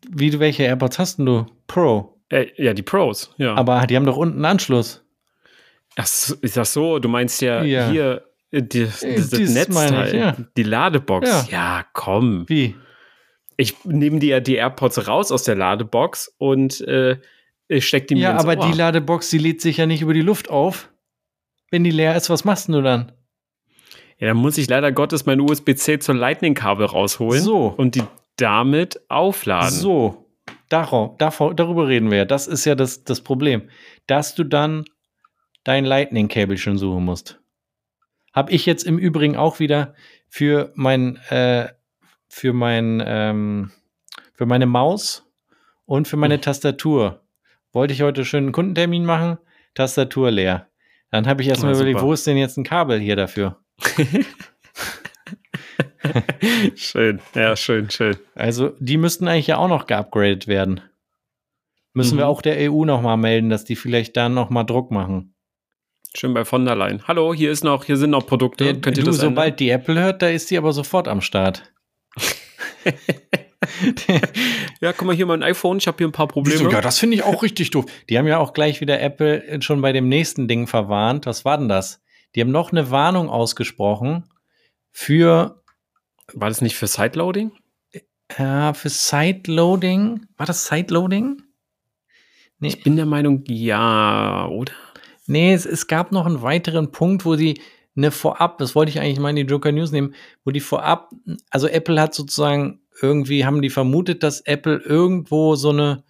Wie, 0.09 0.39
welche 0.39 0.63
AirPods 0.63 0.99
hast 0.99 1.17
denn 1.17 1.25
du? 1.25 1.45
Pro. 1.67 2.17
Äh, 2.29 2.47
ja, 2.57 2.73
die 2.73 2.81
Pros, 2.81 3.33
ja. 3.37 3.55
Aber 3.55 3.85
die 3.87 3.95
haben 3.95 4.05
doch 4.05 4.17
unten 4.17 4.37
einen 4.37 4.45
Anschluss. 4.45 5.03
Ach, 5.97 6.05
ist 6.05 6.55
das 6.57 6.73
so? 6.73 6.99
Du 6.99 7.09
meinst 7.09 7.41
ja, 7.41 7.61
Ja. 7.63 7.89
hier 7.89 8.23
äh, 8.51 8.61
die, 8.63 8.85
das, 8.85 9.03
Äh, 9.03 9.15
das 9.15 9.31
Netzteil, 9.31 10.07
ich, 10.07 10.13
ja. 10.13 10.37
die 10.57 10.63
Ladebox. 10.63 11.27
Ja. 11.29 11.45
Ja. 11.51 11.85
komm. 11.93 12.45
Wie? 12.47 12.75
Ich 13.57 13.83
nehme 13.85 14.19
dir 14.19 14.29
ja 14.29 14.39
die 14.39 14.55
AirPods 14.55 15.07
raus 15.07 15.31
aus 15.31 15.43
der 15.43 15.55
Ladebox 15.55 16.33
und 16.37 16.81
äh, 16.81 17.17
steck 17.79 18.07
die 18.07 18.15
mir 18.15 18.21
Ja, 18.21 18.37
aber 18.37 18.57
Ohr. 18.57 18.65
die 18.71 18.77
Ladebox, 18.77 19.29
die 19.29 19.37
lädt 19.37 19.61
sich 19.61 19.77
ja 19.77 19.85
nicht 19.85 20.01
über 20.01 20.13
die 20.13 20.21
Luft 20.21 20.49
auf. 20.49 20.89
Wenn 21.69 21.83
die 21.83 21.91
leer 21.91 22.15
ist, 22.15 22.29
was 22.29 22.43
machst 22.45 22.69
du 22.69 22.81
dann? 22.81 23.11
Ja, 24.17 24.27
dann 24.29 24.37
muss 24.37 24.57
ich 24.57 24.69
leider 24.69 24.91
Gottes 24.91 25.25
mein 25.25 25.39
USB-C 25.41 25.99
zur 25.99 26.15
Lightning-Kabel 26.15 26.85
rausholen 26.85 27.41
So. 27.41 27.67
und 27.67 27.95
die 27.95 28.03
damit 28.37 29.01
aufladen. 29.09 29.69
So, 29.71 30.29
darauf, 30.69 31.17
davor, 31.17 31.53
darüber 31.53 31.87
reden 31.87 32.09
wir 32.11 32.19
ja. 32.19 32.25
Das 32.25 32.47
ist 32.47 32.65
ja 32.65 32.75
das, 32.75 33.03
das 33.03 33.21
Problem. 33.21 33.69
Dass 34.07 34.35
du 34.35 34.43
dann 34.43 34.85
dein 35.63 35.85
Lightning-Cable 35.85 36.57
schon 36.57 36.77
suchen 36.77 37.05
musst. 37.05 37.39
Habe 38.33 38.51
ich 38.51 38.65
jetzt 38.65 38.83
im 38.83 38.97
Übrigen 38.97 39.35
auch 39.35 39.59
wieder 39.59 39.93
für 40.27 40.71
mein, 40.75 41.17
äh, 41.29 41.67
für 42.29 42.53
mein, 42.53 43.03
ähm, 43.05 43.71
für 44.33 44.45
meine 44.45 44.65
Maus 44.65 45.29
und 45.85 46.07
für 46.07 46.17
meine 46.17 46.39
Tastatur. 46.39 47.21
Wollte 47.73 47.93
ich 47.93 48.01
heute 48.01 48.25
schön 48.25 48.45
einen 48.45 48.51
Kundentermin 48.53 49.05
machen, 49.05 49.37
Tastatur 49.75 50.31
leer. 50.31 50.67
Dann 51.11 51.27
habe 51.27 51.41
ich 51.41 51.49
erstmal 51.49 51.73
Ja, 51.73 51.77
überlegt, 51.79 52.01
wo 52.01 52.13
ist 52.13 52.25
denn 52.25 52.37
jetzt 52.37 52.57
ein 52.57 52.63
Kabel 52.63 52.99
hier 52.99 53.15
dafür? 53.17 53.59
schön, 56.75 57.19
ja, 57.35 57.55
schön, 57.55 57.89
schön. 57.89 58.17
Also, 58.35 58.69
die 58.79 58.97
müssten 58.97 59.27
eigentlich 59.27 59.47
ja 59.47 59.57
auch 59.57 59.67
noch 59.67 59.87
geupgradet 59.87 60.47
werden. 60.47 60.81
Müssen 61.93 62.17
wir 62.17 62.25
Mhm. 62.25 62.31
auch 62.31 62.41
der 62.41 62.71
EU 62.71 62.85
noch 62.85 63.01
mal 63.01 63.17
melden, 63.17 63.49
dass 63.49 63.65
die 63.65 63.75
vielleicht 63.75 64.15
da 64.17 64.29
noch 64.29 64.49
mal 64.49 64.63
Druck 64.63 64.91
machen. 64.91 65.35
Schön 66.15 66.33
bei 66.33 66.43
von 66.45 66.65
der 66.65 66.75
Leyen. 66.75 67.03
Hallo, 67.07 67.33
hier 67.33 67.51
ist 67.51 67.63
noch, 67.63 67.83
hier 67.85 67.97
sind 67.97 68.09
noch 68.09 68.25
Produkte. 68.25 68.63
Der, 68.65 68.73
Könnt 68.81 68.97
ihr 68.97 69.03
du, 69.03 69.09
das 69.11 69.17
ändern? 69.19 69.31
sobald 69.35 69.59
die 69.59 69.69
Apple 69.69 69.99
hört, 69.99 70.21
da 70.21 70.27
ist 70.29 70.49
die 70.51 70.57
aber 70.57 70.73
sofort 70.73 71.07
am 71.07 71.21
Start. 71.21 71.71
Ja, 74.81 74.91
guck 74.93 75.05
mal 75.07 75.15
hier 75.15 75.27
mein 75.27 75.43
iPhone, 75.43 75.77
ich 75.77 75.87
habe 75.87 75.97
hier 75.99 76.07
ein 76.07 76.11
paar 76.11 76.27
Probleme. 76.27 76.71
ja, 76.71 76.81
das 76.81 76.97
finde 76.99 77.15
ich 77.15 77.23
auch 77.23 77.43
richtig 77.43 77.69
doof. 77.69 77.85
Die 78.09 78.17
haben 78.17 78.25
ja 78.27 78.39
auch 78.39 78.53
gleich 78.53 78.81
wieder 78.81 78.99
Apple 78.99 79.61
schon 79.61 79.81
bei 79.81 79.91
dem 79.91 80.09
nächsten 80.09 80.47
Ding 80.47 80.65
verwarnt. 80.67 81.25
Was 81.27 81.45
war 81.45 81.57
denn 81.57 81.69
das? 81.69 82.01
Die 82.35 82.41
haben 82.41 82.51
noch 82.51 82.71
eine 82.71 82.89
Warnung 82.89 83.29
ausgesprochen 83.29 84.23
für, 84.91 85.60
War 86.33 86.49
das 86.49 86.61
nicht 86.61 86.75
für 86.75 86.87
Sideloading? 86.87 87.51
äh, 88.37 88.73
für 88.73 88.89
Sideloading. 88.89 90.27
War 90.37 90.45
das 90.45 90.67
Sideloading? 90.67 91.41
Nee, 92.59 92.67
Ich 92.67 92.83
bin 92.83 92.95
der 92.95 93.05
Meinung, 93.05 93.43
ja, 93.47 94.47
oder? 94.47 94.73
Nee, 95.27 95.53
es, 95.53 95.65
es 95.65 95.87
gab 95.87 96.11
noch 96.11 96.25
einen 96.25 96.41
weiteren 96.41 96.91
Punkt, 96.91 97.25
wo 97.25 97.35
die 97.35 97.61
eine 97.95 98.11
Vorab, 98.11 98.57
das 98.57 98.75
wollte 98.75 98.91
ich 98.91 98.99
eigentlich 98.99 99.19
mal 99.19 99.31
in 99.31 99.35
die 99.35 99.41
Joker 99.41 99.71
News 99.71 99.91
nehmen, 99.91 100.13
wo 100.45 100.51
die 100.51 100.59
Vorab, 100.59 101.11
also 101.49 101.67
Apple 101.67 101.99
hat 101.99 102.13
sozusagen 102.13 102.81
irgendwie, 103.01 103.45
haben 103.45 103.61
die 103.61 103.69
vermutet, 103.69 104.23
dass 104.23 104.41
Apple 104.41 104.77
irgendwo 104.77 105.55
so 105.55 105.69
eine, 105.69 106.03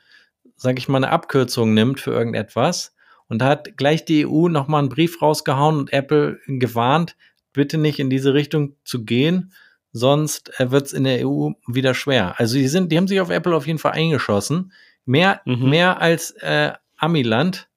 sag 0.58 0.78
ich 0.78 0.90
mal, 0.90 0.98
eine 0.98 1.10
Abkürzung 1.10 1.74
nimmt 1.74 2.00
für 2.00 2.12
irgendetwas. 2.12 2.94
Und 3.28 3.40
da 3.40 3.48
hat 3.48 3.78
gleich 3.78 4.06
die 4.06 4.28
EU 4.28 4.50
nochmal 4.50 4.80
einen 4.80 4.90
Brief 4.90 5.22
rausgehauen 5.22 5.78
und 5.78 5.94
Apple 5.94 6.40
gewarnt, 6.48 7.16
bitte 7.54 7.78
nicht 7.78 8.00
in 8.00 8.10
diese 8.10 8.34
Richtung 8.34 8.76
zu 8.84 9.06
gehen, 9.06 9.54
sonst 9.92 10.52
wird 10.60 10.86
es 10.88 10.94
in 10.94 11.04
der 11.04 11.28
EU 11.28 11.52
wieder 11.68 11.94
schwer. 11.94 12.36
Also 12.40 12.56
die 12.58 12.68
sind, 12.68 12.92
die 12.92 12.98
haben 12.98 13.08
sich 13.08 13.20
auf 13.20 13.30
Apple 13.30 13.56
auf 13.56 13.68
jeden 13.68 13.80
Fall 13.80 13.92
eingeschossen. 13.94 14.72
Mehr, 15.06 15.42
Mhm. 15.46 15.70
mehr 15.70 16.02
als 16.02 16.32
äh, 16.42 16.72
Amiland 16.98 17.68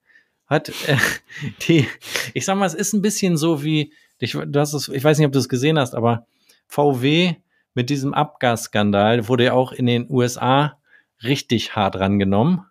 hat 0.46 0.68
äh, 0.86 0.96
die, 1.68 1.88
ich 2.34 2.44
sag 2.44 2.56
mal, 2.56 2.66
es 2.66 2.74
ist 2.74 2.92
ein 2.92 3.02
bisschen 3.02 3.36
so 3.36 3.64
wie, 3.64 3.92
ich, 4.18 4.32
du 4.32 4.60
hast 4.60 4.74
es, 4.74 4.88
ich 4.88 5.02
weiß 5.02 5.18
nicht, 5.18 5.26
ob 5.26 5.32
du 5.32 5.38
es 5.38 5.48
gesehen 5.48 5.78
hast, 5.78 5.94
aber 5.94 6.26
VW 6.68 7.34
mit 7.74 7.90
diesem 7.90 8.14
Abgasskandal 8.14 9.26
wurde 9.28 9.44
ja 9.44 9.52
auch 9.54 9.72
in 9.72 9.86
den 9.86 10.06
USA 10.08 10.78
richtig 11.22 11.74
hart 11.74 11.96
rangenommen. 11.96 12.64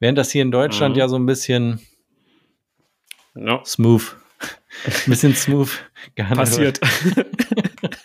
Während 0.00 0.18
das 0.18 0.30
hier 0.32 0.42
in 0.42 0.50
Deutschland 0.50 0.96
Mhm. 0.96 0.98
ja 0.98 1.08
so 1.08 1.16
ein 1.16 1.24
bisschen 1.26 1.80
Ja, 3.34 3.62
smooth, 3.64 4.16
ein 4.84 4.92
bisschen 5.10 5.34
smooth 5.34 5.70
gehandelt 6.14 6.48
passiert. 6.48 6.80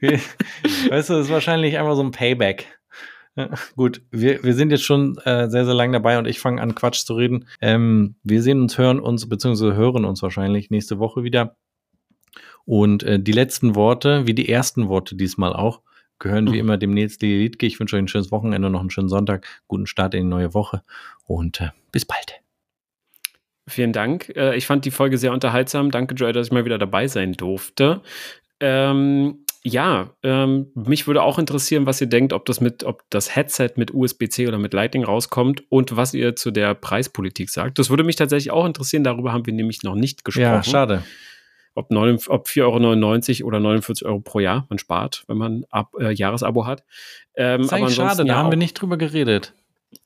Weißt 0.00 1.10
du, 1.10 1.14
das 1.14 1.26
ist 1.26 1.30
wahrscheinlich 1.32 1.78
einfach 1.78 1.94
so 1.96 2.02
ein 2.02 2.10
Payback. 2.10 2.66
Ja, 3.36 3.50
gut, 3.76 4.02
wir, 4.10 4.42
wir 4.42 4.54
sind 4.54 4.70
jetzt 4.70 4.84
schon 4.84 5.16
äh, 5.18 5.48
sehr, 5.48 5.64
sehr 5.64 5.74
lang 5.74 5.92
dabei 5.92 6.18
und 6.18 6.26
ich 6.26 6.40
fange 6.40 6.60
an, 6.60 6.74
Quatsch 6.74 7.04
zu 7.04 7.14
reden. 7.14 7.46
Ähm, 7.60 8.16
wir 8.24 8.42
sehen 8.42 8.60
uns, 8.62 8.78
hören 8.78 8.98
uns, 8.98 9.28
beziehungsweise 9.28 9.74
hören 9.76 10.04
uns 10.04 10.22
wahrscheinlich 10.22 10.70
nächste 10.70 10.98
Woche 10.98 11.22
wieder. 11.22 11.56
Und 12.64 13.02
äh, 13.04 13.20
die 13.20 13.32
letzten 13.32 13.76
Worte, 13.76 14.26
wie 14.26 14.34
die 14.34 14.48
ersten 14.48 14.88
Worte 14.88 15.14
diesmal 15.14 15.52
auch, 15.52 15.82
gehören 16.18 16.46
wie 16.48 16.54
Mhm. 16.54 16.58
immer 16.58 16.76
dem 16.78 16.92
Nils 16.94 17.20
Liedke. 17.20 17.64
Ich 17.66 17.78
wünsche 17.78 17.94
euch 17.96 18.02
ein 18.02 18.08
schönes 18.08 18.32
Wochenende, 18.32 18.70
noch 18.70 18.80
einen 18.80 18.90
schönen 18.90 19.08
Sonntag, 19.08 19.46
guten 19.68 19.86
Start 19.86 20.14
in 20.14 20.24
die 20.24 20.28
neue 20.28 20.52
Woche 20.52 20.82
und 21.24 21.60
äh, 21.60 21.68
bis 21.92 22.04
bald. 22.04 22.40
Vielen 23.68 23.92
Dank. 23.92 24.30
Äh, 24.34 24.56
Ich 24.56 24.66
fand 24.66 24.84
die 24.84 24.90
Folge 24.90 25.16
sehr 25.16 25.32
unterhaltsam. 25.32 25.90
Danke, 25.92 26.14
Joy, 26.16 26.32
dass 26.32 26.48
ich 26.48 26.52
mal 26.52 26.64
wieder 26.64 26.78
dabei 26.78 27.06
sein 27.06 27.34
durfte. 27.34 28.02
Ähm, 28.60 29.44
ja, 29.68 30.10
ähm, 30.22 30.66
mich 30.74 31.06
würde 31.06 31.22
auch 31.22 31.38
interessieren, 31.38 31.86
was 31.86 32.00
ihr 32.00 32.06
denkt, 32.06 32.32
ob 32.32 32.44
das 32.46 32.60
mit, 32.60 32.84
ob 32.84 33.02
das 33.10 33.34
Headset 33.36 33.70
mit 33.76 33.92
USB-C 33.94 34.48
oder 34.48 34.58
mit 34.58 34.72
Lightning 34.74 35.04
rauskommt 35.04 35.62
und 35.70 35.96
was 35.96 36.14
ihr 36.14 36.34
zu 36.36 36.50
der 36.50 36.74
Preispolitik 36.74 37.50
sagt. 37.50 37.78
Das 37.78 37.90
würde 37.90 38.04
mich 38.04 38.16
tatsächlich 38.16 38.50
auch 38.50 38.66
interessieren. 38.66 39.04
Darüber 39.04 39.32
haben 39.32 39.46
wir 39.46 39.52
nämlich 39.52 39.82
noch 39.82 39.94
nicht 39.94 40.24
gesprochen. 40.24 40.44
Ja, 40.44 40.62
schade. 40.62 41.02
ob, 41.74 41.90
9, 41.90 42.18
ob 42.28 42.48
4,99 42.48 43.42
Euro 43.42 43.48
oder 43.48 43.60
49 43.60 44.06
Euro 44.06 44.20
pro 44.20 44.40
Jahr 44.40 44.66
man 44.68 44.78
spart, 44.78 45.24
wenn 45.28 45.36
man 45.38 45.64
ab, 45.70 45.92
äh, 46.00 46.12
Jahresabo 46.12 46.66
hat. 46.66 46.82
Ähm, 47.36 47.58
Das 47.58 47.66
ist 47.68 47.72
eigentlich 47.72 47.94
schade, 47.94 48.24
da 48.24 48.32
ja 48.32 48.36
haben 48.36 48.50
wir 48.50 48.58
nicht 48.58 48.74
drüber 48.74 48.96
geredet. 48.96 49.54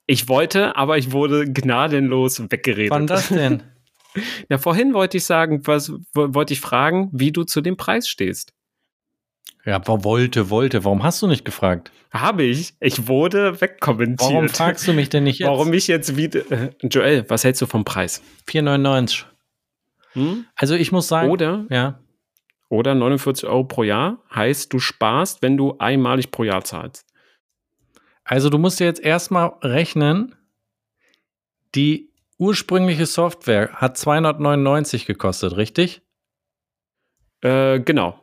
Ich 0.06 0.28
wollte, 0.28 0.76
aber 0.76 0.98
ich 0.98 1.12
wurde 1.12 1.50
gnadenlos 1.50 2.40
weggeredet. 2.50 2.90
Wann 2.90 3.06
das 3.06 3.28
denn? 3.28 3.62
Ja, 4.50 4.58
vorhin 4.58 4.92
wollte 4.92 5.16
ich 5.16 5.24
sagen, 5.24 5.62
was 5.66 5.90
wo- 6.12 6.34
wollte 6.34 6.52
ich 6.52 6.60
fragen, 6.60 7.08
wie 7.14 7.32
du 7.32 7.44
zu 7.44 7.62
dem 7.62 7.78
Preis 7.78 8.06
stehst. 8.06 8.52
Ja, 9.64 9.76
aber 9.76 10.04
wollte, 10.04 10.50
wollte. 10.50 10.84
Warum 10.84 11.02
hast 11.02 11.22
du 11.22 11.26
nicht 11.26 11.44
gefragt? 11.44 11.92
Habe 12.10 12.42
ich. 12.42 12.74
Ich 12.80 13.06
wurde 13.08 13.60
wegkommentiert. 13.60 14.30
Warum 14.30 14.48
fragst 14.48 14.86
du 14.88 14.92
mich 14.92 15.08
denn 15.08 15.24
nicht 15.24 15.38
jetzt? 15.38 15.48
Warum 15.48 15.72
ich 15.72 15.86
jetzt 15.86 16.16
wieder. 16.16 16.42
Joel, 16.82 17.24
was 17.28 17.44
hältst 17.44 17.62
du 17.62 17.66
vom 17.66 17.84
Preis? 17.84 18.22
4,99. 18.48 19.24
Hm? 20.14 20.44
Also 20.56 20.74
ich 20.74 20.92
muss 20.92 21.08
sagen, 21.08 21.30
Oder, 21.30 21.64
ja, 21.70 21.98
oder 22.68 22.94
49 22.94 23.48
Euro 23.48 23.64
pro 23.64 23.82
Jahr 23.82 24.18
heißt, 24.34 24.72
du 24.72 24.78
sparst, 24.78 25.42
wenn 25.42 25.56
du 25.56 25.76
einmalig 25.78 26.30
pro 26.30 26.44
Jahr 26.44 26.64
zahlst. 26.64 27.06
also 28.24 28.50
du 28.50 28.58
musst 28.58 28.80
dir 28.80 28.84
jetzt 28.84 29.00
erstmal 29.00 29.52
rechnen, 29.62 30.34
die 31.74 32.10
ursprüngliche 32.38 33.06
Software 33.06 33.72
hat 33.74 33.96
299 33.96 35.06
gekostet, 35.06 35.56
richtig? 35.56 36.02
Äh, 37.40 37.80
genau. 37.80 38.21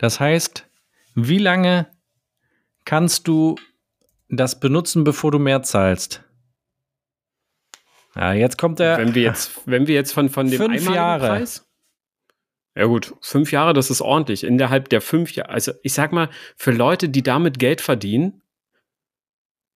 Das 0.00 0.18
heißt, 0.18 0.66
wie 1.14 1.36
lange 1.36 1.86
kannst 2.86 3.28
du 3.28 3.56
das 4.30 4.58
benutzen, 4.58 5.04
bevor 5.04 5.30
du 5.30 5.38
mehr 5.38 5.62
zahlst? 5.62 6.24
Ja, 8.16 8.32
jetzt 8.32 8.56
kommt 8.56 8.78
der. 8.78 8.96
wenn 8.96 9.14
wir 9.14 9.22
jetzt, 9.22 9.60
wenn 9.66 9.86
wir 9.86 9.94
jetzt 9.94 10.12
von, 10.12 10.30
von 10.30 10.50
dem 10.50 10.56
Fünf 10.56 10.88
Jahre. 10.88 11.28
Preis. 11.28 11.66
Ja 12.74 12.86
gut, 12.86 13.14
fünf 13.20 13.52
Jahre, 13.52 13.74
das 13.74 13.90
ist 13.90 14.00
ordentlich. 14.00 14.42
Innerhalb 14.42 14.88
der 14.88 15.02
fünf 15.02 15.32
Jahre, 15.32 15.50
also 15.50 15.72
ich 15.82 15.92
sag 15.92 16.12
mal, 16.12 16.30
für 16.56 16.70
Leute, 16.70 17.10
die 17.10 17.22
damit 17.22 17.58
Geld 17.58 17.82
verdienen, 17.82 18.40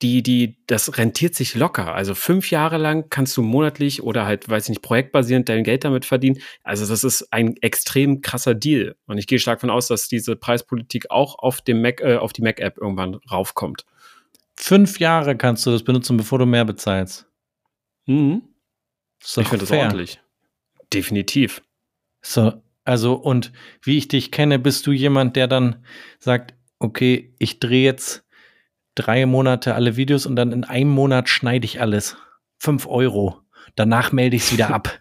die, 0.02 0.22
die, 0.22 0.58
das 0.66 0.98
rentiert 0.98 1.34
sich 1.34 1.54
locker. 1.54 1.94
Also 1.94 2.14
fünf 2.14 2.50
Jahre 2.50 2.78
lang 2.78 3.08
kannst 3.10 3.36
du 3.36 3.42
monatlich 3.42 4.02
oder 4.02 4.26
halt, 4.26 4.48
weiß 4.48 4.64
ich 4.64 4.68
nicht, 4.70 4.82
projektbasierend 4.82 5.48
dein 5.48 5.64
Geld 5.64 5.84
damit 5.84 6.04
verdienen. 6.04 6.40
Also 6.62 6.86
das 6.86 7.04
ist 7.04 7.32
ein 7.32 7.56
extrem 7.58 8.20
krasser 8.20 8.54
Deal. 8.54 8.96
Und 9.06 9.18
ich 9.18 9.26
gehe 9.26 9.38
stark 9.38 9.60
davon 9.60 9.70
aus, 9.70 9.88
dass 9.88 10.08
diese 10.08 10.36
Preispolitik 10.36 11.10
auch 11.10 11.38
auf 11.38 11.60
dem 11.60 11.80
Mac, 11.80 12.00
äh, 12.00 12.16
auf 12.16 12.32
die 12.32 12.42
Mac-App 12.42 12.78
irgendwann 12.78 13.14
raufkommt. 13.30 13.86
Fünf 14.56 14.98
Jahre 14.98 15.36
kannst 15.36 15.64
du 15.66 15.70
das 15.70 15.82
benutzen, 15.82 16.16
bevor 16.16 16.38
du 16.38 16.46
mehr 16.46 16.64
bezahlst. 16.64 17.26
Mhm. 18.06 18.42
Ich 19.20 19.48
finde 19.48 19.58
das 19.58 19.70
ordentlich. 19.70 20.20
Definitiv. 20.92 21.62
So, 22.20 22.52
also, 22.84 23.14
und 23.14 23.52
wie 23.82 23.96
ich 23.96 24.08
dich 24.08 24.30
kenne, 24.30 24.58
bist 24.58 24.86
du 24.86 24.92
jemand, 24.92 25.36
der 25.36 25.46
dann 25.46 25.84
sagt, 26.18 26.54
okay, 26.78 27.34
ich 27.38 27.58
drehe 27.58 27.84
jetzt 27.84 28.23
drei 28.94 29.26
Monate 29.26 29.74
alle 29.74 29.96
Videos 29.96 30.26
und 30.26 30.36
dann 30.36 30.52
in 30.52 30.64
einem 30.64 30.90
Monat 30.90 31.28
schneide 31.28 31.64
ich 31.64 31.80
alles. 31.80 32.16
Fünf 32.58 32.86
Euro. 32.86 33.40
Danach 33.76 34.12
melde 34.12 34.36
ich 34.36 34.42
es 34.42 34.52
wieder 34.52 34.72
ab. 34.72 35.00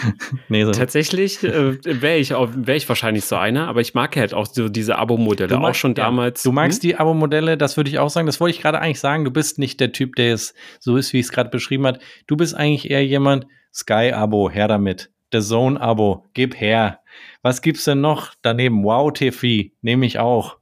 nee, 0.48 0.64
so. 0.64 0.72
Tatsächlich 0.72 1.42
äh, 1.42 1.78
wäre 1.84 2.18
ich, 2.18 2.30
wär 2.30 2.76
ich 2.76 2.88
wahrscheinlich 2.88 3.24
so 3.24 3.36
einer, 3.36 3.68
aber 3.68 3.80
ich 3.80 3.94
mag 3.94 4.16
halt 4.16 4.32
auch 4.34 4.46
so 4.46 4.68
diese 4.68 4.96
Abo-Modelle, 4.96 5.58
auch 5.60 5.74
schon 5.74 5.94
damals. 5.94 6.44
Ja, 6.44 6.50
du 6.50 6.54
magst 6.54 6.82
hm? 6.82 6.88
die 6.88 6.96
Abo-Modelle, 6.96 7.56
das 7.56 7.76
würde 7.76 7.90
ich 7.90 7.98
auch 7.98 8.10
sagen. 8.10 8.26
Das 8.26 8.40
wollte 8.40 8.56
ich 8.56 8.62
gerade 8.62 8.80
eigentlich 8.80 9.00
sagen. 9.00 9.24
Du 9.24 9.30
bist 9.30 9.58
nicht 9.58 9.80
der 9.80 9.92
Typ, 9.92 10.16
der 10.16 10.34
es 10.34 10.54
so 10.78 10.96
ist, 10.96 11.12
wie 11.12 11.18
ich 11.18 11.26
es 11.26 11.32
gerade 11.32 11.50
beschrieben 11.50 11.86
hat. 11.86 12.00
Du 12.26 12.36
bist 12.36 12.54
eigentlich 12.54 12.90
eher 12.90 13.04
jemand, 13.04 13.46
Sky-Abo, 13.72 14.50
her 14.50 14.68
damit. 14.68 15.10
The 15.32 15.40
Zone-Abo, 15.40 16.26
gib 16.34 16.58
her. 16.60 17.00
Was 17.42 17.62
gibt's 17.62 17.84
denn 17.84 18.00
noch 18.00 18.34
daneben? 18.42 18.82
Wow 18.84 19.12
TV, 19.12 19.70
nehme 19.82 20.06
ich 20.06 20.18
auch. 20.18 20.59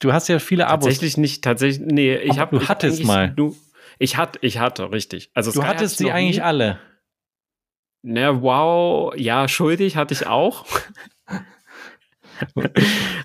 Du 0.00 0.12
hast 0.12 0.28
ja 0.28 0.38
viele 0.38 0.66
Abos. 0.66 0.86
Tatsächlich 0.86 1.16
nicht, 1.16 1.44
tatsächlich, 1.44 1.86
nee, 1.86 2.16
ich 2.16 2.38
habe. 2.38 2.58
Du 2.58 2.68
hattest 2.68 3.04
mal. 3.04 3.30
Du, 3.30 3.54
ich 3.98 4.16
hatte, 4.16 4.38
ich 4.42 4.58
hatte, 4.58 4.90
richtig. 4.92 5.30
Also 5.34 5.52
du 5.52 5.60
Sky 5.60 5.66
hattest 5.68 5.98
sie 5.98 6.10
eigentlich 6.10 6.36
nie. 6.36 6.42
alle. 6.42 6.80
Ne, 8.02 8.42
wow, 8.42 9.14
ja, 9.14 9.46
schuldig 9.46 9.96
hatte 9.96 10.14
ich 10.14 10.26
auch. 10.26 10.64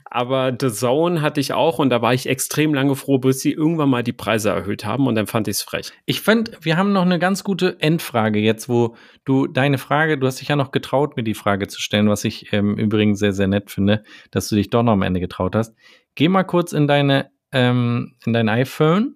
Aber 0.04 0.54
The 0.60 0.70
Zone 0.72 1.22
hatte 1.22 1.40
ich 1.40 1.54
auch 1.54 1.80
und 1.80 1.90
da 1.90 2.02
war 2.02 2.14
ich 2.14 2.28
extrem 2.28 2.74
lange 2.74 2.96
froh, 2.96 3.18
bis 3.18 3.40
sie 3.40 3.54
irgendwann 3.54 3.90
mal 3.90 4.04
die 4.04 4.12
Preise 4.12 4.50
erhöht 4.50 4.84
haben 4.84 5.08
und 5.08 5.16
dann 5.16 5.28
fand 5.28 5.48
ich 5.48 5.54
es 5.54 5.62
frech. 5.62 5.94
Ich 6.06 6.20
fand, 6.20 6.52
wir 6.62 6.76
haben 6.76 6.92
noch 6.92 7.04
eine 7.04 7.20
ganz 7.20 7.46
gute 7.46 7.80
Endfrage 7.80 8.40
jetzt, 8.40 8.68
wo 8.68 8.98
du 9.24 9.48
deine 9.48 9.78
Frage, 9.78 10.18
du 10.18 10.28
hast 10.28 10.42
dich 10.42 10.50
ja 10.50 10.58
noch 10.58 10.72
getraut, 10.72 11.16
mir 11.16 11.24
die 11.24 11.34
Frage 11.34 11.68
zu 11.68 11.80
stellen, 11.82 12.10
was 12.10 12.26
ich 12.26 12.52
ähm, 12.52 12.78
übrigens 12.78 13.20
sehr, 13.20 13.32
sehr 13.32 13.48
nett 13.48 13.72
finde, 13.72 14.04
dass 14.32 14.50
du 14.50 14.56
dich 14.56 14.70
doch 14.70 14.84
noch 14.84 14.94
am 14.94 15.02
Ende 15.04 15.22
getraut 15.22 15.56
hast. 15.56 15.74
Geh 16.16 16.30
mal 16.30 16.44
kurz 16.44 16.72
in 16.72 16.88
deine, 16.88 17.32
ähm, 17.52 18.16
in 18.26 18.34
dein 18.34 18.50
iPhone. 18.50 19.16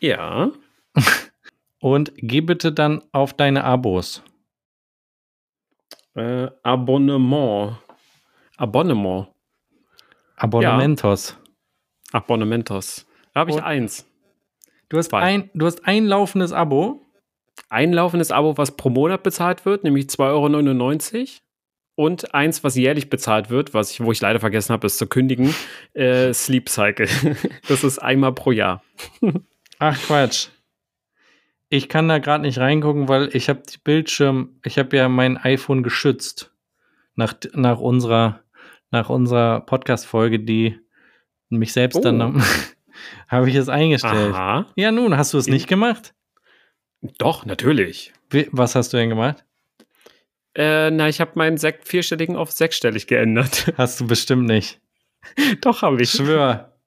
Ja. 0.00 0.50
Und 1.80 2.12
geh 2.16 2.40
bitte 2.40 2.72
dann 2.72 3.02
auf 3.12 3.32
deine 3.32 3.64
Abos. 3.64 4.22
Äh, 6.14 6.48
Abonnement. 6.62 7.78
Abonnement. 8.56 9.28
Abonnementos. 10.36 11.36
Ja. 11.38 12.18
Abonnementos. 12.18 13.06
Da 13.32 13.40
habe 13.40 13.50
ich 13.50 13.56
Und 13.56 13.62
eins. 13.62 14.06
Du 14.88 14.98
hast, 14.98 15.14
ein, 15.14 15.50
du 15.54 15.66
hast 15.66 15.86
ein 15.86 16.06
laufendes 16.06 16.52
Abo. 16.52 17.00
Ein 17.68 17.92
laufendes 17.92 18.32
Abo, 18.32 18.58
was 18.58 18.76
pro 18.76 18.90
Monat 18.90 19.22
bezahlt 19.22 19.64
wird, 19.64 19.84
nämlich 19.84 20.06
2,99 20.06 21.18
Euro. 21.20 21.28
Und 22.00 22.34
eins, 22.34 22.64
was 22.64 22.76
jährlich 22.76 23.10
bezahlt 23.10 23.50
wird, 23.50 23.74
was 23.74 23.90
ich, 23.90 24.00
wo 24.00 24.10
ich 24.10 24.22
leider 24.22 24.40
vergessen 24.40 24.72
habe, 24.72 24.86
es 24.86 24.96
zu 24.96 25.06
kündigen, 25.06 25.54
äh, 25.92 26.32
Sleep 26.32 26.70
Cycle. 26.70 27.06
das 27.68 27.84
ist 27.84 27.98
einmal 27.98 28.32
pro 28.32 28.52
Jahr. 28.52 28.82
Ach 29.78 30.00
Quatsch. 30.00 30.48
Ich 31.68 31.90
kann 31.90 32.08
da 32.08 32.16
gerade 32.16 32.40
nicht 32.40 32.56
reingucken, 32.56 33.10
weil 33.10 33.28
ich 33.36 33.50
habe 33.50 33.60
die 33.70 33.76
Bildschirm, 33.76 34.58
ich 34.64 34.78
habe 34.78 34.96
ja 34.96 35.10
mein 35.10 35.36
iPhone 35.36 35.82
geschützt 35.82 36.54
nach, 37.16 37.34
nach 37.52 37.80
unserer, 37.80 38.44
nach 38.90 39.10
unserer 39.10 39.60
Podcast-Folge, 39.60 40.40
die 40.40 40.80
mich 41.50 41.74
selbst 41.74 41.96
oh. 41.96 42.00
dann 42.00 42.42
habe 43.28 43.50
ich 43.50 43.56
es 43.56 43.68
eingestellt. 43.68 44.32
Aha. 44.32 44.64
Ja, 44.74 44.90
nun, 44.90 45.18
hast 45.18 45.34
du 45.34 45.38
es 45.38 45.48
nicht 45.48 45.68
gemacht? 45.68 46.14
Doch, 47.18 47.44
natürlich. 47.44 48.14
Was 48.52 48.74
hast 48.74 48.94
du 48.94 48.96
denn 48.96 49.10
gemacht? 49.10 49.44
Äh, 50.54 50.90
na, 50.90 51.08
ich 51.08 51.20
habe 51.20 51.32
meinen 51.34 51.56
Sek 51.56 51.86
vierstelligen 51.86 52.36
auf 52.36 52.50
sechsstellig 52.50 53.06
geändert. 53.06 53.72
Hast 53.76 54.00
du 54.00 54.06
bestimmt 54.06 54.46
nicht. 54.46 54.80
Doch, 55.60 55.82
habe 55.82 56.02
ich. 56.02 56.10
Schwör. 56.10 56.78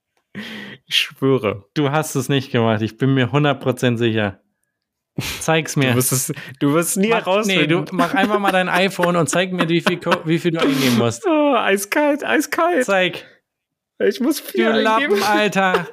Ich 0.86 0.97
schwöre. 0.97 1.66
Du 1.76 1.91
hast 1.91 2.16
es 2.16 2.28
nicht 2.28 2.51
gemacht. 2.51 2.82
Ich 2.82 2.97
bin 2.97 3.14
mir 3.14 3.28
100% 3.30 3.97
sicher. 3.97 4.41
Zeig's 5.39 5.76
mir. 5.76 5.91
Du 5.91 5.97
wirst 5.97 6.11
es, 6.11 6.34
du 6.59 6.74
wirst 6.74 6.97
nie 6.97 7.09
mach, 7.09 7.26
herausfinden. 7.26 7.61
Nee, 7.61 7.68
du 7.68 7.95
mach 7.95 8.16
einfach 8.16 8.39
mal 8.39 8.51
dein 8.51 8.68
iPhone 8.68 9.16
und 9.16 9.30
zeig 9.30 9.51
mir, 9.51 9.70
wie 9.70 9.82
viel, 9.82 9.99
wie 10.26 10.39
viel 10.39 10.51
du 10.51 10.59
eingeben 10.59 10.97
musst. 10.97 11.24
Oh, 11.53 11.55
eiskalt, 11.55 12.24
eiskalt. 12.24 12.84
Zeig. 12.84 13.26
Ich 13.99 14.20
muss 14.20 14.39
viel 14.39 14.66
Du 14.66 14.80
Lappen, 14.82 15.22
Alter. 15.28 15.88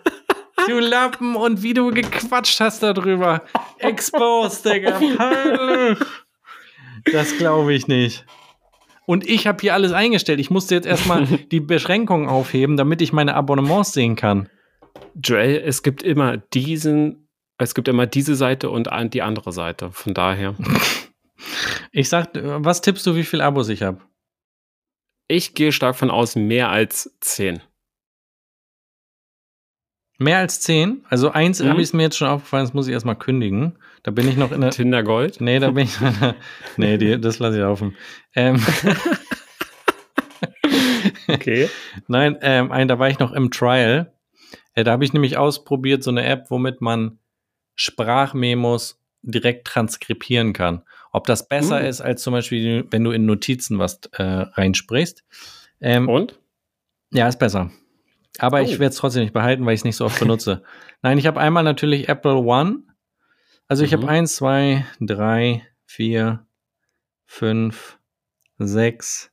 Du 0.66 0.78
Lappen 0.78 1.36
und 1.36 1.62
wie 1.62 1.74
du 1.74 1.90
gequatscht 1.90 2.60
hast 2.60 2.82
darüber. 2.82 3.42
Exposed, 3.78 4.64
Digga. 4.64 4.92
Peinlich. 4.92 5.98
Das 7.12 7.36
glaube 7.38 7.74
ich 7.74 7.88
nicht. 7.88 8.24
Und 9.06 9.28
ich 9.28 9.46
habe 9.46 9.58
hier 9.60 9.74
alles 9.74 9.92
eingestellt. 9.92 10.40
Ich 10.40 10.50
musste 10.50 10.74
jetzt 10.74 10.86
erstmal 10.86 11.26
die 11.50 11.60
Beschränkungen 11.60 12.28
aufheben, 12.28 12.76
damit 12.76 13.02
ich 13.02 13.12
meine 13.12 13.34
Abonnements 13.34 13.92
sehen 13.92 14.16
kann. 14.16 14.48
Joel, 15.14 15.62
es 15.64 15.82
gibt 15.82 16.02
immer 16.02 16.36
diesen 16.36 17.28
es 17.60 17.74
gibt 17.74 17.88
immer 17.88 18.06
diese 18.06 18.36
Seite 18.36 18.70
und 18.70 18.88
die 19.12 19.22
andere 19.22 19.52
Seite. 19.52 19.92
Von 19.92 20.14
daher. 20.14 20.54
Ich 21.92 22.10
sag, 22.10 22.28
was 22.34 22.82
tippst 22.82 23.04
du, 23.06 23.16
wie 23.16 23.24
viel 23.24 23.40
Abos 23.40 23.68
ich 23.70 23.82
habe? 23.82 24.00
Ich 25.26 25.54
gehe 25.54 25.72
stark 25.72 25.96
von 25.96 26.10
aus, 26.10 26.36
mehr 26.36 26.68
als 26.68 27.16
10. 27.20 27.60
Mehr 30.18 30.38
als 30.38 30.60
10? 30.60 31.04
Also 31.08 31.30
eins 31.30 31.60
mhm. 31.60 31.70
habe 31.70 31.82
ich 31.82 31.92
mir 31.94 32.02
jetzt 32.02 32.18
schon 32.18 32.28
aufgefallen, 32.28 32.66
das 32.66 32.74
muss 32.74 32.86
ich 32.86 32.92
erstmal 32.92 33.16
kündigen. 33.16 33.78
Da 34.02 34.10
bin 34.10 34.28
ich 34.28 34.36
noch 34.36 34.52
in 34.52 34.60
der. 34.60 34.70
Tinder 34.70 35.02
Gold? 35.02 35.40
Nee, 35.40 35.58
da 35.58 35.70
bin 35.70 35.84
ich. 35.84 35.96
nee, 36.76 36.96
die, 36.96 37.20
das 37.20 37.38
lasse 37.38 37.56
ich 37.56 37.62
laufen. 37.62 37.96
Ähm, 38.34 38.56
okay. 41.28 41.68
Nein, 42.08 42.38
ähm, 42.40 42.72
ein, 42.72 42.88
da 42.88 42.98
war 42.98 43.08
ich 43.08 43.18
noch 43.18 43.32
im 43.32 43.50
Trial. 43.50 44.12
Äh, 44.74 44.84
da 44.84 44.92
habe 44.92 45.04
ich 45.04 45.12
nämlich 45.12 45.36
ausprobiert, 45.36 46.02
so 46.02 46.10
eine 46.10 46.24
App, 46.24 46.50
womit 46.50 46.80
man 46.80 47.18
Sprachmemos 47.74 49.00
direkt 49.22 49.66
transkribieren 49.66 50.52
kann. 50.52 50.82
Ob 51.12 51.26
das 51.26 51.48
besser 51.48 51.80
mhm. 51.80 51.86
ist, 51.86 52.00
als 52.00 52.22
zum 52.22 52.32
Beispiel, 52.32 52.86
wenn 52.90 53.04
du 53.04 53.10
in 53.10 53.26
Notizen 53.26 53.78
was 53.78 54.00
äh, 54.12 54.22
reinsprichst. 54.22 55.24
Ähm, 55.80 56.08
Und? 56.08 56.38
Ja, 57.12 57.28
ist 57.28 57.38
besser. 57.38 57.70
Aber 58.38 58.60
oh. 58.60 58.62
ich 58.62 58.78
werde 58.78 58.92
es 58.92 58.96
trotzdem 58.96 59.22
nicht 59.22 59.32
behalten, 59.32 59.66
weil 59.66 59.74
ich 59.74 59.80
es 59.80 59.84
nicht 59.84 59.96
so 59.96 60.04
oft 60.04 60.20
benutze. 60.20 60.62
Nein, 61.02 61.18
ich 61.18 61.26
habe 61.26 61.40
einmal 61.40 61.64
natürlich 61.64 62.08
Apple 62.08 62.36
One. 62.36 62.84
Also 63.70 63.84
ich 63.84 63.92
mhm. 63.92 63.98
habe 63.98 64.08
eins, 64.08 64.34
zwei, 64.34 64.84
drei, 64.98 65.64
vier, 65.86 66.44
fünf, 67.24 68.00
sechs, 68.58 69.30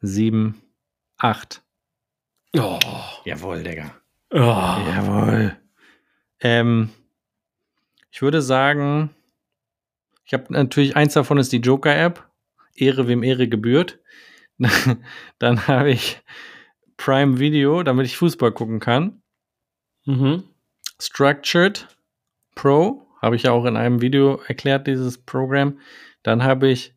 sieben, 0.00 0.60
acht. 1.16 1.62
Oh. 2.58 2.80
Jawohl, 3.24 3.62
Digga. 3.62 3.94
Oh. 4.32 4.38
Jawohl. 4.38 5.56
Ähm, 6.40 6.90
ich 8.10 8.22
würde 8.22 8.42
sagen, 8.42 9.14
ich 10.24 10.34
habe 10.34 10.52
natürlich 10.52 10.96
eins 10.96 11.14
davon 11.14 11.38
ist 11.38 11.52
die 11.52 11.58
Joker-App. 11.60 12.28
Ehre 12.74 13.06
wem 13.06 13.22
Ehre 13.22 13.46
gebührt. 13.46 14.00
Dann 15.38 15.68
habe 15.68 15.92
ich 15.92 16.20
Prime 16.96 17.38
Video, 17.38 17.84
damit 17.84 18.06
ich 18.06 18.16
Fußball 18.16 18.50
gucken 18.50 18.80
kann. 18.80 19.22
Mhm. 20.06 20.42
Structured 21.00 21.86
Pro, 22.56 23.06
habe 23.22 23.36
ich 23.36 23.44
ja 23.44 23.52
auch 23.52 23.64
in 23.66 23.76
einem 23.76 24.00
Video 24.00 24.40
erklärt, 24.48 24.88
dieses 24.88 25.18
Programm. 25.18 25.78
Dann 26.24 26.42
habe 26.42 26.68
ich, 26.68 26.96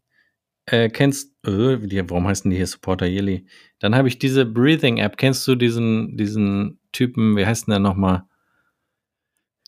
äh, 0.66 0.90
kennst, 0.90 1.36
äh, 1.46 2.10
warum 2.10 2.28
heißt 2.28 2.46
denn 2.46 2.50
die 2.50 2.58
hier 2.58 2.66
Supporter 2.66 3.06
Yelly? 3.06 3.46
Dann 3.80 3.94
habe 3.94 4.08
ich 4.08 4.18
diese 4.18 4.46
Breathing 4.46 4.98
App. 4.98 5.18
Kennst 5.18 5.48
du 5.48 5.54
diesen, 5.54 6.18
diesen 6.18 6.80
Typen, 6.92 7.38
wie 7.38 7.46
heißt 7.46 7.68
denn 7.68 7.74
der 7.74 7.80
nochmal? 7.80 8.24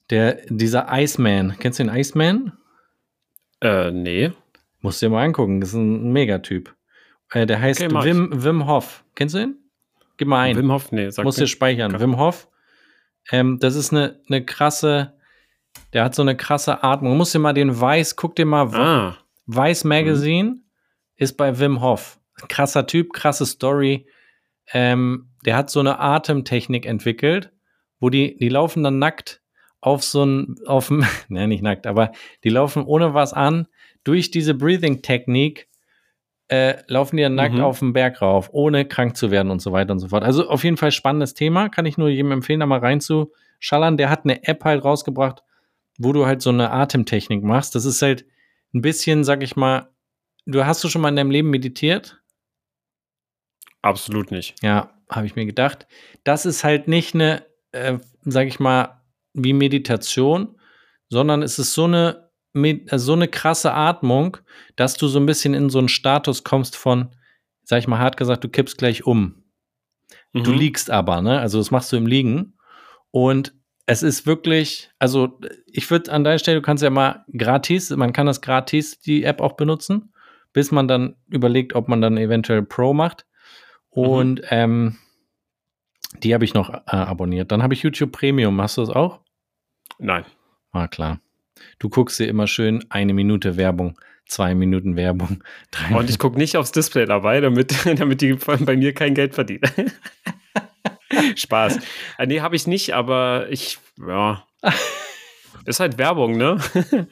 Der, 0.10 0.42
dieser 0.50 0.88
Iceman. 0.90 1.56
Kennst 1.60 1.80
du 1.80 1.84
den 1.84 1.96
Iceman? 1.96 2.54
Äh, 3.62 3.92
nee. 3.92 4.32
Musst 4.80 5.02
du 5.02 5.06
dir 5.06 5.12
mal 5.12 5.24
angucken. 5.24 5.62
Das 5.62 5.70
ist 5.70 5.76
ein 5.76 6.12
Megatyp. 6.12 6.76
Äh, 7.32 7.46
der 7.46 7.62
heißt 7.62 7.82
okay, 7.82 8.04
Wim, 8.04 8.44
Wim 8.44 8.66
Hof. 8.66 9.04
Kennst 9.16 9.36
du 9.36 9.40
ihn? 9.40 9.58
Gib 10.18 10.28
mal 10.28 10.42
ein. 10.42 10.58
Wim 10.58 10.72
Hof, 10.72 10.92
nee. 10.92 11.10
Sag 11.10 11.24
Musst 11.24 11.40
du 11.40 11.48
speichern. 11.48 11.98
Wim 12.00 12.18
Hof. 12.18 12.50
Ähm, 13.32 13.60
das 13.60 13.76
ist 13.76 13.92
eine, 13.94 14.20
eine 14.28 14.44
krasse, 14.44 15.14
der 15.94 16.04
hat 16.04 16.16
so 16.16 16.22
eine 16.22 16.36
krasse 16.36 16.84
Atmung. 16.84 17.12
Du 17.12 17.18
musst 17.18 17.34
dir 17.34 17.40
mal 17.40 17.54
den 17.54 17.80
Weiß, 17.80 18.16
guck 18.16 18.36
dir 18.36 18.46
mal, 18.46 18.74
ah. 18.76 19.18
Weiß 19.46 19.84
Magazine 19.84 20.50
mhm. 20.50 20.62
ist 21.16 21.38
bei 21.38 21.60
Wim 21.60 21.82
Hof. 21.82 22.20
Krasser 22.48 22.88
Typ, 22.88 23.14
krasse 23.14 23.46
Story. 23.46 24.08
Ähm, 24.74 25.30
der 25.46 25.58
hat 25.58 25.70
so 25.70 25.80
eine 25.80 26.00
Atemtechnik 26.00 26.86
entwickelt, 26.86 27.52
wo 28.00 28.10
die, 28.10 28.38
die 28.38 28.50
laufen 28.50 28.84
dann 28.84 29.00
nackt 29.00 29.42
auf 29.82 30.04
so 30.04 30.24
ein, 30.24 30.56
auf 30.66 30.88
dem, 30.88 31.04
ne, 31.28 31.48
nicht 31.48 31.64
nackt, 31.64 31.88
aber 31.88 32.12
die 32.44 32.50
laufen 32.50 32.84
ohne 32.84 33.14
was 33.14 33.34
an. 33.34 33.68
Durch 34.04 34.32
diese 34.32 34.56
Breathing-Technik 34.56 35.68
äh, 36.48 36.78
laufen 36.88 37.18
die 37.18 37.24
dann 37.24 37.36
nackt 37.36 37.56
mhm. 37.56 37.62
auf 37.62 37.80
den 37.80 37.94
Berg 37.94 38.22
rauf, 38.22 38.50
ohne 38.52 38.86
krank 38.86 39.16
zu 39.16 39.32
werden 39.32 39.52
und 39.52 39.62
so 39.62 39.72
weiter 39.72 39.94
und 39.94 40.00
so 40.00 40.08
fort. 40.08 40.24
Also 40.24 40.50
auf 40.50 40.64
jeden 40.64 40.78
Fall 40.78 40.92
spannendes 40.92 41.34
Thema, 41.34 41.70
kann 41.70 41.86
ich 41.86 41.98
nur 41.98 42.10
jedem 42.10 42.32
empfehlen, 42.32 42.60
da 42.60 42.66
mal 42.66 42.80
reinzuschallern. 42.80 43.98
Der 43.98 44.10
hat 44.10 44.24
eine 44.24 44.44
App 44.48 44.64
halt 44.64 44.84
rausgebracht, 44.84 45.44
wo 46.04 46.14
du 46.14 46.26
halt 46.26 46.42
so 46.42 46.50
eine 46.50 46.72
Atemtechnik 46.72 47.44
machst. 47.44 47.76
Das 47.76 47.86
ist 47.86 48.02
halt 48.02 48.26
ein 48.74 48.82
bisschen, 48.82 49.24
sag 49.24 49.44
ich 49.44 49.56
mal, 49.56 49.90
du 50.46 50.66
hast 50.66 50.84
du 50.84 50.90
schon 50.90 51.02
mal 51.02 51.10
in 51.10 51.16
deinem 51.16 51.32
Leben 51.32 51.50
meditiert? 51.50 52.22
Absolut 53.82 54.32
nicht. 54.32 54.56
Ja, 54.62 54.94
habe 55.10 55.26
ich 55.26 55.36
mir 55.36 55.46
gedacht. 55.46 55.88
Das 56.24 56.46
ist 56.46 56.64
halt 56.64 56.88
nicht 56.88 57.16
eine, 57.16 57.46
äh, 57.72 57.98
sag 58.26 58.48
ich 58.48 58.60
mal, 58.60 59.02
wie 59.34 59.54
Meditation, 59.54 60.60
sondern 61.10 61.42
es 61.42 61.58
ist 61.58 61.74
so 61.74 61.86
eine, 61.86 62.30
äh, 62.54 62.98
so 62.98 63.14
eine 63.14 63.28
krasse 63.28 63.74
Atmung, 63.74 64.38
dass 64.76 64.96
du 64.96 65.08
so 65.08 65.20
ein 65.20 65.26
bisschen 65.26 65.54
in 65.54 65.70
so 65.70 65.80
einen 65.80 65.90
Status 65.90 66.44
kommst 66.44 66.76
von, 66.76 67.16
sag 67.64 67.80
ich 67.80 67.88
mal 67.88 68.00
hart 68.00 68.18
gesagt, 68.18 68.44
du 68.44 68.50
kippst 68.50 68.78
gleich 68.78 69.06
um. 69.06 69.44
Du 70.34 70.52
Mhm. 70.52 70.58
liegst 70.58 70.90
aber, 70.90 71.22
ne? 71.22 71.40
Also 71.40 71.58
das 71.58 71.72
machst 71.72 71.92
du 71.92 71.98
im 71.98 72.08
Liegen. 72.08 72.58
Und 73.12 73.54
es 73.92 74.04
ist 74.04 74.26
wirklich, 74.26 74.90
also 75.00 75.38
ich 75.66 75.92
würde 75.92 76.14
an 76.14 76.24
deiner 76.24 76.40
Stelle, 76.40 76.60
du 76.60 76.62
kannst 76.62 76.82
ja 76.82 76.90
mal 76.90 77.26
gratis, 77.34 77.90
man 77.90 78.14
kann 78.14 78.26
das 78.26 78.40
gratis, 78.40 79.02
die 79.02 79.26
App 79.26 79.42
auch 79.42 79.54
benutzen, 79.54 80.14
bis 80.54 80.72
man 80.72 80.88
dann 80.88 81.18
überlegt, 81.28 81.76
ob 81.76 81.90
man 81.90 82.00
dann 82.00 82.18
eventuell 82.18 82.64
Pro 82.64 82.94
macht. 82.94 83.26
Und 83.90 84.44
ähm, 84.50 84.98
die 86.24 86.34
habe 86.34 86.46
ich 86.46 86.54
noch 86.54 86.70
äh, 86.70 86.80
abonniert. 86.88 87.52
Dann 87.52 87.62
habe 87.62 87.74
ich 87.74 87.84
YouTube 87.84 88.14
Premium. 88.14 88.62
Hast 88.62 88.78
du 88.78 88.82
das 88.82 88.90
auch? 88.90 89.20
Nein. 90.00 90.24
Ah, 90.72 90.88
klar. 90.88 91.20
Du 91.78 91.90
guckst 91.90 92.18
dir 92.18 92.30
immer 92.30 92.48
schön 92.48 92.86
eine 92.88 93.14
Minute 93.14 93.58
Werbung, 93.58 94.00
zwei 94.26 94.56
Minuten 94.56 94.96
Werbung, 94.96 95.44
drei 95.72 95.98
Und 95.98 96.10
ich 96.10 96.18
gucke 96.18 96.38
nicht 96.38 96.56
aufs 96.56 96.72
Display 96.72 97.06
dabei, 97.06 97.42
damit, 97.42 97.76
damit 98.00 98.22
die 98.22 98.36
bei 98.36 98.78
mir 98.78 98.94
kein 98.94 99.16
Geld 99.16 99.36
verdienen. 99.36 99.70
Spaß. 101.36 101.80
Äh, 102.18 102.28
nee, 102.28 102.42
habe 102.42 102.56
ich 102.56 102.68
nicht, 102.68 102.94
aber 102.94 103.48
ich, 103.50 103.80
ja. 104.08 104.46
Ist 105.66 105.80
halt 105.80 105.98
Werbung, 106.00 106.38
ne? 106.38 106.58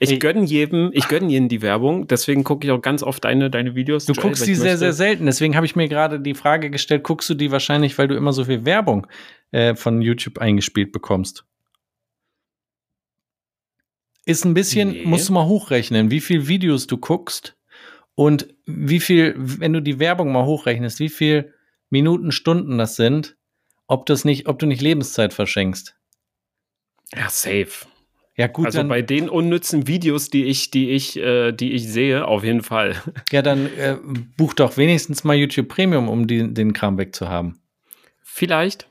Ich 0.00 0.18
gönne 0.18 0.44
jedem, 0.44 0.90
ich 0.94 1.08
gönne 1.08 1.28
jedem 1.30 1.48
die 1.48 1.60
Werbung, 1.60 2.08
deswegen 2.08 2.42
gucke 2.42 2.66
ich 2.66 2.72
auch 2.72 2.80
ganz 2.80 3.02
oft 3.02 3.24
deine, 3.24 3.50
deine 3.50 3.74
Videos. 3.74 4.06
Du 4.06 4.12
Joel, 4.14 4.28
guckst 4.28 4.46
die 4.46 4.54
sehr, 4.54 4.78
sehr 4.78 4.92
selten. 4.92 5.26
Deswegen 5.26 5.54
habe 5.54 5.66
ich 5.66 5.76
mir 5.76 5.88
gerade 5.88 6.18
die 6.20 6.34
Frage 6.34 6.70
gestellt, 6.70 7.04
guckst 7.04 7.28
du 7.28 7.34
die 7.34 7.50
wahrscheinlich, 7.50 7.98
weil 7.98 8.08
du 8.08 8.16
immer 8.16 8.32
so 8.32 8.44
viel 8.44 8.64
Werbung 8.64 9.06
äh, 9.52 9.74
von 9.74 10.00
YouTube 10.00 10.38
eingespielt 10.38 10.92
bekommst? 10.92 11.44
Ist 14.26 14.44
ein 14.44 14.54
bisschen, 14.54 14.92
Nee. 14.92 15.04
musst 15.04 15.28
du 15.28 15.34
mal 15.34 15.46
hochrechnen, 15.46 16.10
wie 16.10 16.20
viel 16.20 16.48
Videos 16.48 16.86
du 16.86 16.96
guckst 16.96 17.56
und 18.14 18.48
wie 18.64 19.00
viel, 19.00 19.34
wenn 19.36 19.72
du 19.72 19.82
die 19.82 19.98
Werbung 19.98 20.32
mal 20.32 20.46
hochrechnest, 20.46 21.00
wie 21.00 21.10
viel 21.10 21.53
Minuten, 21.94 22.32
Stunden 22.32 22.76
das 22.76 22.96
sind, 22.96 23.36
ob 23.86 24.06
das 24.06 24.24
nicht, 24.24 24.48
ob 24.48 24.58
du 24.58 24.66
nicht 24.66 24.82
Lebenszeit 24.82 25.32
verschenkst. 25.32 25.96
Ja, 27.14 27.28
safe. 27.30 27.86
Ja, 28.36 28.48
gut, 28.48 28.66
also 28.66 28.82
bei 28.88 29.00
den 29.00 29.28
unnützen 29.28 29.86
Videos, 29.86 30.28
die 30.28 30.46
ich, 30.46 30.72
die 30.72 30.90
ich, 30.90 31.16
äh, 31.16 31.52
die 31.52 31.72
ich 31.72 31.88
sehe, 31.88 32.26
auf 32.26 32.42
jeden 32.42 32.64
Fall. 32.64 32.96
ja, 33.30 33.42
dann 33.42 33.66
äh, 33.66 33.96
buch 34.36 34.54
doch 34.54 34.76
wenigstens 34.76 35.22
mal 35.22 35.36
YouTube 35.36 35.68
Premium, 35.68 36.08
um 36.08 36.26
die, 36.26 36.52
den 36.52 36.72
Kram 36.72 36.98
wegzuhaben. 36.98 37.60
Vielleicht. 38.24 38.88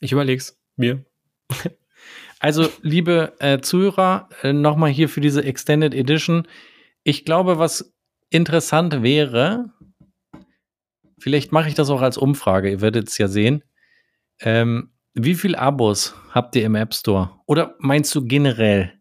Ich 0.00 0.12
überleg's 0.12 0.58
mir. 0.76 1.04
Also, 2.40 2.68
liebe 2.82 3.32
äh, 3.40 3.58
Zuhörer, 3.58 4.28
äh, 4.44 4.52
nochmal 4.52 4.90
hier 4.90 5.08
für 5.08 5.20
diese 5.20 5.42
Extended 5.42 5.92
Edition. 5.92 6.46
Ich 7.02 7.24
glaube, 7.24 7.58
was 7.58 7.92
interessant 8.30 9.02
wäre, 9.02 9.72
vielleicht 11.18 11.52
mache 11.52 11.68
ich 11.68 11.74
das 11.74 11.90
auch 11.90 12.02
als 12.02 12.18
Umfrage, 12.18 12.70
ihr 12.70 12.80
werdet 12.80 13.08
es 13.08 13.18
ja 13.18 13.28
sehen. 13.28 13.64
Ähm, 14.40 14.90
wie 15.14 15.34
viel 15.34 15.56
Abos 15.56 16.14
habt 16.30 16.54
ihr 16.56 16.64
im 16.64 16.74
App 16.74 16.94
Store? 16.94 17.30
Oder 17.46 17.74
meinst 17.78 18.14
du 18.14 18.24
generell? 18.24 18.92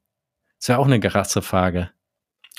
Ist 0.59 0.67
ja 0.67 0.77
auch 0.77 0.85
eine 0.85 0.99
krasse 0.99 1.41
Frage. 1.41 1.91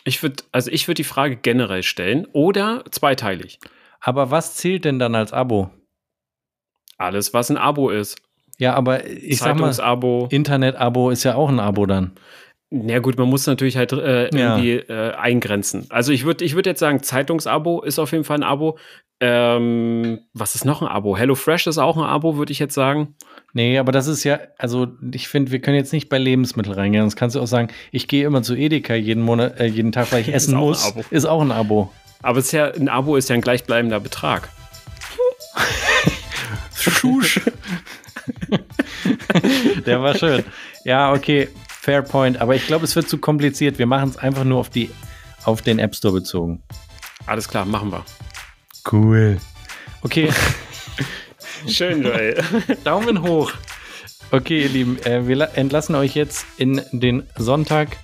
Ich 0.04 0.22
würde, 0.22 0.44
also 0.52 0.70
ich 0.70 0.86
würde 0.86 0.96
die 0.96 1.04
Frage 1.04 1.36
generell 1.36 1.82
stellen 1.82 2.26
oder 2.32 2.84
zweiteilig. 2.90 3.58
Aber 4.00 4.30
was 4.30 4.56
zählt 4.56 4.84
denn 4.84 4.98
dann 4.98 5.14
als 5.14 5.32
Abo? 5.32 5.70
Alles, 6.96 7.34
was 7.34 7.50
ein 7.50 7.56
Abo 7.56 7.90
ist. 7.90 8.16
Ja, 8.58 8.74
aber 8.74 9.06
ich 9.06 9.38
sag 9.38 9.58
mal. 9.58 9.68
Internet-Abo 10.30 11.10
ist 11.10 11.24
ja 11.24 11.34
auch 11.34 11.48
ein 11.48 11.60
Abo 11.60 11.86
dann. 11.86 12.12
Na 12.70 12.98
gut, 12.98 13.16
man 13.16 13.28
muss 13.28 13.46
natürlich 13.46 13.76
halt 13.78 13.92
äh, 13.92 14.24
Ja. 14.36 14.58
irgendwie 14.58 14.72
äh, 14.92 15.14
eingrenzen. 15.14 15.86
Also 15.88 16.12
ich 16.12 16.24
würde 16.24 16.44
ich 16.44 16.54
würd 16.54 16.66
jetzt 16.66 16.80
sagen, 16.80 17.02
Zeitungsabo 17.02 17.80
ist 17.82 17.98
auf 17.98 18.12
jeden 18.12 18.24
Fall 18.24 18.38
ein 18.38 18.42
Abo. 18.42 18.78
Ähm, 19.20 20.20
was 20.34 20.54
ist 20.54 20.64
noch 20.64 20.82
ein 20.82 20.86
Abo? 20.88 21.16
HelloFresh 21.16 21.66
ist 21.66 21.78
auch 21.78 21.96
ein 21.96 22.04
Abo, 22.04 22.36
würde 22.36 22.52
ich 22.52 22.58
jetzt 22.58 22.74
sagen. 22.74 23.14
Nee, 23.54 23.78
aber 23.78 23.90
das 23.90 24.06
ist 24.06 24.22
ja, 24.24 24.38
also 24.58 24.86
ich 25.12 25.28
finde, 25.28 25.50
wir 25.50 25.60
können 25.60 25.76
jetzt 25.78 25.92
nicht 25.94 26.08
bei 26.10 26.18
Lebensmitteln 26.18 26.74
reingehen. 26.74 27.02
Sonst 27.04 27.16
kannst 27.16 27.34
du 27.36 27.40
auch 27.40 27.46
sagen, 27.46 27.68
ich 27.90 28.06
gehe 28.06 28.26
immer 28.26 28.42
zu 28.42 28.54
Edeka 28.54 28.94
jeden 28.94 29.22
Monat, 29.22 29.58
äh, 29.58 29.64
jeden 29.66 29.90
Tag, 29.90 30.12
weil 30.12 30.20
ich 30.20 30.28
essen 30.34 30.54
auch 30.54 30.60
ein 30.60 30.66
muss. 30.68 30.86
Abo. 30.86 31.04
Ist 31.10 31.24
auch 31.24 31.40
ein 31.40 31.50
Abo. 31.52 31.90
Aber 32.22 32.38
es 32.38 32.46
ist 32.46 32.52
ja, 32.52 32.66
ein 32.70 32.88
Abo 32.90 33.16
ist 33.16 33.28
ja 33.30 33.34
ein 33.34 33.40
gleichbleibender 33.40 33.98
Betrag. 34.00 34.50
Schusch. 36.76 37.40
Der 39.86 40.02
war 40.02 40.14
schön. 40.16 40.44
Ja, 40.84 41.12
okay, 41.12 41.48
fair 41.88 42.02
point. 42.02 42.38
Aber 42.38 42.54
ich 42.54 42.66
glaube, 42.66 42.84
es 42.84 42.94
wird 42.96 43.08
zu 43.08 43.16
kompliziert. 43.16 43.78
Wir 43.78 43.86
machen 43.86 44.10
es 44.10 44.18
einfach 44.18 44.44
nur 44.44 44.58
auf 44.58 44.68
die, 44.68 44.90
auf 45.44 45.62
den 45.62 45.78
App 45.78 45.94
Store 45.96 46.12
bezogen. 46.12 46.62
Alles 47.24 47.48
klar, 47.48 47.64
machen 47.64 47.90
wir. 47.90 48.04
Cool. 48.92 49.38
Okay, 50.02 50.28
Schön, 51.66 52.02
Joel. 52.02 52.42
Daumen 52.84 53.22
hoch. 53.22 53.52
Okay, 54.30 54.62
ihr 54.64 54.68
Lieben, 54.68 54.98
äh, 55.04 55.26
wir 55.26 55.36
la- 55.36 55.46
entlassen 55.54 55.94
euch 55.94 56.14
jetzt 56.14 56.44
in 56.58 56.82
den 56.92 57.22
Sonntag. 57.36 57.96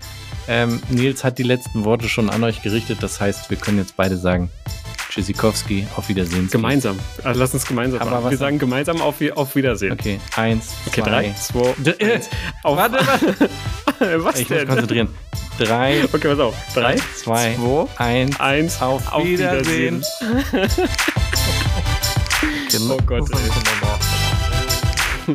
Ähm, 0.48 0.80
Nils 0.88 1.22
hat 1.22 1.36
die 1.38 1.42
letzten 1.42 1.84
Worte 1.84 2.08
schon 2.08 2.30
an 2.30 2.42
euch 2.42 2.62
gerichtet. 2.62 2.98
Das 3.02 3.20
heißt, 3.20 3.50
wir 3.50 3.58
können 3.58 3.76
jetzt 3.78 3.96
beide 3.96 4.16
sagen, 4.16 4.50
Tschüssikowski, 5.14 5.86
auf 5.96 6.08
Wiedersehen. 6.08 6.48
gemeinsam. 6.50 6.98
Also 7.22 7.38
lass 7.38 7.54
uns 7.54 7.64
gemeinsam 7.64 8.00
Aber 8.00 8.10
machen. 8.20 8.30
Wir 8.30 8.36
sagen 8.38 8.58
gemeinsam 8.58 9.00
auf, 9.00 9.14
auf 9.36 9.54
Wiedersehen. 9.54 9.92
Okay, 9.92 10.18
eins, 10.34 10.70
Okay, 10.88 11.02
zwei. 11.02 11.08
drei, 11.10 11.34
zwei, 11.40 11.74
eins. 12.14 12.28
Auf, 12.64 12.76
Warte, 12.76 12.96
warte. 13.06 14.24
was 14.24 14.40
Ich 14.40 14.50
muss 14.50 14.58
denn? 14.58 14.66
konzentrieren. 14.68 15.08
Drei, 15.56 16.02
Okay, 16.12 16.28
pass 16.28 16.38
auf. 16.40 16.54
Drei, 16.74 16.96
zwei, 17.14 17.54
zwei, 17.54 17.86
eins. 17.96 18.40
eins. 18.40 18.82
Auf, 18.82 19.12
Auf 19.12 19.24
Wiedersehen. 19.24 20.02
Wiedersehen. 20.50 20.80
Oh 22.90 22.96
Gott, 23.06 23.22
ey. 25.26 25.34